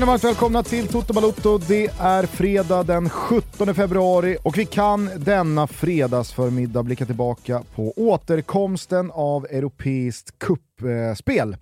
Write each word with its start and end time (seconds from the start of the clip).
Känner 0.00 0.12
varmt 0.12 0.24
välkomna 0.24 0.62
till 0.62 0.88
Toto 0.88 1.12
Balotto. 1.12 1.58
Det 1.58 1.86
är 2.00 2.26
fredag 2.26 2.82
den 2.82 3.08
17 3.08 3.74
februari 3.74 4.36
och 4.42 4.58
vi 4.58 4.66
kan 4.66 5.10
denna 5.16 5.66
fredagsförmiddag 5.66 6.82
blicka 6.82 7.06
tillbaka 7.06 7.62
på 7.74 7.92
återkomsten 7.96 9.10
av 9.10 9.46
europeiskt 9.50 10.38
kuppspel. 10.38 11.56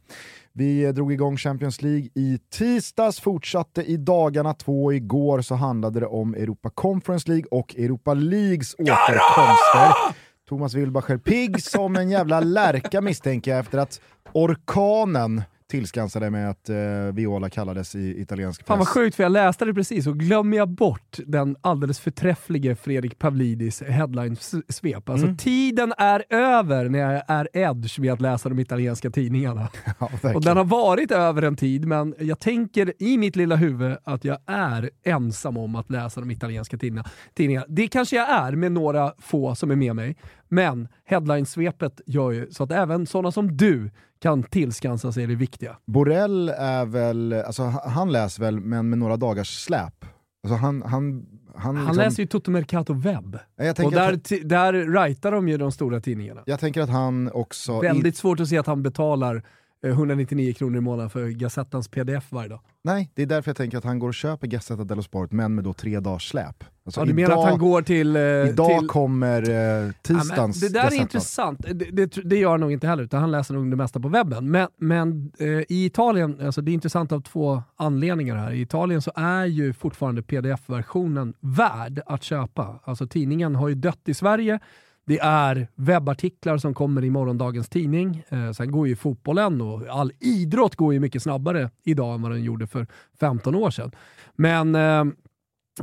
Vi 0.52 0.92
drog 0.92 1.12
igång 1.12 1.36
Champions 1.36 1.82
League 1.82 2.08
i 2.14 2.38
tisdags, 2.52 3.20
fortsatte 3.20 3.82
i 3.82 3.96
dagarna 3.96 4.54
två. 4.54 4.92
Igår 4.92 5.40
så 5.40 5.54
handlade 5.54 6.00
det 6.00 6.06
om 6.06 6.34
Europa 6.34 6.70
Conference 6.70 7.28
League 7.28 7.46
och 7.50 7.76
Europa 7.76 8.14
Leagues 8.14 8.74
återkomster. 8.74 10.14
Thomas 10.48 10.74
Wilbacher 10.74 11.16
pigg 11.16 11.62
som 11.62 11.96
en 11.96 12.10
jävla 12.10 12.40
lärka 12.40 13.00
misstänker 13.00 13.50
jag 13.50 13.60
efter 13.60 13.78
att 13.78 14.00
orkanen 14.32 15.42
tillskansade 15.70 16.30
med 16.30 16.50
att 16.50 16.68
eh, 16.68 16.76
Viola 17.14 17.50
kallades 17.50 17.94
i 17.94 18.20
italiensk 18.20 18.60
press. 18.60 18.66
Fan 18.66 18.78
vad 18.78 18.88
sjukt 18.88 19.16
för 19.16 19.22
jag 19.22 19.32
läste 19.32 19.64
det 19.64 19.74
precis 19.74 20.06
och 20.06 20.18
glömmer 20.18 20.56
jag 20.56 20.68
bort 20.68 21.18
den 21.26 21.56
alldeles 21.60 22.00
förträfflige 22.00 22.76
Fredrik 22.76 23.18
Pavlidis 23.18 23.82
headline-svep. 23.82 25.08
Alltså 25.08 25.26
Mm. 25.26 25.36
tiden 25.36 25.92
är 25.98 26.24
över 26.30 26.88
när 26.88 26.98
jag 26.98 27.22
är 27.28 27.48
edge 27.52 27.98
med 28.00 28.12
att 28.12 28.20
läsa 28.20 28.48
de 28.48 28.58
italienska 28.58 29.10
tidningarna. 29.10 29.68
Ja, 30.00 30.10
och 30.34 30.42
den 30.44 30.56
har 30.56 30.64
varit 30.64 31.10
över 31.10 31.42
en 31.42 31.56
tid, 31.56 31.84
men 31.86 32.14
jag 32.18 32.38
tänker 32.40 32.92
i 32.98 33.18
mitt 33.18 33.36
lilla 33.36 33.56
huvud 33.56 33.96
att 34.04 34.24
jag 34.24 34.38
är 34.46 34.90
ensam 35.04 35.56
om 35.56 35.74
att 35.74 35.90
läsa 35.90 36.20
de 36.20 36.30
italienska 36.30 36.78
tidningarna. 36.78 37.66
Det 37.68 37.88
kanske 37.88 38.16
jag 38.16 38.30
är 38.30 38.52
med 38.52 38.72
några 38.72 39.12
få 39.18 39.54
som 39.54 39.70
är 39.70 39.76
med 39.76 39.96
mig, 39.96 40.16
men 40.48 40.88
headline-svepet 41.04 42.00
gör 42.06 42.30
ju 42.30 42.50
så 42.50 42.64
att 42.64 42.72
även 42.72 43.06
sådana 43.06 43.32
som 43.32 43.56
du 43.56 43.90
kan 44.20 44.42
tillskansa 44.42 45.12
sig 45.12 45.26
det 45.26 45.34
viktiga. 45.34 45.76
Borrell 45.86 46.48
är 46.48 46.84
väl, 46.84 47.32
alltså 47.32 47.62
han 47.84 48.12
läser 48.12 48.42
väl 48.42 48.60
men 48.60 48.90
med 48.90 48.98
några 48.98 49.16
dagars 49.16 49.64
släp. 49.64 50.04
Alltså 50.42 50.56
han, 50.56 50.82
han, 50.82 51.26
han, 51.54 51.76
Han 51.76 51.86
liksom- 51.86 51.96
läser 51.96 52.22
ju 52.22 52.26
Toto 52.26 52.50
Mercato 52.50 52.94
webb. 52.94 53.38
Och 53.84 53.92
där, 53.92 54.12
att, 54.12 54.32
där 54.44 54.72
writar 54.72 55.32
de 55.32 55.48
ju 55.48 55.56
de 55.56 55.72
stora 55.72 56.00
tidningarna. 56.00 56.42
jag 56.46 56.60
tänker 56.60 56.80
att 56.80 56.90
han 56.90 57.30
också... 57.32 57.80
Väldigt 57.80 58.16
svårt 58.16 58.40
att 58.40 58.48
se 58.48 58.58
att 58.58 58.66
han 58.66 58.82
betalar 58.82 59.42
199 59.86 60.52
kronor 60.54 60.76
i 60.78 60.80
månaden 60.80 61.10
för 61.10 61.28
Gazettans 61.28 61.88
pdf 61.88 62.32
varje 62.32 62.48
dag. 62.48 62.60
nej, 62.84 63.10
det 63.14 63.22
är 63.22 63.26
därför 63.26 63.48
jag 63.50 63.56
tänker 63.56 63.78
att 63.78 63.84
han 63.84 63.98
går 63.98 64.08
och 64.08 64.14
köper 64.14 64.46
Gazzetta 64.46 64.84
dello 64.84 65.02
Sport 65.02 65.32
men 65.32 65.54
med 65.54 65.64
då 65.64 65.72
tre 65.72 66.00
dagars 66.00 66.28
släp. 66.30 66.64
Alltså 66.84 67.00
Ja, 67.00 67.04
du 67.04 67.14
menar 67.14 67.36
att 67.44 67.50
han 67.50 67.58
går 67.58 67.82
till... 67.82 68.16
eh, 68.16 68.22
Idag 68.22 68.78
till 68.80 68.88
kommer 68.88 69.50
eh, 69.50 69.56
Ja, 69.56 69.92
tisdagens 70.02 70.60
det 70.60 70.68
där 70.68 70.80
är 70.80 70.84
Gazzetta. 70.84 71.02
intressant. 71.02 71.58
Det, 71.62 71.72
det, 71.90 72.14
det 72.24 72.36
gör 72.36 72.50
han 72.50 72.60
nog 72.60 72.72
inte 72.72 72.86
heller, 72.86 73.02
utan 73.02 73.20
han 73.20 73.30
läser 73.30 73.54
nog 73.54 73.70
det 73.70 73.76
mesta 73.76 74.00
på 74.00 74.08
webben. 74.08 74.50
Men, 74.50 74.68
men 74.76 75.32
eh, 75.38 75.46
i 75.48 75.84
Italien, 75.84 76.40
alltså 76.46 76.60
det 76.60 76.70
är 76.70 76.72
intressant 76.74 77.12
av 77.12 77.20
två 77.20 77.62
anledningar 77.76 78.36
här. 78.36 78.52
I 78.52 78.60
Italien 78.60 79.02
så 79.02 79.12
är 79.14 79.44
ju 79.44 79.72
fortfarande 79.72 80.22
pdf-versionen 80.22 81.34
värd 81.40 82.00
att 82.06 82.22
köpa. 82.22 82.80
Alltså 82.84 83.06
tidningen 83.06 83.54
har 83.54 83.68
ju 83.68 83.74
dött 83.74 84.00
i 84.06 84.14
Sverige. 84.14 84.60
Det 85.08 85.18
är 85.18 85.68
webbartiklar 85.74 86.58
som 86.58 86.74
kommer 86.74 87.04
i 87.04 87.10
morgondagens 87.10 87.68
tidning. 87.68 88.22
Eh, 88.28 88.50
sen 88.52 88.70
går 88.70 88.88
ju 88.88 88.96
fotbollen 88.96 89.60
och 89.60 89.82
all 89.88 90.12
idrott 90.20 90.76
går 90.76 90.92
ju 90.92 91.00
mycket 91.00 91.22
snabbare 91.22 91.70
idag 91.84 92.14
än 92.14 92.22
vad 92.22 92.30
den 92.30 92.44
gjorde 92.44 92.66
för 92.66 92.86
15 93.20 93.54
år 93.54 93.70
sedan. 93.70 93.92
Men 94.36 94.74
eh, 94.74 95.04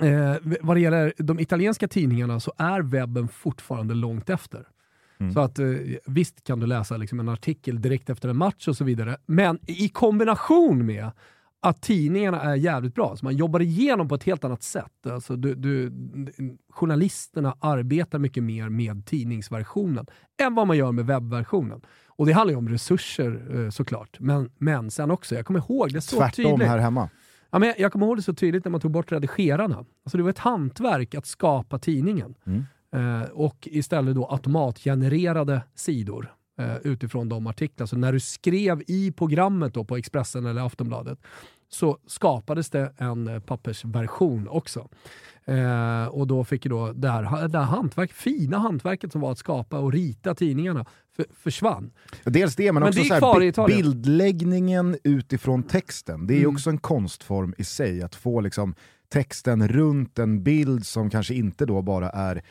Eh, 0.01 0.35
vad 0.61 0.77
det 0.77 0.79
gäller 0.79 1.13
de 1.17 1.39
italienska 1.39 1.87
tidningarna 1.87 2.39
så 2.39 2.53
är 2.57 2.81
webben 2.81 3.27
fortfarande 3.27 3.93
långt 3.93 4.29
efter. 4.29 4.67
Mm. 5.17 5.33
Så 5.33 5.39
att 5.39 5.59
eh, 5.59 5.67
visst 6.05 6.43
kan 6.43 6.59
du 6.59 6.67
läsa 6.67 6.97
liksom 6.97 7.19
en 7.19 7.29
artikel 7.29 7.81
direkt 7.81 8.09
efter 8.09 8.29
en 8.29 8.37
match 8.37 8.67
och 8.67 8.77
så 8.77 8.83
vidare, 8.83 9.17
men 9.25 9.59
i 9.67 9.89
kombination 9.89 10.85
med 10.85 11.11
att 11.65 11.81
tidningarna 11.81 12.41
är 12.41 12.55
jävligt 12.55 12.95
bra, 12.95 13.15
så 13.17 13.25
man 13.25 13.35
jobbar 13.35 13.59
igenom 13.61 14.07
på 14.07 14.15
ett 14.15 14.23
helt 14.23 14.43
annat 14.43 14.63
sätt. 14.63 15.07
Alltså 15.07 15.35
du, 15.35 15.55
du, 15.55 15.91
journalisterna 16.69 17.55
arbetar 17.59 18.19
mycket 18.19 18.43
mer 18.43 18.69
med 18.69 19.05
tidningsversionen 19.05 20.05
än 20.41 20.55
vad 20.55 20.67
man 20.67 20.77
gör 20.77 20.91
med 20.91 21.05
webbversionen. 21.05 21.81
Och 22.07 22.25
det 22.25 22.31
handlar 22.33 22.51
ju 22.51 22.57
om 22.57 22.69
resurser 22.69 23.63
eh, 23.63 23.69
såklart, 23.69 24.19
men, 24.19 24.49
men 24.57 24.91
sen 24.91 25.11
också, 25.11 25.35
jag 25.35 25.45
kommer 25.45 25.59
ihåg 25.59 25.93
det 25.93 26.01
så 26.01 26.17
Tvärtom 26.17 26.45
tydligt. 26.51 26.67
här 26.67 26.77
hemma. 26.77 27.09
Ja, 27.51 27.59
men 27.59 27.73
jag- 27.77 27.91
kommer 27.91 28.05
ihåg 28.05 28.17
det 28.17 28.21
så 28.23 28.33
tydligt 28.33 28.65
när 28.65 28.69
man 28.71 28.81
tog 28.81 28.91
bort 28.91 29.11
redigerarna. 29.11 29.77
Alltså 29.77 30.17
det 30.17 30.23
var 30.23 30.29
ett 30.29 30.37
hantverk 30.39 31.15
att 31.15 31.25
skapa 31.25 31.79
tidningen. 31.79 32.35
Mm. 32.45 32.63
Eh, 33.21 33.29
och 33.29 33.67
istället 33.71 34.15
då 34.15 34.27
automatgenererade 34.31 35.61
sidor 35.75 36.33
eh, 36.59 36.77
utifrån 36.83 37.29
de 37.29 37.47
artiklar. 37.47 37.85
Så 37.87 37.97
när 37.97 38.13
du 38.13 38.19
skrev 38.19 38.83
i 38.87 39.11
programmet 39.11 39.73
då 39.73 39.83
på 39.83 39.97
Expressen 39.97 40.45
eller 40.45 40.61
Aftonbladet 40.65 41.19
så 41.75 41.97
skapades 42.07 42.69
det 42.69 42.93
en 42.97 43.27
eh, 43.27 43.39
pappersversion 43.39 44.47
också. 44.47 44.87
Eh, 45.45 46.05
och 46.05 46.27
då 46.27 46.43
fick 46.43 46.65
då 46.65 46.91
det 46.91 47.09
här, 47.09 47.47
det 47.47 47.57
här 47.57 47.65
hantverk, 47.65 48.13
fina 48.13 48.57
hantverket 48.57 49.11
som 49.11 49.21
var 49.21 49.31
att 49.31 49.37
skapa 49.37 49.79
och 49.79 49.91
rita 49.93 50.35
tidningarna 50.35 50.85
för, 51.15 51.25
försvann. 51.39 51.91
Dels 52.23 52.55
det, 52.55 52.71
men, 52.71 52.83
Men 52.83 52.89
också 52.89 53.01
det 53.01 53.07
så 53.55 53.61
här, 53.61 53.67
bildläggningen 53.67 54.97
utifrån 55.03 55.63
texten. 55.63 56.27
Det 56.27 56.33
är 56.33 56.39
Mm. 56.39 56.55
också 56.55 56.69
en 56.69 56.77
konstform 56.77 57.53
i 57.57 57.63
sig, 57.63 58.01
att 58.01 58.15
få 58.15 58.41
liksom 58.41 58.75
texten 59.09 59.67
runt 59.67 60.19
en 60.19 60.43
bild 60.43 60.85
som 60.85 61.09
kanske 61.09 61.33
inte 61.33 61.65
då 61.65 61.81
bara 61.81 62.09
är 62.09 62.41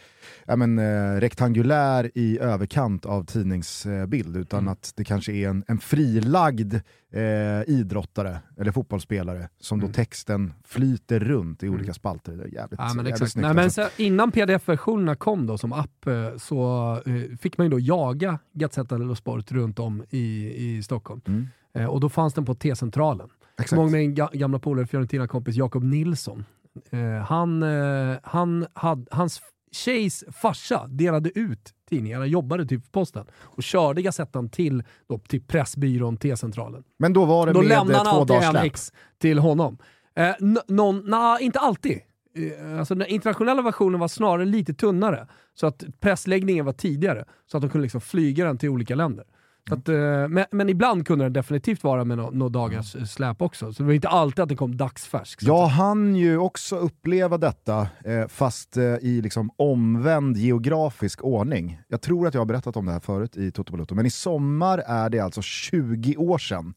ja, 0.46 0.56
men, 0.56 0.78
eh, 0.78 1.20
rektangulär 1.20 2.10
i 2.14 2.38
överkant 2.38 3.06
av 3.06 3.24
tidningsbild, 3.24 4.36
utan 4.36 4.58
Mm. 4.60 4.72
att 4.72 4.92
det 4.96 5.04
kanske 5.04 5.32
är 5.32 5.48
en, 5.48 5.64
en 5.66 5.78
frilagd 5.78 6.74
eh, 7.12 7.22
idrottare 7.66 8.38
eller 8.58 8.72
fotbollsspelare 8.72 9.48
som 9.60 9.80
då 9.80 9.86
Mm. 9.86 9.92
texten 9.94 10.52
flyter 10.64 11.20
runt 11.20 11.62
i 11.62 11.68
olika 11.68 11.94
spalter. 11.94 12.32
Det 12.32 12.42
är 12.44 12.48
jävligt, 12.48 12.80
Ja, 12.80 12.94
men 12.94 13.06
jävligt 13.06 13.30
snyggt. 13.32 13.44
Nej, 13.46 13.54
men 13.54 13.70
sen, 13.70 13.88
innan 13.96 14.32
pdf-versionerna 14.32 15.14
kom 15.16 15.46
då 15.46 15.58
som 15.58 15.72
app 15.72 16.06
eh, 16.06 16.36
så 16.36 16.92
eh, 17.06 17.36
fick 17.40 17.58
man 17.58 17.64
ju 17.66 17.70
då 17.70 17.80
jaga 17.80 18.38
Gazzetta 18.52 18.98
dello 18.98 19.14
Sport 19.14 19.52
runt 19.52 19.78
om 19.78 20.04
i, 20.10 20.54
i 20.56 20.82
Stockholm. 20.82 21.20
Mm. 21.26 21.46
Eh, 21.74 21.86
och 21.86 22.00
då 22.00 22.08
fanns 22.08 22.34
den 22.34 22.44
på 22.44 22.54
T-centralen. 22.54 23.28
Exakt. 23.60 23.78
Ihåg 23.80 23.90
min 23.90 24.14
ga- 24.14 24.36
gamla 24.36 24.58
polare, 24.58 24.86
Fiorentina-kompis 24.86 25.56
Jakob 25.56 25.82
Nilsson. 25.84 26.44
Eh, 26.90 26.98
han, 27.24 27.62
eh, 27.62 28.16
han 28.22 28.66
had, 28.72 29.08
hans 29.10 29.42
tjejs 29.72 30.24
farsa 30.32 30.86
delade 30.88 31.38
ut 31.38 31.74
tidningarna, 31.90 32.26
jobbade 32.26 32.66
typ 32.66 32.84
på 32.84 32.90
posten 33.00 33.26
och 33.42 33.62
körde 33.62 34.02
Gazettan 34.02 34.48
till, 34.48 34.82
då, 35.08 35.18
till 35.18 35.42
Pressbyrån, 35.42 36.16
T-centralen. 36.16 36.84
Men 36.98 37.12
då 37.12 37.24
var 37.24 37.46
det 37.46 37.52
Då 37.52 37.60
med 37.60 37.68
lämnar 37.68 37.94
eh, 37.94 38.00
han 38.04 38.14
två 38.14 38.24
dagars 38.24 38.44
en 38.44 38.50
släp. 38.50 38.64
ex 38.64 38.92
till 39.18 39.38
honom. 39.38 39.78
Eh, 40.16 40.34
någon, 40.68 40.98
na, 41.10 41.38
inte 41.40 41.58
alltid. 41.58 42.00
Eh, 42.36 42.78
alltså 42.78 42.94
den 42.94 43.08
internationella 43.08 43.62
versionen 43.62 44.00
var 44.00 44.08
snarare 44.08 44.44
lite 44.44 44.74
tunnare. 44.74 45.26
Så 45.54 45.66
att 45.66 45.84
pressläggningen 46.00 46.64
var 46.64 46.72
tidigare. 46.72 47.24
Så 47.46 47.56
att 47.56 47.60
de 47.60 47.70
kunde 47.70 47.82
liksom 47.82 48.00
flyga 48.00 48.44
den 48.44 48.58
till 48.58 48.68
olika 48.68 48.94
länder. 48.94 49.24
Att, 49.70 49.88
eh, 49.88 50.28
men, 50.28 50.44
men 50.50 50.68
ibland 50.68 51.06
kunde 51.06 51.24
den 51.24 51.32
definitivt 51.32 51.84
vara 51.84 52.04
med 52.04 52.18
några 52.18 52.48
dagars 52.48 52.96
eh, 52.96 53.04
släp 53.04 53.42
också. 53.42 53.72
Så 53.72 53.82
det 53.82 53.86
var 53.86 53.92
inte 53.92 54.08
alltid 54.08 54.42
att 54.42 54.48
den 54.48 54.56
kom 54.56 54.76
dagsfärsk. 54.76 55.42
Jag 55.42 55.66
hann 55.66 56.16
ju 56.16 56.38
också 56.38 56.76
uppleva 56.76 57.38
detta, 57.38 57.88
eh, 58.04 58.26
fast 58.28 58.76
i 59.00 59.20
liksom 59.22 59.50
omvänd 59.56 60.36
geografisk 60.36 61.24
ordning. 61.24 61.80
Jag 61.88 62.02
tror 62.02 62.26
att 62.26 62.34
jag 62.34 62.40
har 62.40 62.46
berättat 62.46 62.76
om 62.76 62.86
det 62.86 62.92
här 62.92 63.00
förut 63.00 63.36
i 63.36 63.50
Toto 63.50 63.72
Balotto, 63.72 63.94
men 63.94 64.06
i 64.06 64.10
sommar 64.10 64.78
är 64.78 65.10
det 65.10 65.20
alltså 65.20 65.42
20 65.42 66.16
år 66.16 66.38
sedan 66.38 66.74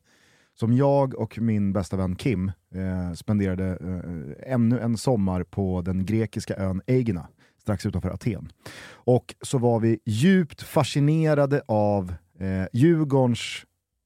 som 0.59 0.73
jag 0.73 1.15
och 1.15 1.39
min 1.41 1.73
bästa 1.73 1.97
vän 1.97 2.15
Kim 2.15 2.51
eh, 2.75 3.13
spenderade 3.15 3.67
eh, 3.67 4.53
ännu 4.53 4.79
en 4.79 4.97
sommar 4.97 5.43
på 5.43 5.81
den 5.81 6.05
grekiska 6.05 6.55
ön 6.55 6.81
Aegina, 6.87 7.27
strax 7.61 7.85
utanför 7.85 8.09
Aten. 8.09 8.51
Och 8.91 9.35
så 9.41 9.57
var 9.57 9.79
vi 9.79 9.99
djupt 10.05 10.61
fascinerade 10.61 11.61
av 11.67 12.13
eh, 12.39 12.65
Djurgårdens 12.73 13.65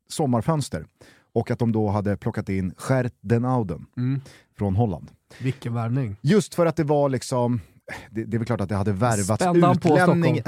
sommarfönster 0.10 0.86
och 1.34 1.52
att 1.52 1.60
de 1.60 1.72
då 1.72 1.88
hade 1.90 2.18
plockat 2.18 2.50
in 2.50 2.74
Gert 2.90 3.14
den 3.22 3.46
Ouden 3.46 3.86
Mm. 3.98 4.22
från 4.58 4.76
Holland. 4.76 5.12
Vilken 5.42 5.74
värvning. 5.74 6.16
Just 6.22 6.56
för 6.56 6.66
att 6.66 6.76
det 6.76 6.84
var 6.84 7.10
liksom, 7.10 7.62
det, 8.10 8.24
det 8.26 8.38
är 8.38 8.40
väl 8.40 8.46
klart 8.46 8.62
att 8.62 8.70
det 8.70 8.76
hade 8.76 8.94
värvats 8.94 9.44
Spände 9.44 9.68
han 9.68 9.80
på 9.80 9.90
utlänning... 9.94 10.42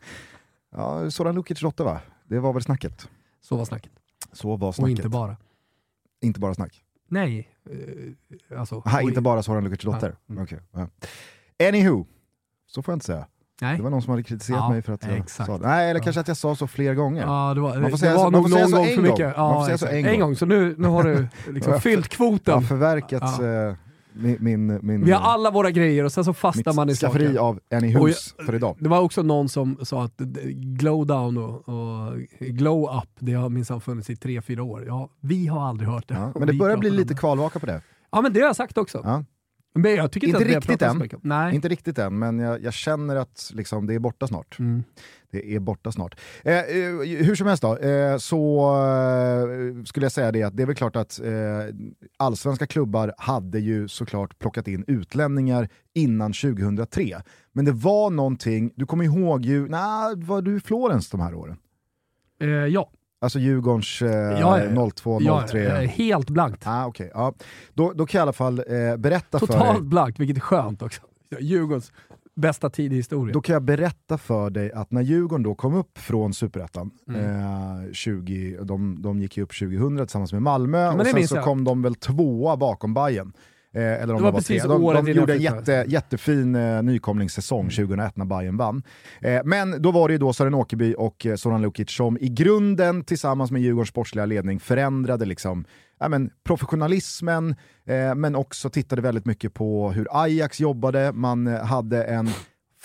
ja, 0.70 1.10
Soran 1.10 1.34
Lukic 1.34 1.62
Rotte 1.62 1.82
va? 1.84 2.00
Det 2.28 2.38
var 2.38 2.52
väl 2.52 2.62
snacket. 2.62 3.08
Så 3.40 3.56
var 3.56 3.64
snacket. 3.64 3.92
Så 4.32 4.56
var 4.56 4.68
Och 4.68 4.74
snacket. 4.74 4.90
inte 4.98 5.08
bara. 5.08 5.36
Inte 6.20 6.40
bara 6.40 6.54
snack. 6.54 6.82
Nej. 7.08 7.48
Eh, 7.70 8.58
alltså, 8.60 8.82
Aha, 8.86 9.02
och- 9.02 9.08
inte 9.08 9.20
bara 9.20 9.42
Soran 9.42 9.64
Lukic 9.64 9.84
dotter. 9.84 10.16
Ja, 10.26 10.34
mm. 10.34 10.46
Ja. 10.72 10.88
Anywho, 11.68 12.04
så 12.66 12.82
får 12.82 12.92
jag 12.92 12.96
inte 12.96 13.06
säga. 13.06 13.26
Nej. 13.60 13.76
Det 13.76 13.82
var 13.82 13.90
någon 13.90 14.02
som 14.02 14.10
hade 14.10 14.22
kritiserat 14.22 14.58
Ja, 14.60 14.68
mig 14.68 14.82
för 14.82 14.92
att 14.92 15.04
jag 15.06 15.16
exakt. 15.16 15.46
sa 15.46 15.58
det. 15.58 15.66
Nej, 15.66 15.90
eller 15.90 16.00
kanske 16.00 16.20
att 16.20 16.28
jag 16.28 16.36
sa 16.36 16.56
så 16.56 16.66
fler 16.66 16.94
gånger. 16.94 17.22
Ja, 17.22 17.54
det 17.54 17.60
var, 17.60 17.76
Man 17.80 17.90
får 17.90 17.98
säga 17.98 18.12
var 18.12 18.18
så- 18.18 18.30
man 18.30 18.32
nog 18.32 18.42
får 18.50 18.56
säga 18.56 18.62
någon 18.62 18.70
så 18.70 18.76
gång 18.76 18.86
en 18.86 19.10
gång. 19.10 19.20
Ja, 19.20 19.78
så 19.78 19.86
en 19.86 19.94
en 19.94 20.04
gång. 20.12 20.20
gång. 20.20 20.36
Så 20.36 20.46
nu, 20.46 20.74
nu 20.78 20.88
har 20.88 21.02
du 21.02 21.28
liksom 21.52 21.80
fyllt 21.80 21.94
Jag 22.18 22.24
har 22.26 22.30
kvoten. 22.30 22.62
förverkats 22.62 23.38
Ja. 23.40 23.68
eh, 23.68 23.74
min, 24.18 24.36
min, 24.40 24.78
min, 24.82 25.04
Vi 25.04 25.12
har 25.12 25.20
alla 25.20 25.50
våra 25.50 25.70
grejer 25.70 26.04
och 26.04 26.12
sen 26.12 26.24
så 26.24 26.32
fastnar 26.34 26.72
man 26.72 26.88
i 26.88 26.90
mitt 26.92 26.98
skafferi 27.00 27.26
saker. 27.26 27.38
av 27.38 27.60
en 27.68 27.84
i 27.84 27.88
hus 27.88 28.34
för 28.46 28.54
idag. 28.54 28.76
Det 28.80 28.88
var 28.88 29.00
också 29.00 29.22
någon 29.22 29.48
som 29.48 29.78
sa 29.82 30.04
att 30.04 30.16
glow 30.54 31.06
down 31.06 31.36
och, 31.38 31.68
och 31.68 32.12
glow 32.40 32.98
up, 32.98 33.08
det 33.18 33.32
har 33.32 33.48
minsann 33.48 33.80
funnits 33.80 34.10
i 34.10 34.16
tre, 34.16 34.42
fyra 34.42 34.62
år. 34.62 34.84
Ja, 34.86 35.08
vi 35.20 35.46
har 35.46 35.68
aldrig 35.68 35.88
hört 35.88 36.08
det. 36.08 36.32
Men 36.38 36.46
det 36.48 36.52
börjar 36.54 36.76
bli 36.76 36.90
lite 36.90 37.14
kvalvaka 37.14 37.58
på 37.58 37.66
det. 37.66 37.82
Ja, 38.12 38.20
men 38.20 38.32
det 38.32 38.40
har 38.40 38.46
jag 38.46 38.56
sagt 38.56 38.78
också. 38.78 39.24
Men 39.76 39.94
jag 39.94 40.12
tycker 40.12 40.26
inte, 40.26 40.42
Inte 40.42 40.54
riktigt 40.56 40.82
än. 40.82 41.08
Nej. 41.22 41.54
Inte 41.54 41.68
riktigt 41.68 41.98
än, 41.98 42.18
men 42.18 42.38
jag, 42.38 42.62
jag 42.62 42.72
känner 42.72 43.16
att 43.16 43.50
liksom, 43.54 43.86
det 43.86 43.94
är 43.94 43.98
borta 43.98 44.26
snart. 44.26 44.58
Mm. 44.58 44.84
Det 45.30 45.54
är 45.54 45.60
borta 45.60 45.92
snart. 45.92 46.20
Eh, 46.44 46.54
eh, 46.54 46.64
hur 47.24 47.34
som 47.34 47.46
helst 47.46 47.62
då, 47.62 47.76
eh, 47.76 48.16
så 48.18 48.70
eh, 48.76 49.84
skulle 49.84 50.04
jag 50.04 50.12
säga 50.12 50.32
det 50.32 50.42
att 50.42 50.56
det 50.56 50.62
är 50.62 50.66
väl 50.66 50.76
klart 50.76 50.96
att 50.96 51.20
eh, 51.20 51.30
allsvenska 52.16 52.66
klubbar 52.66 53.14
hade 53.18 53.58
ju 53.58 53.88
såklart 53.88 54.38
plockat 54.38 54.68
in 54.68 54.84
utlänningar 54.86 55.68
innan 55.94 56.32
2003. 56.32 57.22
Men 57.52 57.64
det 57.64 57.72
var 57.72 58.10
någonting, 58.10 58.72
du 58.76 58.86
kommer 58.86 59.04
ihåg 59.04 59.44
ju, 59.44 59.68
nej, 59.68 60.14
var 60.16 60.42
du 60.42 60.56
i 60.56 60.60
Florens 60.60 61.10
de 61.10 61.20
här 61.20 61.34
åren? 61.34 61.56
Ja. 62.70 62.90
Alltså 63.26 63.38
Djurgårdens 63.38 64.02
eh, 64.02 64.10
Ja, 64.40 64.64
ja. 64.64 64.90
02, 64.94 65.18
ja, 65.22 65.44
03. 65.50 65.68
helt 65.86 66.30
blankt. 66.30 66.62
Ah, 66.66 66.86
okay, 66.86 67.10
ja. 67.14 67.34
då, 67.74 67.92
då 67.92 68.06
kan 68.06 68.18
jag 68.18 68.22
i 68.22 68.24
alla 68.24 68.32
fall 68.32 68.58
eh, 68.58 68.96
berätta 68.96 69.38
för 69.38 69.46
Totalt 69.46 69.78
dig 69.78 69.88
blankt, 69.88 70.20
vilket 70.20 70.36
är 70.36 70.40
skönt 70.40 70.82
också. 70.82 71.00
Djurgårdens 71.40 71.92
bästa 72.36 72.70
tid 72.70 72.92
i 72.92 72.96
historien. 72.96 73.32
Då 73.34 73.40
kan 73.40 73.52
jag 73.52 73.62
berätta 73.62 74.18
för 74.18 74.50
dig 74.50 74.72
att 74.72 74.90
när 74.90 75.02
Djurgården 75.02 75.42
då 75.42 75.54
kom 75.54 75.74
upp 75.74 75.98
från 75.98 76.34
Superettan, 76.34 76.90
Mm. 77.08 77.20
eh, 77.86 77.92
20, 77.92 78.58
de, 78.62 79.02
de 79.02 79.20
gick 79.20 79.36
ju 79.36 79.42
upp 79.42 79.58
2000 79.58 79.96
tillsammans 79.98 80.32
med 80.32 80.42
Malmö 80.42 80.90
men 80.90 81.00
och 81.00 81.06
sen 81.06 81.28
så 81.28 81.36
jag. 81.36 81.44
kom 81.44 81.64
de 81.64 81.82
väl 81.82 81.94
tvåa 81.94 82.56
bakom 82.56 82.94
Bayern. 82.94 83.32
Eh, 83.76 84.02
eller 84.02 84.02
om 84.02 84.08
Det 84.08 84.12
de 84.12 84.22
var 84.22 84.32
var 84.32 84.38
precis 84.38 84.62
tre. 84.62 84.72
De, 84.72 85.06
de 85.06 85.12
gjorde 85.12 85.34
en 85.34 85.40
jätte, 85.40 85.84
jättefin 85.88 86.54
eh, 86.54 86.82
nykomlingssäsong 86.82 87.70
2001 87.70 88.16
när 88.16 88.24
Bayern 88.24 88.56
vann. 88.56 88.82
Eh, 89.20 89.40
men 89.44 89.82
då 89.82 89.90
var 89.90 90.08
det 90.08 90.12
ju 90.12 90.18
då 90.18 90.32
Sören 90.32 90.54
Åkerby 90.54 90.94
och 90.98 91.26
eh, 91.26 91.36
Zoran 91.36 91.62
Lukic 91.62 91.90
som 91.90 92.18
i 92.20 92.28
grunden 92.28 93.04
tillsammans 93.04 93.50
med 93.50 93.62
Djurgårdens 93.62 93.88
sportsliga 93.88 94.26
ledning 94.26 94.60
förändrade 94.60 95.24
liksom, 95.24 95.64
ja, 96.00 96.08
men, 96.08 96.30
professionalismen, 96.44 97.54
eh, 97.86 98.14
men 98.14 98.34
också 98.34 98.70
tittade 98.70 99.02
väldigt 99.02 99.26
mycket 99.26 99.54
på 99.54 99.92
hur 99.92 100.08
Ajax 100.10 100.60
jobbade, 100.60 101.12
man 101.12 101.46
eh, 101.46 101.64
hade 101.64 102.04
en 102.04 102.28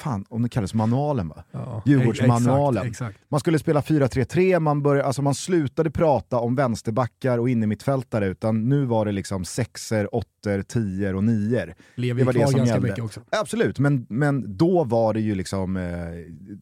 Fan, 0.02 0.26
om 0.30 0.42
det 0.44 0.50
kallas 0.50 0.74
manualen 0.74 1.28
va? 1.28 1.44
Ja, 1.52 1.82
Djurgårdsmanualen. 1.86 2.88
Exakt, 2.88 3.12
exakt. 3.12 3.32
Man 3.32 3.40
skulle 3.40 3.60
spela 3.60 3.82
4-3-3, 3.82 4.60
man, 4.60 4.82
började, 4.84 5.08
alltså 5.08 5.22
man 5.22 5.36
slutade 5.36 5.92
prata 5.92 6.40
om 6.40 6.56
vänsterbackar 6.56 7.38
och 7.38 7.50
innermittfältare 7.50 8.28
utan 8.28 8.70
nu 8.70 8.86
var 8.86 9.06
det 9.06 9.12
liksom 9.12 9.46
sexer, 9.46 10.16
åttor, 10.16 10.62
tior 10.62 11.16
och 11.16 11.24
nior. 11.24 11.74
Lever 11.96 12.20
Det 12.20 12.26
var 12.26 12.34
det 12.34 12.48
som 12.48 12.58
ganska 12.58 12.74
gällde. 12.74 12.88
mycket 12.90 13.04
också. 13.04 13.22
Absolut, 13.30 13.80
men, 13.80 14.06
men 14.10 14.58
då 14.58 14.84
var 14.84 15.14
det 15.14 15.22
ju 15.22 15.36
liksom, 15.36 15.78
eh, 15.78 15.84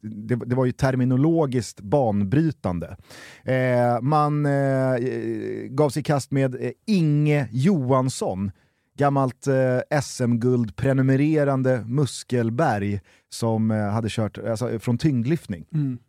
det, 0.01 0.35
det 0.35 0.55
var 0.55 0.65
ju 0.65 0.71
terminologiskt 0.71 1.81
banbrytande. 1.81 2.97
Eh, 3.43 4.01
man 4.01 4.45
eh, 4.45 4.51
gav 5.69 5.89
sig 5.89 5.99
i 5.99 6.03
kast 6.03 6.31
med 6.31 6.55
Inge 6.87 7.47
Johansson, 7.51 8.51
gammalt 8.97 9.47
eh, 9.47 9.99
SM-guld 10.01 10.75
prenumererande 10.75 11.83
muskelberg 11.87 12.99
som 13.29 13.71
eh, 13.71 13.77
hade 13.89 14.09
kört 14.09 14.37
alltså, 14.37 14.79
från 14.79 14.97
tyngdlyftning. 14.97 15.65
Mm. 15.73 15.99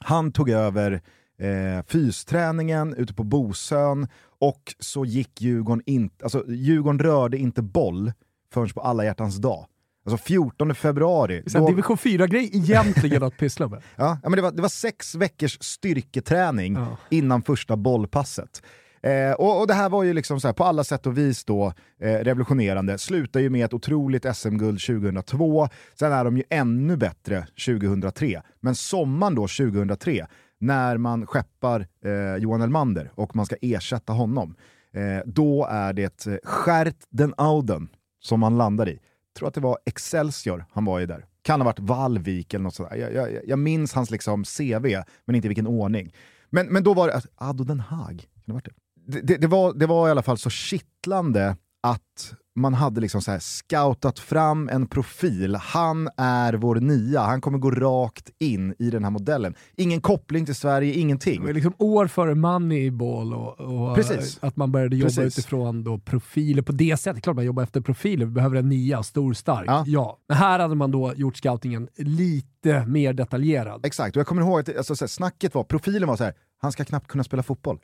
Han 0.00 0.32
tog 0.32 0.50
över 0.50 0.92
eh, 1.38 1.84
fysträningen 1.86 2.94
ute 2.94 3.14
på 3.14 3.24
Bosön 3.24 4.08
och 4.40 4.74
så 4.78 5.04
gick 5.04 5.40
Djurgården 5.40 5.82
inte, 5.86 6.24
alltså 6.24 6.44
Djurgården 6.48 6.98
rörde 6.98 7.38
inte 7.38 7.62
boll 7.62 8.12
förrän 8.52 8.68
på 8.68 8.80
alla 8.80 9.04
hjärtans 9.04 9.36
dag. 9.36 9.66
Alltså 10.06 10.24
14 10.26 10.74
februari. 10.74 11.42
Så 11.46 11.58
då- 11.58 11.66
division 11.68 11.96
4-grej 11.96 12.50
egentligen 12.56 13.22
att 13.22 13.36
pyssla 13.36 13.68
med. 13.68 13.82
Ja, 13.96 14.18
men 14.22 14.32
det, 14.32 14.42
var, 14.42 14.52
det 14.52 14.62
var 14.62 14.68
sex 14.68 15.14
veckors 15.14 15.58
styrketräning 15.60 16.74
Ja. 16.74 16.96
innan 17.10 17.42
första 17.42 17.76
bollpasset. 17.76 18.62
Eh, 19.04 19.32
och, 19.32 19.60
och 19.60 19.66
det 19.66 19.74
här 19.74 19.88
var 19.88 20.02
ju 20.02 20.12
liksom 20.12 20.40
så 20.40 20.48
här, 20.48 20.52
på 20.52 20.64
alla 20.64 20.84
sätt 20.84 21.06
och 21.06 21.18
vis 21.18 21.44
då 21.44 21.72
eh, 22.00 22.18
revolutionerande. 22.18 22.98
Slutar 22.98 23.40
ju 23.40 23.50
med 23.50 23.64
ett 23.64 23.74
otroligt 23.74 24.36
SM-guld 24.36 24.80
2002, 24.80 25.68
sen 25.98 26.12
är 26.12 26.24
de 26.24 26.36
ju 26.36 26.42
ännu 26.50 26.96
bättre 26.96 27.46
2003. 27.66 28.42
Men 28.60 28.74
sommaren 28.74 29.34
då 29.34 29.42
2003, 29.42 30.26
när 30.60 30.96
man 30.96 31.26
skeppar 31.26 31.86
eh, 32.04 32.36
Johan 32.36 32.62
Elmander 32.62 33.10
och 33.14 33.36
man 33.36 33.46
ska 33.46 33.56
ersätta 33.60 34.12
honom, 34.12 34.56
eh, 34.92 35.22
då 35.26 35.66
är 35.70 35.92
det 35.92 36.26
eh, 36.26 36.36
Skärt 36.44 36.98
den 37.10 37.34
Auden 37.36 37.88
som 38.20 38.40
man 38.40 38.58
landar 38.58 38.88
i. 38.88 39.00
tror 39.38 39.48
att 39.48 39.54
det 39.54 39.60
var 39.60 39.78
Excelsior 39.86 40.64
han 40.72 40.84
var 40.84 41.00
i 41.00 41.06
där. 41.06 41.26
Kan 41.42 41.60
ha 41.60 41.64
varit 41.64 41.80
Vallvik 41.80 42.54
eller 42.54 42.62
något 42.62 42.74
sådär. 42.74 42.96
Jag, 42.96 43.14
jag, 43.14 43.40
jag 43.46 43.58
minns 43.58 43.92
hans 43.92 44.10
liksom 44.10 44.44
CV, 44.44 44.86
men 45.24 45.36
inte 45.36 45.46
i 45.46 45.48
vilken 45.48 45.66
ordning. 45.66 46.14
Men, 46.50 46.66
men 46.66 46.84
då 46.84 46.94
var 46.94 47.08
det, 47.08 47.14
alltså, 47.14 47.28
Ado 47.36 47.64
Den 47.64 47.80
Haag, 47.80 48.18
kan 48.18 48.42
det 48.44 48.52
ha 48.52 48.54
varit 48.54 48.64
det? 48.64 48.83
Det, 49.06 49.20
det, 49.20 49.36
det, 49.36 49.46
var, 49.46 49.72
det 49.74 49.86
var 49.86 50.08
i 50.08 50.10
alla 50.10 50.22
fall 50.22 50.38
så 50.38 50.50
kittlande 50.50 51.56
att 51.82 52.34
man 52.56 52.74
hade 52.74 53.00
liksom 53.00 53.22
så 53.22 53.30
här 53.30 53.38
scoutat 53.38 54.18
fram 54.18 54.68
en 54.68 54.86
profil. 54.86 55.54
Han 55.56 56.08
är 56.16 56.52
vår 56.54 56.76
nia, 56.76 57.20
han 57.20 57.40
kommer 57.40 57.58
gå 57.58 57.70
rakt 57.70 58.30
in 58.38 58.74
i 58.78 58.90
den 58.90 59.04
här 59.04 59.10
modellen. 59.10 59.54
Ingen 59.76 60.00
koppling 60.00 60.46
till 60.46 60.54
Sverige, 60.54 60.92
Det 60.92 60.98
ingenting. 61.00 61.42
var 61.44 61.52
liksom 61.52 61.74
år 61.78 62.06
före 62.06 62.34
Moneyball 62.34 63.34
och, 63.34 63.60
och 63.60 63.94
Precis. 63.96 64.38
att 64.42 64.56
man 64.56 64.72
började 64.72 64.96
jobba 64.96 65.08
Precis. 65.08 65.38
utifrån 65.38 65.84
då 65.84 65.98
profiler 65.98 66.62
på 66.62 66.72
det 66.72 66.96
sättet. 66.96 67.22
Klart 67.22 67.36
man 67.36 67.44
jobbar 67.44 67.62
efter 67.62 67.80
profiler, 67.80 68.26
vi 68.26 68.32
behöver 68.32 68.56
en 68.56 68.68
nia, 68.68 69.02
stor, 69.02 69.32
stark. 69.32 69.64
Ja. 69.68 69.84
Ja. 69.86 70.18
Men 70.28 70.36
här 70.36 70.58
hade 70.58 70.74
man 70.74 70.90
då 70.90 71.12
gjort 71.16 71.36
scoutingen 71.36 71.88
lite 71.96 72.86
mer 72.86 73.12
detaljerad. 73.12 73.86
Exakt, 73.86 74.16
och 74.16 74.20
jag 74.20 74.26
kommer 74.26 74.42
ihåg 74.42 74.60
att 74.60 74.76
alltså, 74.76 74.96
så 74.96 75.04
här, 75.04 75.08
snacket 75.08 75.54
var, 75.54 75.64
profilen 75.64 76.08
var 76.08 76.16
så 76.16 76.24
här, 76.24 76.34
han 76.64 76.72
ska 76.72 76.84
knappt 76.84 77.06
kunna 77.06 77.24
spela 77.24 77.42
fotboll. 77.42 77.78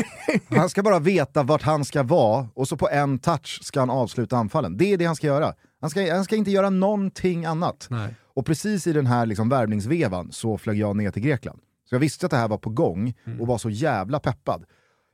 han 0.48 0.68
ska 0.68 0.82
bara 0.82 0.98
veta 0.98 1.42
vart 1.42 1.62
han 1.62 1.84
ska 1.84 2.02
vara 2.02 2.48
och 2.54 2.68
så 2.68 2.76
på 2.76 2.88
en 2.88 3.18
touch 3.18 3.60
ska 3.62 3.80
han 3.80 3.90
avsluta 3.90 4.36
anfallen. 4.36 4.76
Det 4.76 4.92
är 4.92 4.98
det 4.98 5.04
han 5.04 5.16
ska 5.16 5.26
göra. 5.26 5.54
Han 5.80 5.90
ska, 5.90 6.14
han 6.14 6.24
ska 6.24 6.36
inte 6.36 6.50
göra 6.50 6.70
någonting 6.70 7.44
annat. 7.44 7.86
Nej. 7.90 8.14
Och 8.34 8.46
precis 8.46 8.86
i 8.86 8.92
den 8.92 9.06
här 9.06 9.26
liksom 9.26 9.48
värvningsvevan 9.48 10.32
så 10.32 10.58
flög 10.58 10.78
jag 10.78 10.96
ner 10.96 11.10
till 11.10 11.22
Grekland. 11.22 11.58
Så 11.88 11.94
jag 11.94 12.00
visste 12.00 12.26
att 12.26 12.30
det 12.30 12.36
här 12.36 12.48
var 12.48 12.58
på 12.58 12.70
gång 12.70 13.14
och 13.40 13.46
var 13.46 13.58
så 13.58 13.70
jävla 13.70 14.20
peppad. 14.20 14.64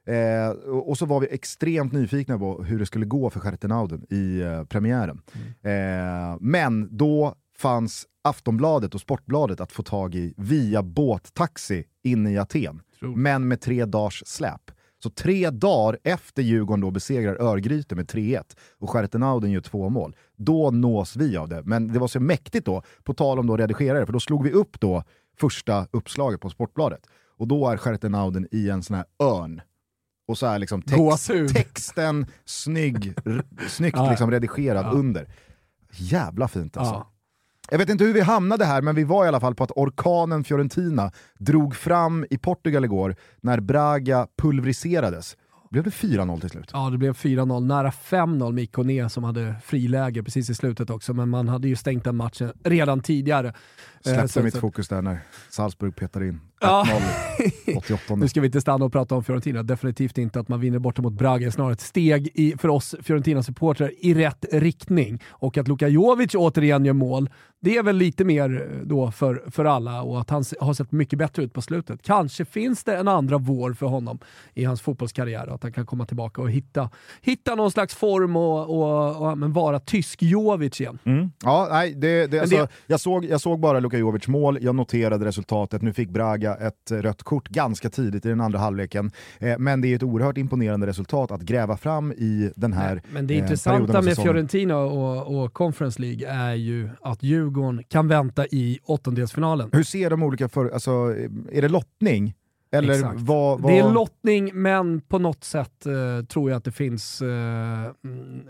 Eh, 0.07 0.49
och, 0.71 0.99
så 0.99 1.07
var 1.07 1.21
vi 1.21 1.29
extremt 1.31 1.93
nyfikna 1.93 2.39
på 2.39 2.63
hur 2.63 2.79
det 2.79 2.87
skulle 2.87 3.07
gå 3.07 3.31
för 3.31 3.41
Schertenauden 3.41 4.07
i 4.11 4.41
eh, 4.41 4.65
premiären. 4.65 5.23
Eh, 5.63 6.37
men 6.41 6.97
då 6.97 7.35
fanns 7.61 8.07
Aftonbladet 8.25 8.95
och 8.95 9.01
Sportbladet 9.01 9.61
att 9.61 9.73
få 9.73 9.83
tag 9.83 10.15
i 10.15 10.35
via 10.37 10.83
båttaxi 10.83 11.85
inne 12.03 12.33
i 12.33 12.39
Aten. 12.39 12.83
Otroligt. 12.97 13.19
Men 13.19 13.49
med 13.49 13.61
tre 13.61 13.85
dagars 13.85 14.23
släp. 14.27 14.71
Så 15.03 15.11
tre 15.11 15.51
dagar 15.51 15.99
efter 16.05 16.43
Djurgården 16.43 16.81
då 16.81 16.91
besegrar 16.91 17.35
Örgryte 17.43 17.95
med 17.95 18.07
3-1 18.11 18.43
och 18.79 18.91
Schertenauden 18.91 19.51
gör 19.51 19.61
två 19.61 19.89
mål, 19.89 20.17
då 20.37 20.71
nås 20.71 21.17
vi 21.17 21.37
av 21.37 21.49
det. 21.49 21.63
Men 21.65 21.93
det 21.93 21.99
var 21.99 22.09
så 22.09 22.21
mäktigt 22.21 22.67
då, 22.67 22.83
på 23.03 23.15
tal 23.15 23.39
om 23.39 23.47
då 23.47 23.57
redigerare, 23.57 24.07
för 24.07 24.13
då 24.13 24.21
slog 24.21 24.45
vi 24.45 24.53
upp 24.53 24.81
då 24.81 25.05
första 25.39 25.87
uppslaget 25.91 26.41
på 26.41 26.51
Sportbladet. 26.51 27.07
Och 27.39 27.49
då 27.49 27.69
är 27.69 27.77
Schertenauden 27.77 28.47
i 28.51 28.71
en 28.71 28.83
sån 28.83 28.97
här 28.97 29.05
örn. 29.23 29.61
Och 30.29 30.39
så 30.39 30.47
är 30.47 30.59
liksom 30.59 30.83
text, 30.83 31.55
texten 31.55 32.27
snygg, 32.45 33.15
snyggt 33.69 33.99
liksom 34.11 34.31
redigerad 34.31 34.87
Ja. 34.87 34.91
under. 34.91 35.29
Jävla 35.93 36.49
fint 36.49 36.77
alltså. 36.77 36.95
Ja. 36.95 37.10
Jag 37.71 37.79
vet 37.79 37.89
inte 37.89 38.05
hur 38.05 38.13
vi 38.13 38.21
hamnade 38.21 38.65
här, 38.65 38.83
men 38.83 38.95
vi 38.95 39.05
var 39.05 39.25
i 39.25 39.29
alla 39.29 39.41
fall 39.41 39.55
på 39.55 39.65
att 39.65 39.71
orkanen 39.71 40.45
Fiorentina 40.45 41.13
drog 41.39 41.77
fram 41.77 42.27
i 42.31 42.39
Portugal 42.39 42.85
igår 42.85 43.17
när 43.41 43.61
Braga 43.61 44.27
pulveriserades. 44.39 45.37
Blev 45.71 45.85
det 45.85 45.91
4-0 45.91 46.41
till 46.41 46.51
slut? 46.51 46.71
Ja, 46.73 46.91
det 46.91 46.99
blev 46.99 47.13
4-0, 47.13 47.67
nära 47.67 47.91
5-0 47.91 48.53
med 48.53 48.65
Ikoné 48.65 49.09
som 49.09 49.25
hade 49.25 49.55
friläge 49.65 50.23
precis 50.23 50.51
i 50.51 50.55
slutet 50.55 50.91
också, 50.91 51.15
men 51.15 51.29
man 51.29 51.49
hade 51.49 51.69
ju 51.69 51.77
stängt 51.77 52.05
den 52.05 52.17
matchen 52.17 52.53
redan 52.65 53.01
tidigare. 53.01 53.55
Eh, 54.07 54.13
Släppte 54.13 54.29
så- 54.29 54.43
mitt 54.43 54.55
så- 54.55 54.61
fokus 54.61 54.89
där 54.89 55.03
när 55.03 55.19
Salzburg 55.51 55.97
petade 55.97 56.27
in 56.29 56.35
1-0 56.35 56.41
Ja. 56.61 56.85
88. 57.77 58.15
Nu 58.17 58.29
ska 58.29 58.41
vi 58.41 58.47
inte 58.47 58.61
stanna 58.61 58.85
och 58.85 58.93
prata 58.93 59.15
om 59.15 59.25
Fiorentina, 59.25 59.63
definitivt 59.63 60.19
inte 60.19 60.41
att 60.41 60.49
man 60.49 60.61
vinner 60.61 60.79
borta 60.79 61.03
mot 61.03 61.13
Braga, 61.13 61.51
snarare 61.53 61.73
ett 61.73 61.81
steg 61.81 62.29
i, 62.35 62.55
för 62.59 62.69
oss 62.69 62.95
Fiorentina-supportrar 63.03 63.91
i 63.99 64.15
rätt 64.15 64.45
riktning. 64.53 65.23
Och 65.29 65.59
att 65.59 65.69
Luka 65.69 65.89
Jovic 65.89 66.35
återigen 66.35 66.85
gör 66.85 66.93
mål, 66.93 67.31
det 67.61 67.77
är 67.77 67.83
väl 67.83 67.97
lite 67.97 68.25
mer 68.25 68.69
eh, 68.81 68.87
då 68.87 69.11
för, 69.11 69.43
för 69.51 69.65
alla 69.65 70.03
och 70.03 70.21
att 70.21 70.31
han 70.31 70.45
har 70.61 70.75
sett 70.75 70.93
mycket 70.93 71.19
bättre 71.19 71.43
ut 71.43 71.53
på 71.53 71.63
slutet. 71.63 72.03
Kanske 72.03 72.45
finns 72.45 72.85
det 72.85 72.97
en 72.97 73.09
andra 73.09 73.39
vår 73.39 73.73
för 73.73 73.87
honom 73.87 74.19
i 74.55 74.65
hans 74.65 74.81
fotbollskarriär 74.81 75.47
att 75.55 75.63
han 75.63 75.73
kan 75.73 75.87
komma 75.87 76.07
tillbaka 76.07 76.43
och 76.43 76.51
hitta, 76.51 76.91
hitta 77.23 77.55
någon 77.55 77.71
slags 77.71 77.95
form 77.95 78.37
och, 78.37 78.61
och, 78.71 79.31
och 79.31 79.39
men 79.39 79.53
vara 79.53 79.81
tysk 79.81 80.23
Jovic 80.23 80.81
igen. 80.81 80.99
Ja, 81.45 81.69
nej, 81.71 81.95
det, 81.95 82.27
det, 82.27 82.41
alltså, 82.41 82.57
det- 82.57 82.69
Jag, 82.87 83.01
såg, 83.01 83.25
jag 83.25 83.41
såg 83.41 83.61
bara 83.61 83.81
Luka 83.81 83.90
Jovic 83.99 84.29
mål, 84.29 84.59
jag 84.61 84.75
noterade 84.75 85.25
resultatet, 85.25 85.83
nu 85.83 85.93
fick 85.93 86.09
Braga 86.11 86.55
ett 86.55 86.91
rött 86.91 87.23
kort 87.23 87.49
ganska 87.49 87.91
tidigt 87.91 88.27
i 88.27 88.29
den 88.29 88.41
andra 88.41 88.59
halvleken. 88.59 89.11
Eh, 89.39 89.59
men 89.59 89.81
det 89.81 89.89
är 89.89 89.97
ett 89.97 90.03
oerhört 90.03 90.39
imponerande 90.39 90.87
resultat 90.87 91.31
att 91.31 91.41
gräva 91.41 91.77
fram 91.77 92.13
i 92.13 92.53
den 92.57 92.73
här 92.73 93.03
Men 93.13 93.27
det 93.27 93.35
intressanta 93.35 94.03
med 94.03 94.17
Fiorentina 94.17 94.77
och, 94.77 95.43
och 95.43 95.53
Conference 95.53 96.03
League 96.03 96.29
är 96.29 96.55
ju 96.55 96.89
att 97.03 97.23
Djurgården 97.23 97.85
kan 97.89 98.09
vänta 98.09 98.47
i 98.47 98.79
åttondelsfinalen. 98.85 99.71
Hur 99.73 99.83
ser 99.83 100.11
de 100.11 100.23
olika 100.23 100.49
för, 100.49 100.71
alltså, 100.71 100.91
är 101.53 101.63
det 101.63 101.69
lottning? 101.69 102.35
Eller 102.73 103.03
vad, 103.15 103.61
vad... 103.61 103.73
Det 103.73 103.79
är 103.79 103.93
lottning, 103.93 104.51
men 104.55 105.01
på 105.01 105.19
något 105.19 105.45
sätt 105.45 105.87
eh, 105.87 106.25
tror 106.27 106.51
jag 106.51 106.57
att 106.57 106.65
det 106.65 106.73
finns 106.73 107.23
eh, 107.23 107.29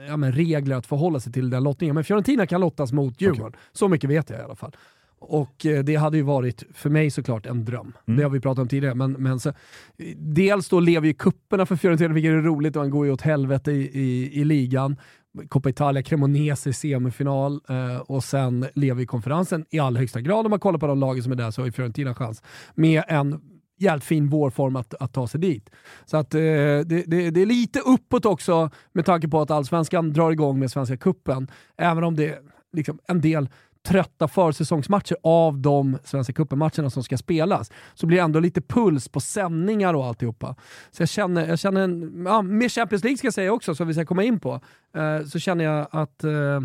ja, 0.09 0.17
men 0.17 0.33
regler 0.33 0.77
att 0.77 0.87
förhålla 0.87 1.21
sig 1.21 1.33
till 1.33 1.51
den 1.51 1.63
lottningen. 1.63 1.95
Men 1.95 2.05
Fiorentina 2.05 2.47
kan 2.47 2.61
lottas 2.61 2.93
mot 2.93 3.21
Djurgården, 3.21 3.47
okay. 3.47 3.61
så 3.73 3.89
mycket 3.89 4.11
vet 4.11 4.31
jag 4.31 4.41
i 4.41 4.43
alla 4.43 4.55
fall. 4.55 4.77
Och 5.21 5.67
eh, 5.67 5.85
det 5.85 5.97
hade 5.97 6.17
ju 6.17 6.23
varit, 6.23 6.65
för 6.75 6.91
mig 6.91 7.11
såklart, 7.11 7.47
en 7.47 7.65
dröm. 7.65 7.93
Mm. 8.07 8.17
Det 8.17 8.23
har 8.23 8.31
vi 8.31 8.41
pratat 8.41 8.62
om 8.62 8.69
tidigare. 8.69 8.95
Men, 8.95 9.12
men 9.12 9.41
så, 9.41 9.53
dels 10.17 10.69
då 10.69 10.81
lever 10.81 11.07
ju 11.07 11.15
kupperna 11.15 11.67
för 11.67 11.77
Fiorentina, 11.77 12.15
vilket 12.15 12.31
är 12.31 12.37
roligt, 12.37 12.77
och 12.77 12.83
han 12.83 12.91
går 12.91 13.07
ju 13.07 13.12
åt 13.12 13.21
helvete 13.21 13.73
i, 13.73 14.00
i, 14.00 14.41
i 14.41 14.45
ligan. 14.45 14.97
Coppa 15.49 15.69
Italia, 15.69 16.03
Cremonese 16.03 16.73
semifinal 16.73 17.61
eh, 17.69 17.97
och 17.97 18.25
sen 18.25 18.67
lever 18.75 19.00
ju 19.00 19.07
konferensen 19.07 19.67
i 19.71 19.79
allra 19.79 20.00
högsta 20.00 20.21
grad. 20.21 20.47
Om 20.47 20.50
man 20.50 20.61
kollar 20.61 20.79
på 20.79 20.87
de 20.87 21.00
lagen 21.00 21.23
som 21.23 21.33
är 21.33 21.37
där 21.37 21.50
så 21.50 21.61
har 21.61 21.67
ju 21.67 21.73
Fiorentina 21.73 22.15
chans. 22.15 22.43
Med 22.75 23.03
en 23.09 23.41
jävligt 23.79 24.05
fin 24.05 24.29
vårform 24.29 24.77
att, 24.77 24.95
att 24.95 25.12
ta 25.12 25.27
sig 25.27 25.41
dit. 25.41 25.71
Så 26.05 26.17
att 26.17 26.35
eh, 26.35 26.41
det, 26.41 26.85
det, 26.85 27.31
det, 27.31 27.43
är 27.43 27.47
lite 27.47 27.81
uppåt 27.81 28.27
också 28.27 28.71
med 28.93 29.07
tanke 29.07 29.29
på 29.29 29.41
att 29.41 29.50
allsvenskan 29.50 30.12
drar 30.12 30.31
igång 30.31 30.59
med 30.59 30.71
Svenska 30.71 30.97
Kuppen. 30.97 31.50
Även 31.77 32.05
om 32.05 32.17
det 32.17 32.29
är 32.29 32.39
liksom 32.73 32.99
en 33.07 33.21
del 33.21 33.49
trötta 33.89 34.29
försäsongsmatcher 34.29 35.17
av 35.23 35.59
de 35.59 35.99
Svenska 36.05 36.33
cupen-matcherna 36.33 36.91
som 36.91 37.03
ska 37.03 37.17
spelas, 37.17 37.71
så 37.95 38.07
blir 38.07 38.19
det 38.19 38.25
ändå 38.25 38.41
lite 38.41 38.61
puls 38.61 39.09
på 39.09 39.21
sändningar 39.21 39.95
och 39.95 40.07
alltihopa. 40.07 40.57
Så 40.91 41.03
jag 41.03 41.09
känner, 41.09 41.49
jag 41.49 41.59
känner 41.59 41.81
en, 41.81 42.25
ja, 42.27 42.43
med 42.43 42.73
Champions 42.73 43.05
League 43.05 43.19
ska 43.19 43.27
jag 43.27 43.35
säga 43.35 43.53
också, 43.53 43.75
som 43.75 43.89
vi 43.89 43.95
ska 43.95 44.07
komma 44.07 44.25
in 44.25 44.41
på, 44.41 44.61
eh, 44.95 45.25
så 45.25 45.39
känner 45.39 45.65
jag 45.65 45.89
att 45.91 46.25
eh, 46.25 46.61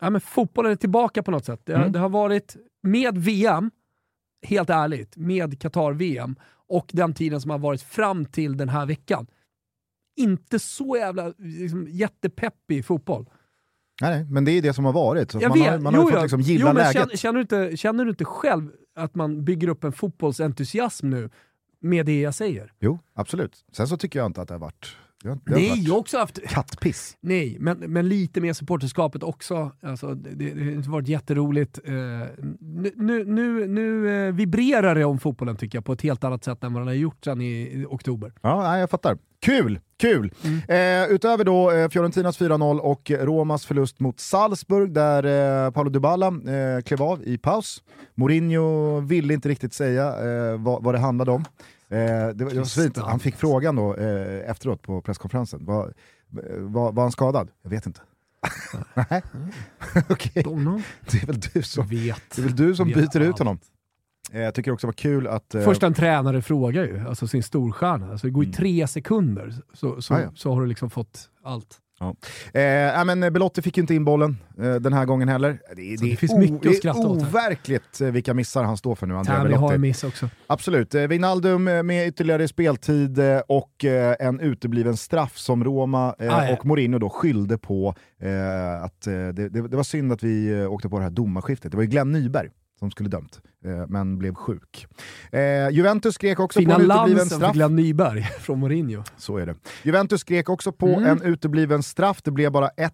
ja, 0.00 0.10
men 0.10 0.20
fotbollen 0.20 0.72
är 0.72 0.76
tillbaka 0.76 1.22
på 1.22 1.30
något 1.30 1.44
sätt. 1.44 1.60
Det, 1.64 1.74
mm. 1.74 1.92
det 1.92 1.98
har 1.98 2.08
varit, 2.08 2.56
med 2.82 3.18
VM, 3.18 3.70
helt 4.46 4.70
ärligt, 4.70 5.16
med 5.16 5.60
Qatar-VM 5.60 6.36
och 6.68 6.90
den 6.92 7.14
tiden 7.14 7.40
som 7.40 7.50
har 7.50 7.58
varit 7.58 7.82
fram 7.82 8.26
till 8.26 8.56
den 8.56 8.68
här 8.68 8.86
veckan, 8.86 9.26
inte 10.16 10.58
så 10.58 10.96
jävla 10.96 11.32
liksom, 11.38 11.86
jättepeppig 11.90 12.84
fotboll. 12.84 13.26
Nej, 14.00 14.24
men 14.24 14.44
det 14.44 14.52
är 14.52 14.62
det 14.62 14.72
som 14.72 14.84
har 14.84 14.92
varit. 14.92 15.30
Så 15.30 15.38
jag 15.40 15.48
man 15.48 15.58
vet. 15.58 15.70
har, 15.70 15.78
man 15.78 15.94
har 15.94 16.02
jo, 16.02 16.08
fått 16.08 16.22
liksom 16.22 16.40
gilla 16.40 16.60
jo, 16.60 16.66
men 16.66 16.76
läget. 16.76 16.92
Känner, 16.92 17.16
känner, 17.16 17.34
du 17.34 17.40
inte, 17.40 17.76
känner 17.76 18.04
du 18.04 18.10
inte 18.10 18.24
själv 18.24 18.70
att 18.96 19.14
man 19.14 19.44
bygger 19.44 19.68
upp 19.68 19.84
en 19.84 19.92
fotbollsentusiasm 19.92 21.10
nu 21.10 21.30
med 21.80 22.06
det 22.06 22.20
jag 22.20 22.34
säger? 22.34 22.72
Jo, 22.80 22.98
absolut. 23.14 23.64
Sen 23.72 23.88
så 23.88 23.96
tycker 23.96 24.18
jag 24.18 24.26
inte 24.26 24.42
att 24.42 24.48
det 24.48 24.54
har 24.54 24.58
varit 24.58 24.96
det 25.24 25.30
har, 25.30 25.36
har 25.46 25.54
Nej, 25.54 25.84
jag 25.84 25.98
också 25.98 26.18
haft... 26.18 26.38
Kattpiss. 26.48 27.16
Nej, 27.20 27.56
men, 27.60 27.78
men 27.78 28.08
lite 28.08 28.40
mer 28.40 28.52
supporterskapet 28.52 29.22
också. 29.22 29.72
Alltså, 29.82 30.14
det, 30.14 30.34
det 30.34 30.86
har 30.86 30.92
varit 30.92 31.08
jätteroligt. 31.08 31.78
Uh, 31.88 31.94
nu, 32.60 33.24
nu, 33.26 33.66
nu 33.66 34.06
uh, 34.06 34.34
vibrerar 34.34 34.94
det 34.94 35.04
om 35.04 35.18
fotbollen 35.18 35.56
tycker 35.56 35.78
jag 35.78 35.84
på 35.84 35.92
ett 35.92 36.02
helt 36.02 36.24
annat 36.24 36.44
sätt 36.44 36.64
än 36.64 36.72
vad 36.72 36.82
den 36.82 36.86
har 36.86 36.94
gjort 36.94 37.24
sedan 37.24 37.40
i, 37.40 37.86
oktober. 37.88 38.32
Ja, 38.42 38.78
jag 38.78 38.90
fattar. 38.90 39.18
Kul! 39.40 39.80
Kul! 39.96 40.32
Mm. 40.44 41.04
Eh, 41.04 41.14
utöver 41.14 41.44
då 41.44 41.70
eh, 41.70 41.88
Fiorentinas 41.88 42.40
4-0 42.40 42.78
och 42.78 43.10
Romas 43.10 43.66
förlust 43.66 44.00
mot 44.00 44.20
Salzburg 44.20 44.92
där 44.92 45.24
eh, 45.66 45.70
Paolo 45.70 45.90
Dybala 45.90 46.26
eh, 46.26 46.82
klev 46.84 47.02
av 47.02 47.22
i 47.24 47.38
paus. 47.38 47.82
Mourinho 48.14 49.00
ville 49.00 49.34
inte 49.34 49.48
riktigt 49.48 49.74
säga 49.74 50.06
eh, 50.06 50.60
vad, 50.60 50.84
vad 50.84 50.94
det 50.94 50.98
handlade 50.98 51.30
om. 51.30 51.44
Eh, 51.88 51.98
det, 51.98 52.32
det 52.32 52.44
var 52.44 52.82
fint. 52.82 52.96
Han 52.96 53.20
fick 53.20 53.36
frågan 53.36 53.76
då 53.76 53.94
eh, 53.94 54.50
efteråt 54.50 54.82
på 54.82 55.00
presskonferensen. 55.00 55.64
Var, 55.64 55.94
var, 56.58 56.92
var 56.92 57.02
han 57.02 57.12
skadad? 57.12 57.48
Jag 57.62 57.70
vet 57.70 57.86
inte. 57.86 58.00
Nej, 58.94 59.06
okej. 60.08 60.46
Okay. 60.46 60.82
Det 61.10 61.22
är 61.22 61.26
väl 61.26 61.40
du 61.40 61.62
som, 61.62 61.86
vet. 61.86 62.22
Det 62.36 62.42
är 62.42 62.44
väl 62.46 62.56
du 62.56 62.74
som 62.76 62.88
byter 62.88 63.20
ut 63.20 63.38
honom. 63.38 63.58
Eh, 64.32 64.40
jag 64.40 64.54
tycker 64.54 64.72
också 64.72 64.86
det 64.86 64.88
var 64.88 64.92
kul 64.92 65.26
att... 65.26 65.54
Eh... 65.54 65.62
Först 65.62 65.82
en 65.82 65.94
tränare 65.94 66.42
frågar 66.42 66.84
ju, 66.84 67.08
alltså 67.08 67.28
sin 67.28 67.42
storstjärna. 67.42 68.10
Alltså 68.10 68.26
det 68.26 68.30
går 68.30 68.44
i 68.44 68.46
mm. 68.46 68.56
tre 68.56 68.86
sekunder 68.86 69.54
så, 69.72 70.02
så, 70.02 70.14
ah, 70.14 70.20
ja. 70.20 70.30
så 70.34 70.54
har 70.54 70.60
du 70.60 70.66
liksom 70.66 70.90
fått 70.90 71.30
allt. 71.42 71.80
Ja. 72.00 72.14
Eh, 72.60 73.04
men 73.04 73.32
Belotti 73.32 73.62
fick 73.62 73.76
ju 73.76 73.80
inte 73.80 73.94
in 73.94 74.04
bollen 74.04 74.36
eh, 74.58 74.74
den 74.74 74.92
här 74.92 75.04
gången 75.04 75.28
heller. 75.28 75.58
Det, 75.76 75.96
det, 75.96 76.10
det 76.10 76.16
finns 76.16 76.34
mycket 76.34 76.70
att 76.70 76.76
skratta 76.76 77.08
åt. 77.08 77.18
Det 77.18 77.24
är 77.24 77.28
overkligt 77.28 78.00
eh, 78.00 78.08
vilka 78.08 78.34
missar 78.34 78.64
han 78.64 78.76
står 78.76 78.94
för 78.94 79.06
nu, 79.06 79.16
Andrea 79.16 79.42
Belotti. 79.42 79.60
har 79.60 79.74
en 79.74 79.80
miss 79.80 80.04
också. 80.04 80.28
Absolut. 80.46 80.94
Eh, 80.94 81.02
Wijnaldum 81.02 81.68
eh, 81.68 81.82
med 81.82 82.08
ytterligare 82.08 82.48
speltid 82.48 83.18
eh, 83.18 83.38
och 83.48 83.84
eh, 83.84 84.16
en 84.20 84.40
utebliven 84.40 84.96
straff 84.96 85.38
som 85.38 85.64
Roma 85.64 86.14
ah, 86.18 86.52
och 86.52 86.66
Mourinho 86.66 86.98
då 86.98 87.10
skyllde 87.10 87.58
på 87.58 87.94
att 88.82 89.00
det, 89.02 89.48
det, 89.48 89.76
var 89.76 89.82
synd 89.82 90.12
att 90.12 90.22
vi 90.22 90.66
åkte 90.66 90.88
på 90.88 90.98
det 90.98 91.02
här 91.02 91.10
domarskiftet. 91.10 91.70
Det 91.70 91.76
var 91.76 91.84
ju 91.84 91.90
Glenn 91.90 92.12
Nyberg 92.12 92.50
som 92.78 92.90
skulle 92.90 93.08
dömt, 93.08 93.40
eh, 93.64 93.86
men 93.88 94.18
blev 94.18 94.34
sjuk. 94.34 94.86
Eh, 95.32 95.68
Juventus 95.70 96.14
skrek 96.14 96.40
också 96.40 96.58
Fina 96.58 96.74
på 96.74 96.80
en 96.80 96.90
utebliven 96.90 97.26
straff. 97.26 97.52
Fina 97.52 97.68
Nyberg 97.68 98.22
från 98.40 98.58
Mourinho. 98.58 99.02
Så 99.16 99.36
är 99.36 99.46
det. 99.46 99.54
Juventus 99.82 100.20
skrek 100.20 100.48
också 100.48 100.72
på 100.72 100.86
mm. 100.86 101.04
en 101.04 101.22
utebliven 101.22 101.82
straff. 101.82 102.22
Det 102.22 102.30
blev 102.30 102.52
bara 102.52 102.68
1-1 102.68 102.90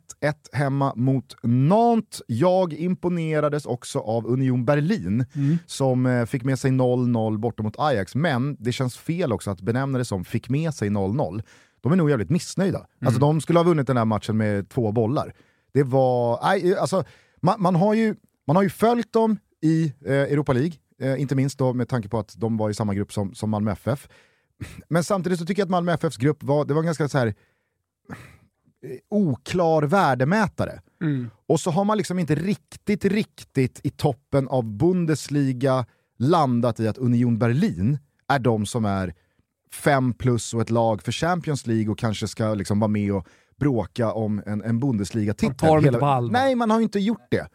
hemma 0.53 0.93
mot 0.97 1.37
Nantes. 1.43 2.23
Jag 2.27 2.73
imponerades 2.73 3.67
också 3.67 3.99
av 3.99 4.27
Union 4.27 4.65
Berlin 4.65 5.27
mm. 5.35 5.59
som 5.67 6.07
eh, 6.07 6.27
fick 6.27 6.45
med 6.45 6.59
sig 6.59 6.71
0-0 6.71 7.39
borta 7.39 7.63
mot 7.63 7.75
Ajax, 7.79 8.15
men 8.15 8.57
det 8.59 8.73
känns 8.73 8.97
fel 8.97 9.33
också 9.33 9.51
att 9.51 9.61
benämna 9.61 9.99
det 9.99 10.05
som 10.05 10.25
fick 10.25 10.49
med 10.49 10.75
sig 10.75 10.89
0-0. 10.89 11.43
De 11.81 11.93
är 11.93 11.97
nog 11.97 12.11
jävligt 12.11 12.31
missnöjda. 12.31 12.79
Mm. 12.79 12.89
Alltså, 13.07 13.21
de 13.21 13.41
skulle 13.41 13.59
ha 13.59 13.65
vunnit 13.65 13.87
den 13.87 13.97
här 13.97 14.05
matchen 14.05 14.37
med 14.37 14.69
två 14.69 14.93
bollar. 14.93 15.33
Det 15.73 15.83
var... 15.83 16.39
Nej, 16.43 16.77
alltså, 16.77 17.05
man, 17.41 17.63
man, 17.63 17.77
har 17.77 17.95
ju, 17.95 18.15
man 18.47 18.57
har 18.57 18.63
ju 18.63 18.71
följt 18.71 19.13
dem 19.13 19.39
i 19.63 19.93
eh, 20.05 20.13
Europa 20.15 20.53
League, 20.53 20.73
eh, 21.01 21.21
inte 21.21 21.35
minst 21.35 21.59
då 21.59 21.73
med 21.73 21.89
tanke 21.89 22.09
på 22.09 22.19
att 22.19 22.35
de 22.37 22.57
var 22.57 22.71
i 22.71 22.75
samma 22.75 22.95
grupp 22.95 23.13
som, 23.13 23.35
som 23.35 23.51
Malmö 23.51 23.73
FF. 23.73 24.09
Men 24.89 25.05
samtidigt 25.05 25.39
så 25.39 25.47
tycker 25.47 25.61
jag 25.63 25.67
att 25.67 25.71
Malmö 25.71 25.93
FFs 25.93 26.17
grupp 26.17 26.43
var, 26.43 26.65
det 26.65 26.75
var 26.75 26.81
en 26.81 26.87
ganska 26.87 27.09
så 27.09 27.19
här, 27.19 27.27
eh, 27.27 27.35
oklar 29.11 29.83
värdemätare. 29.83 30.81
Mm. 31.03 31.31
Och 31.47 31.61
så 31.61 31.71
har 31.71 31.85
man 31.85 31.99
liksom 31.99 32.19
inte 32.19 32.35
riktigt, 32.35 33.05
riktigt 33.05 33.81
i 33.83 33.91
toppen 33.91 34.49
av 34.49 34.65
Bundesliga 34.65 35.87
landat 36.19 36.81
i 36.81 36.89
att 36.89 36.99
Union 36.99 37.39
Berlin 37.39 37.99
är 38.29 38.39
de 38.39 38.67
som 38.67 38.85
är 38.85 39.15
fem 39.73 40.15
plus 40.15 40.55
och 40.55 40.61
ett 40.61 40.71
lag 40.71 41.03
för 41.03 41.13
Champions 41.13 41.67
League 41.67 41.89
och 41.89 41.99
kanske 41.99 42.29
ska 42.29 42.55
liksom 42.55 42.81
vara 42.81 42.89
med 42.89 43.13
och 43.13 43.27
bråka 43.61 44.13
om 44.13 44.43
en, 44.47 44.63
en 44.63 44.81
Bundesliga-titel. 44.81 45.49
Man 45.49 45.83
tar 45.93 46.07
allvar. 46.07 46.33
Nej, 46.33 46.55
man 46.55 46.71
har 46.71 46.81
inte 46.81 47.01
gjort 47.01 47.27
det. 47.31 47.49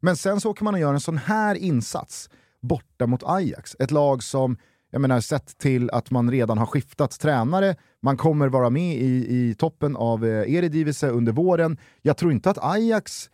Men 0.00 0.16
sen 0.16 0.40
så 0.40 0.50
åker 0.50 0.64
man 0.64 0.74
och 0.74 0.80
gör 0.80 0.94
en 0.94 1.00
sån 1.00 1.18
här 1.18 1.54
insats 1.54 2.30
borta 2.60 3.06
mot 3.06 3.22
Ajax. 3.26 3.76
Ett 3.78 3.90
lag 3.90 4.22
som, 4.22 4.56
jag 4.90 5.00
menar 5.00 5.20
sett 5.20 5.58
till 5.58 5.90
att 5.90 6.10
man 6.10 6.30
redan 6.30 6.58
har 6.58 6.66
skiftat 6.66 7.20
tränare, 7.20 7.76
man 8.02 8.16
kommer 8.16 8.48
vara 8.48 8.70
med 8.70 8.96
i, 8.96 9.36
i 9.36 9.54
toppen 9.54 9.96
av 9.96 10.24
eh, 10.24 10.54
Eredivisie 10.54 11.08
under 11.08 11.32
våren. 11.32 11.78
Jag 12.02 12.16
tror 12.16 12.32
inte 12.32 12.50
att 12.50 12.64
Ajax 12.64 13.30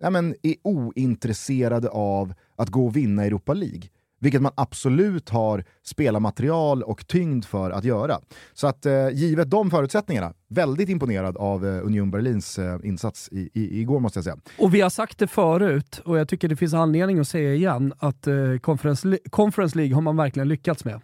ja, 0.00 0.10
men, 0.10 0.34
är 0.42 0.54
ointresserade 0.62 1.88
av 1.88 2.34
att 2.56 2.68
gå 2.68 2.86
och 2.86 2.96
vinna 2.96 3.24
Europa 3.24 3.54
League 3.54 3.88
vilket 4.22 4.42
man 4.42 4.52
absolut 4.54 5.28
har 5.28 5.64
spelarmaterial 5.82 6.82
och 6.82 7.06
tyngd 7.06 7.44
för 7.44 7.70
att 7.70 7.84
göra. 7.84 8.20
Så 8.52 8.66
att 8.66 8.86
eh, 8.86 9.08
givet 9.08 9.50
de 9.50 9.70
förutsättningarna, 9.70 10.34
väldigt 10.48 10.88
imponerad 10.88 11.36
av 11.36 11.66
eh, 11.66 11.86
Union 11.86 12.10
Berlins 12.10 12.58
eh, 12.58 12.78
insats 12.84 13.28
i, 13.32 13.50
i, 13.54 13.80
igår 13.80 14.00
måste 14.00 14.16
jag 14.16 14.24
säga. 14.24 14.36
Och 14.58 14.74
vi 14.74 14.80
har 14.80 14.90
sagt 14.90 15.18
det 15.18 15.26
förut, 15.26 16.00
och 16.04 16.18
jag 16.18 16.28
tycker 16.28 16.48
det 16.48 16.56
finns 16.56 16.74
anledning 16.74 17.18
att 17.18 17.28
säga 17.28 17.54
igen, 17.54 17.92
att 17.98 18.26
eh, 18.26 18.34
Conference, 18.60 19.18
Conference 19.30 19.78
League 19.78 19.94
har 19.94 20.02
man 20.02 20.16
verkligen 20.16 20.48
lyckats 20.48 20.84
med. 20.84 21.00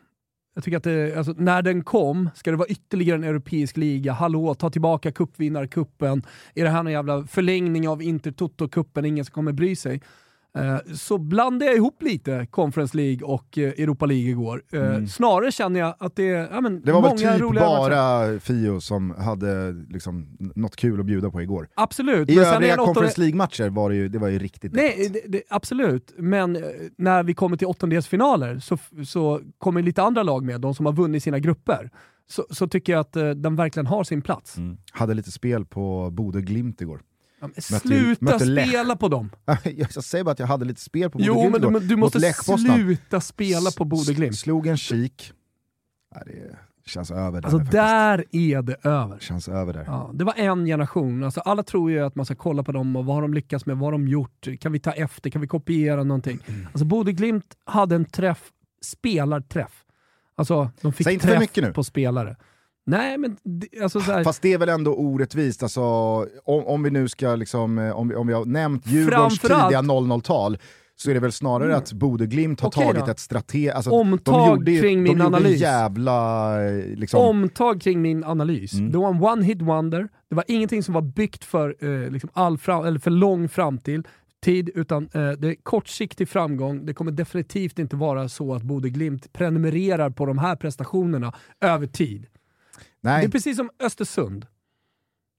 Jag 0.55 0.65
tycker 0.65 0.77
att 0.77 0.85
det, 0.85 1.17
alltså, 1.17 1.35
när 1.37 1.63
den 1.63 1.85
kom, 1.85 2.31
ska 2.35 2.51
det 2.51 2.57
vara 2.57 2.69
ytterligare 2.69 3.19
en 3.19 3.25
europeisk 3.25 3.77
liga? 3.77 4.13
Hallå, 4.13 4.55
ta 4.55 4.71
tillbaka 4.71 5.13
cupvinnarcupen. 5.13 6.23
Är 6.55 6.65
det 6.65 6.71
här 6.71 6.83
någon 6.83 6.93
jävla 6.93 7.25
förlängning 7.25 7.89
av 7.89 8.03
Intertoto-cupen? 8.03 9.07
Ingen 9.07 9.25
som 9.25 9.33
kommer 9.33 9.53
bry 9.53 9.77
sig. 9.77 10.01
Eh, 10.59 10.95
så 10.95 11.19
blandade 11.19 11.65
jag 11.65 11.77
ihop 11.77 12.03
lite 12.03 12.47
Conference 12.51 12.97
League 12.97 13.27
och 13.27 13.59
eh, 13.59 13.69
Europa 13.69 14.07
League 14.07 14.31
igår. 14.31 14.63
Eh, 14.73 14.81
mm. 14.81 15.07
Snarare 15.07 15.53
känner 15.53 15.81
jag 15.81 15.95
att 15.99 16.17
det 16.17 16.31
är 16.31 16.49
ja, 16.53 16.61
men, 16.61 16.81
Det 16.81 16.93
var 16.93 17.03
väl 17.03 17.19
typ 17.19 17.61
bara 17.61 17.89
matcher. 17.89 18.39
Fio 18.39 18.81
som 18.81 19.11
hade 19.11 19.73
liksom, 19.89 20.27
något 20.39 20.77
kul 20.77 21.01
att 21.01 21.07
bjuda 21.07 21.31
på 21.31 21.43
igår. 21.43 21.69
Absolut. 21.75 22.31
I 22.31 22.37
men 22.37 22.45
övriga 22.45 22.77
Conference 22.77 23.21
League-matcher 23.21 23.69
var 23.69 23.91
det 23.91 23.97
ju, 23.97 24.09
det 24.09 24.19
var 24.19 24.29
ju 24.29 24.39
riktigt 24.39 24.73
Nej, 24.73 25.11
det, 25.13 25.23
det, 25.29 25.43
Absolut, 25.51 26.15
men 26.17 26.65
när 26.97 27.23
vi 27.23 27.35
kommer 27.35 27.57
till 27.57 27.67
åttondelsfinaler 27.67 28.59
så, 28.59 28.79
så 29.07 29.41
kommer 29.59 29.83
lite 29.83 30.03
andra 30.03 30.23
lag 30.23 30.45
med, 30.45 30.61
de 30.61 30.75
som 30.75 30.87
har 30.87 30.93
vunnit 30.93 31.23
sina 31.23 31.39
grupper. 31.39 31.91
Så, 32.31 32.47
så 32.51 32.69
tycker 32.69 32.93
jag 32.93 33.01
att 33.01 33.13
den 33.13 33.57
verkligen 33.57 33.87
har 33.87 34.05
sin 34.05 34.23
plats. 34.23 34.57
Mm. 34.57 34.77
Hade 34.93 35.15
lite 35.15 35.31
spel 35.31 35.65
på 35.65 36.11
Bode 36.11 36.43
Glimt 36.43 36.81
igår. 36.81 37.01
Ja, 37.41 37.49
sluta 37.57 38.25
mötte 38.25 38.39
spela 38.47 38.97
på 38.97 39.09
dem! 39.09 39.31
jag 39.65 40.05
säger 40.05 40.25
bara 40.25 40.31
att 40.31 40.39
jag 40.39 40.47
hade 40.47 40.65
lite 40.65 40.81
spel 40.81 41.11
på 41.11 41.19
Bodö 41.19 41.27
Jo, 41.27 41.51
men 41.51 41.61
du, 41.61 41.81
du 41.81 41.97
måste 41.97 42.33
sluta 42.33 43.21
spela 43.21 43.71
på 43.71 43.85
Bodö 43.85 44.13
Glimt. 44.13 44.39
Slog 44.39 44.67
en 44.67 44.77
kik. 44.77 45.33
Nej, 46.15 46.23
det 46.85 46.91
känns 46.91 47.11
över 47.11 47.41
där. 47.41 47.49
Alltså 47.49 47.59
där 47.73 48.25
är 48.33 48.63
det 48.63 48.77
över. 48.87 49.19
Känns 49.19 49.49
över 49.49 49.73
där. 49.73 49.85
Ja, 49.87 50.11
det 50.15 50.25
var 50.25 50.35
en 50.37 50.67
generation. 50.67 51.25
Alltså, 51.25 51.41
alla 51.41 51.63
tror 51.63 51.91
ju 51.91 52.01
att 52.01 52.15
man 52.15 52.27
ska 52.27 52.35
kolla 52.35 52.63
på 52.63 52.73
dem 52.73 52.97
och 52.97 53.05
vad 53.05 53.17
har 53.17 53.23
de 53.23 53.35
lyckats 53.35 53.67
med, 53.67 53.77
vad 53.77 53.87
har 53.87 53.93
de 53.93 54.09
gjort, 54.09 54.49
kan 54.61 54.73
vi 54.73 54.79
ta 54.79 54.93
efter, 54.93 55.31
kan 55.31 55.41
vi 55.41 55.47
kopiera 55.47 56.05
någonting? 56.05 56.39
Mm. 56.47 56.67
Alltså 56.67 56.85
Bodö 56.85 57.13
Glimt 57.13 57.57
hade 57.65 57.95
en 57.95 58.05
träff, 58.05 58.43
spelarträff. 58.83 59.85
Alltså 60.35 60.71
de 60.81 60.93
fick 60.93 61.05
Säg 61.05 61.15
inte 61.15 61.27
träff 61.27 61.41
mycket 61.41 61.65
nu. 61.65 61.73
på 61.73 61.85
spelare. 61.85 62.37
Nej, 62.89 63.19
men 63.19 63.37
alltså 63.83 64.01
så 64.01 64.13
här. 64.13 64.25
Fast 64.25 64.43
det 64.43 64.53
är 64.53 64.59
väl 64.59 64.69
ändå 64.69 64.95
orättvist, 64.95 65.63
alltså, 65.63 65.83
om, 66.45 66.67
om 66.67 66.83
vi 66.83 66.91
nu 66.91 67.09
ska, 67.09 67.35
liksom, 67.35 67.79
eh, 67.79 67.99
om, 67.99 68.09
vi, 68.09 68.15
om 68.15 68.27
vi 68.27 68.33
har 68.33 68.45
nämnt 68.45 68.87
Djurgårdens 68.87 69.39
tidiga 69.39 69.83
00-tal, 69.83 70.59
så 70.97 71.11
är 71.11 71.15
det 71.15 71.21
väl 71.21 71.33
snarare 71.33 71.69
mm. 71.69 71.79
att 71.79 71.93
Bode 71.93 72.27
Glimt 72.27 72.61
har 72.61 72.69
okay 72.69 72.87
tagit 72.87 73.05
då. 73.05 73.11
ett 73.11 73.19
strategiskt... 73.19 73.77
Alltså, 73.77 73.91
Omtag 73.91 74.65
de 74.65 74.81
kring 74.81 75.03
min 75.03 75.19
de 75.19 75.27
analys. 75.27 75.61
jävla... 75.61 76.57
Liksom... 76.97 77.21
Omtag 77.21 77.81
kring 77.81 78.03
min 78.03 78.25
analys. 78.25 78.73
Mm. 78.73 78.93
Det 78.93 78.99
var 78.99 79.09
en 79.09 79.23
one 79.23 79.45
hit 79.45 79.63
wonder, 79.63 80.09
det 80.31 80.37
var 80.37 80.45
ingenting 80.49 80.83
som 80.83 80.95
var 80.95 81.03
byggt 81.03 81.45
för, 81.45 81.77
eh, 81.81 82.11
liksom 82.11 82.31
all 82.33 82.59
fram, 82.59 82.85
eller 82.85 82.99
för 82.99 83.11
lång 83.11 83.49
framtid 83.49 84.07
tid, 84.43 84.71
utan 84.75 85.09
eh, 85.15 85.31
det 85.31 85.49
är 85.49 85.55
kortsiktig 85.63 86.29
framgång. 86.29 86.87
Det 86.87 86.95
kommer 86.95 87.13
definitivt 87.13 87.79
inte 87.79 87.97
vara 87.97 88.29
så 88.29 88.55
att 88.55 88.63
Bode 88.63 88.91
Glimt 88.91 89.33
prenumererar 89.33 90.11
på 90.11 90.27
de 90.27 90.39
här 90.39 90.57
prestationerna 90.57 91.33
över 91.61 91.87
tid. 91.87 92.27
Nej. 93.09 93.21
Det 93.21 93.27
är 93.27 93.31
precis 93.31 93.57
som 93.57 93.71
Östersund. 93.81 94.47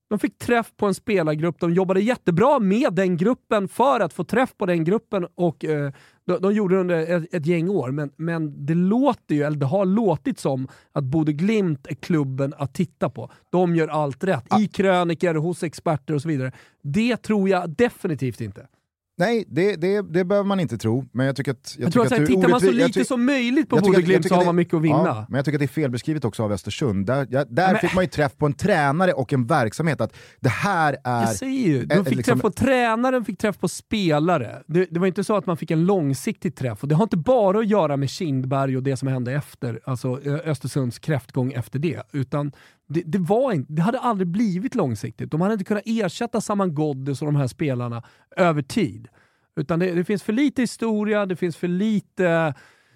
De 0.09 0.19
fick 0.19 0.37
träff 0.37 0.71
på 0.77 0.85
en 0.85 0.93
spelargrupp, 0.93 1.59
de 1.59 1.73
jobbade 1.73 2.01
jättebra 2.01 2.59
med 2.59 2.93
den 2.93 3.17
gruppen 3.17 3.67
för 3.67 3.99
att 3.99 4.13
få 4.13 4.23
träff 4.23 4.57
på 4.57 4.65
den 4.65 4.83
gruppen 4.83 5.27
och 5.35 5.65
eh, 5.65 5.91
de, 6.25 6.41
de, 6.41 6.53
gjorde 6.53 6.75
det 6.75 6.81
under 6.81 7.17
ett, 7.17 7.33
ett, 7.33 7.45
gäng 7.45 7.69
år. 7.69 7.91
Men, 7.91 8.11
men 8.15 8.65
det 8.65 8.75
låter 8.75 9.35
ju, 9.35 9.43
eller 9.43 9.57
det 9.57 9.65
har 9.65 9.85
låtit 9.85 10.39
som 10.39 10.67
att 10.91 11.03
Bode 11.03 11.33
Glimt 11.33 11.87
är 11.87 11.95
klubben 11.95 12.53
att 12.57 12.73
titta 12.73 13.09
på. 13.09 13.31
De 13.49 13.75
gör 13.75 13.87
allt 13.87 14.23
rätt, 14.23 14.59
i 14.59 14.67
kröniker, 14.67 15.35
hos 15.35 15.63
experter 15.63 16.13
och 16.13 16.21
så 16.21 16.27
vidare. 16.27 16.51
Det 16.81 17.17
tror 17.17 17.49
jag 17.49 17.69
definitivt 17.69 18.41
inte. 18.41 18.67
Nej, 19.19 19.45
det, 19.47 19.75
det, 19.75 20.01
det 20.01 20.25
behöver 20.25 20.47
man 20.47 20.59
inte 20.59 20.77
tro, 20.77 21.05
men 21.11 21.25
jag 21.25 21.35
tycker 21.35 21.51
att... 21.51 21.75
Jag, 21.77 21.85
jag 21.85 21.93
tror 21.93 22.05
att, 22.05 22.11
att 22.11 22.25
tittar 22.25 22.49
man 22.49 22.59
så 22.59 22.71
lite 22.71 23.05
som 23.05 23.25
möjligt 23.25 23.69
på 23.69 23.77
Bodö 23.77 24.01
Glimt 24.01 24.27
så 24.27 24.35
har 24.35 24.45
man 24.45 24.55
mycket 24.55 24.73
att 24.73 24.81
vinna. 24.81 25.03
Ja, 25.05 25.25
men 25.29 25.35
jag 25.35 25.45
tycker 25.45 25.57
att 25.57 25.59
det 25.59 25.65
är 25.65 25.81
felbeskrivet 25.81 26.25
också 26.25 26.43
av 26.43 26.51
Östersund. 26.51 27.05
Där, 27.05 27.27
jag, 27.29 27.55
där 27.55 27.75
fick 27.75 27.95
man 27.95 28.03
ju 28.03 28.09
träff 28.09 28.37
på 28.37 28.45
en 28.45 28.53
tränare 28.53 29.13
och 29.13 29.33
en 29.33 29.47
verksamhet, 29.47 30.01
att 30.01 30.15
det 30.39 30.49
här 30.49 30.97
är... 31.03 31.21
Jag 31.21 31.35
säger 31.35 31.67
ju, 31.67 31.85
de 31.85 32.05
fick 32.05 32.15
liksom, 32.15 32.39
träff 32.39 32.41
på 32.41 32.51
tränaren, 32.51 33.25
fick 33.25 33.39
träff 33.39 33.59
på 33.59 33.67
spelare. 33.67 34.63
Det, 34.67 34.87
det, 34.91 34.99
var 34.99 35.07
inte 35.07 35.23
så 35.23 35.35
att 35.35 35.45
man 35.45 35.57
fick 35.57 35.71
en 35.71 35.85
långsiktig 35.85 36.55
träff, 36.55 36.83
och 36.83 36.87
det 36.87 36.95
har 36.95 37.03
inte 37.03 37.17
bara 37.17 37.59
att 37.59 37.67
göra 37.67 37.97
med 37.97 38.09
Kindberg 38.09 38.77
och 38.77 38.83
det 38.83 38.97
som 38.97 39.07
hände 39.07 39.31
efter, 39.31 39.79
alltså 39.83 40.19
Östersunds 40.45 40.99
kräftgång 40.99 41.51
efter 41.51 41.79
det, 41.79 42.01
utan 42.11 42.51
det, 42.89 43.01
det, 43.05 43.17
var 43.17 43.51
inte, 43.51 43.73
det 43.73 43.81
hade 43.81 43.99
aldrig 43.99 44.27
blivit 44.27 44.75
långsiktigt. 44.75 45.31
De 45.31 45.41
hade 45.41 45.53
inte 45.53 45.65
kunnat 45.65 45.83
ersätta 45.85 46.41
Saman 46.41 46.75
Ghoddos 46.75 47.21
och 47.21 47.25
de 47.25 47.35
här 47.35 47.47
spelarna 47.47 48.03
över 48.35 48.61
tid. 48.61 49.07
Utan 49.55 49.79
det, 49.79 49.91
det, 49.91 50.03
finns 50.03 50.23
för 50.23 50.33
lite 50.33 50.61
historia, 50.61 51.25
det 51.25 51.35
finns 51.35 51.57
för 51.57 51.67
lite 51.67 52.53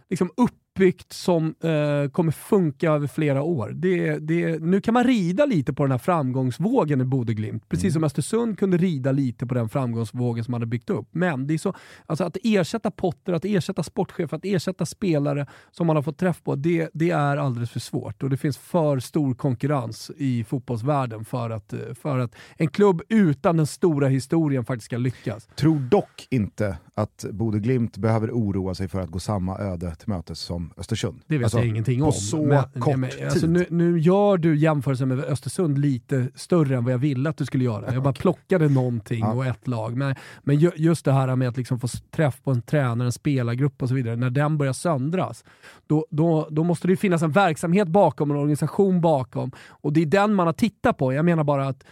liksom, 0.10 0.32
upp 0.38 0.56
uppbyggt 0.74 1.13
som 1.13 1.56
eh, 1.63 2.10
kommer 2.12 2.32
funka 2.32 2.92
över 2.92 3.08
flera 3.08 3.42
år. 3.42 3.72
Det, 3.75 4.20
det, 4.20 4.62
nu 4.62 4.82
kan 4.82 4.94
man 4.94 5.03
rida 5.03 5.46
lite 5.46 5.74
på 5.74 5.84
den 5.84 5.92
här 5.92 5.98
framgångsvågen 5.98 7.01
i 7.01 7.06
Bodeglimt, 7.06 7.70
precis 7.70 7.84
mm. 7.84 7.94
som 7.94 8.03
Östersund 8.03 8.60
kunde 8.60 8.77
rida 8.77 9.12
lite 9.12 9.46
på 9.48 9.53
den 9.53 9.70
framgångsvågen 9.70 10.44
som 10.44 10.51
man 10.51 10.62
hade 10.62 10.70
byggt 10.70 10.89
upp. 10.89 11.08
Men 11.12 11.48
det 11.48 11.53
är 11.53 11.58
så, 11.58 11.74
alltså 12.06 12.24
att 12.24 12.38
ersätta 12.44 12.92
Potter, 12.92 13.34
att 13.34 13.46
ersätta 13.46 13.84
sportchef, 13.84 14.34
att 14.34 14.46
ersätta 14.46 14.86
spelare 14.86 15.48
som 15.72 15.88
man 15.88 15.96
har 15.96 16.03
fått 16.03 16.18
träff 16.18 16.44
på, 16.44 16.55
det, 16.55 16.90
det 16.94 17.09
är 17.09 17.38
alldeles 17.38 17.72
för 17.72 17.79
svårt 17.79 18.24
och 18.24 18.29
det 18.29 18.38
finns 18.38 18.57
för 18.57 19.00
stor 19.00 19.33
konkurrens 19.33 20.12
i 20.18 20.44
fotbollsvärlden 20.44 21.25
för 21.25 21.50
att, 21.50 21.74
för 22.01 22.20
att 22.20 22.36
en 22.57 22.68
klubb 22.68 23.01
utan 23.09 23.57
den 23.57 23.68
stora 23.68 24.07
historien 24.07 24.66
faktiskt 24.66 24.86
ska 24.86 24.98
lyckas. 24.98 25.48
Tror 25.55 25.79
dock 25.79 26.27
inte 26.29 26.77
att 26.96 27.25
Bodeglimt 27.31 27.98
behöver 27.98 28.31
oroa 28.31 28.75
sig 28.75 28.88
för 28.88 29.01
att 29.01 29.09
gå 29.09 29.20
samma 29.20 29.57
öde 29.57 29.96
till 29.96 30.09
mötes 30.09 30.40
som 30.40 30.63
som 30.64 30.82
Östersund. 30.82 31.22
Det 31.28 31.38
vet 31.38 31.44
alltså, 31.44 31.58
jag 31.58 31.68
ingenting 31.68 32.00
på 32.00 32.06
om. 32.06 32.12
På 32.12 32.18
så 32.18 32.44
men, 32.44 32.82
kort 32.82 32.98
men, 32.98 33.10
alltså, 33.24 33.40
tid. 33.40 33.50
Nu, 33.50 33.66
nu, 33.70 34.00
gör 34.00 34.38
du 34.38 34.58
jämförelsen 34.58 35.08
med 35.08 35.20
Östersund 35.20 35.78
lite 35.78 36.28
större 36.36 36.78
än 36.78 36.84
vad 36.84 36.94
jag 36.94 36.98
ville 36.98 37.30
att 37.30 37.38
du 37.38 37.46
skulle 37.46 37.64
göra. 37.64 37.94
Jag 37.94 38.04
bara 38.04 38.14
plockade 38.14 38.70
någonting 38.70 39.20
ja. 39.20 39.34
och 39.34 39.46
ett 39.46 39.68
lag. 39.68 39.98
Men, 39.98 40.16
men 40.44 40.60
just 40.76 41.06
det 41.06 41.12
här 41.12 41.36
med 41.36 41.48
att 41.48 41.58
liksom 41.58 41.80
få 41.80 41.88
träff 41.88 42.42
på 42.44 42.52
en 42.52 42.62
tränare, 42.62 43.08
en 43.08 43.12
spelargrupp 43.12 43.82
och 43.82 43.90
så 43.90 43.96
vidare, 43.96 44.16
när 44.16 44.30
den 44.30 44.58
börjar 44.58 44.74
söndras, 44.74 45.44
då, 45.88 46.06
då, 46.10 46.48
då 46.52 46.64
måste 46.64 46.88
det 46.88 46.98
finnas 46.98 47.22
en 47.22 47.32
verksamhet 47.32 47.88
bakom, 47.88 48.32
en 48.32 48.38
organisation 48.38 49.02
bakom. 49.02 49.52
Och 49.70 49.94
det 49.94 50.02
är 50.02 50.06
den 50.06 50.34
man 50.34 50.48
har 50.48 50.54
tittat 50.54 50.98
på. 50.98 51.14
Jag 51.14 51.26
menar 51.26 51.44
bara 51.44 51.68
att 51.68 51.84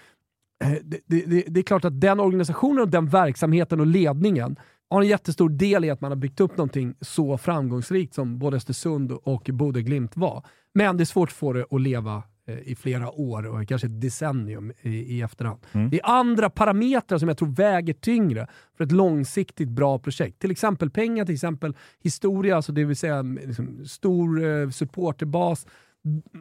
eh, 0.63 0.71
det, 0.83 0.99
det, 1.05 1.43
det, 1.47 1.59
är 1.59 1.63
klart 1.63 1.85
att 1.85 2.01
den 2.01 2.19
organisationen, 2.19 2.79
och 2.79 2.89
den 2.89 3.07
verksamheten 3.07 3.79
och 3.79 3.87
ledningen 3.87 4.55
har 4.95 5.01
en 5.01 5.07
jättestor 5.07 5.49
del 5.49 5.85
i 5.85 5.89
att 5.89 6.01
man 6.01 6.11
har 6.11 6.15
byggt 6.15 6.39
upp 6.39 6.57
någonting 6.57 6.95
så 7.01 7.37
framgångsrikt 7.37 8.13
som 8.13 8.39
både 8.39 8.57
Östersund 8.57 9.11
och 9.11 9.49
Bodö 9.53 9.81
Glimt 9.81 10.17
var. 10.17 10.45
Men 10.73 10.97
det 10.97 11.03
är 11.03 11.05
svårt 11.05 11.29
att 11.29 11.35
få 11.35 11.53
det 11.53 11.65
att 11.71 11.81
leva 11.81 12.23
eh, 12.47 12.59
i 12.59 12.75
flera 12.75 13.11
år 13.11 13.45
och 13.47 13.67
kanske 13.67 13.87
ett 13.87 14.01
decennium 14.01 14.71
i, 14.81 14.89
i 14.89 15.21
efterhand. 15.21 15.59
Mm. 15.71 15.89
Det 15.89 15.99
är 15.99 16.05
andra 16.05 16.49
parametrar 16.49 17.17
som 17.17 17.27
jag 17.27 17.37
tror 17.37 17.49
väger 17.49 17.93
tyngre 17.93 18.47
för 18.77 18.83
ett 18.83 18.91
långsiktigt 18.91 19.69
bra 19.69 19.99
projekt. 19.99 20.39
Till 20.39 20.51
exempel 20.51 20.89
pengar, 20.89 21.25
till 21.25 21.35
exempel 21.35 21.75
historia, 21.99 22.55
alltså 22.55 22.71
det 22.71 22.83
vill 22.83 22.95
säga 22.95 23.21
liksom 23.21 23.85
stor 23.85 24.43
eh, 24.43 24.69
supporterbas. 24.69 25.67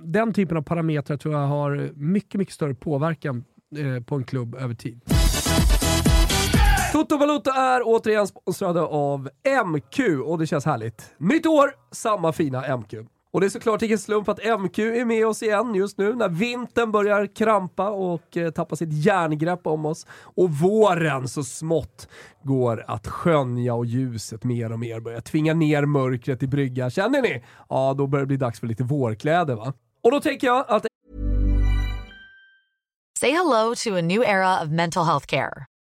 Den 0.04 0.32
typen 0.32 0.56
av 0.56 0.62
parametrar 0.62 1.16
tror 1.16 1.34
jag 1.34 1.46
har 1.46 1.90
mycket, 1.94 2.38
mycket 2.38 2.54
större 2.54 2.74
påverkan 2.74 3.44
eh, 3.76 4.02
på 4.02 4.14
en 4.14 4.24
klubb 4.24 4.54
över 4.54 4.74
tid. 4.74 5.00
Toto 6.92 7.16
Valuta 7.16 7.50
är 7.55 7.83
återigen 7.85 8.26
sponsrade 8.26 8.81
av 8.81 9.31
MQ 9.66 9.98
och 10.24 10.38
det 10.38 10.46
känns 10.46 10.64
härligt. 10.64 11.14
Nytt 11.18 11.46
år, 11.46 11.70
samma 11.90 12.33
fina 12.33 12.76
MQ. 12.76 12.94
Och 13.33 13.40
det 13.40 13.46
är 13.46 13.50
såklart 13.50 13.83
ingen 13.83 13.98
slump 13.98 14.29
att 14.29 14.61
MQ 14.61 14.79
är 14.79 15.05
med 15.05 15.26
oss 15.26 15.42
igen 15.42 15.74
just 15.74 15.98
nu 15.98 16.14
när 16.14 16.29
vintern 16.29 16.92
börjar 16.92 17.26
krampa 17.26 17.90
och 17.90 18.37
eh, 18.37 18.50
tappa 18.50 18.76
sitt 18.76 18.92
järngrepp 18.92 19.66
om 19.66 19.87
oss 19.87 20.07
och 20.12 20.50
våren 20.50 21.29
så 21.29 21.44
smått 21.44 22.09
går 22.42 22.85
att 22.87 23.07
skönja 23.07 23.74
och 23.74 23.87
ljuset 23.87 24.44
mer 24.44 24.72
och 24.72 24.79
mer 24.79 25.00
börjar 25.00 25.20
tvinga 25.20 25.55
ner 25.55 25.85
mörkret 25.87 26.42
i 26.42 26.46
bryggan. 26.46 26.90
Känner 26.90 27.22
ni? 27.22 27.42
Ja, 27.68 27.94
då 27.98 28.07
börjar 28.07 28.22
det 28.22 28.26
bli 28.26 28.37
dags 28.37 28.61
för 28.61 28.66
lite 28.66 28.85
vårkläder 28.85 29.55
va? 29.55 29.72
Och 30.03 30.11
då 30.11 30.20
tänker 30.20 30.46
jag 30.46 30.64
att... 30.68 30.87
Say 33.20 33.31
hello 33.31 33.74
to 33.85 33.96
a 33.98 34.00
new 34.00 34.22
era 34.22 34.62
of 34.62 34.68
mental 34.68 35.05
health 35.05 35.26
care. 35.26 35.66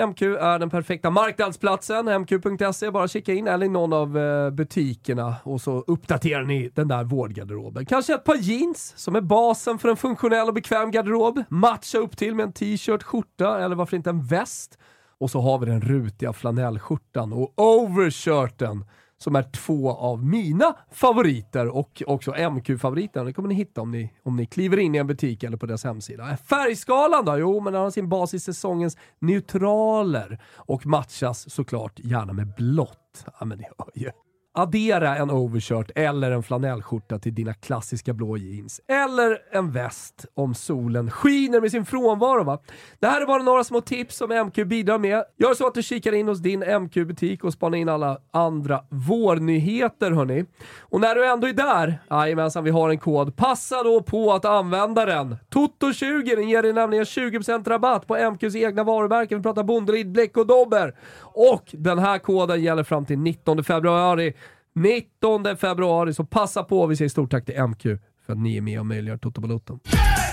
MQ 0.00 0.22
är 0.22 0.58
den 0.58 0.70
perfekta 0.70 1.10
marknadsplatsen. 1.10 2.20
MQ.se, 2.20 2.90
bara 2.90 3.08
kika 3.08 3.34
in 3.34 3.46
eller 3.46 3.66
i 3.66 3.68
någon 3.68 3.92
av 3.92 4.18
eh, 4.18 4.50
butikerna 4.50 5.36
och 5.42 5.60
så 5.60 5.84
uppdaterar 5.86 6.44
ni 6.44 6.70
den 6.74 6.88
där 6.88 7.04
vårdgarderoben. 7.04 7.86
Kanske 7.86 8.14
ett 8.14 8.24
par 8.24 8.36
jeans 8.36 8.92
som 8.96 9.16
är 9.16 9.20
basen 9.20 9.78
för 9.78 9.88
en 9.88 9.96
funktionell 9.96 10.48
och 10.48 10.54
bekväm 10.54 10.90
garderob. 10.90 11.44
Matcha 11.48 11.98
upp 11.98 12.16
till 12.16 12.34
med 12.34 12.44
en 12.44 12.52
t-shirt, 12.52 13.02
skjorta 13.02 13.64
eller 13.64 13.76
varför 13.76 13.96
inte 13.96 14.10
en 14.10 14.22
väst. 14.22 14.78
Och 15.18 15.30
så 15.30 15.40
har 15.40 15.58
vi 15.58 15.66
den 15.66 15.80
rutiga 15.80 16.32
flanellskjortan 16.32 17.32
och 17.32 17.52
overshirten 17.56 18.84
som 19.24 19.36
är 19.36 19.42
två 19.42 19.90
av 19.90 20.24
mina 20.24 20.76
favoriter 20.90 21.68
och 21.76 22.02
också 22.06 22.30
MQ-favoriter. 22.30 23.24
Det 23.24 23.32
kommer 23.32 23.48
ni 23.48 23.54
hitta 23.54 23.80
om 23.80 23.90
ni, 23.90 24.12
om 24.22 24.36
ni 24.36 24.46
kliver 24.46 24.76
in 24.76 24.94
i 24.94 24.98
en 24.98 25.06
butik 25.06 25.42
eller 25.42 25.56
på 25.56 25.66
deras 25.66 25.84
hemsida. 25.84 26.36
Färgskalan 26.36 27.24
då? 27.24 27.38
Jo, 27.38 27.60
men 27.60 27.72
den 27.72 27.82
har 27.82 27.90
sin 27.90 28.08
bas 28.08 28.34
i 28.34 28.40
säsongens 28.40 28.96
neutraler 29.18 30.38
och 30.56 30.86
matchas 30.86 31.50
såklart 31.50 31.98
gärna 31.98 32.32
med 32.32 32.54
blått. 32.54 33.26
Ja, 33.40 33.46
men 33.46 33.58
ni 33.58 33.64
hör 33.78 33.90
ju. 33.94 34.10
Addera 34.56 35.16
en 35.16 35.30
overshirt 35.30 35.90
eller 35.94 36.30
en 36.30 36.42
flanellskjorta 36.42 37.18
till 37.18 37.34
dina 37.34 37.54
klassiska 37.54 38.12
blå 38.12 38.36
jeans. 38.36 38.80
Eller 38.88 39.38
en 39.52 39.72
väst 39.72 40.26
om 40.34 40.54
solen 40.54 41.10
skiner 41.10 41.60
med 41.60 41.70
sin 41.70 41.84
frånvaro. 41.84 42.44
Va? 42.44 42.58
Det 42.98 43.06
här 43.06 43.20
är 43.20 43.26
bara 43.26 43.42
några 43.42 43.64
små 43.64 43.80
tips 43.80 44.16
som 44.16 44.46
MQ 44.46 44.54
bidrar 44.66 44.98
med. 44.98 45.24
Gör 45.36 45.54
så 45.54 45.66
att 45.66 45.74
du 45.74 45.82
kikar 45.82 46.12
in 46.12 46.28
hos 46.28 46.38
din 46.38 46.60
MQ-butik 46.60 47.44
och 47.44 47.52
spanar 47.52 47.78
in 47.78 47.88
alla 47.88 48.18
andra 48.30 48.84
vårnyheter 48.88 50.10
hörni. 50.10 50.44
Och 50.80 51.00
när 51.00 51.14
du 51.14 51.26
ändå 51.26 51.46
är 51.46 51.52
där, 51.52 51.98
jajamensan 52.10 52.64
vi 52.64 52.70
har 52.70 52.90
en 52.90 52.98
kod, 52.98 53.36
passa 53.36 53.82
då 53.82 54.02
på 54.02 54.32
att 54.32 54.44
använda 54.44 55.04
den. 55.04 55.36
Toto20 55.50 56.36
den 56.36 56.48
ger 56.48 56.62
dig 56.62 56.72
nämligen 56.72 57.04
20% 57.04 57.68
rabatt 57.68 58.06
på 58.06 58.16
MQs 58.16 58.54
egna 58.56 58.84
varumärken. 58.84 59.38
Vi 59.38 59.42
pratar 59.42 59.62
bondelid, 59.62 60.12
Bläck 60.12 60.36
och 60.36 60.46
Dobber. 60.46 60.94
Och 61.20 61.64
den 61.72 61.98
här 61.98 62.18
koden 62.18 62.62
gäller 62.62 62.82
fram 62.82 63.06
till 63.06 63.18
19 63.18 63.64
februari. 63.64 64.34
19 64.74 65.56
februari, 65.56 66.14
så 66.14 66.24
passa 66.24 66.64
på. 66.64 66.86
Vi 66.86 66.96
säger 66.96 67.08
stort 67.08 67.30
tack 67.30 67.44
till 67.46 67.62
MQ 67.62 67.82
för 68.26 68.32
att 68.32 68.38
ni 68.38 68.56
är 68.56 68.60
med 68.60 68.80
och 68.80 68.86
möjliggör 68.86 69.18
Toto 69.18 69.40
Balotto. 69.40 69.78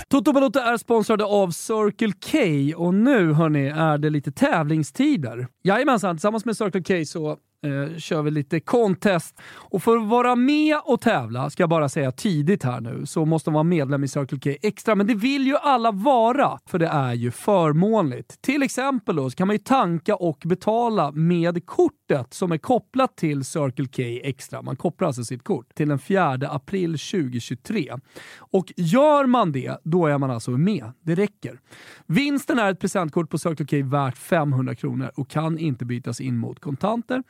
Toto 0.08 0.32
Balotto 0.32 0.58
är 0.58 0.76
sponsrade 0.76 1.24
av 1.24 1.50
Circle 1.50 2.12
K 2.32 2.38
och 2.84 2.94
nu 2.94 3.32
hörni 3.32 3.66
är 3.66 3.98
det 3.98 4.10
lite 4.10 4.32
tävlingstider. 4.32 5.46
Jajamensan, 5.64 6.16
tillsammans 6.16 6.44
med 6.44 6.56
Circle 6.56 6.82
K 6.82 7.04
så 7.04 7.36
eh, 7.62 7.96
kör 7.98 8.22
vi 8.22 8.30
lite 8.30 8.60
contest. 8.60 9.40
Och 9.54 9.82
för 9.82 9.96
att 9.96 10.08
vara 10.08 10.36
med 10.36 10.78
och 10.84 11.00
tävla, 11.00 11.50
ska 11.50 11.62
jag 11.62 11.70
bara 11.70 11.88
säga 11.88 12.12
tidigt 12.12 12.62
här 12.62 12.80
nu, 12.80 13.06
så 13.06 13.24
måste 13.24 13.50
man 13.50 13.54
vara 13.54 13.62
medlem 13.64 14.04
i 14.04 14.08
Circle 14.08 14.38
K 14.38 14.58
Extra. 14.62 14.94
Men 14.94 15.06
det 15.06 15.14
vill 15.14 15.46
ju 15.46 15.56
alla 15.56 15.90
vara, 15.90 16.58
för 16.66 16.78
det 16.78 16.86
är 16.86 17.12
ju 17.12 17.30
förmånligt. 17.30 18.42
Till 18.42 18.62
exempel 18.62 19.16
då, 19.16 19.30
så 19.30 19.36
kan 19.36 19.46
man 19.46 19.56
ju 19.56 19.62
tanka 19.62 20.16
och 20.16 20.42
betala 20.44 21.12
med 21.12 21.66
kortet 21.66 22.34
som 22.34 22.52
är 22.52 22.58
kopplat 22.58 23.16
till 23.16 23.44
Circle 23.44 23.86
K 23.86 24.02
Extra. 24.28 24.62
Man 24.62 24.76
kopplar 24.76 25.06
alltså 25.06 25.24
sitt 25.24 25.44
kort 25.44 25.74
till 25.74 25.88
den 25.88 25.98
4 25.98 26.32
april 26.32 26.90
2023. 26.90 27.92
Och 28.38 28.72
gör 28.76 29.26
man 29.26 29.52
det, 29.52 29.76
då 29.84 30.06
är 30.06 30.18
man 30.18 30.30
alltså 30.30 30.50
med. 30.50 30.92
Det 31.00 31.14
räcker. 31.14 31.60
Vinsten 32.06 32.58
är 32.58 32.70
ett 32.70 32.80
presentkort 32.80 33.30
på 33.30 33.38
Circle 33.38 33.66
K 33.66 33.88
värt 33.88 34.18
500 34.18 34.74
kronor 34.74 35.10
och 35.14 35.30
kan 35.30 35.58
inte 35.58 35.84
bytas 35.84 36.20
in 36.20 36.36
mot 36.36 36.60
kontanter. 36.60 37.22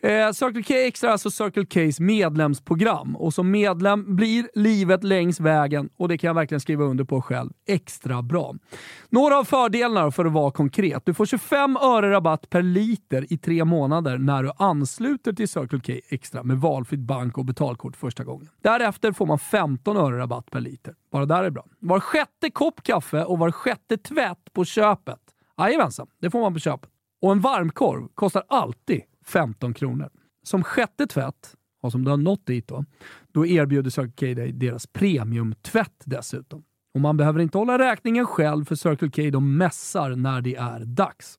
Eh, 0.00 0.32
Circle 0.32 0.62
K 0.62 0.74
Extra 0.74 1.08
är 1.08 1.12
alltså 1.12 1.30
Circle 1.30 1.90
Ks 1.90 2.00
medlemsprogram 2.00 3.16
och 3.16 3.34
som 3.34 3.50
medlem 3.50 4.16
blir 4.16 4.50
livet 4.54 5.04
längs 5.04 5.40
vägen, 5.40 5.88
och 5.96 6.08
det 6.08 6.18
kan 6.18 6.28
jag 6.28 6.34
verkligen 6.34 6.60
skriva 6.60 6.84
under 6.84 7.04
på 7.04 7.22
själv, 7.22 7.50
extra 7.66 8.22
bra. 8.22 8.54
Några 9.08 9.38
av 9.38 9.44
fördelarna 9.44 10.10
för 10.10 10.24
att 10.24 10.32
vara 10.32 10.50
konkret. 10.50 11.02
Du 11.06 11.14
får 11.14 11.26
25 11.26 11.76
öre 11.76 12.10
rabatt 12.10 12.50
per 12.50 12.62
liter 12.62 13.32
i 13.32 13.38
tre 13.38 13.64
månader 13.64 14.18
när 14.18 14.42
du 14.42 14.50
ansluter 14.56 15.32
till 15.32 15.48
Circle 15.48 15.80
K 15.86 15.92
Extra 16.08 16.42
med 16.42 16.58
valfritt 16.58 17.00
bank 17.00 17.38
och 17.38 17.44
betalkort 17.44 17.96
första 17.96 18.24
gången. 18.24 18.48
Därefter 18.62 19.12
får 19.12 19.26
man 19.26 19.38
15 19.38 19.96
öre 19.96 20.18
rabatt 20.18 20.50
per 20.50 20.60
liter. 20.60 20.94
Bara 21.12 21.26
där 21.26 21.44
är 21.44 21.50
bra. 21.50 21.64
Var 21.78 22.00
sjätte 22.00 22.50
kopp 22.50 22.82
kaffe 22.82 23.24
och 23.24 23.38
var 23.38 23.50
sjätte 23.50 23.96
tvätt 23.96 24.52
på 24.52 24.64
köpet. 24.64 25.20
Jajamensan, 25.58 26.06
det 26.20 26.30
får 26.30 26.40
man 26.40 26.54
på 26.54 26.60
köpet. 26.60 26.90
Och 27.22 27.32
en 27.32 27.40
varmkorv 27.40 28.08
kostar 28.14 28.42
alltid 28.48 29.02
15 29.28 29.74
kronor. 29.74 30.10
Som 30.42 30.64
sjätte 30.64 31.06
tvätt, 31.06 31.54
och 31.82 31.92
som 31.92 32.04
du 32.04 32.10
har 32.10 32.16
nått 32.16 32.46
dit 32.46 32.68
då, 32.68 32.84
då 33.32 33.46
erbjuder 33.46 33.90
Circle 33.90 34.34
K 34.34 34.40
dig 34.40 34.52
deras 34.52 34.86
premiumtvätt 34.86 36.02
dessutom. 36.04 36.64
Och 36.94 37.00
man 37.00 37.16
behöver 37.16 37.40
inte 37.40 37.58
hålla 37.58 37.78
räkningen 37.78 38.26
själv 38.26 38.64
för 38.64 38.74
Circle 38.74 39.10
K 39.10 39.30
de 39.30 39.56
mässar 39.56 40.16
när 40.16 40.40
det 40.40 40.56
är 40.56 40.84
dags. 40.84 41.38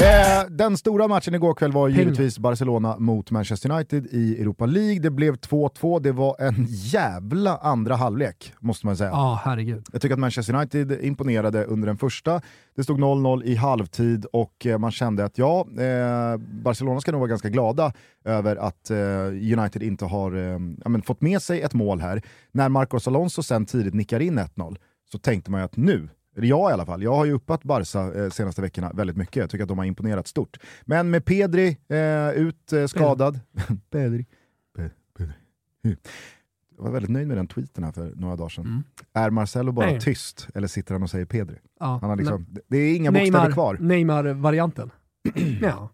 Eh, 0.00 0.50
den 0.50 0.76
stora 0.76 1.08
matchen 1.08 1.34
igår 1.34 1.54
kväll 1.54 1.72
var 1.72 1.88
givetvis 1.88 2.38
Barcelona 2.38 2.96
mot 2.98 3.30
Manchester 3.30 3.70
United 3.70 4.06
i 4.06 4.40
Europa 4.40 4.66
League. 4.66 4.98
Det 4.98 5.10
blev 5.10 5.34
2-2, 5.36 6.00
det 6.00 6.12
var 6.12 6.36
en 6.38 6.66
jävla 6.68 7.56
andra 7.56 7.94
halvlek 7.94 8.52
måste 8.60 8.86
man 8.86 8.96
säga. 8.96 9.10
Ja, 9.10 9.16
ah, 9.16 9.40
herregud. 9.44 9.86
Jag 9.92 10.02
tycker 10.02 10.14
att 10.14 10.20
Manchester 10.20 10.54
United 10.54 11.04
imponerade 11.04 11.64
under 11.64 11.86
den 11.86 11.96
första. 11.96 12.40
Det 12.76 12.84
stod 12.84 13.00
0-0 13.00 13.44
i 13.44 13.54
halvtid 13.54 14.24
och 14.24 14.66
eh, 14.66 14.78
man 14.78 14.90
kände 14.90 15.24
att 15.24 15.38
ja, 15.38 15.66
eh, 15.78 16.36
Barcelona 16.38 17.00
ska 17.00 17.12
nog 17.12 17.20
vara 17.20 17.28
ganska 17.28 17.48
glada 17.48 17.92
över 18.24 18.56
att 18.56 18.90
eh, 18.90 18.96
United 19.58 19.82
inte 19.82 20.04
har 20.04 20.32
ja, 20.84 20.88
men 20.88 21.02
fått 21.02 21.20
med 21.20 21.42
sig 21.42 21.60
ett 21.60 21.74
mål 21.74 22.00
här. 22.00 22.22
När 22.52 22.68
Marcos 22.68 23.08
Alonso 23.08 23.42
sen 23.42 23.66
tidigt 23.66 23.94
nickar 23.94 24.20
in 24.20 24.38
1-0 24.38 24.76
så 25.12 25.18
tänkte 25.18 25.50
man 25.50 25.60
ju 25.60 25.64
att 25.64 25.76
nu 25.76 26.08
jag 26.44 26.70
i 26.70 26.72
alla 26.72 26.86
fall. 26.86 27.02
Jag 27.02 27.14
har 27.14 27.24
ju 27.24 27.32
uppat 27.32 27.62
Barca 27.64 28.24
eh, 28.24 28.30
senaste 28.30 28.62
veckorna 28.62 28.92
väldigt 28.94 29.16
mycket. 29.16 29.36
Jag 29.36 29.50
tycker 29.50 29.62
att 29.62 29.68
de 29.68 29.78
har 29.78 29.84
imponerat 29.84 30.26
stort. 30.26 30.58
Men 30.84 31.10
med 31.10 31.24
Pedri 31.24 31.76
eh, 31.88 32.30
ut 32.30 32.72
eh, 32.72 32.86
skadad. 32.86 33.40
Pedri. 33.90 34.26
Pedri. 34.76 35.34
Jag 36.76 36.84
var 36.84 36.90
väldigt 36.90 37.10
nöjd 37.10 37.28
med 37.28 37.36
den 37.36 37.46
tweeten 37.46 37.84
här 37.84 37.92
för 37.92 38.12
några 38.14 38.36
dagar 38.36 38.48
sedan. 38.48 38.66
Mm. 38.66 38.82
Är 39.12 39.30
Marcelo 39.30 39.72
bara 39.72 39.86
Nej. 39.86 40.00
tyst 40.00 40.48
eller 40.54 40.68
sitter 40.68 40.94
han 40.94 41.02
och 41.02 41.10
säger 41.10 41.24
Pedri? 41.24 41.56
Ja, 41.80 41.98
han 42.00 42.10
har 42.10 42.16
liksom, 42.16 42.46
det 42.68 42.76
är 42.76 42.96
inga 42.96 43.12
bokstäver 43.12 43.52
kvar. 43.52 43.78
Neymar-varianten. 43.80 44.90
ja. 45.62 45.88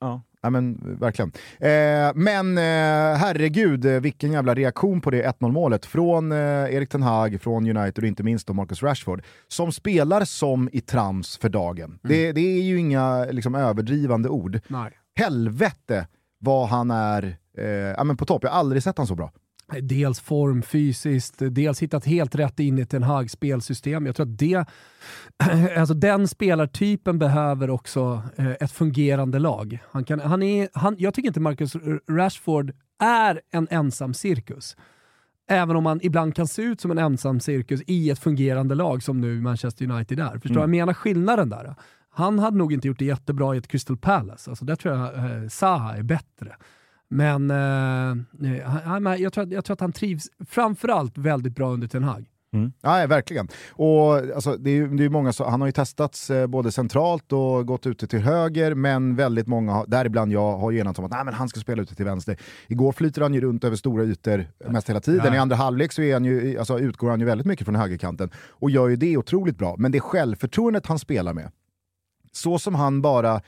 ja. 0.00 0.22
Ja 0.40 0.50
men 0.50 0.96
verkligen. 1.00 1.32
Eh, 1.58 2.14
men 2.14 2.58
eh, 2.58 3.18
herregud, 3.18 3.84
eh, 3.84 4.00
vilken 4.00 4.32
jävla 4.32 4.54
reaktion 4.54 5.00
på 5.00 5.10
det 5.10 5.26
1-0 5.26 5.52
målet 5.52 5.86
från 5.86 6.32
eh, 6.32 6.38
Erik 6.38 6.88
Ten 6.88 7.02
Hag, 7.02 7.40
från 7.40 7.76
United 7.76 8.04
och 8.04 8.08
inte 8.08 8.22
minst 8.22 8.46
då 8.46 8.52
Marcus 8.52 8.82
Rashford, 8.82 9.22
som 9.48 9.72
spelar 9.72 10.24
som 10.24 10.68
i 10.72 10.80
trams 10.80 11.38
för 11.38 11.48
dagen. 11.48 11.84
Mm. 11.84 11.98
Det, 12.02 12.32
det, 12.32 12.40
är 12.40 12.62
ju 12.62 12.78
inga 12.78 13.24
liksom, 13.24 13.54
överdrivande 13.54 14.28
ord. 14.28 14.60
Nej. 14.68 14.92
Helvete 15.16 16.06
vad 16.40 16.68
han 16.68 16.90
är 16.90 17.36
eh, 17.58 17.66
ja, 17.68 18.04
men 18.04 18.16
på 18.16 18.24
topp, 18.24 18.42
jag 18.42 18.50
har 18.50 18.58
aldrig 18.58 18.82
sett 18.82 18.98
han 18.98 19.06
så 19.06 19.14
bra. 19.14 19.32
Dels 19.82 20.20
form 20.20 20.62
fysiskt, 20.62 21.34
dels 21.38 21.82
hittat 21.82 22.04
helt 22.04 22.34
rätt 22.34 22.60
in 22.60 22.78
i 22.78 22.86
Ten 22.86 23.02
Hag 23.02 23.30
spelsystem. 23.30 24.06
Jag 24.06 24.16
tror 24.16 24.26
att 24.26 24.38
det, 24.38 24.64
alltså 25.76 25.94
den 25.94 26.28
spelartypen 26.28 27.18
behöver 27.18 27.70
också 27.70 28.22
eh, 28.36 28.50
ett 28.50 28.72
fungerande 28.72 29.38
lag. 29.38 29.78
Han 29.90 30.04
kan, 30.04 30.20
han 30.20 30.42
är, 30.42 30.68
han, 30.72 30.96
jag 30.98 31.14
tycker 31.14 31.28
inte 31.28 31.40
Marcus 31.40 31.76
Rashford 32.10 32.72
är 32.98 33.40
en 33.50 33.68
ensam 33.70 34.14
cirkus. 34.14 34.76
Även 35.50 35.76
om 35.76 35.84
man 35.84 36.00
ibland 36.02 36.34
kan 36.34 36.48
se 36.48 36.62
ut 36.62 36.80
som 36.80 36.90
en 36.90 36.98
ensam 36.98 37.40
cirkus 37.40 37.80
i 37.86 38.10
ett 38.10 38.18
fungerande 38.18 38.74
lag 38.74 39.02
som 39.02 39.20
nu 39.20 39.40
Manchester 39.40 39.90
United 39.90 40.20
är. 40.20 40.32
Förstår 40.32 40.48
du? 40.48 40.60
Mm. 40.60 40.60
Jag 40.60 40.70
menar 40.70 40.92
skillnaden 40.92 41.48
där. 41.48 41.74
Han 42.10 42.38
hade 42.38 42.56
nog 42.56 42.72
inte 42.72 42.88
gjort 42.88 42.98
det 42.98 43.04
jättebra 43.04 43.54
i 43.54 43.58
ett 43.58 43.68
Crystal 43.68 43.96
Palace. 43.96 44.50
Alltså 44.50 44.64
där 44.64 44.76
tror 44.76 44.94
jag 44.94 45.14
eh, 45.14 45.48
Zaha 45.48 45.96
är 45.96 46.02
bättre. 46.02 46.56
Men 47.10 47.50
eh, 47.50 48.66
han, 48.84 49.20
jag, 49.20 49.32
tror, 49.32 49.52
jag 49.52 49.64
tror 49.64 49.74
att 49.74 49.80
han 49.80 49.92
trivs 49.92 50.28
framförallt 50.48 51.18
väldigt 51.18 51.54
bra 51.54 51.70
under 51.70 51.88
Ten 51.88 52.04
Hag. 52.04 52.26
Mm. 52.52 52.72
Ja, 52.80 53.06
verkligen. 53.06 53.48
Och, 53.70 54.16
alltså, 54.16 54.56
det 54.56 54.70
är, 54.70 54.86
det 54.86 55.04
är 55.04 55.08
många 55.08 55.32
så, 55.32 55.48
han 55.48 55.60
har 55.60 55.68
ju 55.68 55.72
testats 55.72 56.30
eh, 56.30 56.46
både 56.46 56.72
centralt 56.72 57.32
och 57.32 57.66
gått 57.66 57.86
ute 57.86 58.06
till 58.06 58.18
höger, 58.18 58.74
men 58.74 59.16
väldigt 59.16 59.46
många, 59.46 59.84
däribland 59.84 60.32
jag, 60.32 60.58
har 60.58 60.70
ju 60.70 60.78
enats 60.78 60.98
om 60.98 61.04
att 61.04 61.10
Nej, 61.10 61.24
men 61.24 61.34
han 61.34 61.48
ska 61.48 61.60
spela 61.60 61.82
ute 61.82 61.94
till 61.94 62.04
vänster. 62.04 62.36
Igår 62.68 62.92
flyter 62.92 63.22
han 63.22 63.34
ju 63.34 63.40
runt 63.40 63.64
över 63.64 63.76
stora 63.76 64.04
ytor 64.04 64.46
mest 64.68 64.88
hela 64.88 65.00
tiden. 65.00 65.26
Ja. 65.26 65.34
I 65.34 65.38
andra 65.38 65.56
halvlek 65.56 65.92
så 65.92 66.02
är 66.02 66.12
han 66.12 66.24
ju, 66.24 66.58
alltså, 66.58 66.78
utgår 66.78 67.10
han 67.10 67.20
ju 67.20 67.26
väldigt 67.26 67.46
mycket 67.46 67.64
från 67.64 67.76
högerkanten 67.76 68.30
och 68.36 68.70
gör 68.70 68.88
ju 68.88 68.96
det 68.96 69.16
otroligt 69.16 69.58
bra. 69.58 69.74
Men 69.78 69.92
det 69.92 70.00
självförtroendet 70.00 70.86
han 70.86 70.98
spelar 70.98 71.34
med, 71.34 71.50
så 72.32 72.58
som 72.58 72.74
han 72.74 73.02
bara 73.02 73.40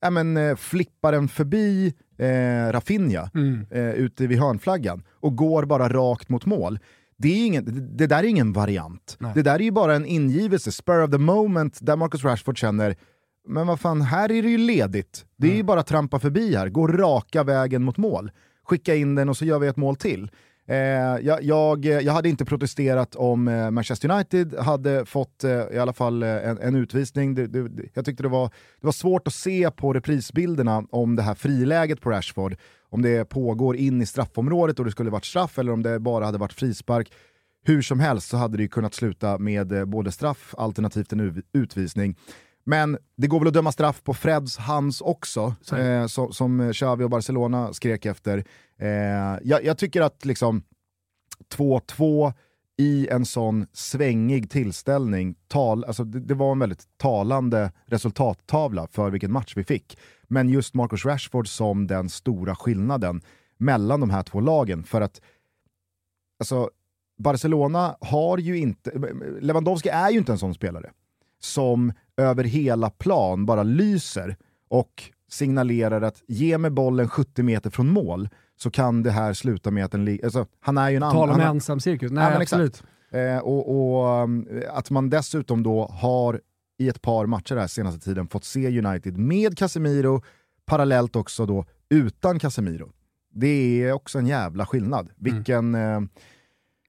ja, 0.00 0.10
men, 0.10 0.36
eh, 0.36 0.56
flippar 0.56 1.12
en 1.12 1.28
förbi 1.28 1.94
eh, 2.22 2.72
Rafinha 2.72 3.30
mm. 3.34 3.66
eh, 3.70 3.90
ute 3.90 4.26
vid 4.26 4.38
hörnflaggan 4.38 5.02
och 5.20 5.36
går 5.36 5.64
bara 5.64 5.88
rakt 5.88 6.28
mot 6.28 6.46
mål. 6.46 6.78
Det, 7.16 7.28
är 7.28 7.46
ingen, 7.46 7.96
det, 7.96 8.06
där 8.06 8.18
är 8.18 8.28
ingen 8.28 8.52
variant. 8.52 9.16
Nej. 9.18 9.32
Det 9.34 9.42
där 9.42 9.54
är 9.54 9.64
ju 9.64 9.70
bara 9.70 9.96
en 9.96 10.06
ingivelse, 10.06 10.72
spur 10.72 11.02
of 11.02 11.10
the 11.10 11.18
moment, 11.18 11.78
där 11.80 11.96
Marcus 11.96 12.24
Rashford 12.24 12.58
känner 12.58 12.96
men 13.48 13.66
vad 13.66 13.80
fan, 13.80 14.02
här 14.02 14.32
är 14.32 14.42
det 14.42 14.48
ju 14.48 14.58
ledigt. 14.58 15.26
Det 15.36 15.46
är 15.46 15.50
mm. 15.50 15.56
ju 15.56 15.62
bara 15.62 15.80
att 15.80 15.86
trampa 15.86 16.18
förbi 16.18 16.56
här, 16.56 16.68
gå 16.68 16.86
raka 16.86 17.44
vägen 17.44 17.82
mot 17.82 17.96
mål. 17.96 18.30
Skicka 18.64 18.94
in 18.94 19.14
den 19.14 19.28
och 19.28 19.36
så 19.36 19.44
gör 19.44 19.58
vi 19.58 19.66
ett 19.66 19.76
mål 19.76 19.96
till. 19.96 20.30
Eh, 20.72 21.18
jag, 21.22 21.42
jag, 21.42 21.84
jag, 21.84 22.12
hade 22.12 22.28
inte 22.28 22.44
protesterat 22.44 23.14
om 23.14 23.48
eh, 23.48 23.70
Manchester 23.70 24.10
United 24.10 24.54
hade 24.58 25.06
fått 25.06 25.44
eh, 25.44 25.50
i 25.50 25.78
alla 25.78 25.92
fall 25.92 26.22
eh, 26.22 26.48
en, 26.48 26.58
en 26.58 26.74
utvisning. 26.74 27.34
Det, 27.34 27.46
det, 27.46 27.88
jag 27.94 28.04
tyckte 28.04 28.22
det 28.22 28.28
var, 28.28 28.46
det 28.80 28.86
var 28.86 28.92
svårt 28.92 29.26
att 29.26 29.34
se 29.34 29.70
på 29.70 29.92
reprisbilderna 29.92 30.84
om 30.90 31.16
det 31.16 31.22
här 31.22 31.34
friläget 31.34 32.00
på 32.00 32.10
Rashford, 32.10 32.56
om 32.90 33.02
det 33.02 33.24
pågår 33.24 33.76
in 33.76 34.02
i 34.02 34.06
straffområdet 34.06 34.78
och 34.78 34.84
det 34.84 34.90
skulle 34.90 35.10
varit 35.10 35.24
straff 35.24 35.58
eller 35.58 35.72
om 35.72 35.82
det 35.82 36.00
bara 36.00 36.24
hade 36.24 36.38
varit 36.38 36.52
frispark. 36.52 37.12
Hur 37.64 37.82
som 37.82 38.00
helst 38.00 38.28
så 38.28 38.36
hade 38.36 38.56
det 38.56 38.68
kunnat 38.68 38.94
sluta 38.94 39.38
med 39.38 39.72
eh, 39.72 39.84
både 39.84 40.12
straff 40.12 40.54
alternativt 40.58 41.12
en 41.12 41.42
utvisning. 41.52 42.16
Men 42.64 42.98
det 43.16 43.26
går 43.26 43.38
väl 43.38 43.48
att 43.48 43.54
döma 43.54 43.72
straff 43.72 44.02
på 44.02 44.14
Freds 44.14 44.56
hands 44.56 45.00
också, 45.00 45.54
eh, 45.72 46.06
som, 46.06 46.32
som 46.32 46.72
Xavi 46.72 47.04
och 47.04 47.10
Barcelona 47.10 47.72
skrek 47.72 48.06
efter. 48.06 48.44
Eh, 48.78 48.88
jag, 49.42 49.64
jag, 49.64 49.78
tycker 49.78 50.02
att 50.02 50.24
liksom 50.24 50.62
2-2 51.56 52.32
i 52.76 53.08
en 53.08 53.26
sån 53.26 53.66
svängig 53.72 54.50
tillställning, 54.50 55.34
tal, 55.48 55.84
alltså 55.84 56.04
det, 56.04 56.20
det, 56.20 56.34
var 56.34 56.52
en 56.52 56.58
väldigt 56.58 56.88
talande 56.96 57.72
resultattavla 57.86 58.86
för 58.86 59.10
vilken 59.10 59.32
match 59.32 59.52
vi 59.56 59.64
fick. 59.64 59.98
Men 60.28 60.48
just 60.48 60.74
Marcus 60.74 61.04
Rashford 61.04 61.48
som 61.48 61.86
den 61.86 62.08
stora 62.08 62.54
skillnaden 62.54 63.22
mellan 63.58 64.00
de 64.00 64.10
här 64.10 64.22
två 64.22 64.40
lagen. 64.40 64.84
För 64.84 65.00
att 65.00 65.20
alltså, 66.38 66.70
Barcelona 67.18 67.96
har 68.00 68.38
ju 68.38 68.58
inte, 68.58 68.90
Lewandowski 69.40 69.88
är 69.88 70.10
ju 70.10 70.18
inte 70.18 70.32
en 70.32 70.38
sån 70.38 70.54
spelare 70.54 70.90
som 71.40 71.92
över 72.16 72.44
hela 72.44 72.90
plan 72.90 73.46
bara 73.46 73.62
lyser 73.62 74.36
och 74.68 75.02
signalerar 75.28 76.02
att 76.02 76.22
ge 76.26 76.58
mig 76.58 76.70
bollen 76.70 77.08
70 77.08 77.42
meter 77.42 77.70
från 77.70 77.88
mål 77.88 78.28
så 78.56 78.70
kan 78.70 79.02
det 79.02 79.10
här 79.10 79.32
sluta 79.32 79.70
med 79.70 79.84
att 79.84 79.92
den 79.92 80.18
alltså, 80.24 80.46
han 80.60 80.78
är 80.78 80.90
ju 80.90 80.96
en 80.96 81.02
annan... 81.02 81.14
Tala 81.14 81.34
om 81.34 81.40
ensam 81.40 81.80
cirkus, 81.80 82.12
nej 82.12 82.32
ja, 82.32 82.42
absolut. 82.42 82.82
Eh, 83.10 83.38
och, 83.38 83.70
och, 83.70 84.22
um, 84.22 84.62
att 84.70 84.90
man 84.90 85.10
dessutom 85.10 85.62
då 85.62 85.86
har 85.86 86.40
i 86.78 86.88
ett 86.88 87.02
par 87.02 87.26
matcher 87.26 87.56
här 87.56 87.66
senaste 87.66 88.00
tiden 88.00 88.28
fått 88.28 88.44
se 88.44 88.78
United 88.78 89.16
med 89.16 89.58
Casemiro, 89.58 90.22
parallellt 90.66 91.16
också 91.16 91.46
då 91.46 91.64
utan 91.88 92.38
Casemiro. 92.38 92.92
Det 93.34 93.82
är 93.82 93.92
också 93.92 94.18
en 94.18 94.26
jävla 94.26 94.66
skillnad. 94.66 95.00
Mm. 95.00 95.14
Vilken... 95.16 95.74
Mm. 95.74 96.02
Eh, 96.04 96.08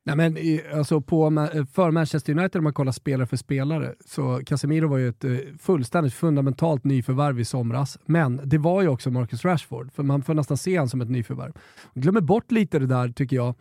Nej, 0.06 0.16
men, 0.16 0.38
alltså 0.74 1.02
på, 1.02 1.50
för 1.74 1.92
Manchester 1.92 2.38
United, 2.38 2.60
om 2.60 2.64
man 2.64 2.74
kollar 2.74 2.92
spelare 2.92 3.28
för 3.28 3.38
spelare, 3.38 3.94
så 4.06 4.42
Casemiro 4.46 4.88
var 4.88 4.98
ju 4.98 5.10
ett 5.10 5.24
eh, 5.24 5.38
fullständigt 5.60 6.14
fundamentalt 6.14 6.84
nyförvärv 6.84 7.40
i 7.40 7.46
somras. 7.46 8.00
Men 8.06 8.42
det 8.44 8.58
var 8.58 8.82
ju 8.82 8.88
också 8.88 9.12
Marcus 9.12 9.46
Rashford, 9.46 9.92
för 9.92 10.04
man 10.04 10.24
får 10.24 10.34
nästan 10.34 10.58
se 10.58 10.78
honom 10.78 10.90
som 10.90 11.02
ett 11.02 11.10
nyförvärv. 11.10 11.54
Glömmer 11.94 12.22
bort 12.22 12.52
lite 12.52 12.80
det 12.80 12.86
där 12.86 13.10
tycker 13.10 13.36
jag. 13.36 13.56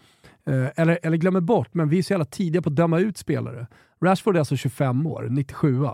Eh, 0.47 0.67
eller, 0.77 0.99
eller 1.03 1.17
glömmer 1.17 1.41
bort, 1.41 1.75
men 1.75 1.89
vi 1.89 1.99
är 1.99 2.03
så 2.03 2.13
jävla 2.13 2.25
tidiga 2.25 2.63
på 2.63 2.69
att 2.69 2.77
döma 2.77 2.99
ut 2.99 3.19
spelare. 3.19 3.67
Rashford 4.05 4.37
är 4.37 4.39
alltså 4.39 4.57
25 4.57 5.07
år, 5.07 5.29
97 5.31 5.85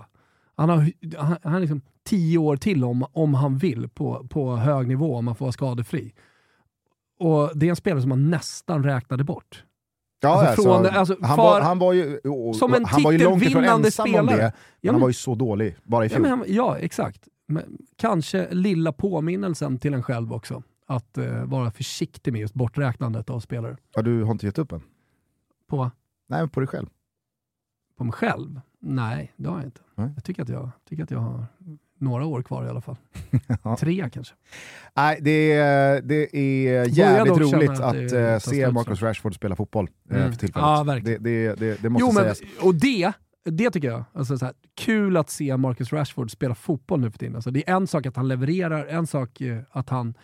Han 0.56 0.68
har, 0.68 0.92
han, 1.18 1.36
han 1.42 1.60
liksom 1.60 1.80
10 2.04 2.38
år 2.38 2.56
till 2.56 2.84
om, 2.84 3.06
om 3.12 3.34
han 3.34 3.58
vill 3.58 3.88
på, 3.88 4.26
på 4.30 4.56
hög 4.56 4.88
nivå, 4.88 5.16
om 5.16 5.26
han 5.26 5.36
får 5.36 5.44
vara 5.44 5.52
skadefri. 5.52 6.14
Och 7.18 7.50
Det 7.54 7.66
är 7.66 7.70
en 7.70 7.76
spelare 7.76 8.00
som 8.00 8.08
man 8.08 8.30
nästan 8.30 8.84
räknade 8.84 9.24
bort. 9.24 9.64
Ja, 10.20 10.48
alltså, 10.48 10.72
alltså, 10.72 10.98
alltså, 10.98 11.16
han, 11.22 11.36
var, 11.36 11.60
han 11.60 11.78
var 11.78 11.92
ju, 11.92 12.20
som 12.54 12.74
en 12.74 12.84
han 12.84 13.02
var 13.02 13.12
ju 13.12 13.18
långt 13.18 13.42
ifrån 13.42 13.64
ensam 13.64 14.06
spelare. 14.06 14.20
om 14.20 14.26
det, 14.26 14.36
men 14.36 14.52
ja, 14.80 14.92
han 14.92 15.00
var 15.00 15.08
ju 15.08 15.14
så 15.14 15.34
dålig 15.34 15.76
bara 15.82 16.04
i 16.04 16.08
fjol. 16.08 16.26
Ja, 16.28 16.36
men, 16.36 16.54
ja 16.54 16.78
exakt. 16.78 17.28
Men, 17.46 17.78
kanske 17.96 18.48
lilla 18.50 18.92
påminnelsen 18.92 19.78
till 19.78 19.94
en 19.94 20.02
själv 20.02 20.32
också, 20.32 20.62
att 20.86 21.18
uh, 21.18 21.44
vara 21.44 21.70
försiktig 21.70 22.32
med 22.32 22.40
just 22.40 22.54
borträknandet 22.54 23.30
av 23.30 23.40
spelare. 23.40 23.76
Ja, 23.94 24.02
du 24.02 24.22
har 24.22 24.32
inte 24.32 24.46
gett 24.46 24.58
upp 24.58 24.72
än? 24.72 24.82
På? 25.66 25.90
Nej, 26.26 26.40
men 26.40 26.48
på 26.48 26.60
dig 26.60 26.66
själv. 26.66 26.88
På 27.96 28.04
mig 28.04 28.12
själv? 28.12 28.60
Nej, 28.80 29.32
det 29.36 29.48
har 29.48 29.56
jag 29.56 29.64
inte. 29.64 29.80
Nej. 29.94 30.10
Jag 30.14 30.24
tycker 30.24 30.42
att 30.42 30.48
jag, 30.48 30.70
tycker 30.88 31.02
att 31.02 31.10
jag 31.10 31.18
har 31.18 31.46
några 32.00 32.26
år 32.26 32.42
kvar 32.42 32.64
i 32.64 32.68
alla 32.68 32.80
fall. 32.80 32.96
Tre 33.78 34.10
kanske. 34.12 34.34
Nej, 34.96 35.18
det 35.20 35.52
är, 35.52 36.02
det 36.02 36.36
är 36.36 36.98
jävligt 36.98 37.38
roligt 37.38 37.70
att, 37.70 37.80
att 37.80 38.12
uh, 38.12 38.38
se 38.38 38.70
Marcus 38.70 39.02
Rashford 39.02 39.34
spela 39.34 39.56
fotboll 39.56 39.90
mm. 40.10 40.22
uh, 40.22 40.30
för 40.30 40.38
tillfället. 40.38 40.66
Ja, 40.66 40.82
verkligen. 40.82 41.22
Det, 41.22 41.54
det, 41.54 41.82
det 41.82 41.88
måste 41.88 42.06
jo, 42.06 42.12
sägas. 42.12 42.40
och 42.62 42.74
det, 42.74 43.12
det 43.44 43.70
tycker 43.70 43.88
jag, 43.88 44.04
alltså 44.12 44.38
så 44.38 44.44
här, 44.44 44.54
kul 44.76 45.16
att 45.16 45.30
se 45.30 45.56
Marcus 45.56 45.92
Rashford 45.92 46.30
spela 46.30 46.54
fotboll 46.54 47.00
nu 47.00 47.10
för 47.10 47.18
tiden. 47.18 47.34
Alltså, 47.34 47.50
det 47.50 47.68
är 47.68 47.76
en 47.76 47.86
sak 47.86 48.06
att 48.06 48.16
han 48.16 48.28
levererar, 48.28 48.86
en 48.86 49.06
sak 49.06 49.40
uh, 49.40 49.58
att 49.70 49.88
han 49.88 50.14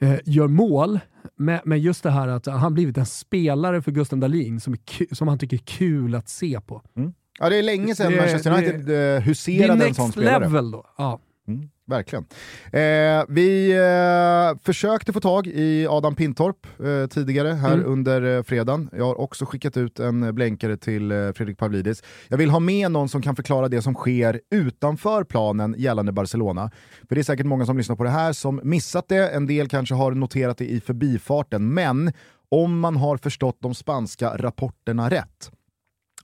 eh, 0.00 0.18
gör 0.24 0.48
mål, 0.48 0.98
men, 1.36 1.60
men, 1.64 1.80
just 1.80 2.02
det 2.02 2.10
här 2.10 2.28
att 2.28 2.46
han 2.46 2.74
blivit 2.74 2.98
en 2.98 3.06
spelare 3.06 3.82
för 3.82 3.92
Gustav 3.92 4.18
Dahlin 4.18 4.60
som, 4.60 4.76
som 5.12 5.28
han 5.28 5.38
tycker 5.38 5.56
är 5.56 5.62
kul 5.64 6.14
att 6.14 6.28
se 6.28 6.60
på. 6.60 6.82
Mm. 6.96 7.14
Ja, 7.38 7.48
det 7.48 7.56
är 7.56 7.62
länge 7.62 7.94
sedan 7.94 8.12
det, 8.12 8.18
Manchester 8.18 8.52
United 8.52 8.80
det, 8.80 9.22
huserade 9.24 9.86
en 9.86 9.94
sån 9.94 10.12
spelare. 10.12 10.30
Det 10.30 10.36
är 10.36 10.40
next 10.40 10.52
level 10.52 10.70
då. 10.70 10.86
Ja. 10.98 11.20
Mm, 11.48 11.68
verkligen. 11.86 12.24
Eh, 12.72 13.24
vi 13.28 13.70
eh, 13.70 14.62
försökte 14.64 15.12
få 15.12 15.20
tag 15.20 15.46
i 15.46 15.86
Adam 15.86 16.14
Pintorp 16.14 16.66
eh, 16.84 17.06
tidigare 17.06 17.48
här 17.48 17.74
mm. 17.74 17.86
under 17.86 18.36
eh, 18.36 18.42
fredagen. 18.42 18.90
Jag 18.92 19.04
har 19.04 19.20
också 19.20 19.46
skickat 19.46 19.76
ut 19.76 20.00
en 20.00 20.34
blänkare 20.34 20.76
till 20.76 21.12
eh, 21.12 21.32
Fredrik 21.32 21.58
Pavlidis. 21.58 22.02
Jag 22.28 22.38
vill 22.38 22.50
ha 22.50 22.60
med 22.60 22.90
någon 22.90 23.08
som 23.08 23.22
kan 23.22 23.36
förklara 23.36 23.68
det 23.68 23.82
som 23.82 23.94
sker 23.94 24.40
utanför 24.50 25.24
planen 25.24 25.74
gällande 25.78 26.12
Barcelona. 26.12 26.70
För 27.08 27.14
det 27.14 27.20
är 27.20 27.22
säkert 27.22 27.46
många 27.46 27.66
som 27.66 27.78
lyssnar 27.78 27.96
på 27.96 28.04
det 28.04 28.10
här 28.10 28.32
som 28.32 28.60
missat 28.64 29.08
det, 29.08 29.28
en 29.28 29.46
del 29.46 29.68
kanske 29.68 29.94
har 29.94 30.12
noterat 30.12 30.58
det 30.58 30.70
i 30.70 30.80
förbifarten, 30.80 31.74
men 31.74 32.12
om 32.48 32.80
man 32.80 32.96
har 32.96 33.16
förstått 33.16 33.56
de 33.60 33.74
spanska 33.74 34.36
rapporterna 34.36 35.10
rätt 35.10 35.50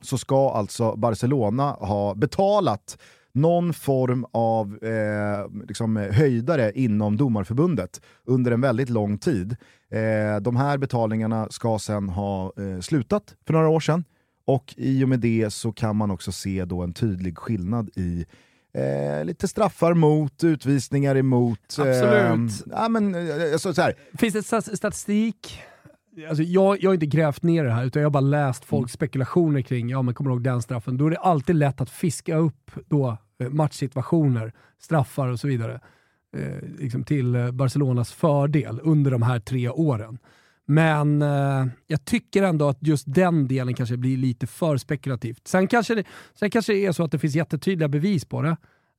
så 0.02 0.18
ska 0.18 0.50
alltså 0.50 0.96
Barcelona 0.96 1.70
ha 1.70 2.14
betalat 2.14 2.98
någon 3.34 3.74
form 3.74 4.26
av 4.32 4.78
eh, 4.84 5.66
liksom 5.68 5.96
höjdare 5.96 6.72
inom 6.74 7.16
domarförbundet 7.16 8.00
under 8.24 8.52
en 8.52 8.60
väldigt 8.60 8.88
lång 8.88 9.18
tid. 9.18 9.56
Eh, 9.90 10.40
de 10.40 10.56
här 10.56 10.78
betalningarna 10.78 11.48
ska 11.50 11.78
sen 11.78 12.08
ha 12.08 12.52
eh, 12.56 12.80
slutat 12.80 13.34
för 13.46 13.52
några 13.52 13.68
år 13.68 13.80
sedan 13.80 14.04
och 14.46 14.74
i 14.76 15.04
och 15.04 15.08
med 15.08 15.20
det 15.20 15.50
så 15.50 15.72
kan 15.72 15.96
man 15.96 16.10
också 16.10 16.32
se 16.32 16.64
då 16.64 16.82
en 16.82 16.92
tydlig 16.92 17.38
skillnad 17.38 17.90
i 17.96 18.26
Eh, 18.74 19.24
lite 19.24 19.48
straffar 19.48 19.94
mot, 19.94 20.44
utvisningar 20.44 21.16
emot. 21.16 21.58
Absolut. 21.68 22.66
Eh, 22.66 22.72
ja, 22.72 22.88
men, 22.88 23.14
eh, 23.14 23.56
så 23.56 23.72
här. 23.82 23.94
Finns 24.18 24.34
det 24.34 24.76
statistik? 24.76 25.62
Alltså 26.28 26.42
jag, 26.42 26.82
jag 26.82 26.90
har 26.90 26.94
inte 26.94 27.06
grävt 27.06 27.42
ner 27.42 27.64
det 27.64 27.72
här, 27.72 27.84
utan 27.84 28.02
jag 28.02 28.06
har 28.06 28.12
bara 28.12 28.20
läst 28.20 28.64
folks 28.64 28.90
mm. 28.90 28.96
spekulationer 28.96 29.62
kring, 29.62 29.88
ja 29.88 30.02
men 30.02 30.14
kommer 30.14 30.30
du 30.30 30.34
ihåg 30.34 30.44
den 30.44 30.62
straffen? 30.62 30.96
Då 30.96 31.06
är 31.06 31.10
det 31.10 31.16
alltid 31.16 31.56
lätt 31.56 31.80
att 31.80 31.90
fiska 31.90 32.36
upp 32.36 32.70
då 32.86 33.16
eh, 33.38 33.48
matchsituationer, 33.48 34.52
straffar 34.78 35.28
och 35.28 35.40
så 35.40 35.48
vidare, 35.48 35.80
eh, 36.36 36.68
liksom 36.78 37.04
till 37.04 37.34
eh, 37.34 37.50
Barcelonas 37.50 38.12
fördel 38.12 38.80
under 38.82 39.10
de 39.10 39.22
här 39.22 39.40
tre 39.40 39.68
åren. 39.68 40.18
Men 40.66 41.22
eh, 41.22 41.66
jag 41.86 42.04
tycker 42.04 42.42
ändå 42.42 42.68
att 42.68 42.78
just 42.80 43.04
den 43.14 43.48
delen 43.48 43.74
kanske 43.74 43.96
blir 43.96 44.16
lite 44.16 44.46
för 44.46 44.76
spekulativt. 44.76 45.48
Sen 45.48 45.66
kanske 45.68 45.94
det, 45.94 46.04
sen 46.34 46.50
kanske 46.50 46.72
det 46.72 46.86
är 46.86 46.92
så 46.92 47.04
att 47.04 47.12
det 47.12 47.18
finns 47.18 47.34
jättetydliga 47.34 47.88
bevis 47.88 48.24
på 48.24 48.42
det. 48.42 48.56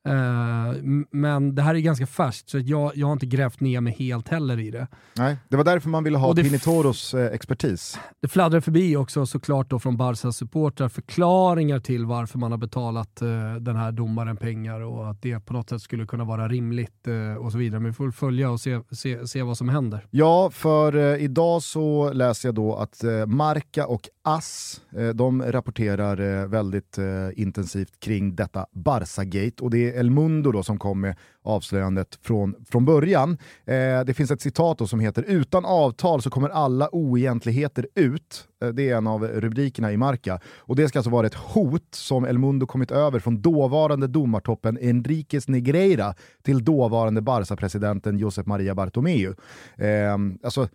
Uh, 0.09 1.03
men 1.11 1.55
det 1.55 1.61
här 1.61 1.75
är 1.75 1.79
ganska 1.79 2.07
färskt, 2.07 2.49
så 2.49 2.59
jag, 2.59 2.91
jag 2.95 3.07
har 3.07 3.13
inte 3.13 3.25
grävt 3.25 3.59
ner 3.59 3.81
mig 3.81 3.95
helt 3.99 4.29
heller 4.29 4.59
i 4.59 4.71
det. 4.71 4.87
Nej, 5.17 5.37
det 5.49 5.57
var 5.57 5.63
därför 5.63 5.89
man 5.89 6.03
ville 6.03 6.17
ha 6.17 6.35
Pinitoros 6.35 7.13
eh, 7.13 7.33
expertis. 7.33 7.99
Det 8.21 8.27
fladdrar 8.27 8.59
förbi 8.59 8.95
också 8.95 9.25
såklart 9.25 9.69
då 9.69 9.79
från 9.79 9.97
Barcas 9.97 10.37
supportrar 10.37 10.89
förklaringar 10.89 11.79
till 11.79 12.05
varför 12.05 12.39
man 12.39 12.51
har 12.51 12.57
betalat 12.57 13.21
uh, 13.21 13.55
den 13.55 13.75
här 13.75 13.91
domaren 13.91 14.37
pengar 14.37 14.79
och 14.81 15.09
att 15.09 15.21
det 15.21 15.39
på 15.39 15.53
något 15.53 15.69
sätt 15.69 15.81
skulle 15.81 16.05
kunna 16.05 16.23
vara 16.23 16.47
rimligt 16.47 17.07
och 17.39 17.51
så 17.51 17.57
vidare. 17.57 17.79
Men 17.79 17.91
vi 17.91 17.95
får 17.95 18.11
följa 18.11 18.49
och 18.49 18.59
se, 18.59 18.79
se, 18.91 19.27
se 19.27 19.41
vad 19.43 19.57
som 19.57 19.69
händer. 19.69 20.07
Ja, 20.11 20.49
för 20.53 21.17
idag 21.17 21.63
så 21.63 22.13
läser 22.13 22.47
jag 22.47 22.55
då 22.55 22.75
att 22.75 23.03
Marca 23.27 23.87
och 23.87 24.09
Ass, 24.23 24.81
de 25.13 25.43
rapporterar 25.43 26.45
väldigt 26.47 26.97
intensivt 27.35 27.99
kring 27.99 28.35
detta 28.35 28.65
Barca-gate 28.71 29.63
och 29.63 29.69
det 29.69 29.92
El 29.93 30.09
Mundo 30.09 30.51
då, 30.51 30.63
som 30.63 30.77
kom 30.77 31.01
med 31.01 31.15
avslöjandet 31.43 32.19
från, 32.21 32.55
från 32.69 32.85
början. 32.85 33.37
Eh, 33.65 34.03
det 34.05 34.13
finns 34.13 34.31
ett 34.31 34.41
citat 34.41 34.77
då 34.77 34.87
som 34.87 34.99
heter 34.99 35.23
“Utan 35.27 35.65
avtal 35.65 36.21
så 36.21 36.29
kommer 36.29 36.49
alla 36.49 36.95
oegentligheter 36.95 37.87
ut”. 37.95 38.47
Eh, 38.63 38.69
det 38.69 38.89
är 38.89 38.97
en 38.97 39.07
av 39.07 39.23
rubrikerna 39.27 39.91
i 39.91 39.97
Marca. 39.97 40.39
Och 40.57 40.75
det 40.75 40.87
ska 40.87 40.99
alltså 40.99 41.11
vara 41.11 41.27
ett 41.27 41.33
hot 41.33 41.95
som 41.95 42.25
El 42.25 42.37
Mundo 42.37 42.67
kommit 42.67 42.91
över 42.91 43.19
från 43.19 43.41
dåvarande 43.41 44.07
domartoppen 44.07 44.77
Enriquez 44.81 45.47
Negreira 45.47 46.15
till 46.41 46.63
dåvarande 46.63 47.21
Barca-presidenten 47.21 48.17
Josep 48.17 48.45
Maria 48.45 48.75
Bartomeu. 48.75 49.35
Eh, 49.77 50.17
alltså, 50.43 50.67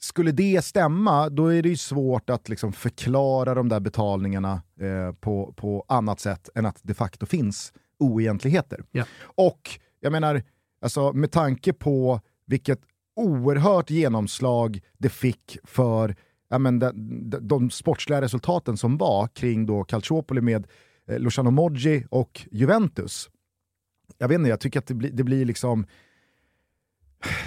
skulle 0.00 0.32
det 0.32 0.64
stämma, 0.64 1.28
då 1.28 1.46
är 1.46 1.62
det 1.62 1.68
ju 1.68 1.76
svårt 1.76 2.30
att 2.30 2.48
liksom 2.48 2.72
förklara 2.72 3.54
de 3.54 3.68
där 3.68 3.80
betalningarna 3.80 4.62
eh, 4.80 5.12
på, 5.20 5.54
på 5.56 5.84
annat 5.88 6.20
sätt 6.20 6.48
än 6.54 6.66
att 6.66 6.78
de 6.82 6.94
facto 6.94 7.26
finns 7.26 7.72
oegentligheter. 7.98 8.84
Yeah. 8.92 9.08
Och 9.22 9.80
jag 10.00 10.12
menar, 10.12 10.42
alltså, 10.80 11.12
med 11.12 11.30
tanke 11.30 11.72
på 11.72 12.20
vilket 12.46 12.80
oerhört 13.16 13.90
genomslag 13.90 14.80
det 14.98 15.08
fick 15.08 15.58
för 15.64 16.16
ja, 16.48 16.58
men 16.58 16.78
de, 16.78 16.92
de, 17.30 17.48
de 17.48 17.70
sportsliga 17.70 18.20
resultaten 18.20 18.76
som 18.76 18.96
var 18.96 19.28
kring 19.28 19.66
då 19.66 19.84
Calciopoli 19.84 20.40
med 20.40 20.66
eh, 21.08 21.18
Luciano 21.18 21.50
Moggi 21.50 22.04
och 22.10 22.46
Juventus. 22.50 23.30
Jag 24.18 24.28
vet 24.28 24.34
inte, 24.34 24.50
jag 24.50 24.60
tycker 24.60 24.78
att 24.78 24.86
det, 24.86 24.94
blir, 24.94 25.10
det 25.10 25.24
blir 25.24 25.44
liksom... 25.44 25.86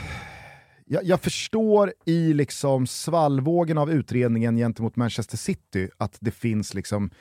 Jag, 0.91 1.03
jag, 1.03 1.21
förstår 1.21 1.93
i 2.05 2.33
liksom 2.33 2.87
svallvågen 2.87 3.77
av 3.77 3.91
utredningen 3.91 4.57
gentemot 4.57 4.95
Manchester 4.95 5.37
City 5.37 5.89
att 5.97 6.17
det 6.19 6.31
finns 6.31 6.73
liksom 6.73 7.11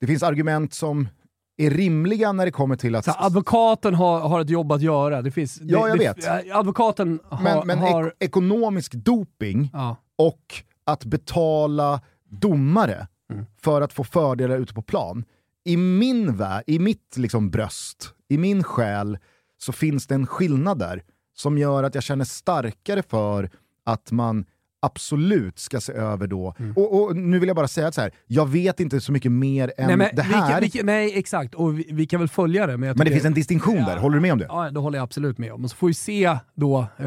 det 0.00 0.06
finns 0.06 0.22
argument 0.22 0.74
som 0.74 1.08
är 1.58 1.70
rimliga 1.70 2.32
när 2.32 2.44
det 2.44 2.50
kommer 2.50 2.76
till 2.76 2.94
att... 2.94 3.04
Så 3.04 3.12
advokaten 3.18 3.94
har, 3.94 4.20
har 4.20 4.40
ett 4.40 4.50
jobb 4.50 4.72
att 4.72 4.82
göra. 4.82 5.22
Det 5.22 5.30
finns, 5.30 5.58
ja, 5.62 5.88
jag 5.88 5.98
det, 5.98 6.04
vet. 6.04 6.52
Advokaten 6.52 7.20
har... 7.24 7.42
Men, 7.42 7.66
men 7.66 7.78
har... 7.78 8.06
Ek 8.06 8.14
ekonomisk 8.18 8.92
doping 8.92 9.70
ja. 9.72 9.96
och 10.16 10.62
att 10.84 11.04
betala 11.04 12.00
domare 12.30 13.06
mm. 13.32 13.46
för 13.60 13.80
att 13.80 13.92
få 13.92 14.04
fördelar 14.04 14.58
ute 14.58 14.74
på 14.74 14.82
plan. 14.82 15.24
I 15.64 15.76
min 15.76 16.36
värld, 16.36 16.64
i 16.66 16.78
mitt 16.78 17.16
liksom 17.16 17.50
bröst, 17.50 18.14
i 18.28 18.38
min 18.38 18.64
själ, 18.64 19.18
så 19.58 19.72
finns 19.72 20.06
det 20.06 20.14
en 20.14 20.26
skillnad 20.26 20.78
där 20.78 21.02
som 21.36 21.58
gör 21.58 21.82
att 21.82 21.94
jag 21.94 22.04
känner 22.04 22.24
starkare 22.24 23.02
för 23.02 23.50
att 23.84 24.10
man 24.10 24.44
absolut 24.80 25.58
ska 25.58 25.80
se 25.80 25.92
över 25.92 26.26
då. 26.26 26.54
Mm. 26.58 26.72
Och, 26.76 27.02
och, 27.02 27.16
nu 27.16 27.38
vill 27.38 27.46
jag 27.46 27.56
bara 27.56 27.68
säga 27.68 27.92
så 27.92 28.00
här, 28.00 28.10
jag 28.26 28.48
vet 28.48 28.80
inte 28.80 29.00
så 29.00 29.12
mycket 29.12 29.32
mer 29.32 29.72
än 29.76 29.98
nej, 29.98 30.10
det 30.12 30.22
här. 30.22 30.60
Vi, 30.60 30.70
vi, 30.74 30.82
nej, 30.82 31.18
exakt, 31.18 31.54
och 31.54 31.78
vi, 31.78 31.86
vi, 31.92 32.06
kan 32.06 32.20
väl 32.20 32.28
följa 32.28 32.66
det. 32.66 32.76
Men, 32.76 32.94
men 32.96 33.06
det 33.06 33.12
finns 33.12 33.24
en 33.24 33.34
distinktion 33.34 33.76
ja, 33.76 33.86
där, 33.86 33.96
håller 33.96 34.14
du 34.14 34.20
med 34.20 34.32
om 34.32 34.38
det? 34.38 34.46
Ja, 34.48 34.70
det 34.70 34.80
håller 34.80 34.98
jag 34.98 35.02
absolut 35.02 35.38
med 35.38 35.52
om. 35.52 35.64
Och 35.64 35.70
så 35.70 35.76
får 35.76 35.86
vi 35.86 35.94
se 35.94 36.38
då 36.54 36.86
eh, 36.96 37.06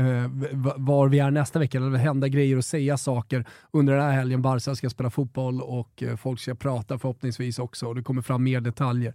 var 0.75 1.07
vi 1.07 1.19
är 1.19 1.31
nästa 1.31 1.59
vecka, 1.59 1.79
det 1.79 1.97
hända 1.97 2.27
grejer 2.27 2.57
och 2.57 2.65
säga 2.65 2.97
saker 2.97 3.45
under 3.71 3.93
den 3.93 4.03
här 4.03 4.11
helgen. 4.11 4.41
Barca 4.41 4.75
ska 4.75 4.89
spela 4.89 5.09
fotboll 5.09 5.61
och 5.61 6.03
eh, 6.03 6.15
folk 6.15 6.39
ska 6.39 6.55
prata 6.55 6.99
förhoppningsvis 6.99 7.59
också 7.59 7.87
och 7.87 7.95
det 7.95 8.03
kommer 8.03 8.21
fram 8.21 8.43
mer 8.43 8.61
detaljer. 8.61 9.13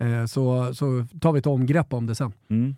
Eh, 0.00 0.26
så, 0.26 0.74
så 0.74 1.06
tar 1.20 1.32
vi 1.32 1.38
ett 1.38 1.46
omgrepp 1.46 1.92
om 1.92 2.06
det 2.06 2.14
sen. 2.14 2.32
Mm. 2.50 2.76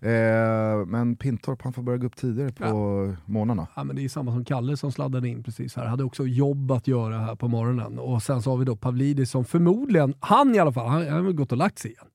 Eh, 0.00 0.86
men 0.86 1.16
Pintorp 1.16 1.62
han 1.62 1.72
får 1.72 1.82
börja 1.82 1.98
gå 1.98 2.06
upp 2.06 2.16
tidigare 2.16 2.52
på 2.52 2.64
ja. 2.64 3.16
morgnarna. 3.32 3.66
Ja, 3.76 3.84
men 3.84 3.96
det 3.96 4.04
är 4.04 4.08
samma 4.08 4.32
som 4.32 4.44
Kalle 4.44 4.76
som 4.76 4.92
sladdade 4.92 5.28
in 5.28 5.42
precis 5.42 5.76
här. 5.76 5.86
Hade 5.86 6.04
också 6.04 6.26
jobb 6.26 6.72
att 6.72 6.88
göra 6.88 7.18
här 7.18 7.34
på 7.34 7.48
morgonen. 7.48 7.98
Och 7.98 8.22
sen 8.22 8.42
så 8.42 8.50
har 8.50 8.56
vi 8.56 8.64
då 8.64 8.76
Pavlidis 8.76 9.30
som 9.30 9.44
förmodligen, 9.44 10.14
han 10.20 10.54
i 10.54 10.58
alla 10.58 10.72
fall, 10.72 10.88
han, 10.88 11.08
han 11.08 11.24
har 11.24 11.32
gått 11.32 11.52
och 11.52 11.58
lagt 11.58 11.78
sig 11.78 11.90
igen. 11.90 12.06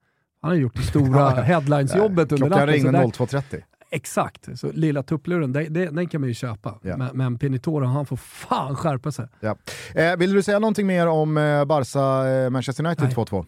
Han 0.41 0.51
har 0.51 0.57
gjort 0.57 0.75
det 0.75 0.83
stora 0.83 1.29
headlinesjobbet 1.41 2.31
under 2.31 2.49
natten. 2.49 2.67
Klockan 2.67 2.67
ringde 2.67 2.99
02.30. 2.99 3.63
Exakt, 3.91 4.59
så 4.59 4.71
lilla 4.71 5.03
tuppluren, 5.03 5.53
den, 5.53 5.73
den 5.73 6.07
kan 6.07 6.21
man 6.21 6.27
ju 6.27 6.33
köpa. 6.33 6.79
Ja. 6.81 6.97
Men, 6.97 7.17
men 7.17 7.37
Pinitoro, 7.37 7.85
han 7.85 8.05
får 8.05 8.15
fan 8.15 8.75
skärpa 8.75 9.11
sig. 9.11 9.27
Ja. 9.39 9.55
Eh, 9.95 10.17
vill 10.17 10.33
du 10.33 10.41
säga 10.41 10.59
någonting 10.59 10.87
mer 10.87 11.07
om 11.07 11.37
eh, 11.37 11.65
Barca-Manchester 11.65 12.83
eh, 12.83 12.87
United 12.87 13.09
2-2? 13.09 13.45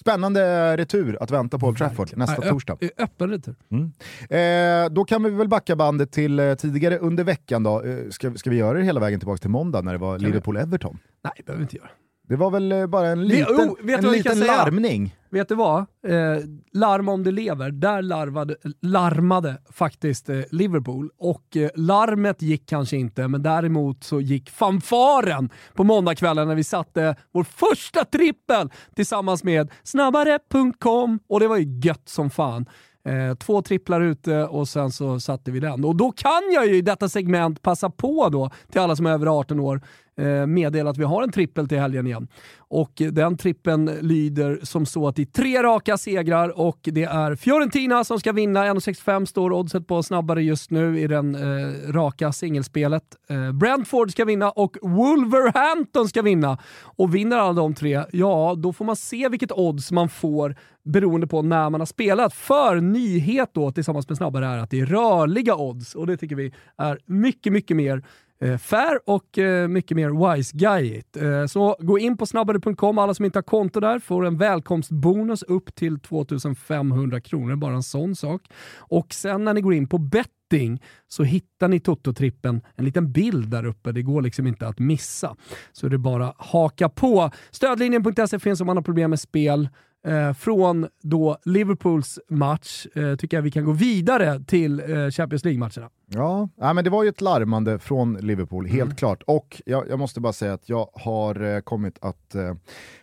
Spännande 0.00 0.76
retur 0.76 1.18
att 1.20 1.30
vänta 1.30 1.58
på 1.58 1.66
Old 1.66 1.78
Trafford 1.78 2.16
nästa 2.16 2.44
ja, 2.44 2.50
torsdag. 2.50 2.78
Öppen 2.98 3.30
retur. 3.30 3.54
Mm. 3.70 3.92
Eh, 4.30 4.90
då 4.90 5.04
kan 5.04 5.22
vi 5.22 5.30
väl 5.30 5.48
backa 5.48 5.76
bandet 5.76 6.12
till 6.12 6.38
eh, 6.38 6.54
tidigare 6.54 6.98
under 6.98 7.24
veckan. 7.24 7.62
Då. 7.62 7.82
Eh, 7.82 8.10
ska, 8.10 8.34
ska 8.34 8.50
vi 8.50 8.56
göra 8.56 8.78
det 8.78 8.84
hela 8.84 9.00
vägen 9.00 9.20
tillbaka 9.20 9.38
till 9.38 9.50
måndag 9.50 9.82
när 9.82 9.92
det 9.92 9.98
var 9.98 10.18
Liverpool-Everton? 10.18 10.96
Nej, 11.22 11.32
det 11.36 11.42
behöver 11.42 11.58
vi 11.58 11.62
inte 11.62 11.76
göra. 11.76 11.88
Det 12.28 12.36
var 12.36 12.50
väl 12.50 12.72
eh, 12.72 12.86
bara 12.86 13.08
en 13.08 13.26
liten, 13.26 13.70
oh, 13.70 13.94
en 13.94 14.12
liten 14.12 14.40
larmning. 14.40 15.16
Vet 15.30 15.48
du 15.48 15.54
vad? 15.54 15.78
Eh, 15.78 16.38
larm 16.72 17.08
om 17.08 17.24
du 17.24 17.32
lever. 17.32 17.70
Där 17.70 18.02
larvade, 18.02 18.56
larmade 18.82 19.58
faktiskt 19.72 20.28
eh, 20.28 20.40
Liverpool. 20.50 21.10
Och 21.18 21.56
eh, 21.56 21.70
larmet 21.74 22.42
gick 22.42 22.68
kanske 22.68 22.96
inte, 22.96 23.28
men 23.28 23.42
däremot 23.42 24.04
så 24.04 24.20
gick 24.20 24.50
fanfaren 24.50 25.50
på 25.74 25.84
måndagskvällen 25.84 26.48
när 26.48 26.54
vi 26.54 26.64
satte 26.64 27.16
vår 27.32 27.44
första 27.44 28.04
trippel 28.04 28.70
tillsammans 28.94 29.44
med 29.44 29.70
snabbare.com. 29.82 31.18
Och 31.28 31.40
det 31.40 31.48
var 31.48 31.56
ju 31.56 31.80
gött 31.84 32.08
som 32.08 32.30
fan. 32.30 32.66
Eh, 33.04 33.34
två 33.34 33.62
tripplar 33.62 34.00
ute 34.00 34.44
och 34.44 34.68
sen 34.68 34.90
så 34.90 35.20
satte 35.20 35.50
vi 35.50 35.60
den. 35.60 35.84
Och 35.84 35.96
då 35.96 36.12
kan 36.12 36.42
jag 36.54 36.66
ju 36.66 36.76
i 36.76 36.82
detta 36.82 37.08
segment 37.08 37.62
passa 37.62 37.90
på 37.90 38.28
då 38.28 38.50
till 38.72 38.80
alla 38.80 38.96
som 38.96 39.06
är 39.06 39.10
över 39.10 39.26
18 39.26 39.60
år 39.60 39.80
Eh, 40.18 40.46
meddela 40.46 40.90
att 40.90 40.98
vi 40.98 41.04
har 41.04 41.22
en 41.22 41.32
trippel 41.32 41.68
till 41.68 41.78
helgen 41.78 42.06
igen. 42.06 42.28
Och 42.58 42.92
den 43.12 43.36
trippeln 43.36 43.90
lyder 44.00 44.58
som 44.62 44.86
så 44.86 45.08
att 45.08 45.16
det 45.16 45.22
är 45.22 45.26
tre 45.26 45.62
raka 45.62 45.98
segrar 45.98 46.60
och 46.60 46.78
det 46.82 47.04
är 47.04 47.34
Fiorentina 47.34 48.04
som 48.04 48.20
ska 48.20 48.32
vinna. 48.32 48.64
1,65 48.64 49.24
står 49.24 49.52
oddset 49.52 49.86
på 49.86 50.02
snabbare 50.02 50.42
just 50.42 50.70
nu 50.70 51.00
i 51.00 51.06
den 51.06 51.34
eh, 51.34 51.92
raka 51.92 52.32
singelspelet. 52.32 53.02
Eh, 53.28 53.52
Brentford 53.52 54.10
ska 54.10 54.24
vinna 54.24 54.50
och 54.50 54.76
Wolverhampton 54.82 56.08
ska 56.08 56.22
vinna. 56.22 56.58
Och 56.82 57.14
vinner 57.14 57.36
alla 57.36 57.52
de 57.52 57.74
tre, 57.74 58.04
ja 58.12 58.54
då 58.58 58.72
får 58.72 58.84
man 58.84 58.96
se 58.96 59.28
vilket 59.28 59.52
odds 59.52 59.92
man 59.92 60.08
får 60.08 60.56
beroende 60.84 61.26
på 61.26 61.42
när 61.42 61.70
man 61.70 61.80
har 61.80 61.86
spelat. 61.86 62.34
För 62.34 62.80
nyhet 62.80 63.50
då 63.52 63.72
tillsammans 63.72 64.08
med 64.08 64.18
snabbare 64.18 64.46
är 64.46 64.58
att 64.58 64.70
det 64.70 64.80
är 64.80 64.86
rörliga 64.86 65.56
odds 65.56 65.94
och 65.94 66.06
det 66.06 66.16
tycker 66.16 66.36
vi 66.36 66.52
är 66.76 66.98
mycket, 67.06 67.52
mycket 67.52 67.76
mer 67.76 68.02
Eh, 68.40 68.58
fair 68.58 69.00
och 69.06 69.38
eh, 69.38 69.68
mycket 69.68 69.96
mer 69.96 70.34
wise 70.34 70.56
guyigt. 70.56 71.16
Eh, 71.16 71.46
så 71.46 71.76
gå 71.80 71.98
in 71.98 72.16
på 72.16 72.26
snabbare.com. 72.26 72.98
Alla 72.98 73.14
som 73.14 73.24
inte 73.24 73.38
har 73.38 73.42
konto 73.42 73.80
där 73.80 73.98
får 73.98 74.26
en 74.26 74.38
välkomstbonus 74.38 75.42
upp 75.42 75.74
till 75.74 76.00
2500 76.00 77.20
kronor, 77.20 77.56
bara 77.56 77.74
en 77.74 77.82
sån 77.82 78.16
sak. 78.16 78.42
Och 78.76 79.14
sen 79.14 79.44
när 79.44 79.54
ni 79.54 79.60
går 79.60 79.74
in 79.74 79.88
på 79.88 79.98
betting 79.98 80.82
så 81.08 81.22
hittar 81.22 81.68
ni 81.68 81.78
Toto-trippen, 81.78 82.60
en 82.76 82.84
liten 82.84 83.12
bild 83.12 83.48
där 83.48 83.66
uppe. 83.66 83.92
Det 83.92 84.02
går 84.02 84.22
liksom 84.22 84.46
inte 84.46 84.68
att 84.68 84.78
missa. 84.78 85.36
Så 85.72 85.88
det 85.88 85.96
är 85.96 85.98
bara 85.98 86.32
haka 86.36 86.88
på. 86.88 87.30
Stödlinjen.se 87.50 88.38
finns 88.38 88.60
om 88.60 88.66
man 88.66 88.76
har 88.76 88.84
problem 88.84 89.10
med 89.10 89.20
spel. 89.20 89.68
Eh, 90.06 90.32
från 90.32 90.88
då 91.02 91.38
Liverpools 91.44 92.18
match 92.28 92.86
eh, 92.94 93.16
tycker 93.16 93.36
jag 93.36 93.42
vi 93.42 93.50
kan 93.50 93.64
gå 93.64 93.72
vidare 93.72 94.44
till 94.46 94.80
eh, 94.80 95.10
Champions 95.10 95.44
League-matcherna. 95.44 95.90
Ja, 96.06 96.48
ja, 96.56 96.72
men 96.72 96.84
det 96.84 96.90
var 96.90 97.02
ju 97.02 97.08
ett 97.08 97.20
larmande 97.20 97.78
från 97.78 98.14
Liverpool, 98.14 98.66
helt 98.66 98.82
mm. 98.82 98.96
klart. 98.96 99.22
Och 99.22 99.62
jag, 99.66 99.88
jag, 99.88 99.98
måste 99.98 100.20
bara 100.20 100.32
säga 100.32 100.52
att 100.52 100.68
jag 100.68 100.88
har 100.92 101.42
eh, 101.42 101.60
kommit 101.60 101.98
att 102.00 102.34
eh, 102.34 102.54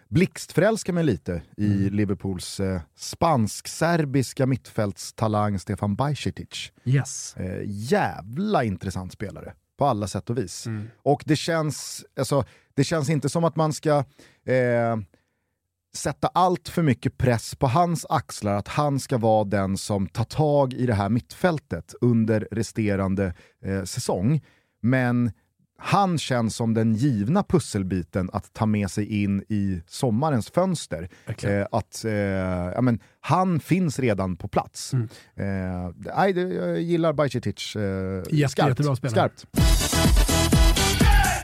blixtförälska 0.07 0.93
mig 0.93 1.03
lite 1.03 1.41
i 1.57 1.65
mm. 1.65 1.93
Liverpools 1.93 2.59
eh, 2.59 2.81
spansk-serbiska 2.95 4.45
mittfältstalang 4.45 5.59
Stefan 5.59 5.95
Bajcetic. 5.95 6.71
Yes. 6.83 7.35
Jävla 7.65 8.63
intressant 8.63 9.11
spelare 9.13 9.53
på 9.77 9.85
alla 9.85 10.07
sätt 10.07 10.29
och 10.29 10.37
vis. 10.37 10.65
Mm. 10.65 10.87
Och 11.03 11.23
det 11.25 11.35
känns, 11.35 12.05
alltså, 12.19 12.43
det 12.73 12.83
känns 12.83 13.09
inte 13.09 13.29
som 13.29 13.43
att 13.43 13.55
man 13.55 13.73
ska 13.73 13.97
eh, 14.45 14.97
sätta 15.95 16.27
allt 16.27 16.69
för 16.69 16.83
mycket 16.83 17.17
press 17.17 17.55
på 17.55 17.67
hans 17.67 18.05
axlar, 18.09 18.53
att 18.53 18.67
han 18.67 18.99
ska 18.99 19.17
vara 19.17 19.43
den 19.43 19.77
som 19.77 20.07
tar 20.07 20.23
tag 20.23 20.73
i 20.73 20.85
det 20.85 20.93
här 20.93 21.09
mittfältet 21.09 21.95
under 22.01 22.47
resterande 22.51 23.33
eh, 23.65 23.83
säsong. 23.83 24.41
Men 24.81 25.31
han 25.77 26.17
känns 26.17 26.55
som 26.55 26.73
den 26.73 26.93
givna 26.93 27.43
pusselbiten 27.43 28.29
att 28.33 28.53
ta 28.53 28.65
med 28.65 28.91
sig 28.91 29.23
in 29.23 29.43
i 29.49 29.81
sommarens 29.87 30.49
fönster. 30.49 31.09
Eh, 31.43 31.67
att, 31.71 32.05
eh, 32.05 32.13
ja, 32.13 32.81
men, 32.81 32.99
han 33.19 33.59
finns 33.59 33.99
redan 33.99 34.35
på 34.35 34.47
plats. 34.47 34.93
Mm. 34.93 35.09
Eh, 35.35 35.91
jag 36.05 36.81
gillar 36.81 37.13
Bajcetic 37.13 37.75
eh, 37.75 38.47
skarpt. 38.47 39.09
skarpt. 39.11 39.45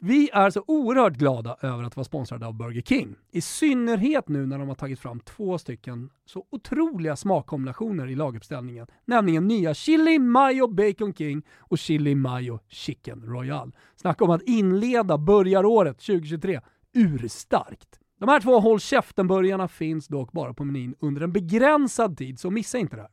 Vi 0.04 0.30
är 0.34 0.50
så 0.50 0.64
oerhört 0.68 1.14
glada 1.14 1.58
över 1.62 1.84
att 1.84 1.96
vara 1.96 2.04
sponsrade 2.04 2.48
av 2.48 2.54
Burger 2.54 2.82
King. 2.82 3.16
I 3.32 3.42
synnerhet 3.42 4.30
nu 4.30 4.46
när 4.46 4.60
de 4.60 4.68
har 4.68 4.76
tagit 4.76 5.00
fram 5.00 5.20
två 5.20 5.58
stycken 5.58 6.10
så 6.26 6.46
otroliga 6.50 7.16
smakkombinationer 7.16 8.08
i 8.08 8.16
laguppställningen. 8.16 8.88
Nämligen 9.06 9.48
nya 9.48 9.74
Chili 9.74 10.20
Mayo 10.20 10.68
Bacon 10.68 11.14
King 11.14 11.44
och 11.60 11.78
Chili 11.78 12.16
Mayo 12.16 12.60
Chicken 12.68 13.24
Royal. 13.26 13.76
Snacka 13.96 14.24
om 14.24 14.30
att 14.30 14.42
inleda 14.42 15.18
börjaråret 15.18 15.97
2023 15.99 16.62
urstarkt. 16.93 17.99
De 18.20 18.30
här 18.30 18.39
två 18.39 18.60
håll 18.60 18.80
käften-burgarna 18.80 19.68
finns 19.68 20.08
dock 20.08 20.32
bara 20.32 20.54
på 20.54 20.66
menyn 20.66 20.95
under 20.99 21.22
en 21.22 21.32
begränsad 21.32 22.18
tid, 22.18 22.39
så 22.39 22.49
missa 22.52 22.78
inte 22.78 22.95
det 22.95 23.02
här. 23.02 23.12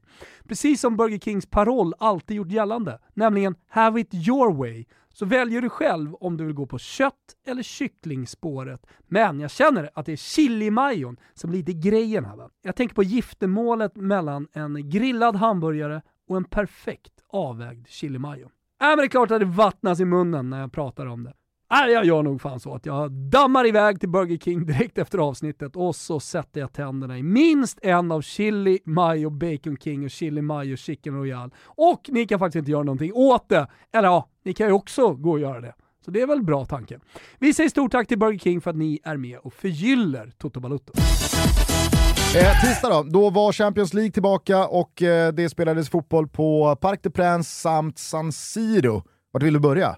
Precis 0.49 0.80
som 0.80 0.97
Burger 0.97 1.18
Kings 1.18 1.47
paroll 1.47 1.95
alltid 1.99 2.36
gjort 2.36 2.51
gällande, 2.51 2.99
nämligen 3.14 3.55
“Have 3.68 4.01
it 4.01 4.14
your 4.14 4.55
way”, 4.55 4.84
så 5.18 5.24
väljer 5.24 5.60
du 5.60 5.68
själv 5.68 6.14
om 6.14 6.36
du 6.36 6.44
vill 6.44 6.54
gå 6.54 6.66
på 6.66 6.78
kött 6.78 7.36
eller 7.46 7.62
kycklingspåret. 7.62 8.86
Men 9.06 9.40
jag 9.40 9.50
känner 9.50 9.90
att 9.94 10.06
det 10.06 10.12
är 10.12 10.16
chilimajon 10.16 11.16
som 11.34 11.50
blir 11.50 11.60
lite 11.60 11.88
grejen 11.88 12.24
här. 12.24 12.36
Va? 12.36 12.50
Jag 12.62 12.76
tänker 12.76 12.94
på 12.94 13.02
giftermålet 13.02 13.96
mellan 13.96 14.48
en 14.52 14.90
grillad 14.90 15.36
hamburgare 15.36 16.02
och 16.28 16.36
en 16.36 16.44
perfekt 16.44 17.12
avvägd 17.28 17.88
chilimajo. 17.88 18.44
Äh, 18.44 18.48
men 18.80 18.96
det 18.96 19.04
är 19.04 19.08
klart 19.08 19.30
att 19.30 19.40
det 19.40 19.46
vattnas 19.46 20.00
i 20.00 20.04
munnen 20.04 20.50
när 20.50 20.60
jag 20.60 20.72
pratar 20.72 21.06
om 21.06 21.24
det. 21.24 21.34
Nej, 21.70 21.92
jag 21.92 22.04
gör 22.04 22.22
nog 22.22 22.40
fan 22.40 22.60
så 22.60 22.74
att 22.74 22.86
jag 22.86 23.12
dammar 23.12 23.66
iväg 23.66 24.00
till 24.00 24.08
Burger 24.08 24.38
King 24.38 24.66
direkt 24.66 24.98
efter 24.98 25.18
avsnittet 25.18 25.76
och 25.76 25.96
så 25.96 26.20
sätter 26.20 26.60
jag 26.60 26.72
tänderna 26.72 27.18
i 27.18 27.22
minst 27.22 27.78
en 27.82 28.12
av 28.12 28.22
chili 28.22 28.78
mayo 28.84 29.30
bacon 29.30 29.76
king 29.76 30.04
och 30.04 30.10
chili 30.10 30.42
mayo 30.42 30.76
chicken 30.76 31.14
royal. 31.14 31.54
Och 31.64 32.00
ni 32.08 32.26
kan 32.26 32.38
faktiskt 32.38 32.56
inte 32.56 32.70
göra 32.70 32.82
någonting 32.82 33.12
åt 33.14 33.48
det. 33.48 33.66
Eller 33.92 34.08
ja, 34.08 34.28
ni 34.44 34.54
kan 34.54 34.66
ju 34.66 34.72
också 34.72 35.14
gå 35.14 35.30
och 35.30 35.40
göra 35.40 35.60
det. 35.60 35.74
Så 36.04 36.10
det 36.10 36.20
är 36.20 36.26
väl 36.26 36.42
bra 36.42 36.64
tanke. 36.64 36.98
Vi 37.38 37.54
säger 37.54 37.70
stort 37.70 37.92
tack 37.92 38.08
till 38.08 38.18
Burger 38.18 38.38
King 38.38 38.60
för 38.60 38.70
att 38.70 38.76
ni 38.76 39.00
är 39.04 39.16
med 39.16 39.38
och 39.38 39.52
förgyller 39.52 40.32
Toto 40.38 40.60
Balutto. 40.60 40.92
Eh, 42.36 42.60
tisdag 42.60 42.88
då, 42.88 43.02
då 43.02 43.30
var 43.30 43.52
Champions 43.52 43.94
League 43.94 44.12
tillbaka 44.12 44.66
och 44.66 45.02
eh, 45.02 45.32
det 45.32 45.48
spelades 45.48 45.88
fotboll 45.90 46.28
på 46.28 46.76
Parc 46.76 47.00
des 47.02 47.12
Princes 47.12 47.60
samt 47.60 47.98
San 47.98 48.32
Siro. 48.32 49.02
Vart 49.32 49.42
vill 49.42 49.54
du 49.54 49.60
börja? 49.60 49.96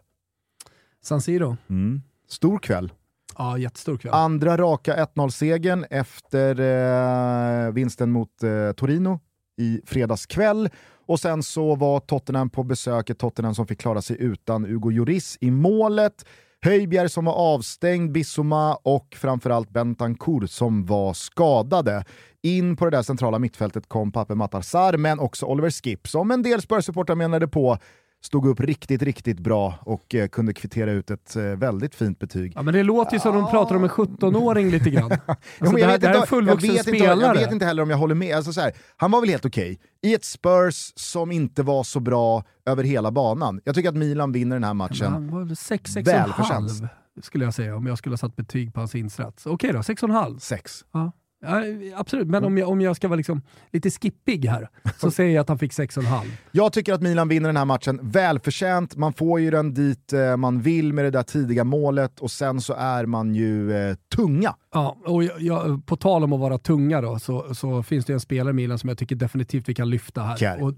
San 1.03 1.21
Siro. 1.21 1.57
Mm. 1.71 2.03
Stor 2.29 2.59
kväll. 2.59 2.93
Ja, 3.39 3.59
jättestor 3.59 3.97
kväll. 3.97 4.15
Andra 4.15 4.57
raka 4.57 4.97
1-0-segern 4.97 5.85
efter 5.91 6.61
eh, 6.61 7.73
vinsten 7.73 8.11
mot 8.11 8.43
eh, 8.43 8.73
Torino 8.73 9.21
i 9.57 9.81
fredags 9.87 10.27
kväll. 10.27 10.69
Och 11.07 11.21
sen 11.21 11.43
så 11.43 11.75
var 11.75 12.01
Tottenham 12.01 12.51
på 12.51 12.63
besök, 12.63 13.11
ett 13.11 13.19
Tottenham 13.19 13.55
som 13.55 13.67
fick 13.67 13.81
klara 13.81 14.03
sig 14.03 14.17
utan 14.21 14.67
Ugo 14.67 14.91
Lloris 14.91 15.39
i 15.41 15.51
målet. 15.51 16.25
Höjbjerg 16.63 17.09
som 17.09 17.25
var 17.25 17.33
avstängd, 17.33 18.13
Bissoma 18.13 18.75
och 18.75 19.17
framförallt 19.19 19.71
Bentancourt 19.71 20.51
som 20.51 20.87
var 20.87 21.15
skadade. 21.15 22.05
In 22.43 22.77
på 22.77 22.85
det 22.85 22.97
där 22.97 23.03
centrala 23.03 23.39
mittfältet 23.39 23.89
kom 23.89 24.13
Pape 24.13 24.35
Matarsar, 24.35 24.97
men 24.97 25.19
också 25.19 25.47
Oliver 25.47 25.71
Skip 25.71 26.09
som 26.09 26.31
en 26.31 26.43
del 26.43 26.61
Spurs-supportrar 26.61 27.15
menade 27.15 27.49
på 27.49 27.79
stod 28.23 28.47
upp 28.47 28.61
riktigt, 28.61 29.03
riktigt 29.03 29.39
bra 29.41 29.75
och 29.81 30.15
eh, 30.15 30.29
kunde 30.29 30.53
kvittera 30.55 30.93
ut 30.93 31.11
ett 31.11 31.37
eh, 31.37 31.43
väldigt 31.43 31.95
fint 31.95 32.19
betyg. 32.19 32.53
Ja, 32.57 32.63
men 32.63 32.75
det 32.75 32.83
låter 32.83 33.13
ju 33.13 33.21
som 33.21 33.35
de 33.35 33.51
pratar 33.51 33.77
om 33.77 33.85
en 33.85 33.91
17-åring 33.91 34.71
lite 34.71 34.91
grann. 34.91 35.11
Alltså, 35.27 35.37
men 35.61 35.75
det, 35.75 35.81
jag 35.81 35.87
här, 35.87 35.93
vet 35.95 36.01
det 36.01 36.07
här 36.07 36.15
är 36.15 36.17
en 36.19 36.23
inte- 36.23 36.29
fullvuxen 36.29 36.69
jag 36.69 36.75
vet 36.77 36.87
inte- 36.87 36.99
spelare. 36.99 37.27
Jag 37.39 37.45
vet 37.45 37.53
inte 37.53 37.65
heller 37.67 37.83
om 37.83 37.91
jag 37.91 37.97
håller 37.99 38.15
med. 38.15 38.37
Alltså 38.37 38.53
så 38.53 38.61
här, 38.61 38.73
han 38.97 39.11
var 39.11 39.21
väl 39.21 39.31
helt 39.31 39.45
okej. 39.45 39.79
I 40.03 40.15
ett 40.15 40.25
Spurs 40.25 40.93
som 40.97 41.33
inte 41.33 41.63
var 41.63 41.83
så 41.85 42.01
bra 42.01 42.45
över 42.67 42.85
hela 42.85 43.11
banan. 43.11 43.61
Jag 43.65 43.75
tycker 43.75 43.89
att 43.89 43.97
Milan 43.97 44.33
vinner 44.33 44.57
den 44.57 44.65
här 44.65 44.75
matchen. 44.75 45.13
han 45.13 45.31
var 45.31 45.55
6, 45.55 45.97
Välförtjänt. 45.97 46.71
6,5 46.71 46.89
skulle 47.23 47.45
jag 47.45 47.55
säga 47.55 47.77
om 47.77 47.87
jag 47.87 47.99
skulle 47.99 48.13
ha 48.13 48.19
satt 48.19 48.37
betyg 48.37 48.75
på 48.75 48.81
hans 48.81 48.95
insats. 48.95 49.47
Okej 49.47 49.73
då, 49.73 49.79
6,5. 49.79 50.39
Sex. 50.39 50.85
Ja. 50.93 51.13
Ja, 51.43 51.63
absolut, 51.97 52.29
men 52.29 52.45
om 52.45 52.59
jag, 52.59 52.69
om 52.69 52.81
jag 52.81 52.97
ska 52.97 53.09
vara 53.09 53.17
liksom 53.17 53.43
lite 53.73 53.91
skippig 53.91 54.45
här 54.45 54.69
så 54.97 55.11
säger 55.11 55.35
jag 55.35 55.43
att 55.43 55.49
han 55.49 55.59
fick 55.59 55.73
6,5. 55.73 56.31
Jag 56.53 56.73
tycker 56.73 56.93
att 56.93 57.03
Milan 57.03 57.29
vinner 57.29 57.49
den 57.49 57.57
här 57.57 57.65
matchen 57.65 58.01
välförtjänt. 58.03 58.97
Man 58.97 59.13
får 59.13 59.41
ju 59.41 59.51
den 59.51 59.75
dit 59.75 60.13
eh, 60.13 60.37
man 60.37 60.61
vill 60.61 60.93
med 60.93 61.05
det 61.05 61.11
där 61.11 61.23
tidiga 61.23 61.65
målet 61.65 62.21
och 62.21 62.31
sen 62.31 62.61
så 62.61 62.75
är 62.75 63.07
man 63.07 63.35
ju 63.35 63.73
eh, 63.73 63.97
tunga. 64.17 64.55
Ja, 64.75 64.97
och 65.05 65.25
jag, 65.25 65.41
jag, 65.41 65.87
på 65.87 65.97
tal 65.97 66.25
om 66.25 66.33
att 66.33 66.41
vara 66.41 66.59
tunga 66.59 67.01
då, 67.01 67.19
så, 67.19 67.55
så 67.55 67.83
finns 67.83 68.07
det 68.07 68.13
en 68.13 68.21
spelare 68.21 68.51
i 68.51 68.55
Milan 68.55 68.79
som 68.79 68.89
jag 68.89 68.99
tycker 68.99 69.17
definitivt 69.17 69.69
vi 69.69 69.75
kan 69.75 69.91
lyfta 69.91 70.23
här. 70.23 70.37
Kjär. 70.37 70.63
Och, 70.63 70.69
eh, 70.69 70.75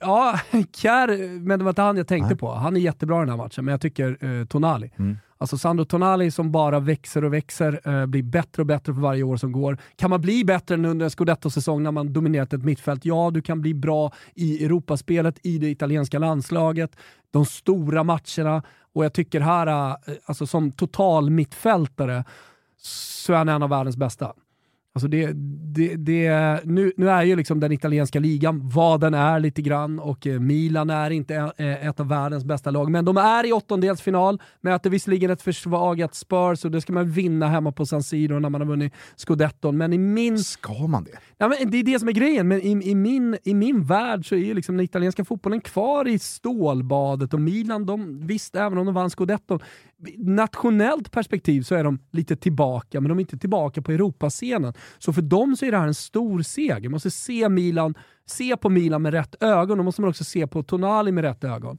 ja, 0.00 0.38
Kjär, 0.76 1.38
men 1.38 1.58
det 1.58 1.64
var 1.64 1.70
inte 1.70 1.82
han 1.82 1.96
jag 1.96 2.08
tänkte 2.08 2.36
på. 2.36 2.52
Han 2.52 2.76
är 2.76 2.80
jättebra 2.80 3.16
i 3.16 3.20
den 3.20 3.28
här 3.28 3.36
matchen, 3.36 3.64
men 3.64 3.72
jag 3.72 3.80
tycker 3.80 4.40
eh, 4.40 4.46
Tonali. 4.46 4.92
Mm. 4.98 5.16
Alltså 5.42 5.58
Sandro 5.58 5.84
Tonali 5.84 6.30
som 6.30 6.52
bara 6.52 6.80
växer 6.80 7.24
och 7.24 7.32
växer, 7.32 7.80
eh, 7.84 8.06
blir 8.06 8.22
bättre 8.22 8.62
och 8.62 8.66
bättre 8.66 8.94
för 8.94 9.00
varje 9.00 9.22
år 9.22 9.36
som 9.36 9.52
går. 9.52 9.78
Kan 9.96 10.10
man 10.10 10.20
bli 10.20 10.44
bättre 10.44 10.74
än 10.74 10.84
under 10.84 11.04
en 11.04 11.10
scudetto-säsong 11.10 11.82
när 11.82 11.90
man 11.90 12.12
dominerat 12.12 12.52
ett 12.52 12.64
mittfält? 12.64 13.04
Ja, 13.04 13.30
du 13.34 13.42
kan 13.42 13.60
bli 13.60 13.74
bra 13.74 14.12
i 14.34 14.64
Europaspelet, 14.64 15.38
i 15.42 15.58
det 15.58 15.70
italienska 15.70 16.18
landslaget, 16.18 16.96
de 17.30 17.46
stora 17.46 18.04
matcherna. 18.04 18.62
Och 18.94 19.04
jag 19.04 19.12
tycker 19.12 19.40
här, 19.40 19.66
eh, 19.66 19.96
alltså 20.24 20.46
som 20.46 20.72
total 20.72 21.30
mittfältare, 21.30 22.24
så 22.82 23.32
är 23.32 23.36
han 23.36 23.48
en 23.48 23.62
av 23.62 23.70
världens 23.70 23.96
bästa. 23.96 24.32
Alltså 24.94 25.08
det, 25.08 25.32
det, 25.74 25.96
det, 25.96 26.60
nu, 26.64 26.92
nu 26.96 27.10
är 27.10 27.22
ju 27.22 27.36
liksom 27.36 27.60
den 27.60 27.72
italienska 27.72 28.20
ligan 28.20 28.68
vad 28.68 29.00
den 29.00 29.14
är 29.14 29.40
lite 29.40 29.62
grann 29.62 29.98
och 29.98 30.26
eh, 30.26 30.40
Milan 30.40 30.90
är 30.90 31.10
inte 31.10 31.34
eh, 31.56 31.86
ett 31.86 32.00
av 32.00 32.08
världens 32.08 32.44
bästa 32.44 32.70
lag, 32.70 32.90
men 32.90 33.04
de 33.04 33.16
är 33.16 33.46
i 33.46 33.52
åttondelsfinal, 33.52 34.42
möter 34.60 34.90
visserligen 34.90 35.30
ett 35.30 35.42
försvagat 35.42 36.14
Spurs 36.14 36.64
och 36.64 36.70
det 36.70 36.80
ska 36.80 36.92
man 36.92 37.10
vinna 37.10 37.48
hemma 37.48 37.72
på 37.72 37.86
San 37.86 38.02
Siro 38.02 38.38
när 38.38 38.50
man 38.50 38.60
har 38.60 38.68
vunnit 38.68 38.92
scudetton, 39.16 39.76
men 39.76 39.92
i 39.92 39.98
min 39.98 40.38
Ska 40.38 40.86
man 40.86 41.04
det? 41.04 41.18
Ja, 41.38 41.48
men 41.48 41.70
det 41.70 41.78
är 41.78 41.84
det 41.84 41.98
som 41.98 42.08
är 42.08 42.12
grejen, 42.12 42.48
men 42.48 42.60
i, 42.60 42.90
i, 42.90 42.94
min, 42.94 43.36
i 43.44 43.54
min 43.54 43.84
värld 43.84 44.28
så 44.28 44.34
är 44.34 44.38
ju 44.38 44.54
liksom 44.54 44.76
den 44.76 44.84
italienska 44.84 45.24
fotbollen 45.24 45.60
kvar 45.60 46.08
i 46.08 46.18
stålbadet 46.18 47.34
och 47.34 47.40
Milan, 47.40 47.86
de, 47.86 48.26
visst 48.26 48.56
även 48.56 48.78
om 48.78 48.86
de 48.86 48.94
vann 48.94 49.10
scudetton, 49.10 49.60
nationellt 50.18 51.10
perspektiv 51.10 51.62
så 51.62 51.74
är 51.74 51.84
de 51.84 51.98
lite 52.10 52.36
tillbaka, 52.36 53.00
men 53.00 53.08
de 53.08 53.18
är 53.18 53.20
inte 53.20 53.38
tillbaka 53.38 53.82
på 53.82 53.92
Europascenen. 53.92 54.74
Så 54.98 55.12
för 55.12 55.22
dem 55.22 55.56
så 55.56 55.66
är 55.66 55.70
det 55.70 55.78
här 55.78 55.86
en 55.86 55.94
stor 55.94 56.42
seger. 56.42 56.82
Man 56.82 56.90
måste 56.90 57.10
se 57.10 57.48
Milan, 57.48 57.94
se 58.26 58.56
på 58.56 58.68
Milan 58.68 59.02
med 59.02 59.12
rätt 59.12 59.42
ögon, 59.42 59.78
då 59.78 59.84
måste 59.84 60.00
man 60.00 60.10
också 60.10 60.24
se 60.24 60.46
på 60.46 60.62
Tonali 60.62 61.12
med 61.12 61.24
rätt 61.24 61.44
ögon. 61.44 61.78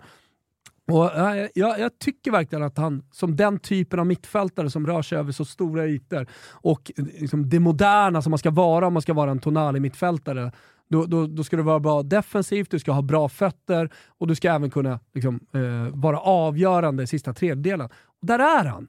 Och, 0.91 1.03
jag, 1.15 1.49
jag, 1.55 1.79
jag 1.79 1.99
tycker 1.99 2.31
verkligen 2.31 2.63
att 2.63 2.77
han, 2.77 3.03
som 3.11 3.35
den 3.35 3.59
typen 3.59 3.99
av 3.99 4.05
mittfältare 4.05 4.69
som 4.69 4.87
rör 4.87 5.01
sig 5.01 5.17
över 5.17 5.31
så 5.31 5.45
stora 5.45 5.87
ytor 5.87 6.27
och 6.51 6.91
liksom 6.95 7.49
det 7.49 7.59
moderna 7.59 8.21
som 8.21 8.29
man 8.29 8.37
ska 8.37 8.51
vara 8.51 8.87
om 8.87 8.93
man 8.93 9.01
ska 9.01 9.13
vara 9.13 9.31
en 9.31 9.39
Tonali-mittfältare, 9.39 10.51
då, 10.89 11.05
då, 11.05 11.27
då 11.27 11.43
ska 11.43 11.57
du 11.57 11.63
vara 11.63 11.79
bra 11.79 12.03
defensivt, 12.03 12.71
du 12.71 12.79
ska 12.79 12.91
ha 12.91 13.01
bra 13.01 13.29
fötter 13.29 13.89
och 14.07 14.27
du 14.27 14.35
ska 14.35 14.51
även 14.51 14.71
kunna 14.71 14.99
liksom, 15.13 15.39
eh, 15.53 15.95
vara 15.95 16.19
avgörande 16.19 17.03
i 17.03 17.07
sista 17.07 17.33
tredjedelen. 17.33 17.89
Där 18.23 18.39
är 18.39 18.65
han! 18.65 18.87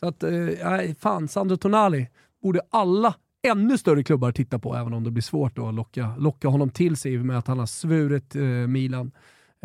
Så 0.00 0.08
att, 0.08 0.22
eh, 0.22 0.94
fan, 0.98 1.28
Sandro 1.28 1.56
Tonali 1.56 2.08
borde 2.42 2.60
alla 2.70 3.14
ännu 3.42 3.78
större 3.78 4.04
klubbar 4.04 4.32
titta 4.32 4.58
på, 4.58 4.76
även 4.76 4.92
om 4.92 5.04
det 5.04 5.10
blir 5.10 5.22
svårt 5.22 5.56
då 5.56 5.68
att 5.68 5.74
locka, 5.74 6.16
locka 6.18 6.48
honom 6.48 6.70
till 6.70 6.96
sig 6.96 7.18
med 7.18 7.38
att 7.38 7.46
han 7.46 7.58
har 7.58 7.66
svurit 7.66 8.36
eh, 8.36 8.42
Milan 8.42 9.12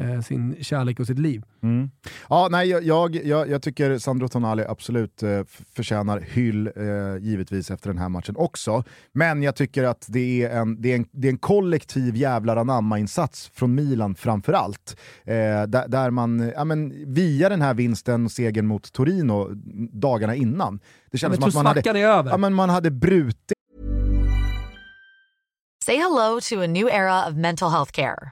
eh, 0.02 0.22
sin 0.22 0.64
kärlek 0.64 1.00
och 1.00 1.08
sitt 1.08 1.20
liv. 1.20 1.44
Ja, 2.30 2.48
nej, 2.52 2.70
jag, 2.70 3.16
jag, 3.16 3.50
jag, 3.50 3.62
tycker 3.62 3.98
Sandro 3.98 4.28
Tonali 4.28 4.64
absolut 4.64 5.24
eh, 5.24 5.42
förtjänar 5.76 6.20
hyll, 6.20 6.68
eh, 6.68 7.18
givetvis 7.22 7.72
efter 7.72 7.90
den 7.90 7.98
här 7.98 8.10
matchen 8.10 8.36
också. 8.38 8.84
Men 9.14 9.44
jag 9.44 9.56
tycker 9.56 9.84
att 9.84 10.06
det 10.10 10.44
är 10.44 10.50
en, 10.50 10.82
det 10.82 10.92
är 10.92 10.96
en, 10.96 11.06
det 11.12 11.28
är 11.28 11.32
en 11.32 11.38
kollektiv 11.38 12.16
jävlar 12.16 12.58
anamma-insats 12.58 13.52
från 13.54 13.76
Milan 13.76 14.16
framförallt. 14.16 15.00
Eh, 15.24 15.34
där, 15.68 15.88
där 15.88 16.10
man, 16.10 16.52
ja, 16.56 16.64
men, 16.64 17.14
via 17.14 17.50
den 17.50 17.62
här 17.62 17.74
vinsten, 17.74 18.30
segern 18.30 18.68
mot 18.68 18.94
Torino 18.94 19.50
dagarna 19.94 20.36
innan, 20.36 20.80
det 21.12 21.18
kändes 21.18 21.40
som 21.40 21.48
att 21.48 21.54
man 21.54 21.66
hade, 21.66 22.00
över. 22.00 22.32
ja, 22.32 22.38
men 22.38 22.54
man 22.54 22.70
hade 22.70 22.92
brutit 22.92 23.54
Say 25.86 25.98
hello 25.98 26.40
to 26.40 26.62
a 26.62 26.68
new 26.68 26.88
era 26.88 27.28
of 27.28 27.34
mental 27.36 27.72
health 27.72 27.92
care. 27.92 28.32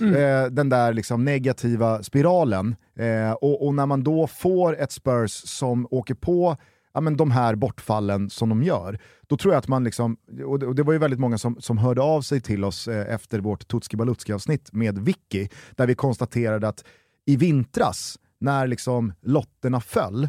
Eh, 0.00 0.46
den 0.50 0.68
där 0.68 0.92
liksom 0.92 1.24
negativa 1.24 2.02
spiralen. 2.02 2.76
Eh, 2.98 3.32
och, 3.32 3.66
och 3.66 3.74
när 3.74 3.86
man 3.86 4.04
då 4.04 4.26
får 4.26 4.80
ett 4.80 4.92
Spurs 4.92 5.32
som 5.32 5.86
åker 5.90 6.14
på 6.14 6.56
ja, 6.94 7.00
men 7.00 7.16
de 7.16 7.30
här 7.30 7.54
bortfallen 7.54 8.30
som 8.30 8.48
de 8.48 8.62
gör, 8.62 8.98
då 9.26 9.36
tror 9.36 9.54
jag 9.54 9.58
att 9.58 9.68
man, 9.68 9.84
liksom, 9.84 10.16
och 10.46 10.58
det, 10.58 10.66
och 10.66 10.74
det 10.74 10.82
var 10.82 10.92
ju 10.92 10.98
väldigt 10.98 11.20
många 11.20 11.38
som, 11.38 11.60
som 11.60 11.78
hörde 11.78 12.02
av 12.02 12.22
sig 12.22 12.40
till 12.40 12.64
oss 12.64 12.88
eh, 12.88 13.14
efter 13.14 13.40
vårt 13.40 13.68
Tutski 13.68 13.96
Balutski 13.96 14.32
avsnitt 14.32 14.72
med 14.72 14.98
Vicky, 14.98 15.48
där 15.76 15.86
vi 15.86 15.94
konstaterade 15.94 16.68
att 16.68 16.84
i 17.26 17.36
vintras, 17.36 18.18
när 18.38 18.66
liksom 18.66 19.12
lotterna 19.20 19.80
föll, 19.80 20.28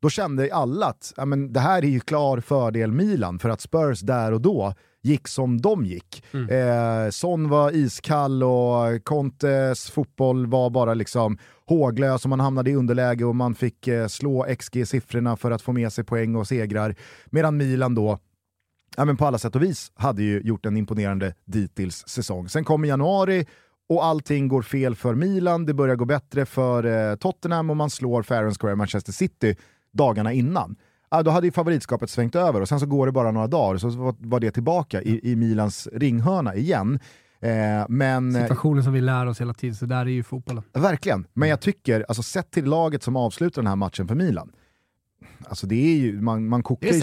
då 0.00 0.10
kände 0.10 0.54
alla 0.54 0.86
att 0.86 1.12
ja, 1.16 1.24
men 1.24 1.52
det 1.52 1.60
här 1.60 1.84
är 1.84 1.88
ju 1.88 2.00
klar 2.00 2.40
fördel 2.40 2.92
Milan, 2.92 3.38
för 3.38 3.48
att 3.48 3.60
Spurs 3.60 4.00
där 4.00 4.32
och 4.32 4.40
då 4.40 4.74
gick 5.02 5.28
som 5.28 5.60
de 5.60 5.86
gick. 5.86 6.24
Eh, 6.34 7.10
Son 7.10 7.48
var 7.48 7.76
iskall 7.76 8.42
och 8.42 9.04
Contes 9.04 9.90
fotboll 9.90 10.46
var 10.46 10.70
bara 10.70 10.94
liksom 10.94 11.38
håglös 11.66 12.24
och 12.24 12.30
man 12.30 12.40
hamnade 12.40 12.70
i 12.70 12.74
underläge 12.74 13.24
och 13.24 13.36
man 13.36 13.54
fick 13.54 13.88
eh, 13.88 14.06
slå 14.06 14.46
XG-siffrorna 14.46 15.36
för 15.36 15.50
att 15.50 15.62
få 15.62 15.72
med 15.72 15.92
sig 15.92 16.04
poäng 16.04 16.36
och 16.36 16.48
segrar. 16.48 16.94
Medan 17.26 17.56
Milan 17.56 17.94
då 17.94 18.18
ja, 18.96 19.04
men 19.04 19.16
på 19.16 19.26
alla 19.26 19.38
sätt 19.38 19.56
och 19.56 19.62
vis 19.62 19.92
hade 19.94 20.22
ju 20.22 20.40
gjort 20.40 20.66
en 20.66 20.76
imponerande 20.76 21.34
dittills 21.44 22.08
säsong. 22.08 22.48
Sen 22.48 22.64
kommer 22.64 22.88
januari 22.88 23.46
och 23.88 24.04
allting 24.04 24.48
går 24.48 24.62
fel 24.62 24.94
för 24.94 25.14
Milan, 25.14 25.66
det 25.66 25.74
börjar 25.74 25.96
gå 25.96 26.04
bättre 26.04 26.46
för 26.46 27.10
eh, 27.10 27.16
Tottenham 27.16 27.70
och 27.70 27.76
man 27.76 27.90
slår 27.90 28.22
Fair 28.22 28.54
Square 28.58 28.76
Manchester 28.76 29.12
City 29.12 29.56
dagarna 29.92 30.32
innan. 30.32 30.76
Ja, 31.10 31.22
då 31.22 31.30
hade 31.30 31.46
ju 31.46 31.52
favoritskapet 31.52 32.10
svängt 32.10 32.34
över 32.34 32.60
och 32.60 32.68
sen 32.68 32.80
så 32.80 32.86
går 32.86 33.06
det 33.06 33.12
bara 33.12 33.30
några 33.30 33.46
dagar 33.46 33.78
så 33.78 34.14
var 34.18 34.40
det 34.40 34.50
tillbaka 34.50 35.02
i, 35.02 35.32
i 35.32 35.36
Milans 35.36 35.88
ringhörna 35.92 36.54
igen. 36.54 36.98
Eh, 37.40 37.86
men, 37.88 38.32
Situationen 38.32 38.84
som 38.84 38.92
vi 38.92 39.00
lär 39.00 39.26
oss 39.26 39.40
hela 39.40 39.54
tiden, 39.54 39.76
så 39.76 39.86
där 39.86 40.00
är 40.00 40.10
ju 40.10 40.22
fotbollen. 40.22 40.62
Verkligen, 40.72 41.26
men 41.34 41.48
jag 41.48 41.60
tycker, 41.60 42.04
alltså, 42.08 42.22
sett 42.22 42.50
till 42.50 42.64
laget 42.64 43.02
som 43.02 43.16
avslutar 43.16 43.62
den 43.62 43.66
här 43.66 43.76
matchen 43.76 44.08
för 44.08 44.14
Milan, 44.14 44.52
alltså 45.48 45.66
det 45.66 45.74
är 45.74 45.96
ju, 45.96 46.20
man, 46.20 46.48
man, 46.48 46.62
kokar, 46.62 46.88
ju, 46.88 47.02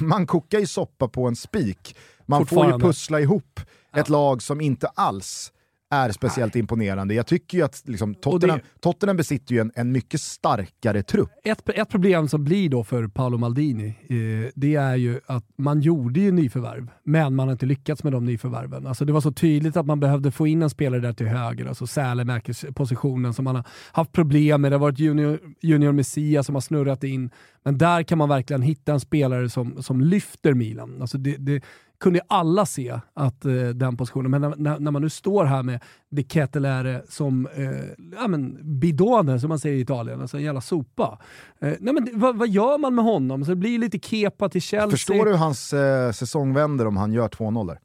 man 0.06 0.26
kokar 0.26 0.58
ju 0.58 0.66
soppa 0.66 1.08
på 1.08 1.28
en 1.28 1.36
spik. 1.36 1.96
Man 2.26 2.46
får 2.46 2.66
ju 2.66 2.78
pussla 2.78 3.20
ihop 3.20 3.60
ja. 3.92 4.00
ett 4.00 4.08
lag 4.08 4.42
som 4.42 4.60
inte 4.60 4.86
alls 4.86 5.52
är 5.90 6.12
speciellt 6.12 6.54
Nej. 6.54 6.60
imponerande. 6.60 7.14
Jag 7.14 7.26
tycker 7.26 7.58
ju 7.58 7.64
att 7.64 7.82
liksom, 7.84 8.14
Tottenham, 8.14 8.58
det, 8.58 8.80
Tottenham 8.80 9.16
besitter 9.16 9.54
ju 9.54 9.60
en, 9.60 9.72
en 9.74 9.92
mycket 9.92 10.20
starkare 10.20 11.02
trupp. 11.02 11.30
Ett, 11.44 11.68
ett 11.68 11.88
problem 11.88 12.28
som 12.28 12.44
blir 12.44 12.68
då 12.68 12.84
för 12.84 13.08
Paolo 13.08 13.38
Maldini, 13.38 13.88
eh, 13.88 14.50
det 14.54 14.74
är 14.74 14.96
ju 14.96 15.20
att 15.26 15.44
man 15.56 15.80
gjorde 15.80 16.20
ju 16.20 16.32
nyförvärv, 16.32 16.90
men 17.04 17.34
man 17.34 17.48
har 17.48 17.52
inte 17.52 17.66
lyckats 17.66 18.04
med 18.04 18.12
de 18.12 18.24
nyförvärven. 18.24 18.86
Alltså 18.86 19.04
det 19.04 19.12
var 19.12 19.20
så 19.20 19.32
tydligt 19.32 19.76
att 19.76 19.86
man 19.86 20.00
behövde 20.00 20.30
få 20.30 20.46
in 20.46 20.62
en 20.62 20.70
spelare 20.70 21.00
där 21.00 21.12
till 21.12 21.26
höger, 21.26 21.66
alltså 21.66 21.86
Sälemäkers 21.86 22.64
positionen 22.74 23.34
som 23.34 23.44
man 23.44 23.56
har 23.56 23.64
haft 23.92 24.12
problem 24.12 24.60
med. 24.60 24.72
Det 24.72 24.76
har 24.76 24.80
varit 24.80 24.98
Junior, 24.98 25.40
junior 25.60 25.92
Messias 25.92 26.46
som 26.46 26.54
har 26.54 26.62
snurrat 26.62 27.04
in, 27.04 27.30
men 27.64 27.78
där 27.78 28.02
kan 28.02 28.18
man 28.18 28.28
verkligen 28.28 28.62
hitta 28.62 28.92
en 28.92 29.00
spelare 29.00 29.48
som, 29.48 29.82
som 29.82 30.00
lyfter 30.00 30.54
Milan. 30.54 31.00
Alltså 31.00 31.18
det, 31.18 31.36
det 31.36 31.62
kunde 31.98 32.20
alla 32.28 32.66
se 32.66 33.00
att 33.14 33.44
eh, 33.44 33.52
den 33.52 33.96
positionen, 33.96 34.30
men 34.30 34.54
när, 34.56 34.78
när, 34.78 34.90
man 34.90 35.02
nu 35.02 35.10
står 35.10 35.44
här 35.44 35.62
med 35.62 35.80
De 36.10 36.24
Ketelere 36.24 37.02
som 37.08 37.46
eh, 37.46 38.06
ja, 38.20 38.28
men 38.28 38.58
bidone, 38.80 39.40
som 39.40 39.48
man 39.48 39.58
säger 39.58 39.76
i 39.76 39.80
Italien, 39.80 40.20
alltså 40.20 40.36
en 40.36 40.42
jävla 40.42 40.60
sopa. 40.60 41.18
Eh, 41.60 41.72
nej, 41.80 41.94
men, 41.94 42.08
vad, 42.12 42.36
vad, 42.36 42.48
gör 42.48 42.78
man 42.78 42.94
med 42.94 43.04
honom? 43.04 43.44
Så 43.44 43.50
det 43.50 43.56
blir 43.56 43.78
lite 43.78 43.98
kepa 43.98 44.48
till 44.48 44.62
Chelsea. 44.62 44.90
Förstår 44.90 45.24
du 45.24 45.30
hur 45.30 45.38
hans 45.38 45.72
eh, 45.72 46.12
säsong 46.12 46.54
vänder 46.54 46.86
om 46.86 46.96
han 46.96 47.12
gör 47.12 47.28
2-0? 47.28 47.76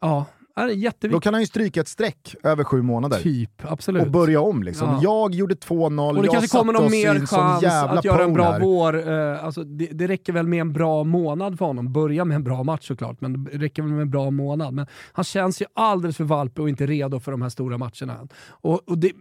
Ja, 0.00 0.26
är 0.56 1.08
Då 1.08 1.20
kan 1.20 1.34
han 1.34 1.42
ju 1.42 1.46
stryka 1.46 1.80
ett 1.80 1.88
streck 1.88 2.34
över 2.42 2.64
sju 2.64 2.82
månader. 2.82 3.18
Typ, 3.18 3.50
absolut. 3.62 4.02
Och 4.02 4.10
börja 4.10 4.40
om 4.40 4.62
liksom. 4.62 4.88
Ja. 4.88 5.00
Jag 5.02 5.34
gjorde 5.34 5.54
2-0, 5.54 6.16
Och 6.16 6.22
det 6.22 6.28
kanske 6.28 6.58
kommer 6.58 6.72
någon 6.72 6.90
mer 6.90 7.26
chans 7.26 7.64
att 7.64 8.04
göra 8.04 8.24
en 8.24 8.32
bra 8.32 8.50
här. 8.52 8.60
vår. 8.60 9.08
Uh, 9.08 9.44
alltså, 9.44 9.64
det, 9.64 9.86
det, 9.86 10.08
räcker 10.08 10.32
väl 10.32 10.46
med 10.46 10.60
en 10.60 10.72
bra 10.72 11.04
månad 11.04 11.58
för 11.58 11.66
honom. 11.66 11.92
Börja 11.92 12.24
med 12.24 12.34
en 12.34 12.44
bra 12.44 12.62
match 12.62 12.86
såklart, 12.86 13.20
men 13.20 13.44
det 13.44 13.50
räcker 13.50 13.82
väl 13.82 13.92
med 13.92 14.02
en 14.02 14.10
bra 14.10 14.30
månad. 14.30 14.74
Men 14.74 14.86
han 15.12 15.24
känns 15.24 15.62
ju 15.62 15.66
alldeles 15.74 16.16
för 16.16 16.24
valpig 16.24 16.62
och 16.62 16.68
inte 16.68 16.86
redo 16.86 17.20
för 17.20 17.30
de 17.32 17.42
här 17.42 17.48
stora 17.48 17.78
matcherna. 17.78 18.28
Och, 18.48 18.88
och 18.88 18.98
det, 18.98 19.12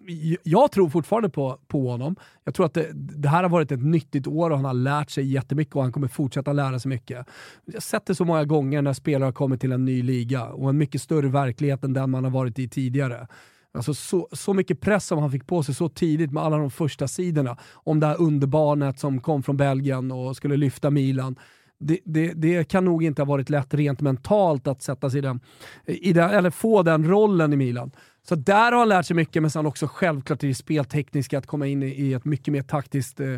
jag 0.43 0.71
tror 0.71 0.89
fortfarande 0.89 1.29
på, 1.29 1.57
på 1.67 1.91
honom. 1.91 2.15
Jag 2.43 2.55
tror 2.55 2.65
att 2.65 2.73
det, 2.73 2.87
det, 2.93 3.29
här 3.29 3.43
har 3.43 3.49
varit 3.49 3.71
ett 3.71 3.83
nyttigt 3.83 4.27
år 4.27 4.49
och 4.49 4.55
han 4.55 4.65
har 4.65 4.73
lärt 4.73 5.09
sig 5.09 5.31
jättemycket 5.31 5.75
och 5.75 5.81
han 5.81 5.91
kommer 5.91 6.07
fortsätta 6.07 6.53
lära 6.53 6.79
sig 6.79 6.89
mycket. 6.89 7.27
Jag 7.65 7.73
har 7.73 7.81
sett 7.81 8.05
det 8.05 8.15
så 8.15 8.25
många 8.25 8.45
gånger 8.45 8.81
när 8.81 8.93
spelare 8.93 9.27
har 9.27 9.31
kommit 9.31 9.61
till 9.61 9.71
en 9.71 9.85
ny 9.85 10.03
liga 10.03 10.45
och 10.45 10.69
en 10.69 10.77
mycket 10.77 11.01
större 11.01 11.22
verklighet 11.29 11.83
än 11.83 11.93
den 11.93 12.09
man 12.09 12.23
har 12.23 12.31
varit 12.31 12.59
i 12.59 12.67
tidigare. 12.67 13.27
Alltså 13.73 13.93
så, 13.93 14.27
så 14.31 14.53
mycket 14.53 14.81
press 14.81 15.07
som 15.07 15.19
han 15.19 15.31
fick 15.31 15.47
på 15.47 15.63
sig 15.63 15.75
så 15.75 15.89
tidigt 15.89 16.31
med 16.31 16.43
alla 16.43 16.57
de 16.57 16.71
första 16.71 17.07
sidorna 17.07 17.57
om 17.73 17.99
det 17.99 18.07
här 18.07 18.21
underbarnet 18.21 18.99
som 18.99 19.21
kom 19.21 19.43
från 19.43 19.57
Belgien 19.57 20.11
och 20.11 20.35
skulle 20.35 20.57
lyfta 20.57 20.89
Milan. 20.89 21.35
Det, 21.79 21.99
det, 22.05 22.33
det, 22.33 22.63
kan 22.63 22.85
nog 22.85 23.03
inte 23.03 23.21
ha 23.21 23.25
varit 23.25 23.49
lätt 23.49 23.73
rent 23.73 24.01
mentalt 24.01 24.67
att 24.67 24.81
sätta 24.81 25.09
sig 25.09 25.17
i 25.17 25.21
den, 25.21 25.39
i 25.85 26.13
den, 26.13 26.29
eller 26.29 26.49
få 26.49 26.83
den 26.83 27.07
rollen 27.07 27.53
i 27.53 27.55
Milan. 27.55 27.91
Så 28.27 28.35
där 28.35 28.71
har 28.71 28.79
han 28.79 28.89
lärt 28.89 29.05
sig 29.05 29.15
mycket, 29.15 29.41
men 29.41 29.51
sen 29.51 29.65
också 29.65 29.87
självklart 29.87 30.43
i 30.43 30.47
det 30.47 30.55
speltekniska, 30.55 31.37
att 31.37 31.47
komma 31.47 31.67
in 31.67 31.83
i 31.83 32.13
ett 32.13 32.25
mycket 32.25 32.51
mer 32.51 32.61
taktiskt, 32.61 33.19
eh, 33.19 33.37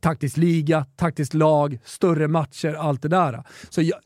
taktiskt 0.00 0.36
liga, 0.36 0.86
taktiskt 0.96 1.34
lag, 1.34 1.78
större 1.84 2.28
matcher, 2.28 2.74
allt 2.74 3.02
det 3.02 3.08
där. 3.08 3.42
Så 3.70 3.82
jag, 3.82 3.98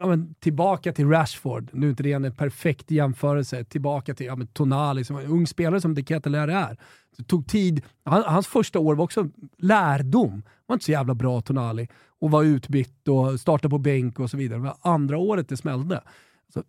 ja, 0.00 0.06
men, 0.06 0.34
tillbaka 0.34 0.92
till 0.92 1.08
Rashford, 1.08 1.70
nu 1.72 1.86
är 1.86 1.90
inte 1.90 2.02
det 2.02 2.12
en 2.12 2.36
perfekt 2.36 2.90
jämförelse, 2.90 3.64
tillbaka 3.64 4.14
till 4.14 4.26
ja, 4.26 4.36
men, 4.36 4.46
Tonali, 4.46 5.04
som 5.04 5.16
en 5.16 5.26
ung 5.26 5.46
spelare 5.46 5.80
som 5.80 5.94
De 5.94 6.02
är. 6.48 6.76
Det 7.16 7.24
tog 7.24 7.46
tid. 7.46 7.82
Han, 8.04 8.22
hans 8.26 8.46
första 8.46 8.78
år 8.78 8.94
var 8.94 9.04
också 9.04 9.28
lärdom. 9.58 10.30
Han 10.32 10.42
var 10.66 10.74
inte 10.74 10.84
så 10.84 10.92
jävla 10.92 11.14
bra 11.14 11.40
Tonali 11.40 11.88
och 12.20 12.30
var 12.30 12.42
utbytt 12.42 13.08
och 13.08 13.40
startade 13.40 13.70
på 13.70 13.78
bänk 13.78 14.20
och 14.20 14.30
så 14.30 14.36
vidare. 14.36 14.58
Det 14.58 14.64
var 14.64 14.76
andra 14.80 15.18
året 15.18 15.48
det 15.48 15.56
smällde. 15.56 16.02
Så 16.54 16.62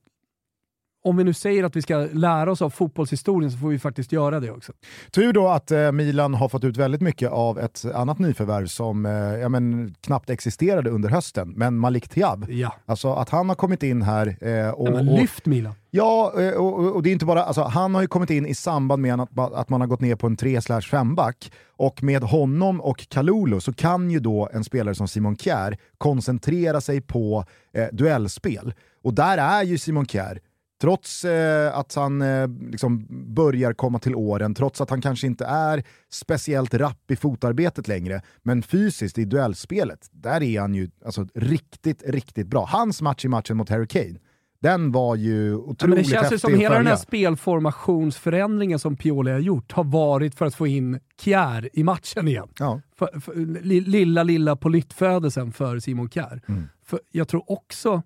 om 1.03 1.17
vi 1.17 1.23
nu 1.23 1.33
säger 1.33 1.63
att 1.63 1.75
vi 1.75 1.81
ska 1.81 2.07
lära 2.13 2.51
oss 2.51 2.61
av 2.61 2.69
fotbollshistorien 2.69 3.51
så 3.51 3.57
får 3.57 3.69
vi 3.69 3.79
faktiskt 3.79 4.11
göra 4.11 4.39
det 4.39 4.51
också. 4.51 4.73
Tur 5.11 5.33
då 5.33 5.47
att 5.47 5.71
eh, 5.71 5.91
Milan 5.91 6.33
har 6.33 6.49
fått 6.49 6.63
ut 6.63 6.77
väldigt 6.77 7.01
mycket 7.01 7.31
av 7.31 7.59
ett 7.59 7.85
annat 7.93 8.19
nyförvärv 8.19 8.67
som 8.67 9.05
eh, 9.05 9.11
ja, 9.13 9.49
men, 9.49 9.95
knappt 10.01 10.29
existerade 10.29 10.89
under 10.89 11.09
hösten, 11.09 11.53
men 11.55 11.77
Malik 11.77 12.09
Thiab. 12.09 12.45
Ja. 12.49 12.73
Alltså 12.85 13.13
att 13.13 13.29
han 13.29 13.49
har 13.49 13.55
kommit 13.55 13.83
in 13.83 14.01
här 14.01 14.37
eh, 14.41 14.69
och... 14.69 14.87
Ja, 14.87 15.01
lyft 15.01 15.45
Milan! 15.45 15.73
Ja, 15.93 16.33
eh, 16.37 16.53
och, 16.53 16.95
och, 16.95 17.03
det 17.03 17.09
är 17.09 17.11
inte 17.11 17.25
bara, 17.25 17.43
alltså, 17.43 17.61
han 17.63 17.95
har 17.95 18.01
ju 18.01 18.07
kommit 18.07 18.29
in 18.29 18.45
i 18.45 18.55
samband 18.55 19.01
med 19.01 19.21
att, 19.21 19.37
att 19.37 19.69
man 19.69 19.81
har 19.81 19.87
gått 19.87 20.01
ner 20.01 20.15
på 20.15 20.27
en 20.27 20.37
3-5 20.37 21.15
back 21.15 21.51
och 21.77 22.03
med 22.03 22.23
honom 22.23 22.81
och 22.81 23.09
Kalulu 23.09 23.59
så 23.59 23.73
kan 23.73 24.11
ju 24.11 24.19
då 24.19 24.49
en 24.53 24.63
spelare 24.63 24.95
som 24.95 25.07
Simon 25.07 25.37
Kjär 25.37 25.77
koncentrera 25.97 26.81
sig 26.81 27.01
på 27.01 27.45
eh, 27.73 27.87
duellspel. 27.91 28.73
Och 29.03 29.13
där 29.13 29.37
är 29.37 29.63
ju 29.63 29.77
Simon 29.77 30.05
Kjär 30.05 30.39
Trots 30.81 31.25
eh, 31.25 31.77
att 31.77 31.95
han 31.95 32.21
eh, 32.21 32.47
liksom 32.47 33.05
börjar 33.33 33.73
komma 33.73 33.99
till 33.99 34.15
åren, 34.15 34.55
trots 34.55 34.81
att 34.81 34.89
han 34.89 35.01
kanske 35.01 35.27
inte 35.27 35.45
är 35.45 35.83
speciellt 36.09 36.73
rapp 36.73 37.11
i 37.11 37.15
fotarbetet 37.15 37.87
längre, 37.87 38.21
men 38.43 38.63
fysiskt 38.63 39.17
i 39.17 39.25
duellspelet, 39.25 40.09
där 40.11 40.43
är 40.43 40.61
han 40.61 40.75
ju 40.75 40.89
alltså, 41.05 41.27
riktigt, 41.35 42.03
riktigt 42.05 42.47
bra. 42.47 42.65
Hans 42.65 43.01
match 43.01 43.25
i 43.25 43.27
matchen 43.27 43.57
mot 43.57 43.69
Harry 43.69 43.87
Kane, 43.87 44.19
den 44.61 44.91
var 44.91 45.15
ju 45.15 45.55
otroligt 45.55 45.81
ja, 45.81 45.87
men 45.87 45.97
Det 45.97 46.03
känns 46.03 46.33
ju 46.33 46.37
som 46.37 46.53
hela 46.53 46.75
den 46.75 46.87
här 46.87 46.95
spelformationsförändringen 46.95 48.79
som 48.79 48.95
Pioli 48.95 49.31
har 49.31 49.39
gjort 49.39 49.71
har 49.71 49.83
varit 49.83 50.35
för 50.35 50.45
att 50.45 50.55
få 50.55 50.67
in 50.67 50.99
Kjär 51.21 51.69
i 51.73 51.83
matchen 51.83 52.27
igen. 52.27 52.47
Ja. 52.59 52.81
För, 52.95 53.19
för, 53.19 53.35
lilla, 53.63 54.23
lilla 54.23 54.55
på 54.55 54.69
nyttfödelsen 54.69 55.51
för 55.51 55.79
Simon 55.79 56.09
Kjär. 56.09 56.41
Mm. 56.47 56.67
För 56.85 56.99
jag 57.11 57.27
tror 57.27 57.51
också 57.51 58.01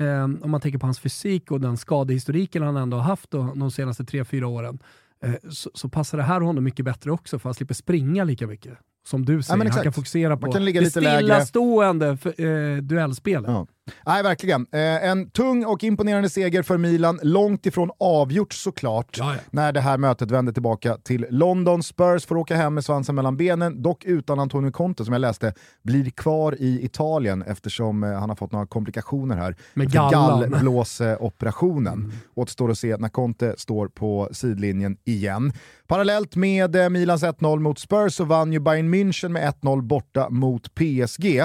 eh, 0.00 0.24
om 0.24 0.50
man 0.50 0.60
tänker 0.60 0.78
på 0.78 0.86
hans 0.86 1.00
fysik 1.00 1.50
och 1.50 1.60
den 1.60 1.76
skadehistoriken 1.76 2.62
han 2.62 2.76
ändå 2.76 2.96
har 2.96 3.04
haft 3.04 3.30
då, 3.30 3.54
de 3.56 3.70
senaste 3.70 4.04
tre 4.04 4.24
fyra 4.24 4.46
åren, 4.46 4.78
eh, 5.24 5.34
så, 5.50 5.70
så, 5.74 5.88
passar 5.88 6.18
det 6.18 6.24
här 6.24 6.40
honom 6.40 6.64
mycket 6.64 6.84
bättre 6.84 7.10
också 7.10 7.38
för 7.38 7.48
han 7.48 7.54
slipper 7.54 7.74
springa 7.74 8.24
lika 8.24 8.46
mycket. 8.46 8.78
Som 9.06 9.24
du 9.24 9.42
säger, 9.42 9.64
ja, 9.64 9.70
han 9.72 9.82
kan 9.82 9.92
fokusera 9.92 10.36
på 10.36 10.52
kan 10.52 10.64
det 10.64 10.90
stillastående 10.90 12.08
eh, 12.36 12.82
duellspelet. 12.82 13.50
Ja. 13.50 13.66
Nej, 14.06 14.22
verkligen. 14.22 14.66
Eh, 14.72 15.08
en 15.08 15.30
tung 15.30 15.64
och 15.64 15.84
imponerande 15.84 16.30
seger 16.30 16.62
för 16.62 16.78
Milan, 16.78 17.20
långt 17.22 17.66
ifrån 17.66 17.90
avgjort 18.00 18.52
såklart, 18.52 19.16
ja, 19.18 19.34
ja. 19.34 19.40
när 19.50 19.72
det 19.72 19.80
här 19.80 19.98
mötet 19.98 20.30
vände 20.30 20.52
tillbaka 20.52 20.96
till 20.96 21.26
London. 21.30 21.82
Spurs 21.82 22.26
får 22.26 22.36
åka 22.36 22.56
hem 22.56 22.74
med 22.74 22.84
svansen 22.84 23.14
mellan 23.14 23.36
benen, 23.36 23.82
dock 23.82 24.04
utan 24.04 24.40
Antonio 24.40 24.70
Conte 24.70 25.04
som 25.04 25.12
jag 25.12 25.20
läste 25.20 25.54
blir 25.82 26.10
kvar 26.10 26.56
i 26.58 26.84
Italien 26.84 27.42
eftersom 27.42 28.04
eh, 28.04 28.12
han 28.12 28.28
har 28.28 28.36
fått 28.36 28.52
några 28.52 28.66
komplikationer 28.66 29.36
här. 29.36 29.56
Med 29.74 29.90
gallblåsoperationen. 29.90 31.94
Mm. 31.94 32.12
Återstår 32.34 32.70
att 32.70 32.78
se 32.78 32.96
när 32.96 33.08
Conte 33.08 33.54
står 33.58 33.88
på 33.88 34.28
sidlinjen 34.32 34.96
igen. 35.04 35.52
Parallellt 35.86 36.36
med 36.36 36.76
eh, 36.76 36.88
Milans 36.88 37.24
1-0 37.24 37.58
mot 37.58 37.78
Spurs 37.78 38.14
så 38.14 38.24
vann 38.24 38.52
ju 38.52 38.60
Bayern 38.60 38.94
München 38.94 39.28
med 39.28 39.54
1-0 39.62 39.82
borta 39.82 40.30
mot 40.30 40.74
PSG. 40.74 41.40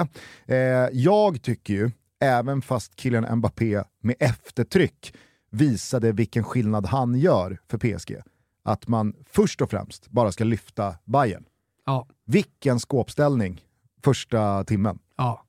Eh, 0.46 0.56
jag 0.92 1.42
tycker 1.42 1.74
ju 1.74 1.90
även 2.20 2.62
fast 2.62 2.96
killen 2.96 3.36
Mbappé 3.36 3.82
med 4.02 4.16
eftertryck 4.20 5.14
visade 5.50 6.12
vilken 6.12 6.44
skillnad 6.44 6.86
han 6.86 7.14
gör 7.14 7.58
för 7.70 7.78
PSG. 7.78 8.16
Att 8.64 8.88
man 8.88 9.14
först 9.30 9.62
och 9.62 9.70
främst 9.70 10.08
bara 10.08 10.32
ska 10.32 10.44
lyfta 10.44 10.94
Bayern. 11.04 11.44
Ja. 11.86 12.08
Vilken 12.26 12.78
skåpställning 12.78 13.64
första 14.04 14.64
timmen. 14.64 14.98
Ja. 15.16 15.44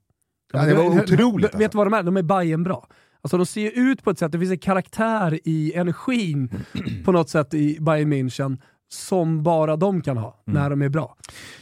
ja 0.54 0.66
det 0.66 0.74
var 0.74 0.86
otroligt. 0.86 1.46
Vet 1.46 1.60
du 1.60 1.64
alltså. 1.64 1.78
vad 1.78 1.88
de 1.88 1.94
är? 1.94 2.04
De 2.04 2.18
är 2.18 2.24
Bayern 2.24 2.64
bra. 2.64 2.88
Alltså 3.22 3.38
de 3.38 3.46
ser 3.46 3.72
ut 3.72 4.04
på 4.04 4.10
ett 4.10 4.20
sätt, 4.20 4.32
det 4.32 4.40
finns 4.40 4.52
en 4.52 4.60
karaktär 4.60 5.40
i 5.44 5.74
energin 5.74 6.50
på 7.06 7.12
något 7.12 7.30
sätt 7.30 7.54
i 7.54 7.78
Bayern 7.80 8.14
München 8.14 8.58
som 8.90 9.44
bara 9.44 9.76
de 9.76 10.02
kan 10.02 10.18
ha 10.18 10.44
mm. 10.48 10.62
när 10.62 10.70
de 10.70 10.82
är 10.82 10.90
bra. 10.90 11.16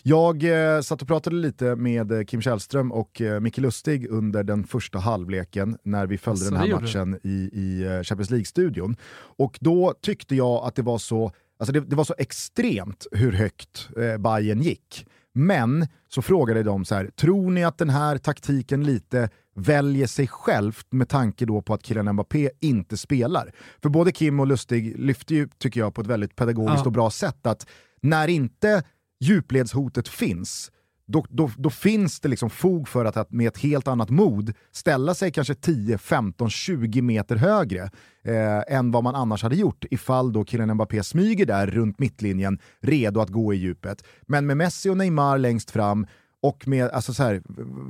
Jag 0.03 0.43
eh, 0.76 0.82
satt 0.82 1.01
och 1.01 1.07
pratade 1.07 1.36
lite 1.36 1.76
med 1.76 2.11
eh, 2.11 2.23
Kim 2.23 2.41
Källström 2.41 2.91
och 2.91 3.21
eh, 3.21 3.39
Micke 3.39 3.57
Lustig 3.57 4.07
under 4.09 4.43
den 4.43 4.63
första 4.63 4.99
halvleken 4.99 5.78
när 5.84 6.07
vi 6.07 6.17
följde 6.17 6.45
alltså, 6.45 6.61
den 6.61 6.71
här 6.71 6.82
matchen 6.82 7.19
i, 7.23 7.49
i 7.53 7.84
eh, 7.84 8.03
Champions 8.03 8.30
League-studion. 8.30 8.95
Och 9.38 9.57
då 9.61 9.93
tyckte 10.01 10.36
jag 10.36 10.65
att 10.65 10.76
det 10.76 10.82
var 10.82 10.97
så, 10.97 11.32
alltså 11.59 11.73
det, 11.73 11.80
det 11.80 11.95
var 11.95 12.03
så 12.03 12.15
extremt 12.17 13.07
hur 13.11 13.32
högt 13.32 13.89
eh, 13.97 14.17
Bayern 14.17 14.61
gick. 14.61 15.05
Men 15.34 15.88
så 16.09 16.21
frågade 16.21 16.63
de 16.63 16.86
så 16.86 16.95
här, 16.95 17.09
tror 17.15 17.51
ni 17.51 17.63
att 17.63 17.78
den 17.78 17.89
här 17.89 18.17
taktiken 18.17 18.84
lite 18.84 19.30
väljer 19.55 20.07
sig 20.07 20.27
självt 20.27 20.87
med 20.89 21.09
tanke 21.09 21.45
då 21.45 21.61
på 21.61 21.73
att 21.73 21.83
killen 21.83 22.13
Mbappé 22.13 22.49
inte 22.61 22.97
spelar? 22.97 23.51
För 23.81 23.89
både 23.89 24.11
Kim 24.11 24.39
och 24.39 24.47
Lustig 24.47 24.99
lyfte 24.99 25.35
ju, 25.35 25.49
tycker 25.57 25.79
jag, 25.79 25.93
på 25.93 26.01
ett 26.01 26.07
väldigt 26.07 26.35
pedagogiskt 26.35 26.77
ja. 26.77 26.85
och 26.85 26.91
bra 26.91 27.09
sätt 27.09 27.45
att 27.47 27.67
när 28.01 28.27
inte 28.27 28.83
djupledshotet 29.19 30.07
finns, 30.07 30.71
då, 31.07 31.25
då, 31.29 31.51
då, 31.57 31.69
finns 31.69 32.19
det 32.19 32.27
liksom 32.29 32.49
fog 32.49 32.87
för 32.87 33.05
att, 33.05 33.17
att 33.17 33.31
med 33.31 33.47
ett 33.47 33.57
helt 33.57 33.87
annat 33.87 34.09
mod 34.09 34.53
ställa 34.71 35.13
sig 35.13 35.31
kanske 35.31 35.55
10, 35.55 35.97
15, 35.97 36.49
20 36.49 37.01
meter 37.01 37.35
högre 37.35 37.89
eh, 38.23 38.75
än 38.77 38.91
vad 38.91 39.03
man 39.03 39.15
annars 39.15 39.43
hade 39.43 39.55
gjort 39.55 39.85
ifall 39.91 40.33
då 40.33 40.43
killen 40.43 40.73
Mbappé 40.73 41.03
smyger 41.03 41.45
där 41.45 41.67
runt 41.67 41.99
mittlinjen, 41.99 42.59
redo 42.81 43.19
att 43.19 43.29
gå 43.29 43.53
i 43.53 43.57
djupet. 43.57 44.03
Men 44.27 44.45
med 44.45 44.57
Messi 44.57 44.89
och 44.89 44.97
Neymar 44.97 45.37
längst 45.37 45.71
fram 45.71 46.07
och 46.47 46.67
med, 46.67 46.89
alltså 46.89 47.13
så 47.13 47.23
här, 47.23 47.41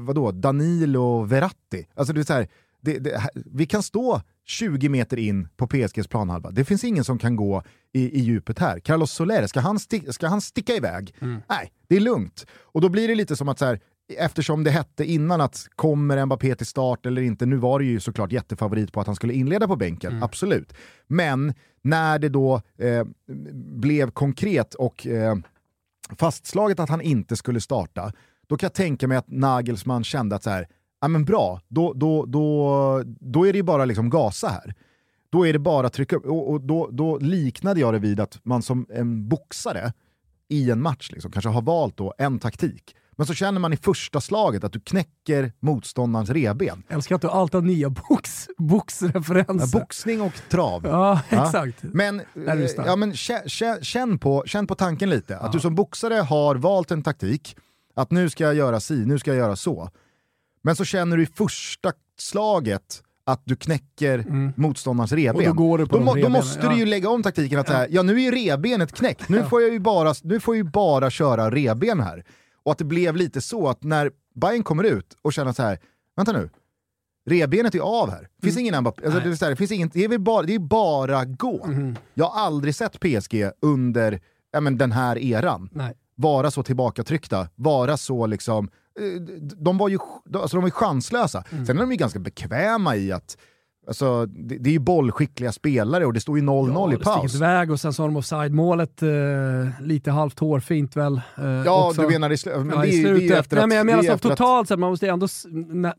vadå, 0.05 0.31
Danilo 0.31 1.23
Verratti. 1.23 1.87
Alltså 1.95 2.13
det 2.13 2.21
är 2.21 2.23
så 2.23 2.33
här, 2.33 2.47
det, 2.81 2.99
det, 2.99 3.29
vi 3.33 3.65
kan 3.65 3.83
stå 3.83 4.21
20 4.45 4.89
meter 4.89 5.17
in 5.17 5.47
på 5.57 5.67
PSGs 5.67 6.07
planhalva. 6.07 6.51
Det 6.51 6.65
finns 6.65 6.83
ingen 6.83 7.03
som 7.03 7.19
kan 7.19 7.35
gå 7.35 7.63
i, 7.93 8.19
i 8.19 8.19
djupet 8.19 8.59
här. 8.59 8.79
Carlos 8.79 9.11
Soler, 9.11 9.47
ska 9.47 9.59
han, 9.59 9.79
sti 9.79 10.13
ska 10.13 10.27
han 10.27 10.41
sticka 10.41 10.73
iväg? 10.73 11.15
Mm. 11.21 11.41
Nej, 11.49 11.71
det 11.87 11.95
är 11.95 11.99
lugnt. 11.99 12.45
Och 12.61 12.81
då 12.81 12.89
blir 12.89 13.07
det 13.07 13.15
lite 13.15 13.35
som 13.35 13.49
att 13.49 13.59
så 13.59 13.65
här, 13.65 13.79
eftersom 14.17 14.63
det 14.63 14.71
hette 14.71 15.05
innan 15.05 15.41
att 15.41 15.67
kommer 15.75 16.25
Mbappé 16.25 16.55
till 16.55 16.65
start 16.65 17.05
eller 17.05 17.21
inte, 17.21 17.45
nu 17.45 17.55
var 17.55 17.79
det 17.79 17.85
ju 17.85 17.99
såklart 17.99 18.31
jättefavorit 18.31 18.93
på 18.93 19.01
att 19.01 19.07
han 19.07 19.15
skulle 19.15 19.33
inleda 19.33 19.67
på 19.67 19.75
bänken, 19.75 20.11
mm. 20.11 20.23
absolut. 20.23 20.73
Men 21.07 21.53
när 21.81 22.19
det 22.19 22.29
då 22.29 22.61
eh, 22.77 23.03
blev 23.55 24.11
konkret 24.11 24.73
och 24.73 25.07
eh, 25.07 25.35
fastslaget 26.17 26.79
att 26.79 26.89
han 26.89 27.01
inte 27.01 27.35
skulle 27.35 27.61
starta, 27.61 28.11
då 28.47 28.57
kan 28.57 28.67
jag 28.67 28.73
tänka 28.73 29.07
mig 29.07 29.17
att 29.17 29.27
Nagelsmann 29.29 30.03
kände 30.03 30.35
att 30.35 30.43
så 30.43 30.49
här, 30.49 30.67
ja 31.01 31.07
men 31.07 31.25
bra, 31.25 31.61
då, 31.67 31.93
då, 31.93 32.25
då, 32.25 33.03
då 33.05 33.47
är 33.47 33.53
det 33.53 33.57
ju 33.57 33.63
bara 33.63 33.85
liksom 33.85 34.09
gasa 34.09 34.47
här. 34.47 34.73
Då 35.29 35.47
är 35.47 35.53
det 35.53 35.59
bara 35.59 35.87
att 35.87 35.93
trycka 35.93 36.15
upp, 36.15 36.25
och, 36.25 36.51
och 36.51 36.61
då, 36.61 36.89
då 36.91 37.17
liknade 37.17 37.79
jag 37.79 37.93
det 37.93 37.99
vid 37.99 38.19
att 38.19 38.39
man 38.43 38.61
som 38.61 38.85
en 38.89 39.29
boxare 39.29 39.93
i 40.49 40.71
en 40.71 40.81
match 40.81 41.11
liksom, 41.11 41.31
kanske 41.31 41.49
har 41.49 41.61
valt 41.61 41.97
då 41.97 42.13
en 42.17 42.39
taktik. 42.39 42.95
Men 43.17 43.27
så 43.27 43.33
känner 43.33 43.59
man 43.59 43.73
i 43.73 43.77
första 43.77 44.21
slaget 44.21 44.63
att 44.63 44.73
du 44.73 44.79
knäcker 44.79 45.51
motståndarens 45.59 46.29
reben. 46.29 46.83
Jag 46.87 46.95
älskar 46.95 47.15
att 47.15 47.21
du 47.21 47.29
alltid 47.29 47.55
har 47.55 47.61
nya 47.61 47.89
box, 47.89 48.47
boxreferenser. 48.57 49.77
Ja, 49.77 49.81
boxning 49.81 50.21
och 50.21 50.33
trav. 50.49 50.85
Ja, 50.85 51.21
exakt. 51.29 51.77
Ja. 51.81 51.89
Men, 51.93 52.21
ja, 52.85 52.95
men 52.95 53.13
känn, 53.15 53.49
känn, 53.81 54.19
på, 54.19 54.43
känn 54.45 54.67
på 54.67 54.75
tanken 54.75 55.09
lite. 55.09 55.37
Att 55.37 55.51
du 55.51 55.59
som 55.59 55.75
boxare 55.75 56.13
har 56.13 56.55
valt 56.55 56.91
en 56.91 57.03
taktik, 57.03 57.55
att 57.95 58.11
nu 58.11 58.29
ska 58.29 58.43
jag 58.43 58.55
göra 58.55 58.79
si, 58.79 59.05
nu 59.05 59.19
ska 59.19 59.31
jag 59.31 59.37
göra 59.37 59.55
så. 59.55 59.89
Men 60.61 60.75
så 60.75 60.85
känner 60.85 61.17
du 61.17 61.23
i 61.23 61.25
första 61.25 61.91
slaget 62.17 63.03
att 63.25 63.41
du 63.45 63.55
knäcker 63.55 64.19
mm. 64.19 64.53
motståndarens 64.55 65.11
reben. 65.11 65.55
då, 65.55 65.77
då, 65.77 65.99
må, 65.99 66.15
då 66.15 66.29
måste 66.29 66.65
ja. 66.65 66.69
du 66.69 66.77
ju 66.77 66.85
lägga 66.85 67.09
om 67.09 67.23
taktiken 67.23 67.59
att 67.59 67.69
ja. 67.69 67.75
Här, 67.75 67.87
ja 67.91 68.01
nu 68.01 68.13
är 68.13 68.19
ju 68.19 68.31
rebenet 68.31 68.91
knäckt, 68.91 69.29
nu 69.29 69.43
får 69.43 69.61
jag 69.61 69.73
ju 69.73 69.79
bara, 69.79 70.13
nu 70.23 70.39
får 70.39 70.55
jag 70.55 70.65
ju 70.65 70.71
bara 70.71 71.09
köra 71.09 71.51
reben 71.51 71.99
här. 71.99 72.25
Och 72.63 72.71
att 72.71 72.77
det 72.77 72.85
blev 72.85 73.15
lite 73.15 73.41
så 73.41 73.67
att 73.67 73.83
när 73.83 74.11
Bayern 74.35 74.63
kommer 74.63 74.83
ut 74.83 75.17
och 75.21 75.33
känner 75.33 75.53
så 75.53 75.63
här, 75.63 75.79
vänta 76.15 76.31
nu, 76.31 76.49
rebenet 77.25 77.75
är 77.75 77.79
av 77.79 78.09
här. 78.11 78.27
Finns 78.41 78.55
mm. 78.55 78.65
ingen 78.65 78.81
Mbappé, 78.81 79.05
alltså, 79.05 79.19
det, 79.19 79.41
är 79.45 79.49
det, 79.49 79.55
finns 79.55 79.71
ingen, 79.71 79.89
det 79.93 80.03
är 80.03 80.17
bara, 80.17 80.43
det 80.43 80.55
är 80.55 80.59
bara 80.59 81.25
gå. 81.25 81.63
Mm. 81.65 81.95
Jag 82.13 82.25
har 82.25 82.41
aldrig 82.41 82.75
sett 82.75 82.99
PSG 82.99 83.49
under 83.61 84.21
ja, 84.51 84.59
men, 84.59 84.77
den 84.77 84.91
här 84.91 85.17
eran 85.17 85.69
Nej. 85.71 85.93
Vara 86.15 86.51
så 86.51 86.63
tillbakatryckta, 86.63 87.47
vara 87.55 87.97
så 87.97 88.25
liksom 88.25 88.69
Eh, 88.99 89.21
de 89.57 89.77
var 89.77 89.89
ju, 89.89 89.97
alltså 90.33 90.57
de 90.57 90.61
var 90.61 90.67
ju 90.67 90.71
chanslösa. 90.71 91.43
Mm. 91.51 91.65
Sen 91.65 91.77
är 91.77 91.81
de 91.81 91.91
ju 91.91 91.97
ganska 91.97 92.19
bekväma 92.19 92.95
i 92.95 93.11
att 93.11 93.37
Alltså, 93.87 94.25
det, 94.25 94.57
det 94.57 94.69
är 94.69 94.71
ju 94.73 94.79
bollskickliga 94.79 95.51
spelare 95.51 96.05
och 96.05 96.13
det 96.13 96.19
står 96.19 96.37
ju 96.37 96.43
0-0 96.45 96.91
ja, 96.91 96.93
i 96.93 97.03
paus. 97.03 97.35
iväg 97.35 97.71
och 97.71 97.79
sen 97.79 97.93
så 97.93 98.03
har 98.03 98.07
de 98.07 98.17
offside-målet 98.17 99.01
eh, 99.01 99.09
lite 99.81 100.11
halvt 100.11 100.39
hårfint 100.39 100.95
väl. 100.95 101.21
Eh, 101.37 101.45
ja, 101.45 101.87
också. 101.87 102.01
du 102.01 102.07
menar 102.07 102.31
i, 102.31 102.37
sl 102.37 102.49
men 102.49 102.69
ja, 102.69 102.81
det, 102.81 102.87
i 102.87 103.03
slutet. 103.03 103.29
Det 103.29 103.37
efter 103.37 103.57
Nej, 103.57 103.67
men 103.67 103.77
jag 103.77 103.85
menar 103.85 104.03
så 104.03 104.17
totalt 104.17 104.67
sett, 104.67 104.79
man 104.79 104.89
måste 104.89 105.07
ändå, 105.07 105.27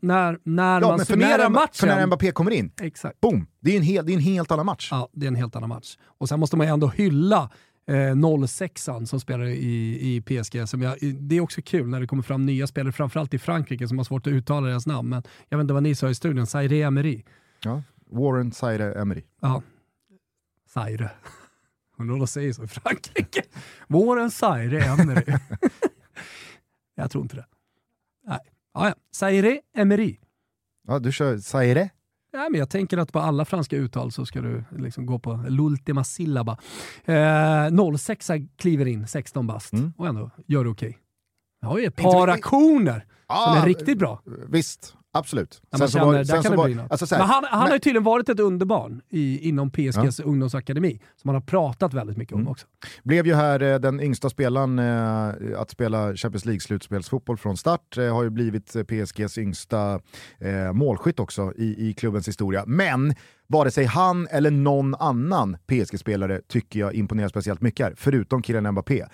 när, 0.01 0.39
när 0.43 0.81
ja, 0.81 0.87
man 0.87 1.05
summerar 1.05 1.37
när, 1.37 1.49
matchen. 1.49 1.69
För 1.73 1.87
när 1.87 2.05
Mbappé 2.05 2.31
kommer 2.31 2.51
in, 2.51 2.71
Exakt. 2.81 3.21
boom! 3.21 3.47
Det 3.61 3.71
är, 3.71 3.77
en 3.77 3.83
hel, 3.83 4.05
det 4.05 4.11
är 4.11 4.15
en 4.15 4.21
helt 4.21 4.51
annan 4.51 4.65
match. 4.65 4.87
Ja, 4.91 5.09
det 5.13 5.25
är 5.25 5.27
en 5.27 5.35
helt 5.35 5.55
annan 5.55 5.69
match. 5.69 5.97
Och 6.17 6.29
sen 6.29 6.39
måste 6.39 6.57
man 6.57 6.67
ju 6.67 6.73
ändå 6.73 6.87
hylla 6.87 7.49
eh, 7.87 8.47
06 8.47 8.89
som 9.05 9.19
spelar 9.19 9.45
i, 9.45 10.15
i 10.15 10.21
PSG. 10.21 10.69
Som 10.69 10.81
jag, 10.81 10.97
det 11.01 11.35
är 11.35 11.41
också 11.41 11.61
kul 11.61 11.87
när 11.87 11.99
det 11.99 12.07
kommer 12.07 12.23
fram 12.23 12.45
nya 12.45 12.67
spelare, 12.67 12.91
framförallt 12.91 13.33
i 13.33 13.39
Frankrike 13.39 13.87
som 13.87 13.97
har 13.97 14.05
svårt 14.05 14.27
att 14.27 14.33
uttala 14.33 14.67
deras 14.67 14.87
namn. 14.87 15.09
Men 15.09 15.23
jag 15.49 15.57
vet 15.57 15.63
inte 15.63 15.73
vad 15.73 15.83
ni 15.83 15.95
sa 15.95 16.09
i 16.09 16.15
studion, 16.15 16.47
Zaire 16.47 16.77
Emery. 16.83 17.23
Ja, 17.63 17.83
Warren 18.09 18.51
Zaire 18.51 19.01
Emery. 19.01 19.23
Ja, 19.41 19.61
Zaire. 20.69 21.11
Undrar 21.99 22.13
vad 22.13 22.21
de 22.21 22.27
säger 22.27 22.53
så 22.53 22.63
i 22.63 22.67
Frankrike. 22.67 23.43
Warren 23.87 24.31
Zaire 24.31 24.83
Emery. 24.83 25.23
jag 26.95 27.11
tror 27.11 27.23
inte 27.23 27.35
det. 27.35 27.45
Nej. 28.27 28.39
Ja, 28.73 28.87
ja. 28.87 28.95
Zaire 29.11 29.61
Emery. 29.75 30.17
Ja, 30.87 30.99
du 30.99 31.11
kör 31.11 31.37
Zaire? 31.37 31.89
Nej, 32.33 32.49
men 32.51 32.59
jag 32.59 32.69
tänker 32.69 32.97
att 32.97 33.13
på 33.13 33.19
alla 33.19 33.45
franska 33.45 33.77
uttal 33.77 34.11
så 34.11 34.25
ska 34.25 34.41
du 34.41 34.63
liksom 34.77 35.05
gå 35.05 35.19
på 35.19 35.33
l'ultima 35.33 36.03
syllaba. 36.03 36.57
Eh, 37.05 37.97
06 37.97 38.31
kliver 38.57 38.85
in, 38.85 39.07
16 39.07 39.47
bast, 39.47 39.73
mm. 39.73 39.93
och 39.97 40.07
ändå 40.07 40.31
gör 40.45 40.63
det 40.63 40.69
okej. 40.69 40.89
Okay. 40.89 41.01
Jag 41.67 41.71
har 41.71 41.79
ju 41.79 41.85
ett 41.85 41.95
par 41.95 42.27
aktioner 42.27 43.05
som 43.27 43.57
är 43.57 43.65
riktigt 43.65 43.97
bra. 43.97 44.21
Visst, 44.49 44.97
Absolut. 45.17 45.61
Sen 45.77 45.87
känner, 45.87 46.05
var, 46.05 46.23
sen 46.23 46.55
var, 46.55 46.87
alltså 46.89 47.15
här, 47.15 47.21
men 47.21 47.27
han, 47.27 47.43
han 47.43 47.59
men, 47.59 47.67
har 47.67 47.73
ju 47.75 47.79
tydligen 47.79 48.03
varit 48.03 48.29
ett 48.29 48.39
underbarn 48.39 49.01
i, 49.09 49.49
inom 49.49 49.71
PSGs 49.71 50.19
ja. 50.19 50.25
ungdomsakademi, 50.25 50.99
som 51.15 51.27
man 51.27 51.35
har 51.35 51.41
pratat 51.41 51.93
väldigt 51.93 52.17
mycket 52.17 52.33
om 52.33 52.39
mm. 52.39 52.51
också. 52.51 52.67
Blev 53.03 53.27
ju 53.27 53.35
här 53.35 53.61
eh, 53.61 53.79
den 53.79 53.99
yngsta 54.01 54.29
spelaren 54.29 54.79
eh, 54.79 55.59
att 55.61 55.69
spela 55.69 56.15
Champions 56.15 56.45
League-slutspelsfotboll 56.45 57.37
från 57.37 57.57
start, 57.57 57.97
eh, 57.97 58.13
har 58.13 58.23
ju 58.23 58.29
blivit 58.29 58.75
eh, 58.75 58.83
PSGs 58.83 59.37
yngsta 59.37 59.99
eh, 60.39 60.73
målskytt 60.73 61.19
också 61.19 61.53
i, 61.57 61.89
i 61.89 61.93
klubbens 61.93 62.27
historia. 62.27 62.63
Men 62.67 63.13
vare 63.47 63.71
sig 63.71 63.85
han 63.85 64.27
eller 64.27 64.51
någon 64.51 64.95
annan 64.95 65.57
PSG-spelare 65.67 66.41
tycker 66.47 66.79
jag 66.79 66.93
imponerar 66.93 67.27
speciellt 67.27 67.61
mycket 67.61 67.85
här, 67.85 67.93
förutom 67.97 68.41
killen 68.41 68.71
Mbappé. 68.71 69.05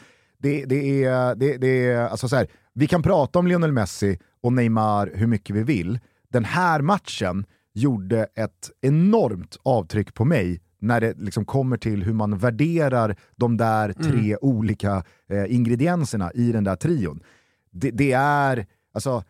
Det, 0.43 0.65
det, 0.65 1.03
är, 1.03 1.35
det, 1.35 1.57
det 1.57 1.85
är, 1.87 2.07
alltså 2.07 2.29
så 2.29 2.35
här, 2.35 2.47
vi 2.73 2.87
kan 2.87 3.03
prata 3.03 3.39
om 3.39 3.47
Lionel 3.47 3.71
Messi 3.71 4.19
och 4.41 4.53
Neymar 4.53 5.11
hur 5.15 5.27
mycket 5.27 5.55
vi 5.55 5.63
vill. 5.63 5.99
Den 6.29 6.45
här 6.45 6.81
matchen 6.81 7.45
gjorde 7.73 8.27
ett 8.35 8.71
enormt 8.81 9.57
avtryck 9.63 10.13
på 10.13 10.25
mig 10.25 10.61
när 10.79 11.01
det 11.01 11.13
liksom 11.17 11.45
kommer 11.45 11.77
till 11.77 12.03
hur 12.03 12.13
man 12.13 12.37
värderar 12.37 13.15
de 13.35 13.57
där 13.57 13.85
mm. 13.85 14.11
tre 14.11 14.27
mm. 14.27 14.37
olika 14.41 15.03
eh, 15.29 15.55
ingredienserna 15.55 16.31
i 16.31 16.51
den 16.51 16.63
där 16.63 16.75
trion. 16.75 17.23
Det, 17.71 17.91
det, 17.91 18.11
är 18.11 18.65
alltså 18.93 19.23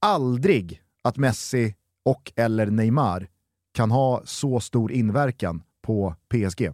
aldrig 0.00 0.82
att 1.02 1.16
Messi 1.16 1.74
och 2.04 2.32
eller 2.36 2.66
Neymar 2.66 3.28
kan 3.74 3.90
ha 3.90 4.22
så 4.24 4.60
stor 4.60 4.92
inverkan 4.92 5.62
på 5.82 6.14
PSG 6.28 6.70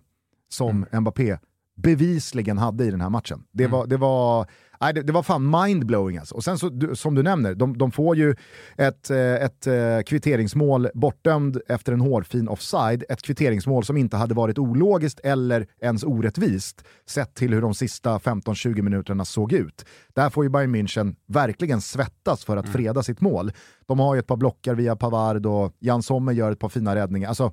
som 0.49 0.87
mm. 0.91 1.01
Mbappé 1.01 1.39
bevisligen 1.77 2.59
hade 2.59 2.85
i 2.85 2.91
den 2.91 3.01
här 3.01 3.11
matchen. 3.11 3.43
Det 3.53 3.65
mm. 3.65 3.73
var, 3.73 3.87
det 3.87 3.97
var 3.97 4.47
Nej, 4.81 4.95
det, 4.95 5.03
det, 5.03 5.13
var 5.13 5.23
fan 5.23 5.51
mindblowing 5.51 6.19
alltså. 6.19 6.35
Och 6.35 6.45
sen 6.45 6.59
så, 6.59 6.69
du, 6.69 6.97
som 6.97 7.15
du 7.15 7.23
nämner, 7.23 7.55
de, 7.55 7.79
de 7.79 7.91
får 7.91 8.17
ju 8.17 8.35
ett, 8.77 9.11
eh, 9.11 9.19
ett, 9.19 9.43
ett 9.43 9.67
eh, 9.67 10.03
kvitteringsmål 10.03 10.89
bortdömd 10.95 11.61
efter 11.69 11.93
en 11.93 12.01
hårfin 12.01 12.49
offside. 12.49 13.05
Ett 13.09 13.23
kvitteringsmål 13.23 13.85
som 13.85 13.97
inte 13.97 14.17
hade 14.17 14.35
varit 14.35 14.59
ologiskt 14.59 15.21
eller 15.21 15.67
ens 15.81 16.05
orättvist 16.05 16.85
sett 17.09 17.35
till 17.35 17.55
hur 17.55 17.63
de 17.63 17.75
sista 17.75 18.19
15-20 18.19 18.83
minuterna 18.83 19.25
såg 19.25 19.53
ut. 19.53 19.85
Där 20.15 20.31
får 20.31 20.45
ju 20.45 20.51
Bayern 20.51 20.77
München 20.77 21.15
verkligen 21.29 21.81
svettas 21.81 22.45
för 22.45 22.57
att 22.57 22.65
mm. 22.65 22.73
freda 22.73 23.03
sitt 23.03 23.21
mål. 23.21 23.53
De 23.87 23.99
har 23.99 24.15
ju 24.15 24.19
ett 24.19 24.27
par 24.27 24.37
blockar 24.37 24.75
via 24.75 24.97
Pavard 24.97 25.47
och 25.47 25.73
Jan 25.79 26.03
Sommer 26.03 26.33
gör 26.33 26.53
ett 26.53 26.59
par 26.59 26.69
fina 26.69 26.95
räddningar. 26.95 27.29
Alltså, 27.29 27.53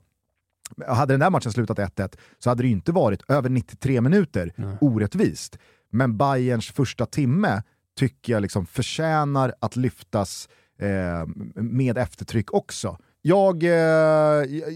hade 0.87 1.13
den 1.13 1.19
där 1.19 1.29
matchen 1.29 1.51
slutat 1.51 1.77
1-1 1.77 2.17
så 2.39 2.49
hade 2.49 2.63
det 2.63 2.69
inte 2.69 2.91
varit 2.91 3.21
över 3.27 3.49
93 3.49 4.01
minuter 4.01 4.53
mm. 4.57 4.77
orättvist. 4.81 5.57
Men 5.91 6.17
Bayerns 6.17 6.71
första 6.71 7.05
timme 7.05 7.61
tycker 7.97 8.33
jag 8.33 8.41
liksom 8.41 8.65
förtjänar 8.65 9.53
att 9.59 9.75
lyftas 9.75 10.49
eh, 10.79 11.27
med 11.55 11.97
eftertryck 11.97 12.53
också. 12.53 12.97
Jag, 13.21 13.63
eh, 13.63 13.71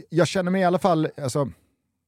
jag 0.10 0.28
känner 0.28 0.52
mig 0.52 0.62
i 0.62 0.64
alla 0.64 0.80
fall, 0.80 1.08
alltså, 1.24 1.50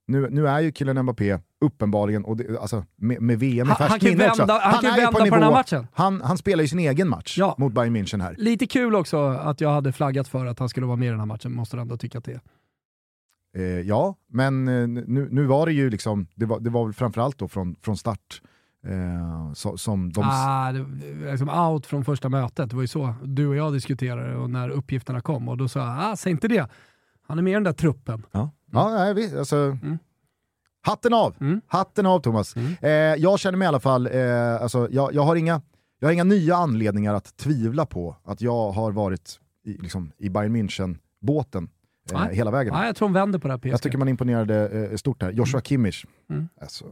nu, 0.08 0.30
nu 0.30 0.48
är 0.48 0.60
ju 0.60 0.72
killen 0.72 1.02
Mbappé 1.04 1.40
uppenbarligen, 1.62 2.26
och 2.26 2.38
det, 2.38 2.60
alltså, 2.60 2.86
med, 2.96 3.22
med 3.22 3.40
VM 3.40 3.72
i 3.72 3.74
färskt 3.74 4.04
minne 4.04 4.30
också. 4.30 4.42
Han, 4.42 4.62
han 4.62 4.82
kan 4.82 4.96
ju 4.96 5.02
vända 5.02 5.12
på, 5.12 5.18
på 5.18 5.36
den 5.36 5.44
här 5.44 5.52
matchen. 5.52 5.88
Han, 5.94 6.22
han 6.22 6.38
spelar 6.38 6.62
ju 6.62 6.68
sin 6.68 6.80
egen 6.80 7.10
match 7.10 7.38
ja. 7.38 7.56
mot 7.58 7.74
Bayern 7.74 7.96
München 7.96 8.22
här. 8.22 8.36
Lite 8.38 8.68
kul 8.68 8.96
också 8.96 9.28
att 9.28 9.62
jag 9.62 9.70
hade 9.70 9.92
flaggat 9.94 10.28
för 10.28 10.46
att 10.46 10.60
han 10.60 10.70
skulle 10.70 10.86
vara 10.86 10.98
med 10.98 11.08
i 11.08 11.10
den 11.10 11.20
här 11.20 11.26
matchen, 11.26 11.54
måste 11.54 11.78
du 11.78 11.82
ändå 11.82 11.98
tycka 11.98 12.18
att 12.18 12.26
det 12.26 12.32
är. 12.32 12.42
Eh, 13.56 13.64
ja, 13.64 14.16
men 14.28 14.68
eh, 14.68 14.88
nu, 14.88 15.28
nu 15.32 15.46
var 15.46 15.66
det 15.66 15.74
ju 15.74 15.90
liksom, 15.90 16.28
det 16.36 16.46
var, 16.46 16.60
det 16.60 16.70
var 16.70 16.86
väl 16.86 16.94
framförallt 16.94 17.38
då 17.38 17.48
från, 17.48 17.76
från 17.82 17.98
start 17.98 18.42
Eh, 18.84 19.54
så, 19.54 19.78
som 19.78 20.14
de... 20.14 20.24
Ah, 20.26 20.72
det, 20.72 20.86
liksom 21.32 21.50
out 21.50 21.86
från 21.86 22.06
första 22.06 22.30
mötet, 22.30 22.70
det 22.70 22.76
var 22.76 22.82
ju 22.82 22.88
så 22.88 23.14
du 23.24 23.48
och 23.48 23.56
jag 23.56 23.74
diskuterade 23.74 24.36
och 24.36 24.50
när 24.50 24.70
uppgifterna 24.70 25.22
kom 25.22 25.50
och 25.50 25.58
då 25.58 25.68
sa 25.68 25.80
jag, 25.80 25.98
ah, 26.00 26.16
säg 26.16 26.32
inte 26.32 26.48
det. 26.48 26.70
Han 27.28 27.38
är 27.38 27.42
med 27.42 27.52
i 27.52 27.54
den 27.54 27.64
där 27.64 27.74
truppen. 27.74 28.26
Ja, 28.32 28.52
ja 28.72 28.90
nej, 28.90 29.14
vi, 29.14 29.38
alltså, 29.38 29.56
mm. 29.56 29.98
Hatten 30.82 31.14
av! 31.14 31.36
Mm. 31.40 31.62
Hatten 31.68 32.06
av 32.06 32.20
Thomas. 32.20 32.56
Mm. 32.56 32.74
Eh, 32.82 32.92
jag 33.24 33.40
känner 33.40 33.58
mig 33.58 33.66
i 33.66 33.68
alla 33.68 33.80
fall, 33.80 34.08
eh, 34.08 34.62
alltså, 34.62 34.88
jag, 34.92 35.14
jag, 35.14 35.22
har 35.22 35.36
inga, 35.36 35.62
jag 36.00 36.08
har 36.08 36.14
inga 36.14 36.24
nya 36.24 36.56
anledningar 36.56 37.14
att 37.14 37.38
tvivla 37.38 37.86
på 37.86 38.16
att 38.24 38.42
jag 38.42 38.72
har 38.72 38.92
varit 38.92 39.40
i, 39.66 39.78
liksom, 39.78 40.12
i 40.18 40.30
Bayern 40.30 40.56
München-båten 40.56 41.68
eh, 42.16 42.28
hela 42.28 42.52
vägen. 42.52 42.74
Nej, 42.74 42.86
jag 42.86 42.96
tror 42.96 43.08
de 43.08 43.14
vänder 43.14 43.40
på 43.40 43.48
det 43.48 43.54
här 43.54 43.58
PSG. 43.60 43.70
Jag 43.70 43.82
tycker 43.82 43.98
man 43.98 44.08
imponerade 44.08 44.88
eh, 44.92 44.96
stort 44.96 45.22
här. 45.22 45.32
Joshua 45.32 45.58
mm. 45.58 45.64
Kimmich. 45.64 46.06
Mm. 46.30 46.50
Alltså, 46.62 46.86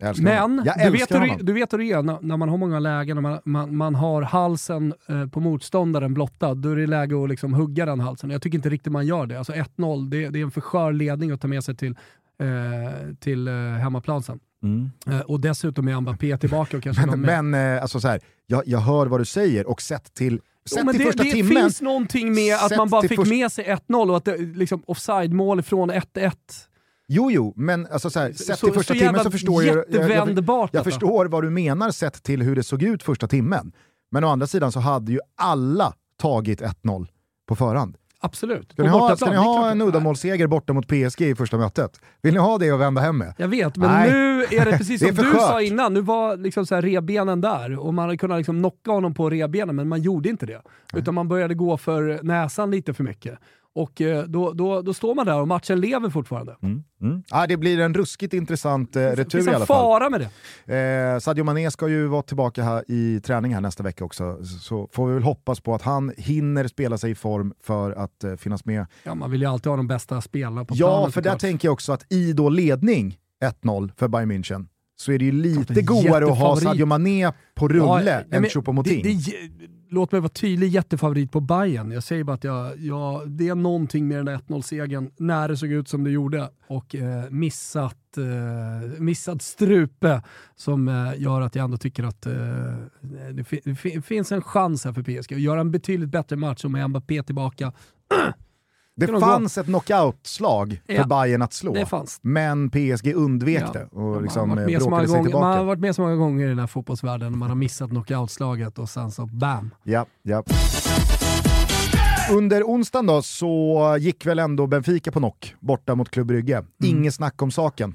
men 0.00 0.56
du 0.56 0.90
vet, 0.90 1.10
hur, 1.10 1.42
du 1.42 1.52
vet 1.52 1.72
hur 1.72 1.78
det 1.78 1.84
är 1.84 2.02
när, 2.02 2.18
när 2.20 2.36
man 2.36 2.48
har 2.48 2.56
många 2.56 2.78
lägen 2.78 3.16
och 3.16 3.22
man, 3.22 3.40
man, 3.44 3.76
man 3.76 3.94
har 3.94 4.22
halsen 4.22 4.94
eh, 5.08 5.26
på 5.26 5.40
motståndaren 5.40 6.14
blottad, 6.14 6.54
då 6.54 6.70
är 6.70 6.76
det 6.76 6.86
läge 6.86 7.24
att 7.24 7.28
liksom 7.28 7.54
hugga 7.54 7.86
den 7.86 8.00
halsen. 8.00 8.30
Jag 8.30 8.42
tycker 8.42 8.58
inte 8.58 8.68
riktigt 8.68 8.92
man 8.92 9.06
gör 9.06 9.26
det. 9.26 9.38
Alltså 9.38 9.52
1-0, 9.52 10.10
det, 10.10 10.28
det, 10.28 10.38
är 10.38 10.42
en 10.42 10.50
för 10.50 10.60
skör 10.60 10.92
ledning 10.92 11.30
att 11.30 11.40
ta 11.40 11.48
med 11.48 11.64
sig 11.64 11.76
till, 11.76 11.96
eh, 12.40 13.14
till 13.20 13.48
eh, 13.48 13.54
hemmaplan 13.54 14.22
sen. 14.22 14.40
Mm. 14.62 14.90
Eh, 15.06 15.20
och 15.20 15.40
dessutom 15.40 15.88
är 15.88 16.00
Mbappé 16.00 16.36
tillbaka. 16.36 16.76
Och 16.76 16.82
kanske 16.82 17.06
men 17.06 17.20
men 17.20 17.74
eh, 17.76 17.82
alltså 17.82 18.00
så 18.00 18.08
här, 18.08 18.20
jag, 18.46 18.62
jag 18.66 18.78
hör 18.78 19.06
vad 19.06 19.20
du 19.20 19.24
säger 19.24 19.66
och 19.66 19.82
sett 19.82 20.14
till 20.14 20.40
Sett 20.68 20.82
jo, 20.86 20.92
till 20.92 21.00
det, 21.00 21.10
det 21.10 21.30
timmen, 21.32 21.56
finns 21.56 21.80
någonting 21.80 22.34
med 22.34 22.56
att 22.56 22.76
man 22.76 22.88
bara 22.88 23.02
fick 23.02 23.16
först... 23.18 23.30
med 23.30 23.52
sig 23.52 23.64
1-0 23.64 24.10
och 24.10 24.16
att 24.16 24.24
det, 24.24 24.36
liksom, 24.36 24.82
offside-mål 24.86 25.62
från 25.62 25.90
1-1 25.90 26.32
Jo, 27.08 27.30
jo, 27.30 27.52
men 27.56 27.86
alltså 27.86 28.10
så 28.10 28.20
här, 28.20 28.32
sett 28.32 28.58
så, 28.58 28.66
till 28.66 28.74
första 28.74 28.94
så 28.94 29.00
timmen 29.00 29.24
så 29.24 29.30
förstår 29.30 29.64
jag, 29.64 29.84
jag, 29.88 30.10
jag, 30.10 30.68
jag 30.72 30.84
förstår 30.84 31.26
vad 31.26 31.42
du 31.44 31.50
menar 31.50 31.90
sett 31.90 32.22
till 32.22 32.42
hur 32.42 32.56
det 32.56 32.62
såg 32.62 32.82
ut 32.82 33.02
första 33.02 33.28
timmen. 33.28 33.72
Men 34.10 34.24
å 34.24 34.28
andra 34.28 34.46
sidan 34.46 34.72
så 34.72 34.80
hade 34.80 35.12
ju 35.12 35.20
alla 35.36 35.94
tagit 36.16 36.60
1-0 36.60 37.06
på 37.48 37.56
förhand. 37.56 37.96
Absolut. 38.20 38.72
Ska 38.72 38.82
ni 38.82 38.88
ha, 38.88 39.16
ska 39.16 39.30
ni 39.30 39.36
ha 39.36 39.70
en 39.70 39.82
uddamålsseger 39.82 40.46
borta 40.46 40.72
mot 40.72 40.86
PSG 40.86 41.20
i 41.22 41.34
första 41.34 41.58
mötet? 41.58 42.00
Vill 42.22 42.34
ni 42.34 42.40
ha 42.40 42.58
det 42.58 42.72
och 42.72 42.80
vända 42.80 43.00
hem 43.00 43.18
med? 43.18 43.34
Jag 43.36 43.48
vet, 43.48 43.76
men 43.76 43.90
Nej. 43.90 44.12
nu 44.12 44.42
är 44.42 44.64
det 44.64 44.78
precis 44.78 45.00
som 45.06 45.14
det 45.14 45.22
du 45.22 45.32
sa 45.32 45.62
innan. 45.62 45.94
Nu 45.94 46.00
var 46.00 46.36
liksom 46.36 46.66
så 46.66 46.74
här 46.74 46.82
rebenen 46.82 47.40
där 47.40 47.78
och 47.78 47.94
man 47.94 48.04
hade 48.04 48.16
kunnat 48.16 48.38
liksom 48.38 48.58
knocka 48.58 48.90
honom 48.90 49.14
på 49.14 49.30
rebenen, 49.30 49.76
men 49.76 49.88
man 49.88 50.02
gjorde 50.02 50.28
inte 50.28 50.46
det. 50.46 50.62
Utan 50.94 51.14
man 51.14 51.28
började 51.28 51.54
gå 51.54 51.76
för 51.76 52.20
näsan 52.22 52.70
lite 52.70 52.94
för 52.94 53.04
mycket. 53.04 53.38
Och 53.78 54.00
eh, 54.00 54.24
då, 54.24 54.52
då, 54.52 54.82
då 54.82 54.94
står 54.94 55.14
man 55.14 55.26
där 55.26 55.40
och 55.40 55.48
matchen 55.48 55.80
lever 55.80 56.10
fortfarande. 56.10 56.56
Mm. 56.62 56.84
Mm. 57.02 57.22
Ah, 57.30 57.46
det 57.46 57.56
blir 57.56 57.80
en 57.80 57.94
ruskigt 57.94 58.34
intressant 58.34 58.96
eh, 58.96 59.02
retur 59.02 59.38
i 59.38 59.54
alla 59.54 59.66
fall. 59.66 59.66
fara 59.66 60.10
med 60.10 60.28
det. 60.66 60.76
Eh, 60.76 61.18
Sadio 61.18 61.44
Mané 61.44 61.70
ska 61.70 61.88
ju 61.88 62.06
vara 62.06 62.22
tillbaka 62.22 62.62
här 62.62 62.84
i 62.88 63.20
träning 63.20 63.54
här 63.54 63.60
nästa 63.60 63.82
vecka 63.82 64.04
också, 64.04 64.44
så 64.44 64.88
får 64.92 65.06
vi 65.06 65.14
väl 65.14 65.22
hoppas 65.22 65.60
på 65.60 65.74
att 65.74 65.82
han 65.82 66.12
hinner 66.16 66.68
spela 66.68 66.98
sig 66.98 67.10
i 67.10 67.14
form 67.14 67.54
för 67.62 67.92
att 67.92 68.24
eh, 68.24 68.34
finnas 68.34 68.64
med. 68.64 68.86
Ja, 69.02 69.14
man 69.14 69.30
vill 69.30 69.40
ju 69.40 69.46
alltid 69.46 69.70
ha 69.70 69.76
de 69.76 69.86
bästa 69.86 70.20
spelarna 70.20 70.64
på 70.64 70.74
ja, 70.74 70.86
planen. 70.86 71.04
Ja, 71.04 71.10
för 71.10 71.22
där 71.22 71.36
tänker 71.36 71.68
jag 71.68 71.72
också 71.72 71.92
att 71.92 72.12
i 72.12 72.32
då 72.32 72.48
ledning 72.48 73.18
1-0 73.62 73.90
för 73.96 74.08
Bayern 74.08 74.32
München, 74.32 74.66
så 74.96 75.12
är 75.12 75.18
det 75.18 75.24
ju 75.24 75.32
lite 75.32 75.82
godare 75.82 76.24
att 76.24 76.38
ha 76.38 76.56
Sadio 76.56 76.86
Mané 76.86 77.32
på 77.54 77.68
rulle 77.68 78.24
ja, 78.30 78.36
än 78.36 78.44
Choupo-Moting 78.44 79.02
låt 79.90 80.12
mig 80.12 80.20
vara 80.20 80.28
tydlig, 80.28 80.68
jättefavorit 80.68 81.32
på 81.32 81.40
Bayern. 81.40 81.90
Jag 81.90 82.02
säger 82.02 82.24
bara 82.24 82.34
att 82.34 82.44
jag, 82.44 82.78
jag, 82.78 83.30
det 83.30 83.48
är 83.48 83.54
någonting 83.54 84.08
med 84.08 84.18
den 84.18 84.26
där 84.26 84.36
1-0-segern 84.36 85.10
när 85.16 85.48
det 85.48 85.56
såg 85.56 85.72
ut 85.72 85.88
som 85.88 86.04
det 86.04 86.10
gjorde 86.10 86.50
och 86.66 86.94
eh, 86.94 87.30
missat, 87.30 88.18
eh, 88.18 89.00
missat 89.00 89.42
strupe 89.42 90.22
som 90.56 90.88
eh, 90.88 91.22
gör 91.22 91.40
att 91.40 91.54
jag 91.54 91.64
ändå 91.64 91.76
tycker 91.76 92.04
att 92.04 92.26
eh, 92.26 92.32
det, 93.32 93.60
det 93.64 94.02
finns 94.02 94.32
en 94.32 94.42
chans 94.42 94.84
här 94.84 94.92
för 94.92 95.02
PSG 95.02 95.34
att 95.34 95.40
göra 95.40 95.60
en 95.60 95.70
betydligt 95.70 96.10
bättre 96.10 96.36
match 96.36 96.64
och 96.64 96.70
med 96.70 96.90
Mbappé 96.90 97.22
tillbaka. 97.22 97.72
Det 98.98 99.20
fanns 99.20 99.58
ett 99.58 99.66
knockout-slag 99.66 100.80
för 100.86 100.94
ja, 100.94 101.06
Bayern 101.06 101.42
att 101.42 101.52
slå, 101.52 101.86
men 102.22 102.70
PSG 102.70 103.14
undvek 103.14 103.62
ja. 103.62 103.72
det 103.72 103.98
och 103.98 104.22
liksom 104.22 104.48
man, 104.48 104.58
har 104.58 104.70
eh, 104.70 104.78
bråkade 104.78 105.08
sig 105.08 105.22
tillbaka. 105.22 105.46
Man 105.46 105.58
har 105.58 105.64
varit 105.64 105.80
med 105.80 105.94
så 105.94 106.02
många 106.02 106.16
gånger 106.16 106.46
i 106.46 106.48
den 106.48 106.58
här 106.58 106.66
fotbollsvärlden, 106.66 107.38
man 107.38 107.48
har 107.48 107.56
missat 107.56 107.90
knockout-slaget 107.90 108.78
och 108.78 108.88
sen 108.88 109.10
så 109.10 109.26
BAM! 109.26 109.70
Ja, 109.84 110.06
ja. 110.22 110.42
Under 112.30 112.62
onsdagen 112.62 113.06
då 113.06 113.22
så 113.22 113.96
gick 114.00 114.26
väl 114.26 114.38
ändå 114.38 114.66
Benfica 114.66 115.12
på 115.12 115.18
knock 115.18 115.54
borta 115.60 115.94
mot 115.94 116.10
Club 116.10 116.26
Brygge. 116.26 116.56
Mm. 116.56 116.68
Inget 116.84 117.14
snack 117.14 117.42
om 117.42 117.50
saken. 117.50 117.94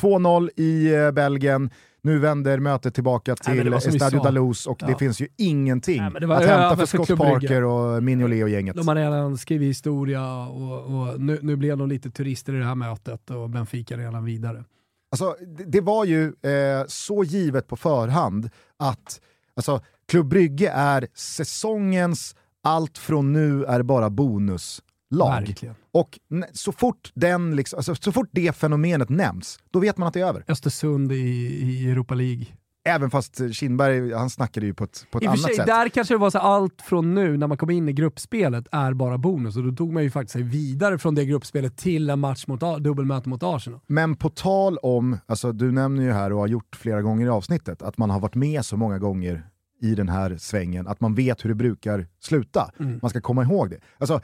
2-0 0.00 0.50
i 0.56 0.94
eh, 0.94 1.10
Belgien, 1.10 1.70
nu 2.02 2.18
vänder 2.18 2.58
mötet 2.58 2.94
tillbaka 2.94 3.36
till 3.36 3.70
Nej, 3.70 3.74
Estadio 3.74 4.22
Dalus 4.22 4.66
och 4.66 4.78
ja. 4.80 4.86
det 4.86 4.98
finns 4.98 5.20
ju 5.20 5.28
ingenting 5.38 6.02
Nej, 6.02 6.32
att 6.32 6.44
hämta 6.44 6.76
för 6.76 6.86
Scott 6.86 7.18
Parker 7.18 7.64
och 7.64 8.02
Mignolet 8.02 8.42
och 8.42 8.48
gänget. 8.48 8.76
De 8.76 8.88
har 8.88 8.94
redan 8.94 9.38
skrivit 9.38 9.68
historia 9.68 10.46
och, 10.46 10.84
och 10.84 11.20
nu, 11.20 11.38
nu 11.42 11.56
blev 11.56 11.78
de 11.78 11.88
lite 11.88 12.10
turister 12.10 12.54
i 12.54 12.58
det 12.58 12.64
här 12.64 12.74
mötet 12.74 13.30
och 13.30 13.50
Benfica 13.50 13.96
redan 13.96 14.24
vidare. 14.24 14.64
Alltså, 15.10 15.36
det, 15.46 15.64
det 15.64 15.80
var 15.80 16.04
ju 16.04 16.24
eh, 16.24 16.84
så 16.86 17.24
givet 17.24 17.66
på 17.66 17.76
förhand 17.76 18.50
att 18.76 19.20
alltså, 19.56 19.80
Klubb 20.08 20.28
Brygge 20.28 20.70
är 20.70 21.06
säsongens 21.14 22.36
allt 22.62 22.98
från 22.98 23.32
nu 23.32 23.64
är 23.64 23.82
bara 23.82 24.10
bonus 24.10 24.82
lag. 25.12 25.40
Verkligen. 25.40 25.74
Och 25.92 26.18
så 26.52 26.72
fort, 26.72 27.10
den 27.14 27.56
liksom, 27.56 27.76
alltså, 27.76 27.94
så 27.94 28.12
fort 28.12 28.28
det 28.32 28.56
fenomenet 28.56 29.08
nämns, 29.08 29.58
då 29.70 29.78
vet 29.78 29.96
man 29.96 30.08
att 30.08 30.14
det 30.14 30.20
är 30.20 30.26
över. 30.26 30.44
Östersund 30.48 31.12
i, 31.12 31.16
i 31.16 31.90
Europa 31.90 32.14
League. 32.14 32.46
Även 32.84 33.10
fast 33.10 33.40
Kindberg, 33.52 34.12
han 34.12 34.30
snackade 34.30 34.66
ju 34.66 34.74
på 34.74 34.84
ett, 34.84 35.06
på 35.10 35.18
ett 35.18 35.24
annat 35.24 35.40
sig, 35.40 35.54
sätt. 35.54 35.66
Där 35.66 35.88
kanske 35.88 36.14
det 36.14 36.18
var 36.18 36.30
så 36.30 36.38
allt 36.38 36.82
från 36.82 37.14
nu, 37.14 37.36
när 37.36 37.46
man 37.46 37.56
kom 37.56 37.70
in 37.70 37.88
i 37.88 37.92
gruppspelet, 37.92 38.66
är 38.72 38.94
bara 38.94 39.18
bonus. 39.18 39.56
Och 39.56 39.64
då 39.64 39.72
tog 39.72 39.92
man 39.92 40.02
ju 40.02 40.10
faktiskt 40.10 40.32
sig 40.32 40.42
vidare 40.42 40.98
från 40.98 41.14
det 41.14 41.24
gruppspelet 41.24 41.76
till 41.76 42.10
en 42.10 42.18
match 42.18 42.46
mot, 42.46 42.60
dubbelmöte 42.60 43.28
mot 43.28 43.42
Arsenal. 43.42 43.80
Men 43.86 44.16
på 44.16 44.28
tal 44.28 44.78
om, 44.78 45.18
alltså 45.26 45.52
du 45.52 45.72
nämner 45.72 46.02
ju 46.02 46.12
här 46.12 46.32
och 46.32 46.38
har 46.38 46.46
gjort 46.46 46.76
flera 46.76 47.02
gånger 47.02 47.26
i 47.26 47.28
avsnittet, 47.28 47.82
att 47.82 47.98
man 47.98 48.10
har 48.10 48.20
varit 48.20 48.34
med 48.34 48.64
så 48.64 48.76
många 48.76 48.98
gånger 48.98 49.46
i 49.80 49.94
den 49.94 50.08
här 50.08 50.36
svängen, 50.36 50.86
att 50.86 51.00
man 51.00 51.14
vet 51.14 51.44
hur 51.44 51.48
det 51.48 51.54
brukar 51.54 52.06
sluta. 52.20 52.70
Mm. 52.78 52.98
Man 53.02 53.10
ska 53.10 53.20
komma 53.20 53.42
ihåg 53.42 53.70
det. 53.70 53.78
Alltså, 53.98 54.20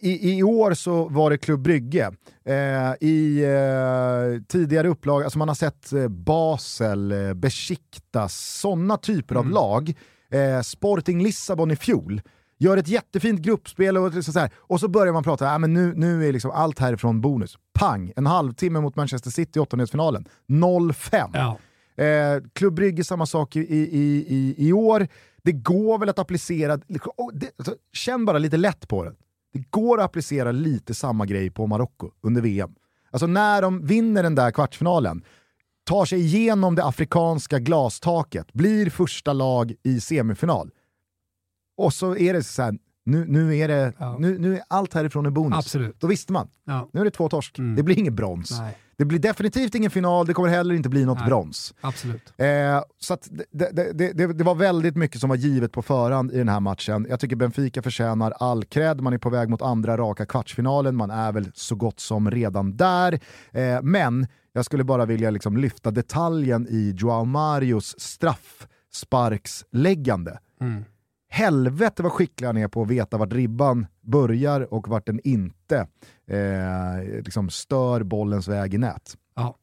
i, 0.00 0.38
i 0.38 0.42
år 0.42 0.74
så 0.74 1.08
var 1.08 1.30
det 1.30 1.38
Klubb 1.38 1.60
Brygge. 1.60 2.10
Eh, 2.44 2.92
I 3.00 3.44
eh, 3.44 4.42
tidigare 4.48 4.88
upplag, 4.88 5.22
alltså 5.22 5.38
man 5.38 5.48
har 5.48 5.54
sett 5.54 5.92
eh, 5.92 6.08
Basel, 6.08 7.12
eh, 7.12 7.34
Besiktas, 7.34 8.58
sådana 8.60 8.96
typer 8.96 9.34
mm. 9.34 9.46
av 9.46 9.52
lag. 9.52 9.94
Eh, 10.30 10.60
Sporting 10.60 11.22
Lissabon 11.22 11.70
i 11.70 11.76
fjol 11.76 12.20
gör 12.58 12.76
ett 12.76 12.88
jättefint 12.88 13.40
gruppspel 13.40 13.96
och, 13.96 14.24
så 14.24 14.38
här, 14.38 14.50
och 14.56 14.80
så 14.80 14.88
börjar 14.88 15.12
man 15.12 15.22
prata, 15.22 15.52
äh, 15.52 15.58
men 15.58 15.72
nu, 15.72 15.92
nu 15.96 16.28
är 16.28 16.32
liksom 16.32 16.50
allt 16.50 16.78
härifrån 16.78 17.20
bonus. 17.20 17.58
Pang! 17.78 18.12
En 18.16 18.26
halvtimme 18.26 18.80
mot 18.80 18.96
Manchester 18.96 19.30
City 19.30 19.58
i 19.58 19.62
åttondelsfinalen. 19.62 20.28
0-5. 20.46 21.30
Ja. 21.32 21.58
Eh, 22.04 22.42
Klubb 22.52 22.74
Brygge 22.74 23.04
samma 23.04 23.26
sak 23.26 23.56
i, 23.56 23.60
i, 23.60 24.26
i, 24.28 24.54
i 24.68 24.72
år. 24.72 25.08
Det 25.42 25.52
går 25.52 25.98
väl 25.98 26.08
att 26.08 26.18
applicera, 26.18 26.76
det, 26.76 27.00
alltså, 27.58 27.74
känn 27.92 28.24
bara 28.24 28.38
lite 28.38 28.56
lätt 28.56 28.88
på 28.88 29.04
det. 29.04 29.14
Det 29.56 29.70
går 29.70 29.98
att 29.98 30.04
applicera 30.04 30.52
lite 30.52 30.94
samma 30.94 31.26
grej 31.26 31.50
på 31.50 31.66
Marocko 31.66 32.10
under 32.20 32.42
VM. 32.42 32.74
Alltså 33.10 33.26
när 33.26 33.62
de 33.62 33.86
vinner 33.86 34.22
den 34.22 34.34
där 34.34 34.50
kvartsfinalen, 34.50 35.24
tar 35.84 36.04
sig 36.04 36.20
igenom 36.20 36.74
det 36.74 36.84
afrikanska 36.84 37.58
glastaket, 37.58 38.52
blir 38.52 38.90
första 38.90 39.32
lag 39.32 39.74
i 39.82 40.00
semifinal. 40.00 40.70
Och 41.76 41.92
så 41.92 42.16
är 42.16 42.32
det 42.32 42.42
så 42.42 42.62
här, 42.62 42.78
nu, 43.04 43.24
nu, 43.24 43.56
är 43.56 43.68
det, 43.68 43.92
ja. 43.98 44.16
nu, 44.18 44.38
nu 44.38 44.56
är 44.56 44.62
allt 44.68 44.94
härifrån 44.94 45.26
en 45.26 45.34
bonus. 45.34 45.58
Absolut. 45.58 46.00
Då 46.00 46.06
visste 46.06 46.32
man. 46.32 46.48
Ja. 46.64 46.88
Nu 46.92 47.00
är 47.00 47.04
det 47.04 47.10
två 47.10 47.28
torsk. 47.28 47.58
Mm. 47.58 47.76
Det 47.76 47.82
blir 47.82 47.98
inget 47.98 48.12
brons. 48.12 48.50
Nej. 48.60 48.76
Det 48.98 49.04
blir 49.04 49.18
definitivt 49.18 49.74
ingen 49.74 49.90
final, 49.90 50.26
det 50.26 50.34
kommer 50.34 50.48
heller 50.48 50.74
inte 50.74 50.88
bli 50.88 51.04
något 51.04 51.18
Nej, 51.18 51.28
brons. 51.28 51.74
Absolut. 51.80 52.32
Eh, 52.36 52.82
så 52.98 53.16
det, 53.30 53.44
det, 53.72 53.92
det, 53.92 54.12
det, 54.32 54.44
var 54.44 54.54
väldigt 54.54 54.96
mycket 54.96 55.20
som 55.20 55.28
var 55.28 55.36
givet 55.36 55.72
på 55.72 55.82
förhand 55.82 56.32
i 56.32 56.38
den 56.38 56.48
här 56.48 56.60
matchen. 56.60 57.06
Jag 57.10 57.20
tycker 57.20 57.36
Benfica 57.36 57.82
förtjänar 57.82 58.30
all 58.30 58.64
cred, 58.64 59.00
man 59.00 59.12
är 59.12 59.18
på 59.18 59.30
väg 59.30 59.48
mot 59.48 59.62
andra 59.62 59.96
raka 59.96 60.26
kvartsfinalen, 60.26 60.96
man 60.96 61.10
är 61.10 61.32
väl 61.32 61.50
så 61.54 61.74
gott 61.74 62.00
som 62.00 62.30
redan 62.30 62.76
där. 62.76 63.20
Eh, 63.52 63.82
men 63.82 64.26
jag 64.52 64.64
skulle 64.64 64.84
bara 64.84 65.06
vilja 65.06 65.30
liksom 65.30 65.56
lyfta 65.56 65.90
detaljen 65.90 66.66
i 66.70 66.94
Joao 66.96 67.24
Marios 67.24 68.00
straffsparksläggande. 68.00 70.38
Mm 70.60 70.84
helvete 71.36 72.02
vad 72.02 72.12
skicklig 72.12 72.46
han 72.46 72.56
är 72.56 72.68
på 72.68 72.82
att 72.82 72.90
veta 72.90 73.18
vart 73.18 73.32
ribban 73.32 73.86
börjar 74.00 74.74
och 74.74 74.88
vart 74.88 75.06
den 75.06 75.20
inte 75.24 75.86
eh, 76.30 77.22
liksom 77.24 77.50
stör 77.50 78.02
bollens 78.02 78.48
väg 78.48 78.74
i 78.74 78.78
nät. 78.78 79.16
Ja. 79.34 79.56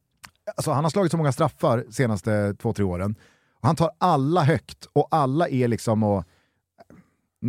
Alltså, 0.56 0.72
han 0.72 0.84
har 0.84 0.92
slagit 0.92 1.12
så 1.12 1.18
många 1.18 1.32
straffar 1.32 1.84
de 1.88 1.94
senaste 1.94 2.56
två, 2.62 2.74
tre 2.74 2.86
åren. 2.86 3.16
Han 3.62 3.76
tar 3.76 3.92
alla 3.98 4.44
högt 4.44 4.88
och 4.94 5.08
alla 5.12 5.50
är 5.50 5.68
liksom 5.68 6.04
och 6.04 6.24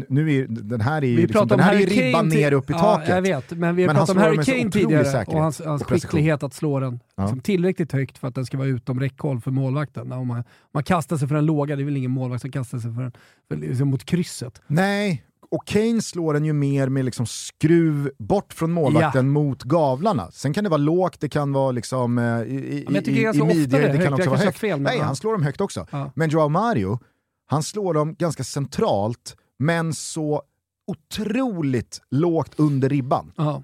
nu 0.09 0.35
är, 0.35 0.47
den 0.49 0.81
här 0.81 1.05
är 1.05 1.09
ju 1.09 1.17
liksom, 1.17 1.49
den 1.49 1.61
här 1.61 1.75
är 1.75 1.87
ribban 1.87 2.29
ner 2.29 2.53
upp 2.53 2.71
i 2.71 2.73
ja, 2.73 2.79
taket. 2.79 3.09
Jag 3.09 3.23
vet, 3.23 3.51
men 3.51 3.77
vi 3.77 3.85
har 3.85 3.95
pratat 3.95 4.17
om 4.17 4.23
Harry 4.23 4.45
Kane 4.45 4.71
tidigare 4.71 5.05
säkerhet 5.05 5.29
och 5.29 5.41
hans, 5.41 5.61
hans 5.65 5.83
och 5.83 5.89
skicklighet 5.89 6.43
att 6.43 6.55
slå 6.55 6.81
den 6.81 7.01
Ja. 7.17 7.23
liksom, 7.23 7.41
tillräckligt 7.41 7.93
högt 7.93 8.19
för 8.19 8.29
att 8.29 8.35
den 8.35 8.47
ska 8.47 8.59
vara 8.59 8.69
utom 8.69 9.01
räckhåll 9.01 9.41
för 9.41 9.51
målvakten. 9.51 10.13
Om 10.13 10.29
man, 10.29 10.39
om 10.39 10.45
man 10.73 10.83
kastar 10.83 11.17
sig 11.17 11.29
för 11.29 11.35
en 11.35 11.47
låga, 11.47 11.77
det 11.77 11.83
är 11.83 11.85
väl 11.85 11.97
ingen 11.97 12.11
målvakt 12.11 12.43
som 12.43 12.51
kastar 12.51 12.79
sig 12.79 12.95
för 12.95 13.03
en, 13.03 13.13
för, 13.49 13.57
liksom, 13.57 13.89
mot 13.89 14.05
krysset. 14.05 14.63
Nej, 14.67 15.25
och 15.55 15.67
Kane 15.67 16.03
slår 16.03 16.35
den 16.35 16.45
ju 16.45 16.53
mer 16.53 16.89
med 16.89 17.05
liksom 17.05 17.27
skruv 17.27 18.11
bort 18.19 18.53
från 18.53 18.73
målvakten 18.73 19.29
mot 19.29 19.63
gavlarna. 19.63 20.31
Sen 20.31 20.55
kan 20.55 20.65
det 20.65 20.71
vara 20.71 20.79
lågt, 20.79 21.21
det 21.21 21.29
kan 21.29 21.53
vara 21.53 21.71
liksom, 21.71 22.19
eh, 22.19 22.25
i, 22.25 22.85
tycker 22.95 23.11
i, 23.11 23.39
i 23.39 23.43
midjor, 23.43 23.81
det 23.81 23.89
det 23.89 24.05
kan 24.05 24.15
också 24.15 24.31
vara 24.31 24.41
högt. 24.41 24.59
fel, 24.59 24.81
Nej, 24.81 24.99
ja. 24.99 25.05
han 25.05 25.17
slår 25.17 25.33
dem 25.33 25.43
högt 25.43 25.61
också. 25.61 25.87
Ja. 25.91 26.13
Men 26.15 26.31
Joao 26.31 26.49
Mario, 26.49 26.99
han 27.47 27.63
slår 27.63 27.95
dem 27.95 28.15
ganska 28.15 28.45
centralt, 28.45 29.37
men 29.59 29.95
så 29.95 30.43
otroligt 30.87 32.01
lågt 32.11 32.53
under 32.57 32.89
ribban. 32.89 33.33
Ja. 33.37 33.63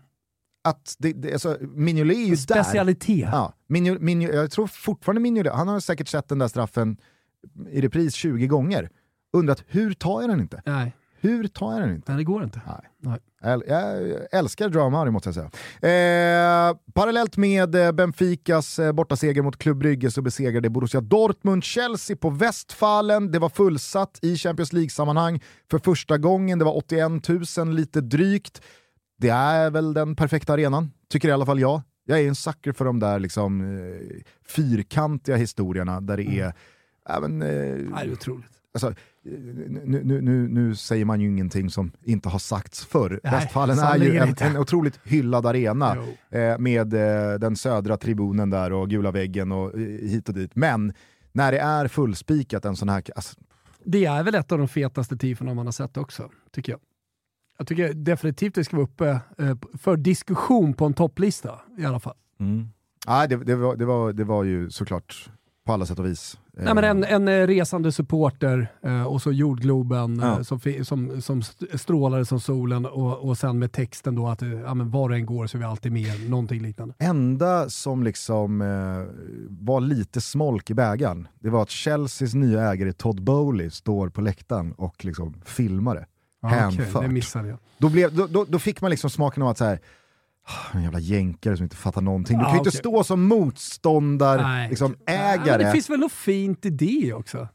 Att 0.65 0.95
det, 0.99 1.13
det, 1.13 1.33
alltså, 1.33 1.59
Mignolet 1.61 2.17
är 2.17 2.21
ju 2.21 2.31
där. 2.31 2.37
Specialitet. 2.37 3.29
Ja, 3.33 3.53
Migno, 3.67 3.97
Migno, 4.01 4.33
jag 4.33 4.51
tror 4.51 4.67
fortfarande 4.67 5.21
Mignolet, 5.21 5.53
han 5.53 5.69
har 5.69 5.81
säkert 5.81 6.09
sett 6.09 6.29
den 6.29 6.39
där 6.39 6.49
straffen 6.49 6.97
i 7.71 7.81
repris 7.81 8.15
20 8.15 8.47
gånger. 8.47 8.91
Undrat, 9.33 9.65
hur 9.67 9.93
tar 9.93 10.21
jag 10.21 10.31
den 10.31 10.41
inte? 10.41 10.63
Nej. 10.67 10.97
Hur 11.21 11.49
tar 11.49 11.73
jag 11.73 11.81
den 11.83 11.95
inte? 11.95 12.13
Nej, 12.13 12.19
det 12.19 12.25
går 12.25 12.45
inte. 12.45 12.61
Nej. 12.67 12.89
Nej. 12.99 13.19
Jag, 13.43 13.69
jag 13.69 14.27
älskar 14.33 14.69
drama 14.69 15.11
måste 15.11 15.29
jag 15.29 15.35
säga. 15.35 15.51
Eh, 16.71 16.77
parallellt 16.95 17.37
med 17.37 17.75
eh, 17.75 17.93
Benficas 17.93 18.79
eh, 18.79 18.93
bortaseger 18.93 19.43
mot 19.43 19.57
Club 19.57 19.79
Brygge 19.79 20.11
så 20.11 20.23
besegrade 20.23 20.71
Borussia 20.71 21.01
Dortmund 21.01 21.65
Chelsea 21.65 22.17
på 22.17 22.31
Westfalen. 22.31 23.33
Det 23.33 23.39
var 23.39 23.49
fullsatt 23.49 24.19
i 24.23 24.37
Champions 24.37 24.73
League-sammanhang 24.73 25.41
för 25.71 25.79
första 25.79 26.19
gången. 26.19 26.59
Det 26.59 26.65
var 26.65 26.77
81 26.77 27.29
000 27.59 27.75
lite 27.75 28.01
drygt. 28.01 28.63
Det 29.19 29.29
är 29.29 29.71
väl 29.71 29.95
den 29.95 30.17
perfekta 30.17 30.53
arenan, 30.53 30.93
tycker 31.09 31.29
i 31.29 31.33
alla 31.33 31.47
fall 31.47 31.61
jag. 31.61 31.83
Jag 32.05 32.21
är 32.21 32.29
en 32.29 32.35
sucker 32.35 32.73
för 32.73 32.85
de 32.85 32.99
där 32.99 33.19
liksom, 33.19 33.61
eh, 33.61 34.23
fyrkantiga 34.47 35.37
historierna 35.37 36.01
där 36.01 36.17
det 36.17 36.41
är 36.41 36.53
även, 37.09 37.43
eh, 37.43 37.49
det 37.49 38.03
är 38.03 38.13
otroligt. 38.13 38.51
alltså, 38.75 38.95
nu, 39.23 40.03
nu, 40.05 40.21
nu, 40.21 40.49
nu 40.49 40.75
säger 40.75 41.05
man 41.05 41.21
ju 41.21 41.29
ingenting 41.29 41.71
som 41.71 41.93
inte 42.03 42.29
har 42.29 42.39
sagts 42.39 42.85
förr. 42.85 43.21
Nej, 43.23 43.33
Västfallen 43.33 43.79
är 43.79 43.97
ju 43.97 44.17
en, 44.17 44.35
en 44.39 44.57
otroligt 44.57 45.01
hyllad 45.05 45.47
arena 45.47 45.97
eh, 46.31 46.59
med 46.59 46.95
eh, 46.95 47.39
den 47.39 47.57
södra 47.57 47.97
tribunen 47.97 48.51
där 48.51 48.73
och 48.73 48.91
gula 48.91 49.11
väggen 49.11 49.53
och 49.53 49.75
eh, 49.75 49.81
hit 49.81 50.29
och 50.29 50.35
dit. 50.35 50.57
Men 50.57 50.93
när 51.33 51.53
det 51.53 51.59
är 51.59 51.89
fullspikat 51.89 52.65
en 52.65 52.77
sån 52.77 52.89
här... 52.89 53.03
Alltså, 53.15 53.37
Det 53.85 54.05
är 54.05 54.23
väl 54.23 54.35
ett 54.35 54.53
av 54.53 54.59
de 54.59 54.69
fetaste 54.69 55.17
tifona 55.17 55.55
man 55.55 55.67
har 55.67 55.73
sett 55.73 55.97
också, 55.97 56.31
tycker 56.53 56.73
jag. 56.73 56.81
Jag 57.59 57.67
tycker 57.67 57.93
definitivt 57.95 58.55
det 58.55 58.65
ska 58.65 58.77
vara 58.77 58.85
uppe 58.87 59.09
eh, 59.39 59.57
för 59.79 59.97
diskussion 59.97 60.75
på 60.75 60.85
en 60.87 60.95
topplista 60.95 61.61
i 61.79 61.85
alla 61.85 62.01
fall. 62.01 62.17
nej, 63.07 63.29
det, 63.29 63.37
det, 63.37 63.57
var, 63.57 63.77
det, 63.77 63.85
var, 63.85 64.13
det 64.13 64.25
var 64.25 64.45
ju 64.45 64.71
såklart 64.71 65.31
på 65.71 65.75
alla 65.75 65.87
sätt 65.87 65.99
och 65.99 66.07
vis. 66.07 66.39
Eh, 66.59 66.65
Nej, 66.65 66.75
men 66.75 66.85
en, 66.85 67.05
en 67.05 67.29
eh, 67.29 67.47
resande 67.47 67.93
supporter 67.93 68.69
eh, 68.83 69.03
och 69.03 69.23
så 69.23 69.33
jordgloben 69.33 70.21
eh, 70.21 70.27
Ja. 70.27 70.45
som, 70.45 70.61
som, 70.85 71.23
som 71.23 71.39
st- 71.41 71.79
strålade 71.79 72.27
som 72.27 72.41
solen 72.41 72.87
och, 72.87 73.29
och 73.29 73.39
sen 73.39 73.59
med 73.59 73.73
texten 73.73 74.15
då 74.15 74.29
att 74.29 74.43
eh, 74.43 74.49
ja, 74.51 74.75
men 74.75 74.91
var 74.91 75.09
det 75.09 75.15
än 75.17 75.27
går 75.27 75.47
så 75.47 75.57
är 75.57 75.59
vi 75.59 75.65
alltid 75.65 75.93
med, 75.93 76.31
någonting 76.31 76.63
liknande. 76.63 76.95
enda 76.99 77.71
som 77.71 78.03
liksom 78.03 78.61
eh, 78.61 78.69
var 79.65 79.81
lite 79.81 80.21
smolk 80.21 80.71
i 80.71 80.75
bägaren, 80.75 81.29
det 81.41 81.51
var 81.51 81.63
att 81.63 81.71
Chelseas 81.71 82.35
nya 82.35 82.63
ägare 82.73 82.93
Todd 82.93 83.23
Bowley 83.23 83.71
står 83.71 84.09
på 84.09 84.21
läktaren 84.21 84.73
och 84.73 85.05
liksom 85.05 85.35
filmar 85.45 85.95
det. 85.95 86.07
Okej, 86.43 86.59
Hänfört. 86.59 87.03
det 87.03 87.09
missade 87.09 87.49
jag. 87.49 87.59
Då, 87.79 87.89
blev, 87.89 88.15
då, 88.17 88.27
då, 88.27 88.45
då 88.49 88.59
fick 88.59 88.81
man 88.81 88.91
liksom 88.91 89.11
smaken 89.11 89.43
av 89.43 89.49
att 89.49 89.59
så 89.59 89.65
här, 89.65 89.75
"Ah, 89.75 89.79
en 90.73 90.83
jävla 90.83 90.99
jänkare 90.99 91.57
som 91.57 91.65
inte 91.65 91.77
fattar 91.77 92.01
någonting. 92.01 92.39
Du 92.39 92.45
kan 92.45 92.53
ju 92.53 92.59
inte 92.59 92.69
okej. 92.69 92.79
stå 92.79 93.05
som 93.05 93.23
motståndar, 93.23 94.43
Nej. 94.43 94.69
liksom, 94.69 94.97
ägare. 95.07 95.65
det 95.65 95.73
finns 95.73 95.91
väl 95.91 96.01
något 96.01 96.13
fint 96.13 96.67
i 96.67 96.71
det 96.71 97.13
också? 97.13 97.49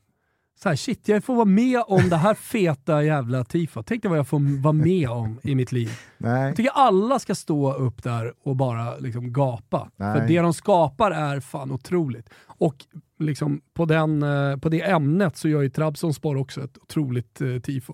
Så 0.60 0.70
här, 0.70 0.76
shit, 0.76 1.08
jag 1.08 1.24
får 1.24 1.36
vara 1.36 1.46
med 1.46 1.84
om 1.88 2.10
det 2.10 2.16
här 2.16 2.34
feta 2.34 3.04
jävla 3.04 3.44
tifot. 3.44 3.86
Tänk 3.88 4.02
dig 4.02 4.10
vad 4.10 4.18
jag 4.18 4.28
får 4.28 4.62
vara 4.62 4.74
med 4.74 5.10
om 5.10 5.40
i 5.44 5.56
mitt 5.56 5.72
liv. 5.72 5.92
Nej. 6.18 6.48
Jag 6.48 6.56
tycker 6.56 6.72
alla 6.72 7.20
ska 7.20 7.36
stå 7.36 7.74
upp 7.74 8.04
där 8.04 8.34
och 8.44 8.56
bara 8.56 8.98
liksom 8.98 9.34
gapa. 9.34 9.90
Nej. 9.96 10.20
För 10.20 10.28
det 10.28 10.40
de 10.40 10.54
skapar 10.54 11.12
är 11.12 11.40
fan 11.40 11.72
otroligt. 11.72 12.30
Och 12.46 12.76
liksom 13.20 13.62
på, 13.74 13.86
den, 13.86 14.24
eh, 14.24 14.58
på 14.58 14.70
det 14.70 14.82
ämnet 14.82 15.38
så 15.38 15.48
gör 15.48 15.62
ju 15.62 15.70
Trabzonspor 15.70 16.38
också 16.38 16.64
ett 16.64 16.78
otroligt 16.78 17.42
eh, 17.42 17.60
tifo. 17.60 17.94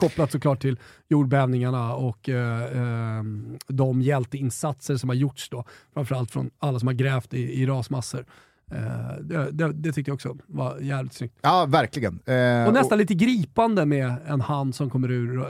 Kopplat 0.00 0.32
såklart 0.32 0.60
till 0.60 0.78
jordbävningarna 1.08 1.94
och 1.94 2.28
eh, 2.28 2.62
eh, 2.62 3.22
de 3.66 4.02
hjälteinsatser 4.02 4.96
som 4.96 5.08
har 5.08 5.16
gjorts 5.16 5.48
då. 5.48 5.64
Framförallt 5.94 6.30
från 6.30 6.50
alla 6.58 6.78
som 6.78 6.86
har 6.88 6.94
grävt 6.94 7.34
i, 7.34 7.62
i 7.62 7.66
rasmassor. 7.66 8.24
Eh, 8.70 9.16
det, 9.20 9.50
det, 9.50 9.72
det 9.72 9.92
tyckte 9.92 10.10
jag 10.10 10.14
också 10.14 10.36
var 10.46 10.78
jävligt 10.78 11.12
snyggt. 11.12 11.34
Ja, 11.40 11.66
verkligen. 11.68 12.20
Eh, 12.26 12.66
Och 12.66 12.72
nästan 12.72 12.98
lite 12.98 13.14
gripande 13.14 13.86
med 13.86 14.14
en 14.26 14.40
hand 14.40 14.74
som 14.74 14.90
kommer 14.90 15.10
ur 15.10 15.40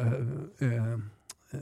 eh, 0.58 0.98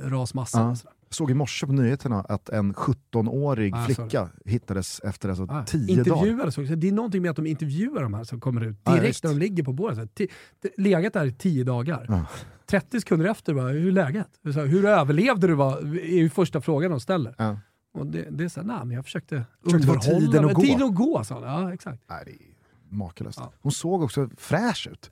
rasmassan. 0.02 0.76
Ja. 0.84 0.90
Sådär. 1.10 1.14
såg 1.14 1.30
i 1.30 1.34
morse 1.34 1.66
på 1.66 1.72
nyheterna 1.72 2.20
att 2.20 2.48
en 2.48 2.74
17-årig 2.74 3.72
Ja, 3.74 3.78
jag 3.78 3.86
såg 3.86 4.10
flicka 4.10 4.28
hittades 4.44 5.00
efter 5.00 5.28
alltså 5.28 5.46
Ah, 5.50 5.64
10 5.64 6.02
dagar. 6.04 6.46
också. 6.46 6.62
Det 6.62 6.88
är 6.88 6.92
någonting 6.92 7.22
med 7.22 7.30
att 7.30 7.36
de 7.36 7.46
intervjuar 7.46 8.02
de 8.02 8.14
här 8.14 8.24
som 8.24 8.40
kommer 8.40 8.64
ut 8.64 8.84
direkt 8.84 9.04
visst. 9.04 9.24
när 9.24 9.30
de 9.30 9.38
ligger 9.38 9.64
på 9.64 9.72
båret. 9.72 10.10
Det- 10.14 10.28
Legat 10.76 11.12
där 11.12 11.24
i 11.26 11.32
10 11.32 11.64
dagar. 11.64 12.06
Ja. 12.08 12.26
30 12.66 13.00
sekunder 13.00 13.26
efter, 13.26 13.54
bara, 13.54 13.68
hur 13.68 13.88
är 13.88 13.92
läget? 13.92 14.28
Så 14.44 14.50
här, 14.60 14.66
hur 14.66 14.84
överlevde 14.84 15.46
du? 15.46 15.54
Var, 15.54 15.78
är 15.96 16.16
ju 16.16 16.30
första 16.30 16.60
frågan 16.60 16.90
de 16.90 17.00
ställer. 17.00 17.34
Ja. 17.38 17.58
Och 17.94 18.06
det, 18.06 18.26
det 18.30 18.44
är 18.44 18.48
så 18.48 18.60
här, 18.60 18.66
nej 18.66 18.78
men 18.78 18.90
jag 18.90 19.04
försökte, 19.04 19.44
Försökte 19.64 19.76
underhålla 19.88 20.00
tiden 20.20 20.44
att 20.44 20.54
gå. 20.54 20.62
Tiden 20.62 20.82
att 20.82 20.94
gå, 20.94 21.24
sa 21.24 21.34
han. 21.34 21.64
Ja, 21.64 21.74
exakt. 21.74 22.02
Nej, 22.10 22.22
det 22.26 22.30
är 22.30 22.36
makalöst. 22.96 23.40
Hon 23.60 23.72
såg 23.72 24.02
också 24.02 24.30
fräsch 24.36 24.88
ut. 24.92 25.10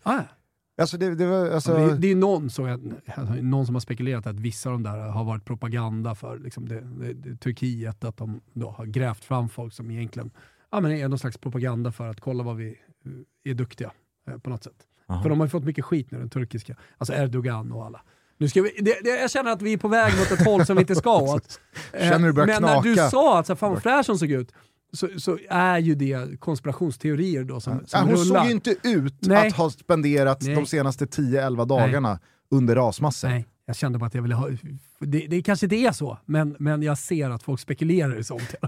Alltså, 0.80 0.96
det, 0.98 1.14
det 1.14 1.26
var, 1.26 1.50
alltså, 1.50 1.74
det, 1.76 1.82
är- 1.82 1.96
det 1.96 2.10
är 2.10 2.16
någon, 2.16 2.50
så, 2.50 2.66
jag- 2.66 2.94
alltså, 3.16 3.34
någon 3.34 3.66
som 3.66 3.74
har 3.74 3.80
spekulerat 3.80 4.26
att 4.26 4.40
vissa 4.40 4.68
av 4.68 4.72
de 4.72 4.82
där 4.82 4.98
har 4.98 5.24
varit 5.24 5.44
propaganda 5.44 6.14
för 6.14 6.38
liksom 6.38 6.68
det, 6.68 6.80
det, 6.80 7.12
det, 7.12 7.36
Turkiet, 7.36 8.04
att 8.04 8.16
de 8.16 8.40
då 8.52 8.70
har 8.70 8.86
grävt 8.86 9.24
fram 9.24 9.48
folk 9.48 9.72
som 9.72 9.90
egentligen 9.90 10.30
ja, 10.70 10.80
men 10.80 10.92
är 10.92 11.08
någon 11.08 11.18
slags 11.18 11.38
propaganda 11.38 11.92
för 11.92 12.08
att 12.10 12.20
kolla 12.20 12.42
vad 12.44 12.56
vi 12.56 12.68
eh, 12.68 13.50
är 13.50 13.54
duktiga 13.54 13.90
eh, 14.30 14.38
på 14.38 14.50
något 14.50 14.64
sätt. 14.64 14.86
Aha. 15.08 15.22
För 15.22 15.28
de 15.28 15.40
har 15.40 15.46
ju 15.46 15.50
fått 15.50 15.64
mycket 15.64 15.84
skit 15.84 16.10
nu, 16.10 16.18
den 16.18 16.30
turkiska. 16.30 16.76
Alltså 16.98 17.14
Erdogan 17.14 17.72
och 17.72 17.84
alla. 17.86 18.02
Nu 18.38 18.48
ska 18.48 18.62
vi, 18.62 18.70
det, 18.80 18.96
det, 19.04 19.10
jag 19.20 19.30
känner 19.30 19.50
att 19.52 19.62
vi 19.62 19.72
är 19.72 19.78
på 19.78 19.88
väg 19.88 20.12
mot 20.18 20.30
ett 20.30 20.44
håll 20.46 20.66
som 20.66 20.76
vi 20.76 20.80
inte 20.80 20.94
ska 20.94 21.20
åt. 21.34 21.60
Eh, 21.92 22.08
Känner 22.10 22.26
du 22.26 22.32
börjar 22.32 22.46
Men 22.60 22.62
när 22.62 22.82
du 22.82 22.94
sa 22.96 23.38
att 23.38 23.46
så, 23.46 23.52
här, 23.52 23.56
fan 23.56 23.70
vad 23.72 23.82
fräsch 23.82 24.06
hon 24.08 24.18
såg 24.18 24.30
ut, 24.30 24.52
så, 24.94 25.08
så 25.16 25.38
är 25.48 25.78
ju 25.78 25.94
det 25.94 26.40
konspirationsteorier 26.40 27.44
då 27.44 27.60
som, 27.60 27.72
ja, 27.72 27.86
som 27.86 28.00
hon 28.00 28.10
rullar. 28.10 28.40
såg 28.40 28.46
ju 28.46 28.52
inte 28.52 28.76
ut 28.82 29.14
Nej. 29.20 29.48
att 29.48 29.54
ha 29.54 29.70
spenderat 29.70 30.42
Nej. 30.42 30.54
de 30.54 30.66
senaste 30.66 31.04
10-11 31.04 31.66
dagarna 31.66 32.20
under 32.50 32.76
rasmassor. 32.76 33.28
Nej, 33.28 33.46
jag 33.66 33.76
kände 33.76 33.98
bara 33.98 34.06
att 34.06 34.14
jag 34.14 34.22
ville 34.22 34.34
ha... 34.34 34.50
Det, 34.98 35.26
det 35.26 35.42
kanske 35.42 35.66
inte 35.66 35.76
är 35.76 35.92
så, 35.92 36.18
men, 36.24 36.56
men 36.58 36.82
jag 36.82 36.98
ser 36.98 37.30
att 37.30 37.42
folk 37.42 37.60
spekulerar 37.60 38.18
i 38.18 38.24
sånt. 38.24 38.54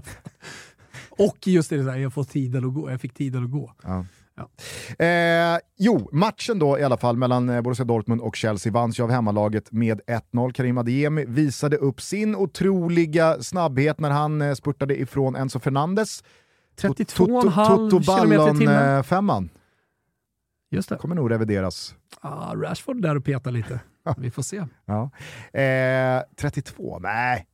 Och 1.09 1.47
just 1.47 1.69
det, 1.69 1.83
så 1.83 1.89
här, 1.89 1.97
jag, 1.97 2.13
får 2.13 2.23
tiden 2.23 2.65
att 2.65 2.73
gå, 2.73 2.91
jag 2.91 3.01
fick 3.01 3.13
tiden 3.13 3.43
att 3.43 3.51
gå. 3.51 3.73
Ja. 3.83 4.05
Ja. 4.37 4.49
Eh, 5.05 5.59
jo, 5.77 6.09
matchen 6.11 6.59
då 6.59 6.79
i 6.79 6.83
alla 6.83 6.97
fall 6.97 7.17
mellan 7.17 7.49
eh, 7.49 7.61
Borussia 7.61 7.85
Dortmund 7.85 8.21
och 8.21 8.35
Chelsea 8.35 8.71
vanns 8.73 8.99
ju 8.99 9.03
av 9.03 9.11
hemmalaget 9.11 9.71
med 9.71 10.01
1-0. 10.33 10.51
Karim 10.53 10.77
Adeyemi 10.77 11.25
visade 11.25 11.77
upp 11.77 12.01
sin 12.01 12.35
otroliga 12.35 13.41
snabbhet 13.41 13.99
när 13.99 14.09
han 14.09 14.41
eh, 14.41 14.53
spurtade 14.53 14.99
ifrån 14.99 15.35
Enzo 15.35 15.59
Fernandes. 15.59 16.23
32,5 16.81 18.19
kilometer 18.19 18.55
i 18.55 18.57
timmen. 18.57 18.97
eh, 18.97 19.03
femman 19.03 19.49
Just 20.71 20.89
det. 20.89 20.95
kommer 20.95 21.15
nog 21.15 21.31
revideras. 21.31 21.95
Ah, 22.21 22.53
Rashford 22.55 23.01
där 23.01 23.15
och 23.15 23.25
petar 23.25 23.51
lite. 23.51 23.79
Vi 24.17 24.31
får 24.31 24.41
se. 24.43 24.65
Ja. 24.85 25.09
Eh, 25.59 26.23
32, 26.35 26.99
nej. 26.99 27.47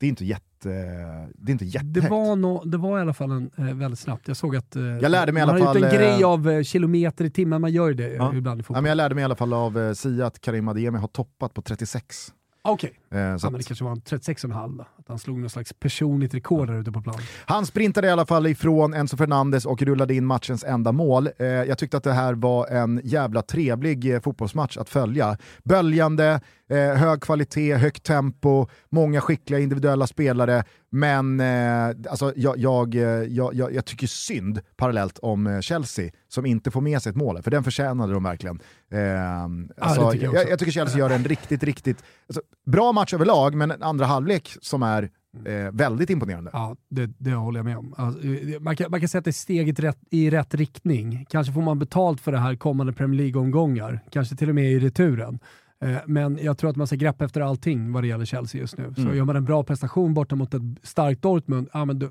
Det 0.00 0.06
är 0.06 0.10
inte 0.10 0.24
jätte... 0.24 0.44
Det 0.68 1.50
är 1.50 1.50
inte 1.50 1.64
Det 1.64 1.68
jättehögt. 1.70 2.10
var, 2.10 2.36
no, 2.36 2.64
det 2.64 2.76
var 2.78 2.98
i 2.98 3.00
alla 3.02 3.12
fall 3.14 3.30
en, 3.30 3.50
eh, 3.56 3.64
väldigt 3.74 3.98
snabbt. 4.00 4.28
Jag 4.28 4.36
såg 4.36 4.56
att 4.56 4.76
eh, 4.76 4.82
Jag 4.82 5.10
lärde 5.10 5.32
mig 5.32 5.42
i 5.42 5.46
man 5.46 5.54
alla 5.54 5.64
har 5.66 5.74
gjort 5.74 5.82
fall, 5.82 5.94
en 6.00 6.00
eh, 6.00 6.12
grej 6.14 6.24
av 6.24 6.50
eh, 6.50 6.62
kilometer 6.62 7.24
i 7.24 7.30
timmen. 7.30 7.60
Man 7.60 7.72
gör 7.72 7.88
ju 7.88 7.94
det 7.94 8.06
eh, 8.10 8.14
Ja. 8.16 8.34
ibland 8.34 8.60
i 8.60 8.62
Ja, 8.62 8.64
fotboll. 8.64 8.82
men 8.82 8.88
jag 8.88 8.96
lärde 8.96 9.14
mig 9.14 9.22
i 9.22 9.24
alla 9.24 9.36
fall 9.36 9.52
av 9.52 9.78
eh, 9.78 9.92
Sia 9.92 10.26
att 10.26 10.40
Karim 10.40 10.68
Adeyemi 10.68 10.98
har 10.98 11.08
toppat 11.08 11.54
på 11.54 11.62
36. 11.62 12.32
Okej, 12.62 12.92
Eh, 13.14 13.20
ja, 13.20 13.38
så 13.38 13.50
men 13.50 13.58
det 13.58 13.64
kanske 13.64 13.84
var 13.84 13.92
en 13.92 14.00
36,5 14.00 14.76
då. 14.78 14.82
Att 14.98 15.08
han 15.08 15.18
slog 15.18 15.38
någon 15.38 15.50
slags 15.50 15.72
personligt 15.72 16.34
rekord 16.34 16.68
där 16.68 16.80
ute 16.80 16.92
på 16.92 17.02
plan. 17.02 17.18
han 17.46 17.66
sprintade 17.66 18.06
i 18.06 18.10
alla 18.10 18.26
fall 18.26 18.46
ifrån 18.46 18.94
Enzo 18.94 19.16
Fernandes 19.16 19.66
och 19.66 19.82
rullade 19.82 20.14
in 20.14 20.26
matchens 20.26 20.64
enda 20.64 20.92
mål. 20.92 21.28
Eh, 21.38 21.46
jag 21.46 21.78
tyckte 21.78 21.96
att 21.96 22.04
det 22.04 22.12
här 22.12 22.34
var 22.34 22.66
en 22.66 23.00
jävla 23.04 23.42
trevlig 23.42 24.14
eh, 24.14 24.20
fotbollsmatch 24.20 24.76
att 24.76 24.88
följa. 24.88 25.36
Böljande, 25.64 26.40
eh, 26.70 26.76
hög 26.76 27.20
kvalitet, 27.20 27.74
högt 27.74 28.02
tempo, 28.02 28.66
många 28.88 29.20
skickliga 29.20 29.60
individuella 29.60 30.06
spelare. 30.06 30.64
Men 30.90 31.40
eh, 31.40 32.10
alltså, 32.10 32.32
jag, 32.36 32.58
jag, 32.58 32.94
eh, 32.94 33.02
jag, 33.02 33.54
jag, 33.54 33.74
jag 33.74 33.84
tycker 33.84 34.06
synd 34.06 34.60
parallellt 34.76 35.18
om 35.18 35.62
Chelsea 35.62 36.10
som 36.28 36.46
inte 36.46 36.70
får 36.70 36.80
med 36.80 37.02
sig 37.02 37.10
ett 37.10 37.16
mål, 37.16 37.42
för 37.42 37.50
den 37.50 37.64
förtjänade 37.64 38.12
de 38.12 38.22
verkligen. 38.22 38.60
Eh, 38.92 39.42
alltså, 39.86 40.10
tycker 40.10 40.24
jag 40.24 40.50
jag, 40.50 40.58
tycker 40.58 40.72
Chelsea 40.72 40.98
gör 40.98 41.10
en 41.10 41.24
riktigt, 41.24 41.62
riktigt 41.62 42.04
alltså, 42.28 42.42
bra 42.66 42.92
match 42.92 42.99
överlag, 43.14 43.54
men 43.54 43.70
en 43.70 43.82
andra 43.82 44.06
halvlek 44.06 44.56
som 44.60 44.82
är 44.82 45.02
eh, 45.46 45.70
väldigt 45.72 46.10
imponerande. 46.10 46.50
Ja, 46.52 46.76
det, 46.90 47.10
det 47.18 47.30
håller 47.34 47.58
jag 47.58 47.64
med 47.64 47.78
om. 47.78 47.94
Alltså, 47.96 48.24
eh, 48.26 48.60
man, 48.60 48.76
kan, 48.76 48.90
man 48.90 49.00
kan 49.00 49.08
säga 49.08 49.18
att 49.18 49.24
det 49.24 49.30
är 49.30 49.32
steget 49.32 49.80
rätt, 49.80 49.98
i 50.10 50.30
rätt 50.30 50.54
riktning. 50.54 51.26
Kanske 51.30 51.52
får 51.52 51.62
man 51.62 51.78
betalt 51.78 52.20
för 52.20 52.32
det 52.32 52.38
här 52.38 52.56
kommande 52.56 52.92
Premier 52.92 53.18
League-omgångar. 53.22 54.00
Kanske 54.10 54.36
till 54.36 54.48
och 54.48 54.54
med 54.54 54.72
i 54.72 54.78
returen. 54.78 55.38
Eh, 55.84 55.96
Men 56.06 56.38
jag 56.42 56.58
tror 56.58 56.70
att 56.70 56.76
man 56.76 56.86
ska 56.86 56.96
greppa 56.96 57.24
efter 57.24 57.40
allting 57.40 57.92
vad 57.92 58.02
det 58.02 58.06
gäller 58.06 58.24
Chelsea 58.24 58.60
just 58.60 58.78
nu. 58.78 58.92
Så 58.94 59.00
Mm. 59.00 59.16
gör 59.16 59.24
man 59.24 59.36
en 59.36 59.44
bra 59.44 59.62
prestation 59.64 60.14
borta 60.14 60.36
mot 60.36 60.54
ett 60.54 60.62
starkt 60.82 61.22
Dortmund, 61.22 61.68
ja, 61.72 61.84
men 61.84 61.98
då, 61.98 62.08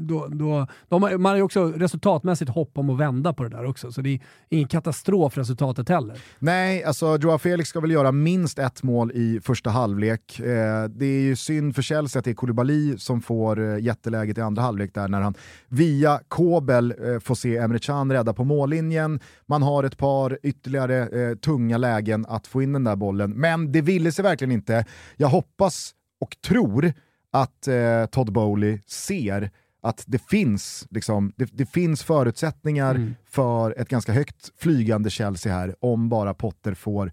då, 0.00 0.26
då, 0.26 0.66
de 0.88 1.02
har, 1.02 1.18
man 1.18 1.30
har 1.30 1.36
ju 1.36 1.42
också 1.42 1.72
resultatmässigt 1.76 2.50
hopp 2.50 2.78
om 2.78 2.90
att 2.90 2.98
vända 2.98 3.32
på 3.32 3.42
det 3.42 3.48
där 3.48 3.64
också. 3.64 3.92
Så 3.92 4.00
det 4.00 4.10
är 4.10 4.20
ingen 4.48 4.68
katastrof 4.68 5.38
resultatet 5.38 5.88
heller. 5.88 6.18
Nej, 6.38 6.84
alltså 6.84 7.16
Joao 7.16 7.38
Felix 7.38 7.68
ska 7.68 7.80
väl 7.80 7.90
göra 7.90 8.12
minst 8.12 8.58
ett 8.58 8.82
mål 8.82 9.12
i 9.14 9.40
första 9.42 9.70
halvlek. 9.70 10.40
Eh, 10.40 10.84
det 10.84 11.06
är 11.06 11.20
ju 11.20 11.36
synd 11.36 11.74
för 11.74 11.82
Chelsea 11.82 12.18
att 12.18 12.24
det 12.24 12.30
är 12.30 12.34
Koulibaly 12.34 12.98
som 12.98 13.20
får 13.20 13.60
eh, 13.60 13.78
jätteläget 13.78 14.38
i 14.38 14.40
andra 14.40 14.62
halvlek 14.62 14.94
där 14.94 15.08
när 15.08 15.20
han 15.20 15.34
via 15.68 16.20
Kobel 16.28 16.94
eh, 17.04 17.18
får 17.18 17.34
se 17.34 17.56
Emre 17.56 17.78
Can 17.78 18.12
rädda 18.12 18.32
på 18.32 18.44
mållinjen. 18.44 19.20
Man 19.46 19.62
har 19.62 19.84
ett 19.84 19.98
par 19.98 20.38
ytterligare 20.42 21.28
eh, 21.30 21.36
tunga 21.36 21.78
lägen 21.78 22.26
att 22.28 22.46
få 22.46 22.62
in 22.62 22.72
den 22.72 22.84
där 22.84 22.96
bollen, 22.96 23.30
men 23.30 23.72
det 23.72 23.80
ville 23.80 24.12
sig 24.12 24.22
verkligen 24.22 24.52
inte. 24.52 24.84
Jag 25.16 25.28
hoppas 25.28 25.94
och 26.20 26.36
tror 26.40 26.92
att 27.30 27.68
eh, 27.68 28.06
Todd 28.10 28.32
Bowley 28.32 28.78
ser 28.86 29.50
att 29.86 30.04
det 30.06 30.18
finns, 30.18 30.86
liksom, 30.90 31.32
det, 31.36 31.48
det 31.52 31.66
finns 31.66 32.02
förutsättningar 32.02 32.94
Mm. 32.94 33.14
för 33.28 33.80
ett 33.80 33.88
ganska 33.88 34.12
högt 34.12 34.52
flygande 34.58 35.10
Chelsea 35.10 35.52
här 35.52 35.74
om 35.80 36.08
bara 36.08 36.34
Potter 36.34 36.74
får 36.74 37.12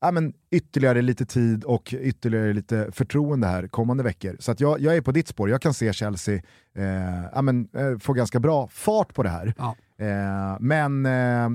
ja, 0.00 0.10
men, 0.10 0.32
ytterligare 0.50 1.02
lite 1.02 1.26
tid 1.26 1.64
och 1.64 1.94
ytterligare 2.00 2.52
lite 2.52 2.88
förtroende 2.92 3.46
här 3.46 3.68
kommande 3.68 4.02
veckor. 4.02 4.36
Så 4.40 4.52
att 4.52 4.60
jag, 4.60 4.80
jag 4.80 4.96
är 4.96 5.00
på 5.00 5.12
ditt 5.12 5.28
spår, 5.28 5.50
jag 5.50 5.62
kan 5.62 5.74
se 5.74 5.92
Chelsea 5.92 6.34
eh, 6.76 7.24
ja, 7.32 7.42
men, 7.42 7.68
eh, 7.76 7.98
få 7.98 8.12
ganska 8.12 8.40
bra 8.40 8.68
fart 8.68 9.14
på 9.14 9.22
det 9.22 9.28
här. 9.28 9.54
Ja. 9.58 9.76
Eh, 9.98 10.56
men 10.60 11.06
eh, 11.06 11.48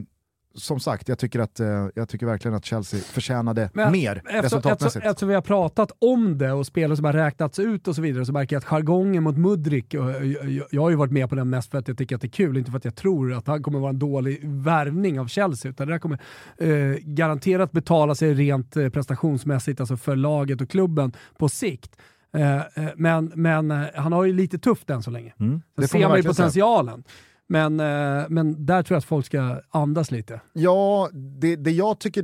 som 0.55 0.79
sagt, 0.79 1.09
jag 1.09 1.19
tycker, 1.19 1.39
att, 1.39 1.59
eh, 1.59 1.87
jag 1.95 2.09
tycker 2.09 2.25
verkligen 2.25 2.55
att 2.55 2.65
Chelsea 2.65 2.99
förtjänade 2.99 3.69
Men 3.73 3.91
mer 3.91 4.15
Eftersom, 4.15 4.41
resultatmässigt. 4.41 4.85
eftersom, 4.85 5.09
eftersom 5.09 5.29
vi 5.29 5.35
har 5.35 5.41
pratat 5.41 5.91
om 5.99 6.37
det 6.37 6.51
och 6.51 6.67
spelare 6.67 6.95
som 6.95 7.05
har 7.05 7.13
räknats 7.13 7.59
ut 7.59 7.87
och 7.87 7.95
så 7.95 8.01
vidare 8.01 8.25
så 8.25 8.33
märker 8.33 8.55
jag 8.55 8.59
att 8.59 8.65
jargongen 8.65 9.23
mot 9.23 9.37
Mudrik, 9.37 9.93
jag, 9.93 10.35
jag 10.71 10.81
har 10.81 10.89
ju 10.89 10.95
varit 10.95 11.11
med 11.11 11.29
på 11.29 11.35
den 11.35 11.49
mest 11.49 11.71
för 11.71 11.77
att 11.77 11.87
jag 11.87 11.97
tycker 11.97 12.15
att 12.15 12.21
det 12.21 12.27
är 12.27 12.29
kul, 12.29 12.57
inte 12.57 12.71
för 12.71 12.77
att 12.77 12.85
jag 12.85 12.95
tror 12.95 13.33
att 13.33 13.47
han 13.47 13.63
kommer 13.63 13.79
vara 13.79 13.89
en 13.89 13.99
dålig 13.99 14.39
värvning 14.43 15.19
av 15.19 15.27
Chelsea, 15.27 15.71
utan 15.71 15.87
det 15.87 15.93
där 15.93 15.99
kommer 15.99 16.19
eh, 16.57 16.97
garanterat 17.01 17.71
betala 17.71 18.15
sig 18.15 18.33
rent 18.33 18.77
eh, 18.77 18.89
prestationsmässigt, 18.89 19.79
alltså 19.79 19.97
för 19.97 20.15
laget 20.15 20.61
och 20.61 20.69
klubben 20.69 21.11
på 21.37 21.49
sikt. 21.49 21.95
Eh, 22.33 22.55
eh, 22.55 22.61
men 22.95 23.31
men 23.35 23.71
han 23.95 24.13
har 24.13 24.25
ju 24.25 24.33
lite 24.33 24.57
tufft 24.57 24.89
än 24.89 25.03
så 25.03 25.11
länge. 25.11 25.33
Mm, 25.39 25.61
det 25.77 25.87
ser 25.87 25.99
man 26.07 26.17
ju 26.17 26.23
verkligen 26.23 26.51
säga. 26.51 27.03
Men, 27.51 27.79
eh, 27.79 28.25
men 28.29 28.65
där 28.65 28.83
tror 28.83 28.95
jag 28.95 28.97
att 28.97 29.05
folk 29.05 29.25
ska 29.25 29.61
andas 29.69 30.11
lite. 30.11 30.41
Ja, 30.53 31.09
det, 31.13 31.55
det 31.55 31.71
jag 31.71 31.99
tycker 31.99 32.23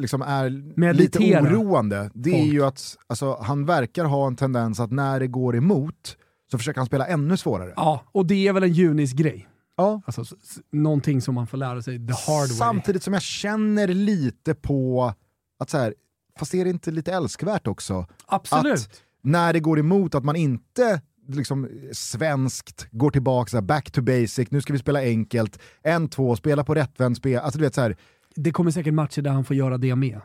liksom 0.00 0.22
är 0.22 0.50
lite 0.50 0.80
Meditera. 0.80 1.42
oroande, 1.42 2.10
det 2.14 2.30
är 2.30 2.42
Folk. 2.42 2.52
ju 2.52 2.64
att 2.64 2.96
alltså, 3.06 3.38
han 3.42 3.66
verkar 3.66 4.04
ha 4.04 4.26
en 4.26 4.36
tendens 4.36 4.80
att 4.80 4.90
när 4.90 5.20
det 5.20 5.26
går 5.26 5.56
emot 5.56 6.16
så 6.50 6.58
försöker 6.58 6.80
han 6.80 6.86
spela 6.86 7.06
ännu 7.06 7.36
svårare. 7.36 7.72
Ja, 7.76 8.04
och 8.12 8.26
det 8.26 8.48
är 8.48 8.52
väl 8.52 8.62
en 8.62 8.72
Junis-grej. 8.72 9.48
Ja. 9.76 10.02
Alltså, 10.06 10.36
någonting 10.72 11.20
som 11.20 11.34
man 11.34 11.46
får 11.46 11.58
lära 11.58 11.82
sig 11.82 12.06
the 12.06 12.12
hard 12.12 12.48
way. 12.48 12.56
Samtidigt 12.58 13.02
som 13.02 13.12
jag 13.12 13.22
känner 13.22 13.88
lite 13.88 14.54
på 14.54 15.12
att 15.58 15.70
så 15.70 15.78
här, 15.78 15.94
fast 16.38 16.54
är 16.54 16.64
det 16.64 16.70
inte 16.70 16.90
lite 16.90 17.12
älskvärt 17.12 17.66
också? 17.66 18.06
Absolut. 18.26 18.72
Att 18.72 19.02
när 19.22 19.52
det 19.52 19.60
går 19.60 19.78
emot 19.78 20.14
att 20.14 20.24
man 20.24 20.36
inte 20.36 21.00
liksom 21.34 21.68
svenskt 21.92 22.86
går 22.90 23.10
tillbaka, 23.10 23.50
så 23.50 23.56
här, 23.56 23.62
back 23.62 23.90
to 23.90 24.02
basic, 24.02 24.50
nu 24.50 24.60
ska 24.60 24.72
vi 24.72 24.78
spela 24.78 25.00
enkelt, 25.00 25.58
en, 25.82 26.08
två, 26.08 26.36
spela 26.36 26.64
på 26.64 26.74
rättvänd 26.74 27.16
spel. 27.16 27.38
Alltså 27.38 27.58
du 27.58 27.64
vet 27.64 27.74
så 27.74 27.80
här, 27.80 27.96
Det 28.34 28.52
kommer 28.52 28.70
säkert 28.70 28.94
matcher 28.94 29.22
där 29.22 29.30
han 29.30 29.44
får 29.44 29.56
göra 29.56 29.78
det 29.78 29.96
med. 29.96 30.20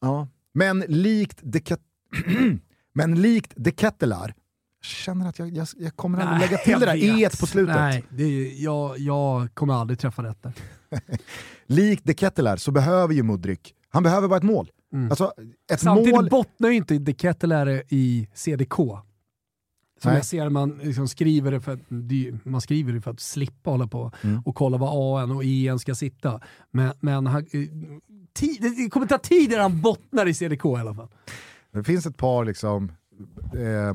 Ja. 0.00 0.28
Men 0.54 0.84
likt 0.88 1.38
De, 1.42 1.60
Ket- 1.60 1.80
Men 2.94 3.22
likt 3.22 3.52
De 3.56 3.70
Kettelar, 3.72 4.34
jag 4.80 4.84
känner 4.84 5.28
att 5.28 5.38
jag, 5.38 5.48
jag, 5.56 5.66
jag 5.76 5.96
kommer 5.96 6.20
aldrig 6.20 6.50
lägga 6.50 6.62
till 6.62 6.80
det 6.80 6.86
där 6.86 7.24
e 7.24 7.28
på 7.40 7.46
slutet. 7.46 7.76
Nej, 7.76 8.04
det 8.10 8.22
är, 8.22 8.62
jag, 8.64 8.98
jag 8.98 9.54
kommer 9.54 9.74
aldrig 9.74 9.98
träffa 9.98 10.22
rätt 10.22 10.42
där. 10.42 10.52
Likt 11.66 12.04
De 12.04 12.14
Kettelar 12.14 12.56
så 12.56 12.70
behöver 12.70 13.14
ju 13.14 13.22
Mudrik, 13.22 13.74
han 13.88 14.02
behöver 14.02 14.28
bara 14.28 14.36
ett 14.36 14.42
mål. 14.42 14.70
Mm. 14.92 15.10
Alltså 15.10 15.32
ett 15.72 15.80
Samtidigt 15.80 16.14
mål... 16.14 16.28
bottnar 16.28 16.68
ju 16.68 16.74
inte 16.74 16.98
De 16.98 17.14
Kettelare 17.14 17.82
i 17.88 18.28
CDK. 18.34 18.78
Som 19.98 20.08
Nej. 20.10 20.18
jag 20.18 20.24
ser 20.26 20.48
man 20.50 20.80
liksom 20.82 21.08
skriver 21.08 21.50
det 21.50 21.60
för 21.60 21.72
att, 21.72 21.80
man 22.44 22.60
skriver 22.60 22.92
det 22.92 23.00
för 23.00 23.10
att 23.10 23.20
slippa 23.20 23.70
hålla 23.70 23.86
på 23.86 24.12
Mm. 24.22 24.42
och 24.44 24.54
kolla 24.54 24.78
var 24.78 25.22
AN 25.22 25.30
och 25.30 25.44
EN 25.44 25.78
ska 25.78 25.94
sitta. 25.94 26.40
Men, 26.70 26.92
men 27.00 27.26
han, 27.26 27.42
eh, 27.42 27.60
tid, 28.32 28.62
det 28.76 28.90
kommer 28.90 29.06
ta 29.06 29.18
tid 29.18 29.52
innan 29.52 29.62
han 29.62 29.80
bottnar 29.80 30.26
i 30.26 30.34
CDK 30.34 30.64
i 30.64 30.80
alla 30.80 30.94
fall. 30.94 31.08
Det 31.72 31.84
finns 31.84 32.06
ett 32.06 32.16
par 32.16 32.44
liksom, 32.44 32.92
eh, 33.54 33.94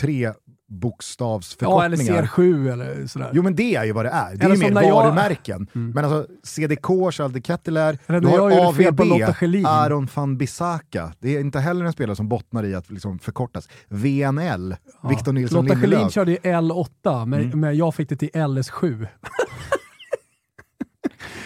tre 0.00 0.32
Ja, 0.72 0.76
eller 0.76 0.80
bokstavsförkortningar. 0.80 2.22
CR7 2.22 2.72
eller 2.72 3.06
sådär. 3.06 3.30
Jo 3.32 3.42
men 3.42 3.54
det 3.54 3.74
är 3.76 3.84
ju 3.84 3.92
vad 3.92 4.04
det 4.04 4.10
är, 4.10 4.36
det 4.36 4.42
är 4.42 4.44
Eller 4.44 4.56
ju 4.56 4.60
som 4.62 4.74
mer 4.74 4.80
när 4.80 4.82
jag- 4.88 4.94
varumärken. 4.94 5.66
Mm. 5.74 5.90
Men 5.90 6.04
alltså 6.04 6.26
CDK, 6.42 6.86
Charles 7.12 7.32
de 7.32 7.40
Kettelar, 7.42 7.98
Eller 8.06 8.20
du 8.20 8.28
har 8.28 8.50
AVB, 8.68 9.32
Schelin. 9.34 9.66
Aron 9.66 10.08
van 10.14 10.36
Bissaka. 10.38 11.12
Det 11.18 11.36
är 11.36 11.40
inte 11.40 11.60
heller 11.60 11.84
en 11.84 11.92
spelare 11.92 12.16
som 12.16 12.28
bottnar 12.28 12.64
i 12.64 12.74
att 12.74 12.90
liksom 12.90 13.18
förkortas. 13.18 13.68
VNL, 13.88 14.76
Ja. 15.02 15.08
Victor 15.08 15.32
Nilsson 15.32 15.64
Lotta 15.64 15.74
Schelin 15.74 15.90
Lindelöf. 15.90 16.12
körde 16.12 16.30
ju 16.30 16.36
L8, 16.38 17.26
men, 17.26 17.40
Mm. 17.42 17.60
men 17.60 17.76
jag 17.76 17.94
fick 17.94 18.08
det 18.08 18.16
till 18.16 18.30
LS7. 18.34 19.06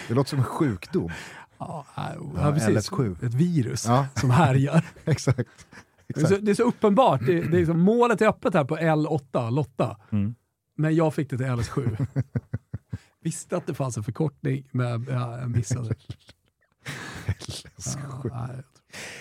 Det 0.09 0.15
låter 0.15 0.31
som 0.31 0.39
en 0.39 0.45
sjukdom. 0.45 1.11
Ja, 1.59 1.85
ja, 1.97 2.03
Ja, 2.37 2.53
precis. 2.53 2.91
LS7. 2.91 3.27
Ett 3.27 3.35
virus 3.35 3.87
Ja, 3.87 4.07
som 4.15 4.31
härjar. 4.31 4.85
exakt. 5.05 5.49
Det 6.09 6.23
är, 6.23 6.27
så, 6.27 6.37
det 6.37 6.51
är 6.51 6.55
så 6.55 6.63
uppenbart. 6.63 7.21
Det, 7.27 7.33
det 7.33 7.57
är 7.57 7.59
liksom, 7.59 7.81
målet 7.81 8.21
är 8.21 8.29
öppet 8.29 8.55
här 8.55 8.65
på 8.65 8.77
L8, 8.77 9.51
Lotta. 9.51 9.97
Mm. 10.13 10.35
Men 10.77 10.95
jag 10.95 11.15
fick 11.15 11.31
det 11.31 11.37
till 11.37 11.47
LS7. 11.47 12.07
Visste 13.21 13.57
att 13.57 13.67
det 13.67 13.75
fanns 13.75 13.97
en 13.97 14.05
förkortning, 14.05 14.69
men 14.73 15.07
ja, 15.11 15.39
jag 15.39 15.51
missade. 15.51 15.95
Ja. 18.25 18.49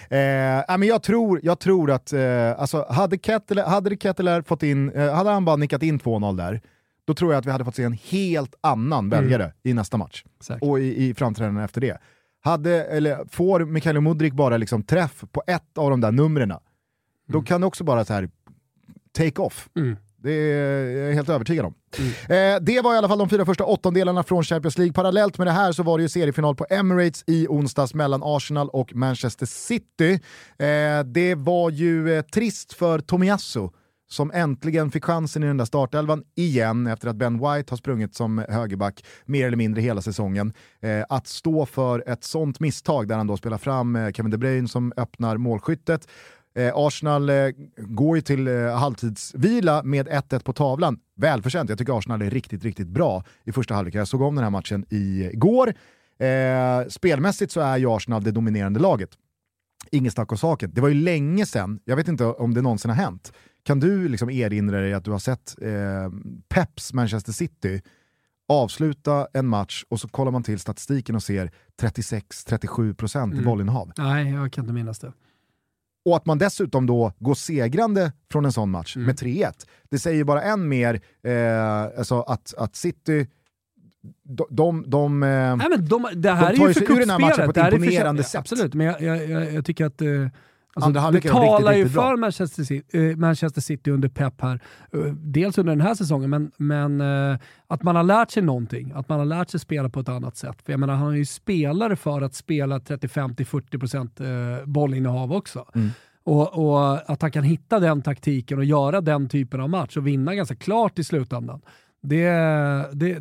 Eh, 0.09 0.77
men 0.77 0.83
jag, 0.83 1.03
tror, 1.03 1.39
jag 1.43 1.59
tror 1.59 1.91
att, 1.91 2.13
eh, 2.13 2.59
alltså, 2.59 2.85
hade, 2.89 3.17
Kettler, 3.17 3.63
hade 3.63 3.89
det 3.89 4.01
Kettler 4.01 4.41
fått 4.41 4.63
in, 4.63 4.91
eh, 4.91 5.13
hade 5.13 5.29
han 5.29 5.45
bara 5.45 5.55
nickat 5.55 5.83
in 5.83 5.99
2-0 5.99 6.37
där, 6.37 6.61
då 7.05 7.13
tror 7.13 7.33
jag 7.33 7.39
att 7.39 7.45
vi 7.45 7.51
hade 7.51 7.65
fått 7.65 7.75
se 7.75 7.83
en 7.83 7.97
helt 8.03 8.55
annan 8.61 9.09
väljare 9.09 9.53
i 9.63 9.73
nästa 9.73 9.97
match. 9.97 10.23
Säkert. 10.41 10.63
Och 10.63 10.79
i, 10.79 11.05
i 11.05 11.13
framträdanden 11.13 11.63
efter 11.63 11.81
det. 11.81 11.97
Hade, 12.41 12.85
eller 12.85 13.25
får 13.29 13.59
Mikael 13.59 14.01
Mudrik 14.01 14.33
bara 14.33 14.57
liksom 14.57 14.83
träff 14.83 15.23
på 15.31 15.43
ett 15.47 15.77
av 15.77 15.89
de 15.89 16.01
där 16.01 16.11
numren, 16.11 16.53
då 17.27 17.41
kan 17.41 17.61
det 17.61 17.67
också 17.67 17.83
bara 17.83 18.05
så 18.05 18.13
här 18.13 18.29
take 19.17 19.41
off. 19.41 19.69
Mm. 19.75 19.97
Det 20.25 20.31
är 20.31 21.07
jag 21.07 21.13
helt 21.13 21.29
övertygad 21.29 21.65
om. 21.65 21.73
Eh, 22.29 22.61
det 22.61 22.81
var 22.81 22.95
i 22.95 22.97
alla 22.97 23.07
fall 23.07 23.17
de 23.17 23.29
fyra 23.29 23.45
första 23.45 23.63
åttondelarna 23.63 24.23
från 24.23 24.43
Champions 24.43 24.77
League. 24.77 24.93
Parallellt 24.93 25.37
med 25.37 25.47
det 25.47 25.51
här 25.51 25.71
så 25.71 25.83
var 25.83 25.97
det 25.97 26.01
ju 26.01 26.09
seriefinal 26.09 26.55
på 26.55 26.65
Emirates 26.69 27.23
i 27.27 27.47
onsdags 27.47 27.93
mellan 27.93 28.21
Arsenal 28.23 28.69
och 28.69 28.95
Manchester 28.95 29.45
City. 29.45 30.19
Eh, 30.59 31.03
det 31.05 31.35
var 31.35 31.69
ju 31.69 32.13
eh, 32.13 32.21
trist 32.21 32.73
för 32.73 32.99
Tomiyasu 32.99 33.69
som 34.07 34.31
äntligen 34.31 34.91
fick 34.91 35.05
chansen 35.05 35.43
i 35.43 35.47
den 35.47 35.57
där 35.57 35.65
startelvan 35.65 36.23
igen 36.35 36.87
efter 36.87 37.07
att 37.07 37.15
Ben 37.15 37.33
White 37.33 37.71
har 37.71 37.77
sprungit 37.77 38.15
som 38.15 38.45
högerback 38.49 39.05
mer 39.25 39.47
eller 39.47 39.57
mindre 39.57 39.81
hela 39.81 40.01
säsongen. 40.01 40.53
Eh, 40.81 41.03
att 41.09 41.27
stå 41.27 41.65
för 41.65 42.09
ett 42.09 42.23
sånt 42.23 42.59
misstag 42.59 43.07
där 43.07 43.15
han 43.17 43.27
då 43.27 43.37
spelar 43.37 43.57
fram 43.57 43.95
eh, 43.95 44.11
Kevin 44.11 44.31
De 44.31 44.37
Bruyne 44.37 44.67
som 44.67 44.93
öppnar 44.97 45.37
målskyttet 45.37 46.07
Eh, 46.55 46.71
Arsenal 46.75 47.29
eh, 47.29 47.49
går 47.77 48.17
ju 48.17 48.21
till 48.21 48.47
eh, 48.47 48.77
halvtidsvila 48.77 49.83
med 49.83 50.07
1-1 50.07 50.43
på 50.43 50.53
tavlan. 50.53 50.99
Välförtjänt, 51.15 51.69
jag 51.69 51.79
tycker 51.79 51.97
Arsenal 51.97 52.21
är 52.21 52.29
riktigt, 52.29 52.63
riktigt 52.63 52.87
bra 52.87 53.23
i 53.43 53.51
första 53.51 53.73
halvlek. 53.73 53.95
Jag 53.95 54.07
såg 54.07 54.21
om 54.21 54.35
den 54.35 54.43
här 54.43 54.51
matchen 54.51 54.85
igår. 54.89 55.73
Eh, 56.19 56.87
spelmässigt 56.89 57.51
så 57.51 57.61
är 57.61 57.77
ju 57.77 57.89
Arsenal 57.89 58.23
det 58.23 58.31
dominerande 58.31 58.79
laget. 58.79 59.09
Inget 59.91 60.13
snack 60.13 60.31
om 60.31 60.37
saken. 60.37 60.71
Det 60.73 60.81
var 60.81 60.87
ju 60.87 60.95
länge 60.95 61.45
sedan, 61.45 61.79
jag 61.85 61.95
vet 61.95 62.07
inte 62.07 62.25
om 62.25 62.53
det 62.53 62.61
någonsin 62.61 62.89
har 62.89 62.97
hänt, 62.97 63.33
kan 63.63 63.79
du 63.79 64.07
liksom 64.07 64.29
erinra 64.29 64.79
dig 64.81 64.93
att 64.93 65.05
du 65.05 65.11
har 65.11 65.19
sett 65.19 65.55
eh, 65.61 65.69
Peps 66.49 66.93
Manchester 66.93 67.31
City 67.31 67.81
avsluta 68.47 69.27
en 69.33 69.47
match 69.47 69.83
och 69.89 69.99
så 69.99 70.07
kollar 70.07 70.31
man 70.31 70.43
till 70.43 70.59
statistiken 70.59 71.15
och 71.15 71.23
ser 71.23 71.51
36-37% 71.81 73.23
mm. 73.23 73.39
i 73.39 73.43
bollinnehav. 73.43 73.91
Nej, 73.97 74.31
jag 74.31 74.53
kan 74.53 74.63
inte 74.63 74.73
minnas 74.73 74.99
det. 74.99 75.13
Och 76.05 76.15
att 76.15 76.25
man 76.25 76.37
dessutom 76.37 76.85
då 76.85 77.13
går 77.19 77.35
segrande 77.35 78.11
från 78.31 78.45
en 78.45 78.51
sån 78.51 78.71
match 78.71 78.95
mm. 78.95 79.05
med 79.05 79.15
3-1. 79.15 79.51
Det 79.89 79.99
säger 79.99 80.17
ju 80.17 80.23
bara 80.23 80.41
än 80.41 80.67
mer 80.67 81.01
eh, 81.23 81.81
alltså 81.81 82.21
att, 82.21 82.53
att 82.57 82.75
City 82.75 83.27
de, 84.23 84.47
de, 84.49 84.83
de, 84.87 85.23
eh, 85.23 85.55
Nej, 85.55 85.69
men 85.69 85.87
de, 85.87 86.07
det 86.15 86.31
här 86.31 86.51
de 86.51 86.57
tar 86.57 86.63
är 86.63 86.67
ju 86.67 86.73
för 86.73 86.93
ur 86.93 86.99
den 86.99 87.09
här 87.09 87.19
matchen 87.19 87.53
på 87.53 87.59
ett 87.59 87.73
imponerande 87.73 88.23
sätt. 88.23 88.39
Absolut, 88.39 88.73
men 88.73 88.87
jag, 88.87 89.01
jag, 89.01 89.53
jag 89.53 89.65
tycker 89.65 89.85
att 89.85 90.01
eh, 90.01 90.27
Alltså, 90.75 91.11
det 91.11 91.21
talar 91.21 91.73
ju 91.73 91.89
för 91.89 92.17
Manchester 92.17 92.63
City, 92.63 93.09
äh, 93.09 93.17
Manchester 93.17 93.61
City, 93.61 93.91
under 93.91 94.09
Pep 94.09 94.41
här. 94.41 94.59
Uh, 94.95 95.13
dels 95.13 95.57
under 95.57 95.75
den 95.75 95.81
här 95.81 95.95
säsongen, 95.95 96.29
men, 96.29 96.51
men 96.57 97.01
uh, 97.01 97.37
att 97.67 97.83
man 97.83 97.95
har 97.95 98.03
lärt 98.03 98.31
sig 98.31 98.43
någonting. 98.43 98.91
Att 98.95 99.09
man 99.09 99.19
har 99.19 99.25
lärt 99.25 99.49
sig 99.49 99.59
spela 99.59 99.89
på 99.89 99.99
ett 99.99 100.09
annat 100.09 100.37
sätt. 100.37 100.61
För 100.61 100.73
jag 100.73 100.79
menar, 100.79 100.95
han 100.95 101.11
är 101.11 101.17
ju 101.17 101.25
spelare 101.25 101.95
för 101.95 102.21
att 102.21 102.35
spela 102.35 102.79
35-40% 102.79 104.59
uh, 104.59 104.65
bollinnehav 104.65 105.33
också. 105.33 105.65
Mm. 105.75 105.89
Och, 106.23 106.53
och, 106.53 107.11
att 107.11 107.21
han 107.21 107.31
kan 107.31 107.43
hitta 107.43 107.79
den 107.79 108.01
taktiken 108.01 108.57
och 108.57 108.65
göra 108.65 109.01
den 109.01 109.29
typen 109.29 109.61
av 109.61 109.69
match 109.69 109.97
och 109.97 110.07
vinna 110.07 110.35
ganska 110.35 110.55
klart 110.55 110.99
i 110.99 111.03
slutändan. 111.03 111.61
Det, 112.01 112.29
det, 112.93 113.17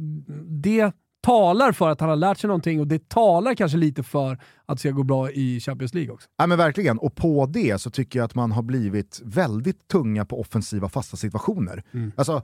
det 0.49 0.93
talar 1.25 1.73
för 1.73 1.89
att 1.89 2.01
han 2.01 2.09
har 2.09 2.17
lärt 2.17 2.39
sig 2.39 2.49
någonting 2.49 2.81
och 2.81 2.87
det 2.87 3.09
talar 3.09 3.55
kanske 3.55 3.79
lite 3.79 4.03
för 4.03 4.33
att 4.67 4.77
det 4.77 4.79
ska 4.79 4.91
gå 4.91 5.03
bra 5.03 5.31
i 5.31 5.61
Champions 5.61 5.95
League 5.95 6.13
också. 6.15 6.29
Ja 6.39 6.47
men 6.47 6.59
verkligen, 6.59 6.99
och 6.99 7.15
på 7.15 7.47
det 7.47 7.81
så 7.81 7.91
tycker 7.91 8.19
jag 8.19 8.25
att 8.25 8.35
man 8.35 8.53
har 8.53 8.63
blivit 8.63 9.21
väldigt 9.25 9.89
tunga 9.89 10.25
på 10.25 10.41
offensiva 10.41 10.89
fasta 10.89 11.17
situationer. 11.17 11.83
Mm. 11.93 12.13
Alltså, 12.17 12.43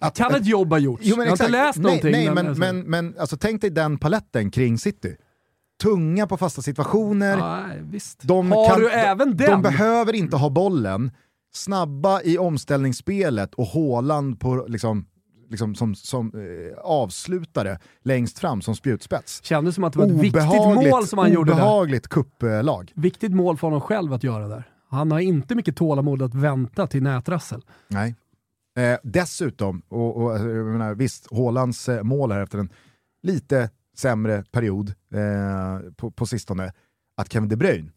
att, 0.00 0.16
kan 0.16 0.34
ett 0.34 0.46
jobb 0.46 0.70
ha 0.70 0.78
gjorts? 0.78 1.02
Jo, 1.04 1.16
jag 1.18 1.24
har 1.24 1.30
inte 1.30 1.48
läst 1.48 1.78
nej, 1.78 1.84
någonting. 1.84 2.12
Nej, 2.12 2.26
men, 2.26 2.34
men, 2.34 2.46
alltså. 2.46 2.60
men, 2.60 2.80
men 2.80 3.14
alltså, 3.18 3.36
tänk 3.36 3.60
dig 3.60 3.70
den 3.70 3.98
paletten 3.98 4.50
kring 4.50 4.78
City. 4.78 5.16
Tunga 5.82 6.26
på 6.26 6.36
fasta 6.36 6.62
situationer. 6.62 7.38
Ja, 7.38 7.66
de 8.22 8.52
har 8.52 8.68
kan, 8.68 8.80
du 8.80 8.90
även 8.90 9.36
den? 9.36 9.50
De 9.50 9.62
behöver 9.62 10.12
inte 10.12 10.36
ha 10.36 10.50
bollen, 10.50 11.10
snabba 11.54 12.22
i 12.22 12.38
omställningsspelet 12.38 13.54
och 13.54 13.66
Håland 13.66 14.40
på 14.40 14.66
liksom, 14.68 15.06
liksom 15.48 15.74
som, 15.74 15.94
som 15.94 16.32
eh, 16.34 16.78
avslutare 16.78 17.78
längst 18.02 18.38
fram 18.38 18.62
som 18.62 18.76
spjutspets. 18.76 19.44
Kändes 19.44 19.74
som 19.74 19.84
att 19.84 19.92
det 19.92 19.98
var 19.98 20.06
ett 20.06 20.12
viktigt 20.12 20.90
mål 20.90 21.06
som 21.06 21.18
han 21.18 21.32
gjorde 21.32 21.52
där. 21.52 21.58
Obehagligt 21.58 22.08
kupplag. 22.08 22.92
Viktigt 22.94 23.32
mål 23.32 23.56
för 23.56 23.66
honom 23.66 23.80
själv 23.80 24.12
att 24.12 24.24
göra 24.24 24.48
där. 24.48 24.64
Han 24.88 25.12
har 25.12 25.20
inte 25.20 25.54
mycket 25.54 25.76
tålamod 25.76 26.22
att 26.22 26.34
vänta 26.34 26.86
till 26.86 27.02
nätrassel. 27.02 27.62
Nej. 27.88 28.14
Eh, 28.78 28.98
dessutom, 29.02 29.82
och, 29.88 30.16
och 30.16 30.32
jag 30.32 30.66
menar, 30.66 30.94
visst, 30.94 31.26
Hålands 31.30 31.88
eh, 31.88 32.02
mål 32.02 32.32
här 32.32 32.40
efter 32.40 32.58
en 32.58 32.68
lite 33.22 33.70
sämre 33.96 34.44
period 34.50 34.94
eh, 35.14 35.92
på, 35.96 36.10
på 36.10 36.26
sistone, 36.26 36.72
att 37.16 37.32
Kevin 37.32 37.48
De 37.48 37.56
Bruyne 37.56 37.90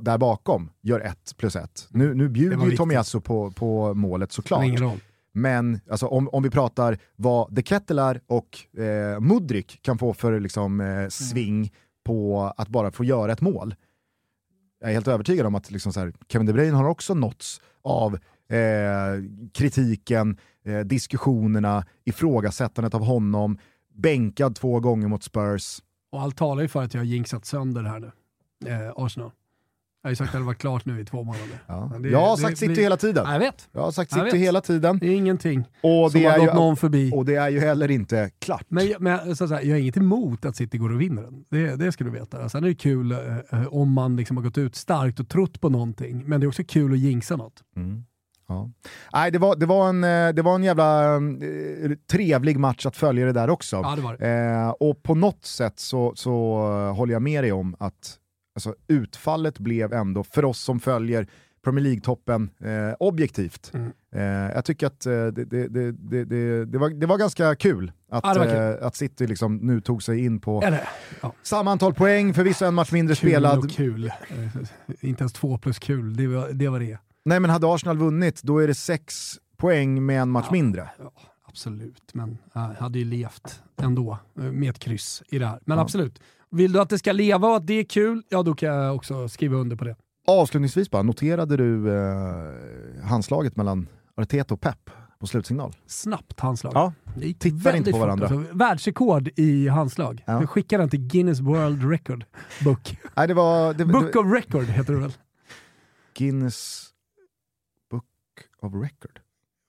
där 0.00 0.18
bakom 0.18 0.70
gör 0.82 1.00
1 1.00 1.36
plus 1.36 1.56
1. 1.56 1.88
Nu, 1.90 2.14
nu 2.14 2.28
bjuder 2.28 2.66
ju 2.66 2.76
Tomiyasu 2.76 3.20
på, 3.20 3.50
på 3.50 3.94
målet 3.94 4.32
såklart. 4.32 4.64
Men 5.32 5.80
alltså, 5.90 6.06
om, 6.06 6.28
om 6.28 6.42
vi 6.42 6.50
pratar 6.50 6.98
vad 7.16 7.54
De 7.54 7.62
Kettelar 7.62 8.20
och 8.26 8.80
eh, 8.82 9.20
Mudrik 9.20 9.82
kan 9.82 9.98
få 9.98 10.14
för 10.14 10.40
liksom, 10.40 10.80
eh, 10.80 10.86
mm. 10.86 11.10
sving 11.10 11.56
mm. 11.56 11.70
på 12.04 12.52
att 12.56 12.68
bara 12.68 12.90
få 12.90 13.04
göra 13.04 13.32
ett 13.32 13.40
mål. 13.40 13.74
Jag 14.80 14.90
är 14.90 14.94
helt 14.94 15.08
övertygad 15.08 15.46
om 15.46 15.54
att 15.54 15.70
liksom, 15.70 15.92
så 15.92 16.00
här, 16.00 16.12
Kevin 16.28 16.46
De 16.46 16.52
Bruyne 16.52 16.76
har 16.76 16.84
också 16.88 17.14
nåtts 17.14 17.60
av 17.82 18.14
eh, 18.48 19.22
kritiken, 19.52 20.36
eh, 20.64 20.80
diskussionerna, 20.80 21.86
ifrågasättandet 22.04 22.94
av 22.94 23.04
honom, 23.04 23.58
bänkad 23.94 24.56
två 24.56 24.80
gånger 24.80 25.08
mot 25.08 25.22
Spurs. 25.22 25.82
Och 26.12 26.20
allt 26.20 26.36
talar 26.36 26.62
ju 26.62 26.68
för 26.68 26.82
att 26.82 26.94
jag 26.94 27.00
har 27.00 27.06
jinxat 27.06 27.44
sönder 27.44 27.82
här 27.82 28.00
nu, 28.00 28.12
eh, 28.70 28.92
Arsenal. 28.96 29.30
Jag 30.02 30.08
har 30.08 30.12
ju 30.12 30.16
sagt 30.16 30.34
att 30.34 30.40
det 30.40 30.46
var 30.46 30.54
klart 30.54 30.84
nu 30.84 31.00
i 31.00 31.04
två 31.04 31.24
månader. 31.24 31.62
Ja. 31.66 31.92
Det, 32.00 32.08
jag 32.08 32.20
har 32.20 32.36
sagt 32.36 32.58
City 32.58 32.82
hela 32.82 32.96
tiden. 32.96 33.30
Jag 33.32 33.38
vet. 33.38 33.68
Jag 33.72 33.82
har 33.82 33.90
sagt 33.90 34.12
City 34.12 34.36
hela 34.36 34.60
tiden. 34.60 34.98
Det 34.98 35.06
är 35.06 35.16
ingenting 35.16 35.64
och 35.80 36.12
som 36.12 36.20
det 36.20 36.26
har 36.26 36.38
gått 36.38 36.48
ju, 36.48 36.54
någon 36.54 36.76
förbi. 36.76 37.12
Och 37.14 37.24
det 37.24 37.34
är 37.34 37.48
ju 37.48 37.60
heller 37.60 37.90
inte 37.90 38.30
klart. 38.38 38.64
Men, 38.68 38.94
men 38.98 39.36
så, 39.36 39.48
så 39.48 39.54
här, 39.54 39.62
jag 39.62 39.74
har 39.74 39.80
inget 39.80 39.96
emot 39.96 40.44
att 40.44 40.56
City 40.56 40.78
går 40.78 40.92
och 40.92 41.00
vinner 41.00 41.22
den. 41.22 41.44
Det, 41.50 41.76
det 41.76 41.92
ska 41.92 42.04
du 42.04 42.10
veta. 42.10 42.48
Sen 42.48 42.64
är 42.64 42.68
det 42.68 42.74
kul 42.74 43.12
eh, 43.12 43.66
om 43.70 43.92
man 43.92 44.16
liksom 44.16 44.36
har 44.36 44.44
gått 44.44 44.58
ut 44.58 44.76
starkt 44.76 45.20
och 45.20 45.28
trott 45.28 45.60
på 45.60 45.68
någonting. 45.68 46.22
Men 46.26 46.40
det 46.40 46.44
är 46.44 46.48
också 46.48 46.64
kul 46.64 46.92
att 46.92 46.98
jinxa 46.98 47.36
något. 47.36 47.62
Mm. 47.76 48.04
Ja. 48.48 48.70
Nej, 49.12 49.30
det, 49.30 49.38
var, 49.38 49.56
det, 49.56 49.66
var 49.66 49.88
en, 49.88 50.04
eh, 50.04 50.34
det 50.34 50.42
var 50.42 50.54
en 50.54 50.64
jävla 50.64 51.14
eh, 51.16 51.20
trevlig 52.10 52.58
match 52.58 52.86
att 52.86 52.96
följa 52.96 53.26
det 53.26 53.32
där 53.32 53.50
också. 53.50 53.76
Ja, 53.76 53.96
det 53.96 54.02
var 54.02 54.16
det. 54.16 54.28
Eh, 54.28 54.68
och 54.68 55.02
på 55.02 55.14
något 55.14 55.44
sätt 55.44 55.78
så, 55.78 56.12
så 56.16 56.56
håller 56.96 57.12
jag 57.12 57.22
med 57.22 57.44
dig 57.44 57.52
om 57.52 57.76
att 57.78 58.18
alltså, 58.54 58.74
utfallet 58.88 59.58
blev 59.58 59.92
ändå, 59.92 60.24
för 60.24 60.44
oss 60.44 60.60
som 60.60 60.80
följer 60.80 61.26
Premier 61.64 61.84
League-toppen 61.84 62.50
eh, 62.60 62.94
objektivt. 62.98 63.70
Mm. 63.74 63.92
Eh, 64.14 64.54
jag 64.54 64.64
tycker 64.64 64.86
att 64.86 65.06
eh, 65.06 65.26
det, 65.26 65.44
det, 65.44 65.68
det, 65.68 66.64
det, 66.64 66.78
var, 66.78 66.90
det 66.90 67.06
var 67.06 67.18
ganska 67.18 67.54
kul 67.54 67.92
att, 68.10 68.24
ja, 68.24 68.34
kul. 68.34 68.56
Eh, 68.56 68.86
att 68.86 68.96
City 68.96 69.26
liksom 69.26 69.56
nu 69.56 69.80
tog 69.80 70.02
sig 70.02 70.24
in 70.24 70.40
på 70.40 70.78
ja. 71.22 71.32
samma 71.42 71.72
antal 71.72 71.94
poäng, 71.94 72.34
förvisso 72.34 72.64
en 72.64 72.74
match 72.74 72.92
mindre 72.92 73.14
kul 73.14 73.30
spelad. 73.30 73.72
Kul. 73.72 74.04
Eh, 74.06 74.46
inte 75.00 75.22
ens 75.22 75.32
två 75.32 75.58
plus 75.58 75.78
kul, 75.78 76.16
det 76.16 76.26
var 76.26 76.52
det. 76.52 76.68
Var 76.68 76.80
det. 76.80 76.98
Nej 77.24 77.40
men 77.40 77.50
hade 77.50 77.74
Arsenal 77.74 77.98
vunnit, 77.98 78.42
då 78.42 78.58
är 78.58 78.66
det 78.66 78.74
sex 78.74 79.34
poäng 79.56 80.06
med 80.06 80.22
en 80.22 80.30
match 80.30 80.46
ja, 80.48 80.52
mindre. 80.52 80.90
absolut, 81.48 82.14
men 82.14 82.38
jag 82.52 82.60
hade 82.60 82.98
ju 82.98 83.04
levt 83.04 83.62
ändå 83.82 84.18
eh, 84.38 84.44
med 84.44 84.70
ett 84.70 84.78
kryss 84.78 85.22
i 85.28 85.38
det 85.38 85.46
här. 85.46 85.60
Men 85.64 85.78
absolut, 85.78 86.20
vill 86.52 86.72
du 86.72 86.80
att 86.80 86.88
det 86.88 86.98
ska 86.98 87.12
leva 87.12 87.48
och 87.48 87.56
att 87.56 87.66
det 87.66 87.74
är 87.74 87.84
kul, 87.84 88.22
ja 88.28 88.42
då 88.42 88.54
kan 88.54 88.68
jag 88.68 88.94
också 88.94 89.28
skriva 89.28 89.56
under 89.56 89.76
på 89.76 89.84
det. 89.84 89.96
Avslutningsvis 90.26 90.90
bara, 90.90 91.02
noterade 91.02 91.56
du 91.56 91.96
eh, 91.96 93.04
handslaget 93.04 93.56
mellan 93.56 93.88
Arteta 94.16 94.54
och 94.54 94.60
Pep 94.60 94.90
på 95.18 95.26
slutsignal? 95.26 95.76
Snabbt 95.86 96.40
handslag. 96.40 96.72
Ja, 96.74 96.92
tittar 97.38 97.76
inte 97.76 97.92
på 97.92 97.98
varandra. 97.98 98.26
Alltså, 98.26 98.54
världsrekord 98.56 99.30
i 99.36 99.68
handslag. 99.68 100.24
Ja. 100.26 100.38
Vi 100.38 100.46
skickar 100.46 100.78
den 100.78 100.90
till 100.90 101.00
Guinness 101.00 101.40
World 101.40 101.90
Record 101.90 102.24
Book. 102.64 102.98
Nej, 103.16 103.28
det 103.28 103.34
var, 103.34 103.74
det, 103.74 103.84
Book 103.84 104.16
of 104.16 104.32
Record 104.32 104.64
heter 104.64 104.92
det 104.92 105.00
väl? 105.00 105.12
Guinness 106.14 106.88
Book 107.90 108.04
of 108.60 108.72
Record? 108.74 109.20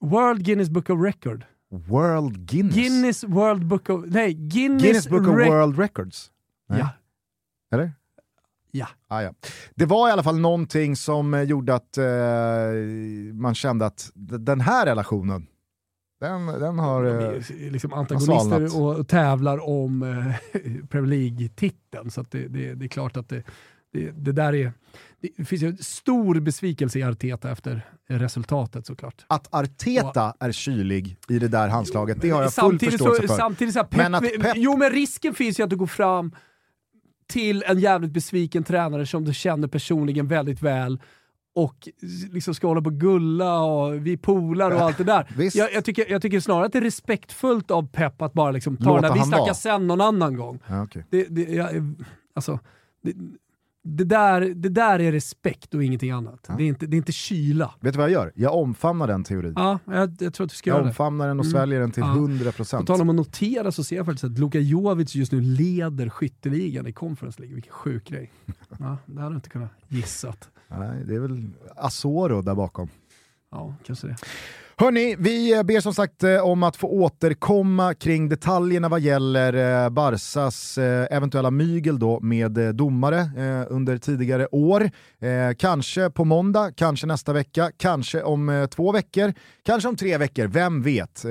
World 0.01 0.45
Guinness 0.45 0.69
Book 0.69 0.89
of 0.89 0.99
Record. 1.01 1.45
World 1.71 2.45
Guinness? 2.45 2.75
Guinness 2.75 3.23
World 3.23 3.65
Book 3.65 3.89
of... 3.89 4.05
Nej, 4.07 4.33
Guinness, 4.33 4.83
Guinness 4.83 5.07
Book 5.07 5.27
of 5.27 5.35
Re 5.35 5.49
World 5.49 5.79
Records. 5.79 6.31
Nej. 6.73 6.81
Ja. 6.81 6.89
Eller? 7.77 7.91
Ja. 8.75 8.87
Ah, 9.07 9.21
ja. 9.21 9.33
Det 9.75 9.85
var 9.85 10.09
i 10.09 10.11
alla 10.11 10.23
fall 10.23 10.39
någonting 10.39 10.95
som 10.95 11.33
eh, 11.33 11.41
gjorde 11.41 11.75
att 11.75 11.97
eh, 11.97 12.05
man 13.33 13.55
kände 13.55 13.85
att 13.85 14.11
den 14.15 14.61
här 14.61 14.85
relationen, 14.85 15.47
den, 16.19 16.45
den 16.45 16.79
har 16.79 17.03
De 17.03 17.09
är 17.09 17.35
eh, 17.35 17.71
liksom 17.71 17.93
antagonister 17.93 18.81
och 18.81 19.07
tävlar 19.07 19.69
om 19.69 20.03
eh, 20.03 20.59
Premier 20.89 21.09
League-titeln. 21.09 22.11
Så 22.11 22.25
det, 22.29 22.47
det, 22.47 22.73
det, 22.73 22.85
är 22.85 22.89
klart 22.89 23.17
att 23.17 23.29
det, 23.29 23.43
det, 24.15 24.31
där 24.31 24.55
är... 24.55 24.73
Det 25.37 25.45
finns 25.45 25.61
ju 25.61 25.67
en 25.67 25.77
stor 25.77 26.39
besvikelse 26.39 26.99
i 26.99 27.03
Arteta 27.03 27.51
efter 27.51 27.81
resultatet 28.07 28.85
såklart. 28.85 29.25
Att 29.27 29.53
Arteta 29.53 30.29
och, 30.29 30.35
är 30.39 30.51
kylig 30.51 31.17
i 31.29 31.39
det 31.39 31.47
där 31.47 31.67
handslaget, 31.67 32.21
det 32.21 32.29
har 32.29 32.41
jag 32.41 32.53
full 32.53 32.79
förståelse 32.79 33.27
för. 33.27 33.35
Samtidigt 33.35 33.73
så 33.73 33.79
här, 33.79 33.87
Pep, 33.87 33.97
men 33.97 34.15
att 34.15 34.23
Pep, 34.23 34.53
jo 34.55 34.77
men 34.77 34.91
risken 34.91 35.33
finns 35.33 35.59
ju 35.59 35.63
att 35.63 35.69
du 35.69 35.75
går 35.75 35.87
fram 35.87 36.35
till 37.27 37.63
en 37.67 37.79
jävligt 37.79 38.11
besviken 38.11 38.63
tränare 38.63 39.05
som 39.05 39.25
du 39.25 39.33
känner 39.33 39.67
personligen 39.67 40.27
väldigt 40.27 40.61
väl 40.61 40.99
och 41.55 41.89
liksom 42.31 42.55
ska 42.55 42.67
hålla 42.67 42.81
på 42.81 42.89
och 42.89 42.99
gulla 42.99 43.59
och 43.61 44.07
vi 44.07 44.17
polar 44.17 44.71
och 44.71 44.81
allt 44.81 44.97
det 44.97 45.03
där. 45.03 45.27
Jag, 45.53 45.73
jag, 45.73 45.85
tycker, 45.85 46.11
jag 46.11 46.21
tycker 46.21 46.39
snarare 46.39 46.65
att 46.65 46.71
det 46.71 46.79
är 46.79 46.83
respektfullt 46.83 47.71
av 47.71 47.87
Pep 47.87 48.21
att 48.21 48.33
bara 48.33 48.51
liksom 48.51 48.77
ta 48.77 48.83
Låta 48.83 49.01
den 49.01 49.11
där, 49.11 49.19
vi 49.19 49.27
snackar 49.27 49.53
sen 49.53 49.87
någon 49.87 50.01
annan 50.01 50.35
gång. 50.35 50.59
Ja, 50.67 50.83
okay. 50.83 51.03
det, 51.09 51.23
det, 51.23 51.41
jag, 51.41 51.95
alltså, 52.33 52.59
det, 53.03 53.13
det 53.83 54.03
där, 54.03 54.41
det 54.41 54.69
där 54.69 54.99
är 54.99 55.11
respekt 55.11 55.73
och 55.73 55.83
ingenting 55.83 56.11
annat. 56.11 56.45
Ja. 56.47 56.55
Det, 56.57 56.63
är 56.63 56.67
inte, 56.67 56.85
det 56.85 56.95
är 56.95 56.97
inte 56.97 57.11
kyla. 57.11 57.73
Vet 57.79 57.93
du 57.93 57.97
vad 57.97 58.09
jag 58.09 58.13
gör? 58.13 58.31
Jag 58.35 58.55
omfamnar 58.55 59.07
den 59.07 59.23
teorin. 59.23 59.53
Ja, 59.55 59.79
jag, 59.85 60.15
jag 60.19 60.33
tror 60.33 60.45
att 60.45 60.51
du 60.51 60.55
ska 60.55 60.69
jag 60.69 60.75
göra 60.75 60.83
det. 60.83 60.89
omfamnar 60.89 61.27
den 61.27 61.39
och 61.39 61.45
mm. 61.45 61.51
sväljer 61.51 61.79
den 61.79 61.91
till 61.91 62.03
ja. 62.03 62.13
100%. 62.13 62.77
På 62.77 62.85
tal 62.85 63.01
om 63.01 63.09
att 63.09 63.15
notera 63.15 63.71
så 63.71 63.83
ser 63.83 63.95
jag 63.95 64.05
faktiskt 64.05 64.23
att 64.23 64.39
Luka 64.39 64.59
Jovic 64.59 65.15
just 65.15 65.31
nu 65.31 65.41
leder 65.41 66.09
skytteligan 66.09 66.87
i 66.87 66.93
Conference 66.93 67.39
League. 67.39 67.55
Vilken 67.55 67.73
sjuk 67.73 68.07
grej. 68.07 68.31
Ja, 68.79 68.97
det 69.05 69.21
hade 69.21 69.33
du 69.33 69.35
inte 69.35 69.49
kunnat 69.49 69.71
gissat. 69.87 70.49
Nej, 70.67 71.03
det 71.05 71.15
är 71.15 71.19
väl 71.19 71.49
Asoro 71.75 72.41
där 72.41 72.55
bakom. 72.55 72.89
Ja, 73.53 73.75
kanske 73.85 74.07
det. 74.07 74.15
Hörni, 74.77 75.15
vi 75.19 75.63
ber 75.65 75.79
som 75.79 75.93
sagt 75.93 76.23
eh, 76.23 76.37
om 76.37 76.63
att 76.63 76.75
få 76.75 76.87
återkomma 76.87 77.93
kring 77.93 78.29
detaljerna 78.29 78.89
vad 78.89 78.99
gäller 78.99 79.83
eh, 79.83 79.89
Barsas 79.89 80.77
eh, 80.77 81.07
eventuella 81.17 81.51
mygel 81.51 81.99
då 81.99 82.19
med 82.19 82.75
domare 82.75 83.29
under 83.69 83.97
tidigare 83.97 84.47
år. 84.51 84.89
Kanske 85.57 86.09
på 86.09 86.25
måndag, 86.25 86.71
kanske 86.75 87.07
nästa 87.07 87.33
vecka, 87.33 87.71
kanske 87.77 88.23
om 88.23 88.67
två 88.71 88.91
veckor, 88.91 89.33
kanske 89.63 89.89
om 89.89 89.95
tre 89.95 90.17
veckor, 90.17 90.47
vem 90.47 90.81
vet? 90.81 91.25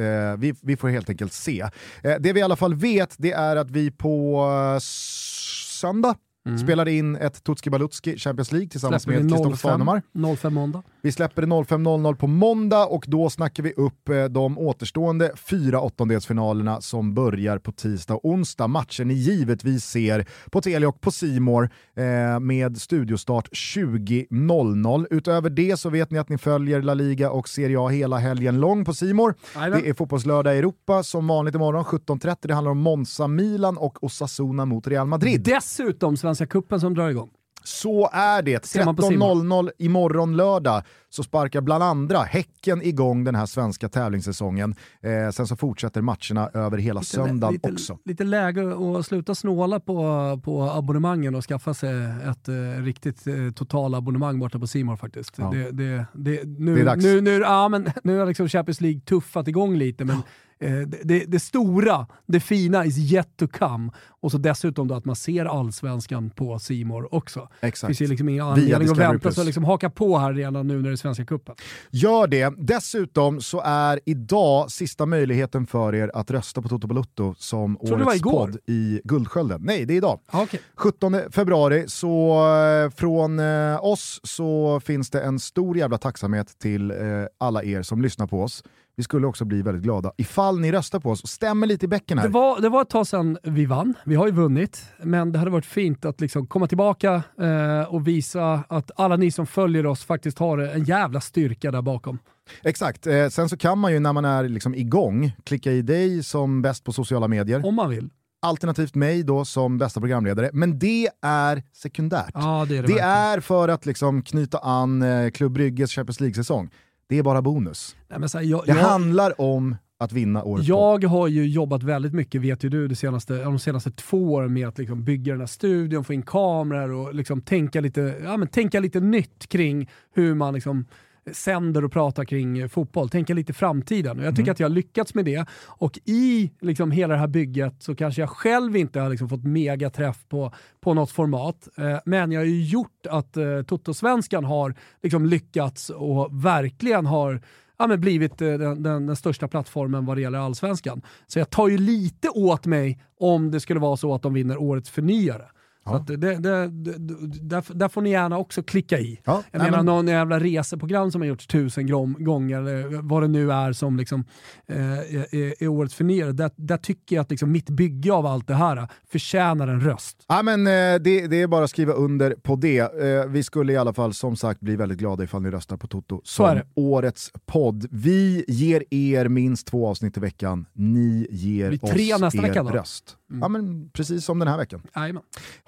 Vi, 0.63 0.77
får 0.77 0.89
helt 0.89 1.11
enkelt 1.11 1.33
se. 1.33 1.67
Det 2.03 2.33
vi 2.33 2.41
i 2.41 2.43
alla 2.43 2.57
fall 2.57 2.75
vet 2.75 3.15
det 3.19 3.33
är 3.33 3.57
att 3.57 3.71
vi 3.71 3.91
på 3.91 4.79
söndag 4.81 6.15
Mm. 6.47 6.59
Spelade 6.59 6.93
in 6.93 7.17
ett 7.17 7.45
Tutski 7.45 7.71
Balutski 7.71 8.19
Champions 8.19 8.53
League 8.53 8.69
tillsammans 8.69 9.07
med 9.07 9.31
Kristoffer 9.31 9.57
Svanemar. 9.57 10.03
05 10.37 10.55
måndag. 10.55 10.83
Vi 11.05 11.13
släpper 11.13 11.43
det 11.43 11.49
05.00 11.49 12.15
på 12.15 12.27
måndag 12.27 12.87
och 12.87 13.05
då 13.09 13.31
snackar 13.31 13.63
vi 13.63 13.73
upp 13.73 14.09
eh, 14.09 14.25
de 14.25 14.59
återstående 14.59 15.33
fyra 15.37 15.81
åttondelsfinalerna 15.81 16.81
som 16.81 17.15
börjar 17.15 17.59
på 17.59 17.73
tisdag 17.73 18.15
och 18.15 18.25
onsdag. 18.25 18.67
Matchen 18.67 19.09
ni 19.09 19.15
givetvis 19.15 19.85
ser 19.85 20.27
på 20.51 20.61
Telia 20.61 20.89
och 20.89 21.01
på 21.01 21.11
Simor 21.11 21.71
eh, 21.97 22.41
med 22.41 22.81
studiostart 22.81 23.49
20.00. 23.49 25.07
Utöver 25.11 25.51
det 25.51 25.77
så 25.77 25.91
vet 25.91 26.11
ni 26.11 26.19
att 26.19 26.29
ni 26.29 26.39
följer 26.39 26.83
La 26.83 26.95
Liga 26.95 27.31
och 27.31 27.49
Serie 27.49 27.81
A 27.81 27.89
hela 27.89 28.19
helgen 28.19 28.61
lång 28.61 28.85
på 28.85 28.95
Simor. 28.95 29.35
Det 29.55 29.89
är 29.89 29.95
Fotbollslördag 29.95 30.55
i 30.55 30.59
Europa 30.59 31.03
som 31.03 31.27
vanligt 31.27 31.55
imorgon 31.55 31.85
17.30. 31.85 32.37
Det 32.43 32.55
handlar 32.55 32.71
om 32.71 32.79
Monza, 32.79 33.29
Milan 33.29 33.77
och 33.77 34.05
Osasuna 34.05 34.65
mot 34.65 34.87
Real 34.87 35.07
Madrid. 35.07 35.43
Dessutom 35.45 36.17
Svenska 36.17 36.47
Kuppen 36.47 36.81
som 36.81 36.95
drar 36.95 37.09
igång. 37.09 37.31
Så 37.65 38.11
är 38.13 38.43
det. 38.43 38.65
13.00 38.65 39.71
imorgon 39.79 40.37
lördag 40.37 40.83
så 41.11 41.23
sparkar 41.23 41.61
bland 41.61 41.85
andra 41.85 42.19
Häcken 42.19 42.83
igång 42.83 43.25
den 43.25 43.35
här 43.35 43.47
svenska 43.47 43.89
tävlingssäsongen. 43.89 44.75
Eh, 45.01 45.31
sen 45.31 45.47
så 45.47 45.57
fortsätter 45.57 46.01
matcherna 46.01 46.51
över 46.55 46.79
hela 46.79 47.01
lite, 47.01 47.13
söndagen 47.13 47.55
lite, 47.55 47.73
också. 47.73 47.99
Lite 48.05 48.25
läge 48.25 48.75
att 48.99 49.07
sluta 49.07 49.35
snåla 49.35 49.81
på, 49.81 50.41
på 50.45 50.63
abonnemangen 50.63 51.35
och 51.35 51.45
skaffa 51.45 51.75
sig 51.75 52.05
ett 52.31 52.49
eh, 52.49 52.83
riktigt 52.83 53.27
eh, 53.27 53.35
totalabonnemang 53.55 54.39
borta 54.39 54.59
på 54.59 54.67
Simor 54.67 54.97
faktiskt. 54.97 55.35
Ja. 55.39 55.51
Det, 55.51 55.71
det, 55.71 56.07
det, 56.15 56.45
nu, 56.45 56.75
det 56.75 56.81
är 56.81 56.85
dags. 56.85 57.05
Nu, 57.05 57.21
nu, 57.21 57.39
ja, 57.39 57.69
men, 57.69 57.91
nu 58.05 58.19
har 58.19 58.27
liksom 58.27 58.49
Champions 58.49 58.81
League 58.81 59.01
tuffat 59.01 59.49
igång 59.49 59.77
lite, 59.77 60.05
men 60.05 60.23
Eh, 60.63 60.89
det, 61.03 61.25
det, 61.29 61.41
stora, 61.41 62.07
det 62.27 62.41
fina 62.41 62.85
is 62.85 62.99
yet 62.99 63.37
to 63.37 63.47
come. 63.49 63.91
Och 64.21 64.31
så 64.31 64.39
dessutom 64.39 64.89
då 64.89 64.95
att 64.95 65.05
man 65.05 65.17
ser 65.17 65.45
allsvenskan 65.45 66.31
på 66.31 66.59
Simor 66.59 67.15
också. 67.15 67.49
Exakt. 67.61 67.81
Det 67.81 67.87
finns 67.87 68.01
ju 68.01 68.07
liksom 68.07 68.29
ingen 68.29 68.47
anledning 68.47 68.91
att 68.91 68.99
vänta, 68.99 69.33
så 69.33 69.45
liksom 69.45 69.65
haka 69.65 69.91
på 69.91 70.19
här 70.19 70.33
redan 70.33 70.67
nu 70.67 70.77
när 70.77 70.83
det 70.83 70.95
är 70.95 70.97
Svenska 70.97 71.25
cupen. 71.25 71.55
Gör 71.91 72.27
det. 72.27 72.55
Dessutom 72.59 73.41
så 73.41 73.61
är 73.65 74.01
idag 74.07 74.71
sista 74.71 75.07
möjligheten 75.07 75.67
för 75.67 75.95
er 75.95 76.11
att 76.15 76.31
rösta 76.31 76.63
på 76.63 76.69
Toto 76.69 76.87
Balutto 76.87 77.35
som 77.39 77.77
årets 77.81 78.23
podd 78.23 78.57
i 78.67 79.01
Guldskölden. 79.05 79.61
Nej, 79.65 79.85
det 79.85 79.95
är 79.95 79.97
idag. 79.97 80.21
Ah, 80.27 80.43
okay. 80.43 80.61
17 80.75 81.17
februari, 81.31 81.85
så 81.89 82.45
eh, 82.85 82.91
från 82.91 83.39
eh, 83.39 83.85
oss 83.85 84.21
så 84.23 84.81
finns 84.81 85.11
det 85.11 85.21
en 85.21 85.39
stor 85.39 85.77
jävla 85.77 85.99
tacksamhet 85.99 86.59
till 86.59 86.91
eh, 86.91 86.97
alla 87.39 87.65
er 87.65 87.83
som 87.83 88.03
lyssnar 88.03 88.27
på 88.27 88.43
oss. 88.43 88.65
Vi 89.03 89.05
skulle 89.05 89.27
också 89.27 89.45
bli 89.45 89.63
väldigt 89.63 89.83
glada 89.83 90.13
ifall 90.17 90.61
ni 90.61 90.73
röstar 90.73 91.01
på 91.01 91.11
oss 91.11 91.23
och 91.23 91.29
stämmer 91.29 91.67
lite 91.67 91.85
i 91.85 91.89
bäcken 91.89 92.19
här. 92.19 92.27
Det 92.27 92.33
var, 92.33 92.61
det 92.61 92.69
var 92.69 92.83
ett 92.83 92.91
tag 92.91 93.07
sedan 93.07 93.39
vi 93.43 93.67
vann, 93.67 93.95
vi 94.05 94.15
har 94.15 94.27
ju 94.27 94.33
vunnit, 94.33 94.85
men 95.03 95.33
det 95.33 95.39
hade 95.39 95.51
varit 95.51 95.67
fint 95.67 96.05
att 96.05 96.21
liksom 96.21 96.47
komma 96.47 96.67
tillbaka 96.67 97.23
eh, 97.41 97.95
och 97.95 98.09
visa 98.09 98.65
att 98.69 98.91
alla 98.97 99.17
ni 99.17 99.31
som 99.31 99.47
följer 99.47 99.87
oss 99.87 100.05
faktiskt 100.05 100.39
har 100.39 100.59
en 100.59 100.85
jävla 100.85 101.21
styrka 101.21 101.71
där 101.71 101.83
bakom. 101.83 102.19
Exakt, 102.63 103.07
eh, 103.07 103.29
sen 103.29 103.49
så 103.49 103.57
kan 103.57 103.79
man 103.79 103.93
ju 103.93 104.01
när 104.01 104.13
man 104.13 104.25
är 104.25 104.49
liksom 104.49 104.75
igång 104.75 105.33
klicka 105.45 105.73
i 105.73 105.83
dig 105.83 106.23
som 106.23 106.63
bäst 106.63 106.85
på 106.85 106.93
sociala 106.93 107.29
medier. 107.29 107.67
Om 107.67 107.75
man 107.75 107.91
vill 107.91 108.11
alternativt 108.43 108.95
mig 108.95 109.23
då 109.23 109.45
som 109.45 109.79
bästa 109.79 110.01
programledare. 110.01 110.51
Men 110.53 110.79
det 110.79 111.09
är 111.23 111.63
sekundärt. 111.73 112.31
Ja, 112.35 112.67
det 112.69 112.77
är, 112.77 112.83
det 112.83 112.95
det 112.95 113.01
är 113.01 113.41
för 113.41 113.69
att 113.69 113.87
liksom 113.87 114.23
knyta 114.23 114.59
an 114.59 115.03
eh, 115.03 115.31
Klubb 115.31 115.53
Brygges 115.53 115.93
Champions 115.93 116.21
League-säsong. 116.21 116.71
Det 117.09 117.19
är 117.19 117.23
bara 117.23 117.43
bonus. 117.43 117.97
Nej, 118.09 118.29
här, 118.35 118.43
jag, 118.43 118.63
det 118.67 118.73
jag, 118.73 118.77
handlar 118.77 119.41
om 119.41 119.77
att 119.99 120.13
vinna 120.13 120.43
året 120.43 120.67
Jag 120.67 121.01
på. 121.01 121.09
har 121.09 121.29
ju 121.29 121.47
jobbat 121.47 121.83
väldigt 121.83 122.13
mycket, 122.13 122.41
vet 122.41 122.65
ju 122.65 122.69
du, 122.69 122.89
de 122.89 122.95
senaste, 122.97 123.43
de 123.45 123.59
senaste 123.59 123.91
två 123.91 124.33
åren 124.33 124.53
med 124.53 124.69
att 124.69 124.79
liksom 124.79 125.05
bygga 125.05 125.33
den 125.33 125.41
här 125.41 125.47
studion, 125.47 126.05
få 126.05 126.13
in 126.13 126.23
kameror 126.23 126.93
och 126.93 127.15
liksom 127.15 127.41
tänka, 127.41 127.81
lite, 127.81 128.15
ja, 128.25 128.37
men 128.37 128.49
tänka 128.49 128.81
lite 128.81 129.01
nytt 129.01 129.47
kring 129.49 129.91
hur 130.15 130.35
man 130.35 130.55
liksom 130.55 130.85
sänder 131.33 131.85
och 131.85 131.93
pratar 131.93 132.25
kring 132.25 132.69
fotboll, 132.69 133.09
tänka 133.09 133.35
lite 133.35 133.53
framtiden. 133.53 134.19
Och 134.19 134.25
jag 134.25 134.33
tycker 134.33 134.43
mm. 134.43 134.53
att 134.53 134.61
jag 134.61 134.69
har 134.69 134.75
lyckats 134.75 135.15
med 135.15 135.25
det. 135.25 135.47
Och 135.67 135.99
i 136.05 136.51
liksom 136.61 136.91
hela 136.91 137.15
det 137.15 137.21
här 137.21 137.27
bygget 137.27 137.75
så 137.79 137.95
kanske 137.95 138.23
jag 138.23 138.31
själv 138.31 138.77
inte 138.77 139.01
har 139.01 139.11
liksom 139.11 139.29
fått 139.29 139.45
megaträff 139.45 140.29
på, 140.29 140.53
på 140.81 140.95
något 140.95 141.11
format. 141.11 141.69
Eh, 141.79 141.99
men 142.05 142.33
jag 142.33 142.41
har 142.41 142.47
ju 142.47 142.65
gjort 142.65 143.07
att 143.11 143.37
eh, 143.37 143.63
Toto-svenskan 143.63 144.45
har 144.45 144.75
liksom 145.03 145.27
lyckats 145.27 145.91
och 145.91 146.45
verkligen 146.45 147.07
har 147.07 147.43
ja, 147.79 147.87
men 147.87 148.01
blivit 148.01 148.43
eh, 148.43 148.49
den, 148.49 148.83
den, 148.83 149.07
den, 149.07 149.17
största 149.17 149.49
plattformen 149.49 150.07
vad 150.07 150.17
det 150.17 150.21
gäller 150.21 150.39
allsvenskan. 150.39 151.03
Så 151.27 151.39
jag 151.39 151.51
tar 151.51 151.69
ju 151.69 151.79
lite 151.79 152.29
åt 152.29 152.67
mig 152.67 153.03
om 153.21 153.51
det 153.51 153.61
skulle 153.61 153.81
vara 153.81 153.97
så 153.97 154.15
att 154.15 154.23
de 154.23 154.35
vinner 154.35 154.57
årets 154.57 154.91
förnyare. 154.91 155.45
Ja. 155.85 156.05
Så 156.07 156.13
det, 156.13 156.17
det, 156.17 156.37
det, 156.37 156.69
där, 156.69 157.75
där, 157.75 157.89
får 157.89 158.03
ni 158.03 158.11
gärna 158.11 158.39
också 158.39 158.63
klicka 158.63 158.99
i. 158.99 159.21
Ja, 159.25 159.43
jag 159.51 159.63
menar 159.63 159.77
men... 159.77 159.87
någon 159.87 160.09
jävla 160.09 160.39
reseprogram 160.41 161.11
som 161.11 161.21
har 161.21 161.29
gjorts 161.29 161.47
tusen 161.47 161.87
gånger, 162.25 162.59
eller 162.59 163.03
vad 163.03 163.23
det 163.23 163.29
nu 163.29 163.53
är 163.53 163.73
som 163.73 163.97
liksom, 163.97 164.25
eh, 164.67 164.99
är, 164.99 165.63
är 165.63 165.69
årets 165.69 165.95
förnyare. 165.95 166.33
Där, 166.33 166.51
där 166.57 166.77
tycker 166.77 167.17
jag 167.17 167.23
att 167.23 167.31
liksom 167.31 167.53
mitt 167.53 167.71
bygge 167.71 168.13
av 168.13 168.27
allt 168.27 168.47
det 168.47 168.55
här 168.55 168.89
förtjänar 169.13 169.69
en 169.69 169.81
röst. 169.81 170.25
Ja, 170.29 170.43
men, 170.43 170.67
eh, 170.67 170.73
det, 170.73 171.27
det, 171.27 171.43
är 171.43 171.47
bara 171.47 171.65
att 171.65 171.71
skriva 171.71 171.93
under 171.93 172.31
på 172.31 172.57
det. 172.57 172.79
Eh, 172.79 173.27
vi 173.27 173.43
skulle 173.43 173.73
i 173.73 173.77
alla 173.77 173.93
fall 173.93 174.15
som 174.15 174.37
sagt 174.37 174.61
bli 174.61 174.77
väldigt 174.77 174.99
glada 174.99 175.25
ifall 175.25 175.43
ni 175.43 175.51
röstar 175.51 175.77
på 175.77 175.87
Toto 175.87 176.21
som 176.25 176.61
årets 176.75 177.31
podd. 177.47 177.87
Vi 177.91 178.45
ger 178.49 178.85
er 178.91 179.29
minst 179.29 179.67
två 179.67 179.87
avsnitt 179.87 180.17
i 180.17 180.21
veckan. 180.21 180.67
Ni 180.73 181.27
ger 181.31 181.79
oss 181.83 182.35
er 182.35 182.43
vecka 182.43 182.63
då. 182.63 182.71
röst. 182.71 183.17
Mm. 183.31 183.41
Ja, 183.43 183.49
men 183.49 183.91
precis 183.91 184.25
som 184.25 184.39
den 184.39 184.49
här 184.49 184.57
veckan. 184.57 184.83
Amen. 184.93 185.23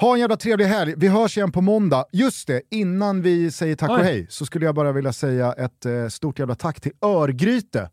Ha 0.05 0.15
en 0.15 0.21
jävla 0.21 0.37
trevlig 0.37 0.65
helg. 0.65 0.95
Vi 0.97 1.09
hörs 1.09 1.37
igen 1.37 1.53
på 1.53 1.61
måndag. 1.61 2.05
Just 2.13 2.47
det, 2.47 2.63
innan 2.71 3.23
vi 3.23 3.51
säger 3.51 3.77
tack 3.77 3.91
Oj. 3.91 3.97
och 3.97 4.05
hej 4.05 4.27
så 4.31 4.47
skulle 4.47 4.67
jag 4.67 4.75
bara 4.75 4.93
vilja 4.93 5.13
säga 5.13 5.53
ett 5.53 5.87
eh, 5.87 6.09
stort 6.09 6.39
jävla 6.39 6.55
tack 6.55 6.81
till 6.81 6.93
Örgryte. 7.03 7.91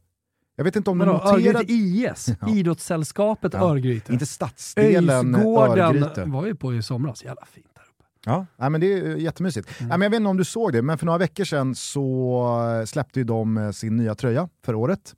Jag 0.56 0.64
vet 0.64 0.76
inte 0.76 0.90
om 0.90 0.98
du 0.98 1.06
noterade... 1.06 1.60
Örgryte 1.60 1.74
IS, 1.74 2.28
ja. 2.42 2.50
idrottssällskapet 2.50 3.54
ja. 3.54 3.60
Örgryte. 3.60 4.14
Inte 4.14 4.26
stadsdelen 4.26 5.36
Örgryte. 5.36 6.24
var 6.26 6.46
ju 6.46 6.56
på 6.56 6.74
i 6.74 6.84
somras, 6.84 7.24
jävla 7.24 7.46
fint. 7.46 7.66
Ja, 8.26 8.46
nej, 8.58 8.70
men 8.70 8.82
det 8.82 8.94
är 8.94 9.16
jättemysigt. 9.16 9.70
Mm. 9.80 9.90
Men 9.90 10.02
jag 10.02 10.10
vet 10.10 10.18
inte 10.18 10.30
om 10.30 10.38
du 10.38 10.46
såg 10.46 10.74
det, 10.74 10.82
men 10.82 10.98
för 10.98 11.06
några 11.06 11.20
veckor 11.20 11.44
sedan 11.44 11.76
så 11.76 12.84
släppte 12.88 13.20
ju 13.20 13.24
de 13.24 13.58
eh, 13.58 13.72
sin 13.72 13.96
nya 13.96 14.16
tröja 14.16 14.50
för 14.66 14.76
året. 14.76 15.16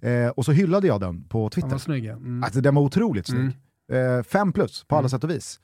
Eh, 0.00 0.28
och 0.28 0.44
så 0.44 0.52
hyllade 0.52 0.86
jag 0.86 1.00
den 1.00 1.28
på 1.28 1.50
Twitter. 1.50 1.68
Den 1.68 1.74
var 1.74 1.78
snygg, 1.78 2.04
ja. 2.04 2.12
mm. 2.12 2.44
alltså, 2.44 2.60
den 2.60 2.74
var 2.74 2.82
otroligt 2.82 3.26
snygg. 3.26 3.40
Mm 3.40 3.52
eh, 3.92 4.22
fem 4.22 4.52
plus 4.52 4.84
på 4.84 4.94
alla 4.94 5.00
mm. 5.00 5.08
sätt 5.08 5.24
och 5.24 5.30
vis. 5.30 5.60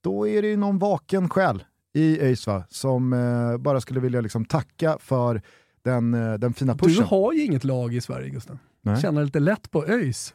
Då 0.00 0.28
är 0.28 0.42
det 0.42 0.48
ju 0.48 0.56
någon 0.56 0.78
vaken 0.78 1.28
själ 1.28 1.64
i 1.92 2.20
ÖIS 2.20 2.46
som 2.68 3.12
eh, 3.12 3.56
bara 3.58 3.80
skulle 3.80 4.00
vilja 4.00 4.20
liksom 4.20 4.44
tacka 4.44 4.98
för 5.00 5.42
den, 5.82 6.14
eh, 6.14 6.34
den 6.34 6.54
fina 6.54 6.76
pushen. 6.76 6.96
Du 6.96 7.02
har 7.02 7.32
ju 7.32 7.44
inget 7.44 7.64
lag 7.64 7.94
i 7.94 8.00
Sverige 8.00 8.30
Gustav. 8.30 8.58
Nej. 8.82 9.00
Känner 9.00 9.24
lite 9.24 9.40
lätt 9.40 9.70
på 9.70 9.86
ÖIS. 9.86 10.34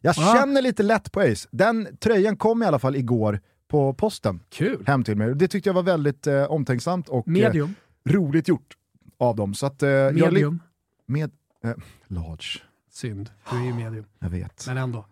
Jag 0.00 0.14
ah. 0.18 0.34
känner 0.34 0.62
lite 0.62 0.82
lätt 0.82 1.12
på 1.12 1.20
ÖIS. 1.20 1.48
Den 1.50 1.96
tröjan 2.00 2.36
kom 2.36 2.62
i 2.62 2.66
alla 2.66 2.78
fall 2.78 2.96
igår 2.96 3.40
på 3.68 3.94
posten 3.94 4.40
Kul. 4.48 4.84
hem 4.86 5.04
till 5.04 5.16
mig. 5.16 5.34
Det 5.34 5.48
tyckte 5.48 5.68
jag 5.68 5.74
var 5.74 5.82
väldigt 5.82 6.26
eh, 6.26 6.44
omtänksamt 6.44 7.08
och 7.08 7.28
eh, 7.28 7.68
roligt 8.04 8.48
gjort 8.48 8.76
av 9.18 9.36
dem. 9.36 9.54
Så 9.54 9.66
att, 9.66 9.82
eh, 9.82 9.88
medium. 9.90 10.62
med, 11.06 11.30
eh, 11.64 11.74
large. 12.06 12.62
Synd, 12.90 13.30
du 13.50 13.56
är 13.56 13.64
ju 13.64 13.74
medium. 13.74 14.04
Jag 14.18 14.30
vet. 14.30 14.64
Men 14.66 14.76
ändå 14.76 15.06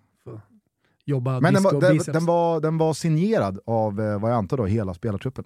jobba 1.06 1.40
Men 1.40 1.54
den 1.54 1.62
var, 1.62 1.80
den, 1.80 1.98
den, 2.06 2.26
var, 2.26 2.60
den 2.60 2.78
var 2.78 2.94
signerad 2.94 3.58
av, 3.66 4.00
eh, 4.00 4.20
vad 4.20 4.30
jag 4.30 4.36
antar 4.36 4.56
då, 4.56 4.66
hela 4.66 4.94
spelartruppen. 4.94 5.44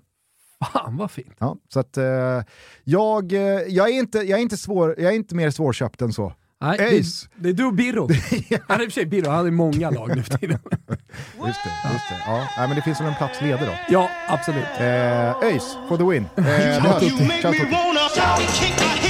Fan 0.72 0.96
vad 0.96 1.10
fint. 1.10 1.34
Ja, 1.38 1.56
så 1.68 1.80
att, 1.80 1.96
eh, 1.96 2.42
jag, 2.84 3.32
eh, 3.32 3.40
jag, 3.68 3.88
är 3.88 3.98
inte, 3.98 4.18
jag, 4.18 4.38
är 4.38 4.42
inte 4.42 4.56
svår, 4.56 4.94
jag 4.98 5.12
är 5.12 5.16
inte 5.16 5.34
mer 5.34 5.50
svårköpt 5.50 6.02
än 6.02 6.12
så. 6.12 6.32
Nej, 6.62 6.78
det, 6.78 7.02
det, 7.36 7.48
är 7.48 7.52
du 7.52 7.64
och 7.64 7.74
Birro. 7.74 8.08
Han 8.68 8.80
är 8.80 8.84
i 8.84 8.86
och 8.86 8.92
för 8.92 9.00
sig 9.00 9.06
Birro, 9.06 9.30
han 9.30 9.44
har 9.44 9.50
många 9.50 9.90
lag 9.90 10.16
nu 10.16 10.22
för 10.22 10.38
tiden. 10.38 10.58
just 11.46 11.60
det, 11.64 11.92
just 11.92 12.08
det. 12.10 12.22
Ja, 12.26 12.48
nej, 12.58 12.68
men 12.68 12.76
det 12.76 12.82
finns 12.82 13.00
väl 13.00 13.06
en 13.06 13.14
plats 13.14 13.40
ledig 13.40 13.68
då? 13.68 13.74
Ja, 13.88 14.10
absolut. 14.28 14.64
Eh, 14.78 15.42
ÖIS 15.42 15.76
for 15.88 15.96
the 15.96 16.04
win. 16.04 16.26
Eh. 16.36 16.82
Ciao 16.82 17.00
tutti. 17.00 19.09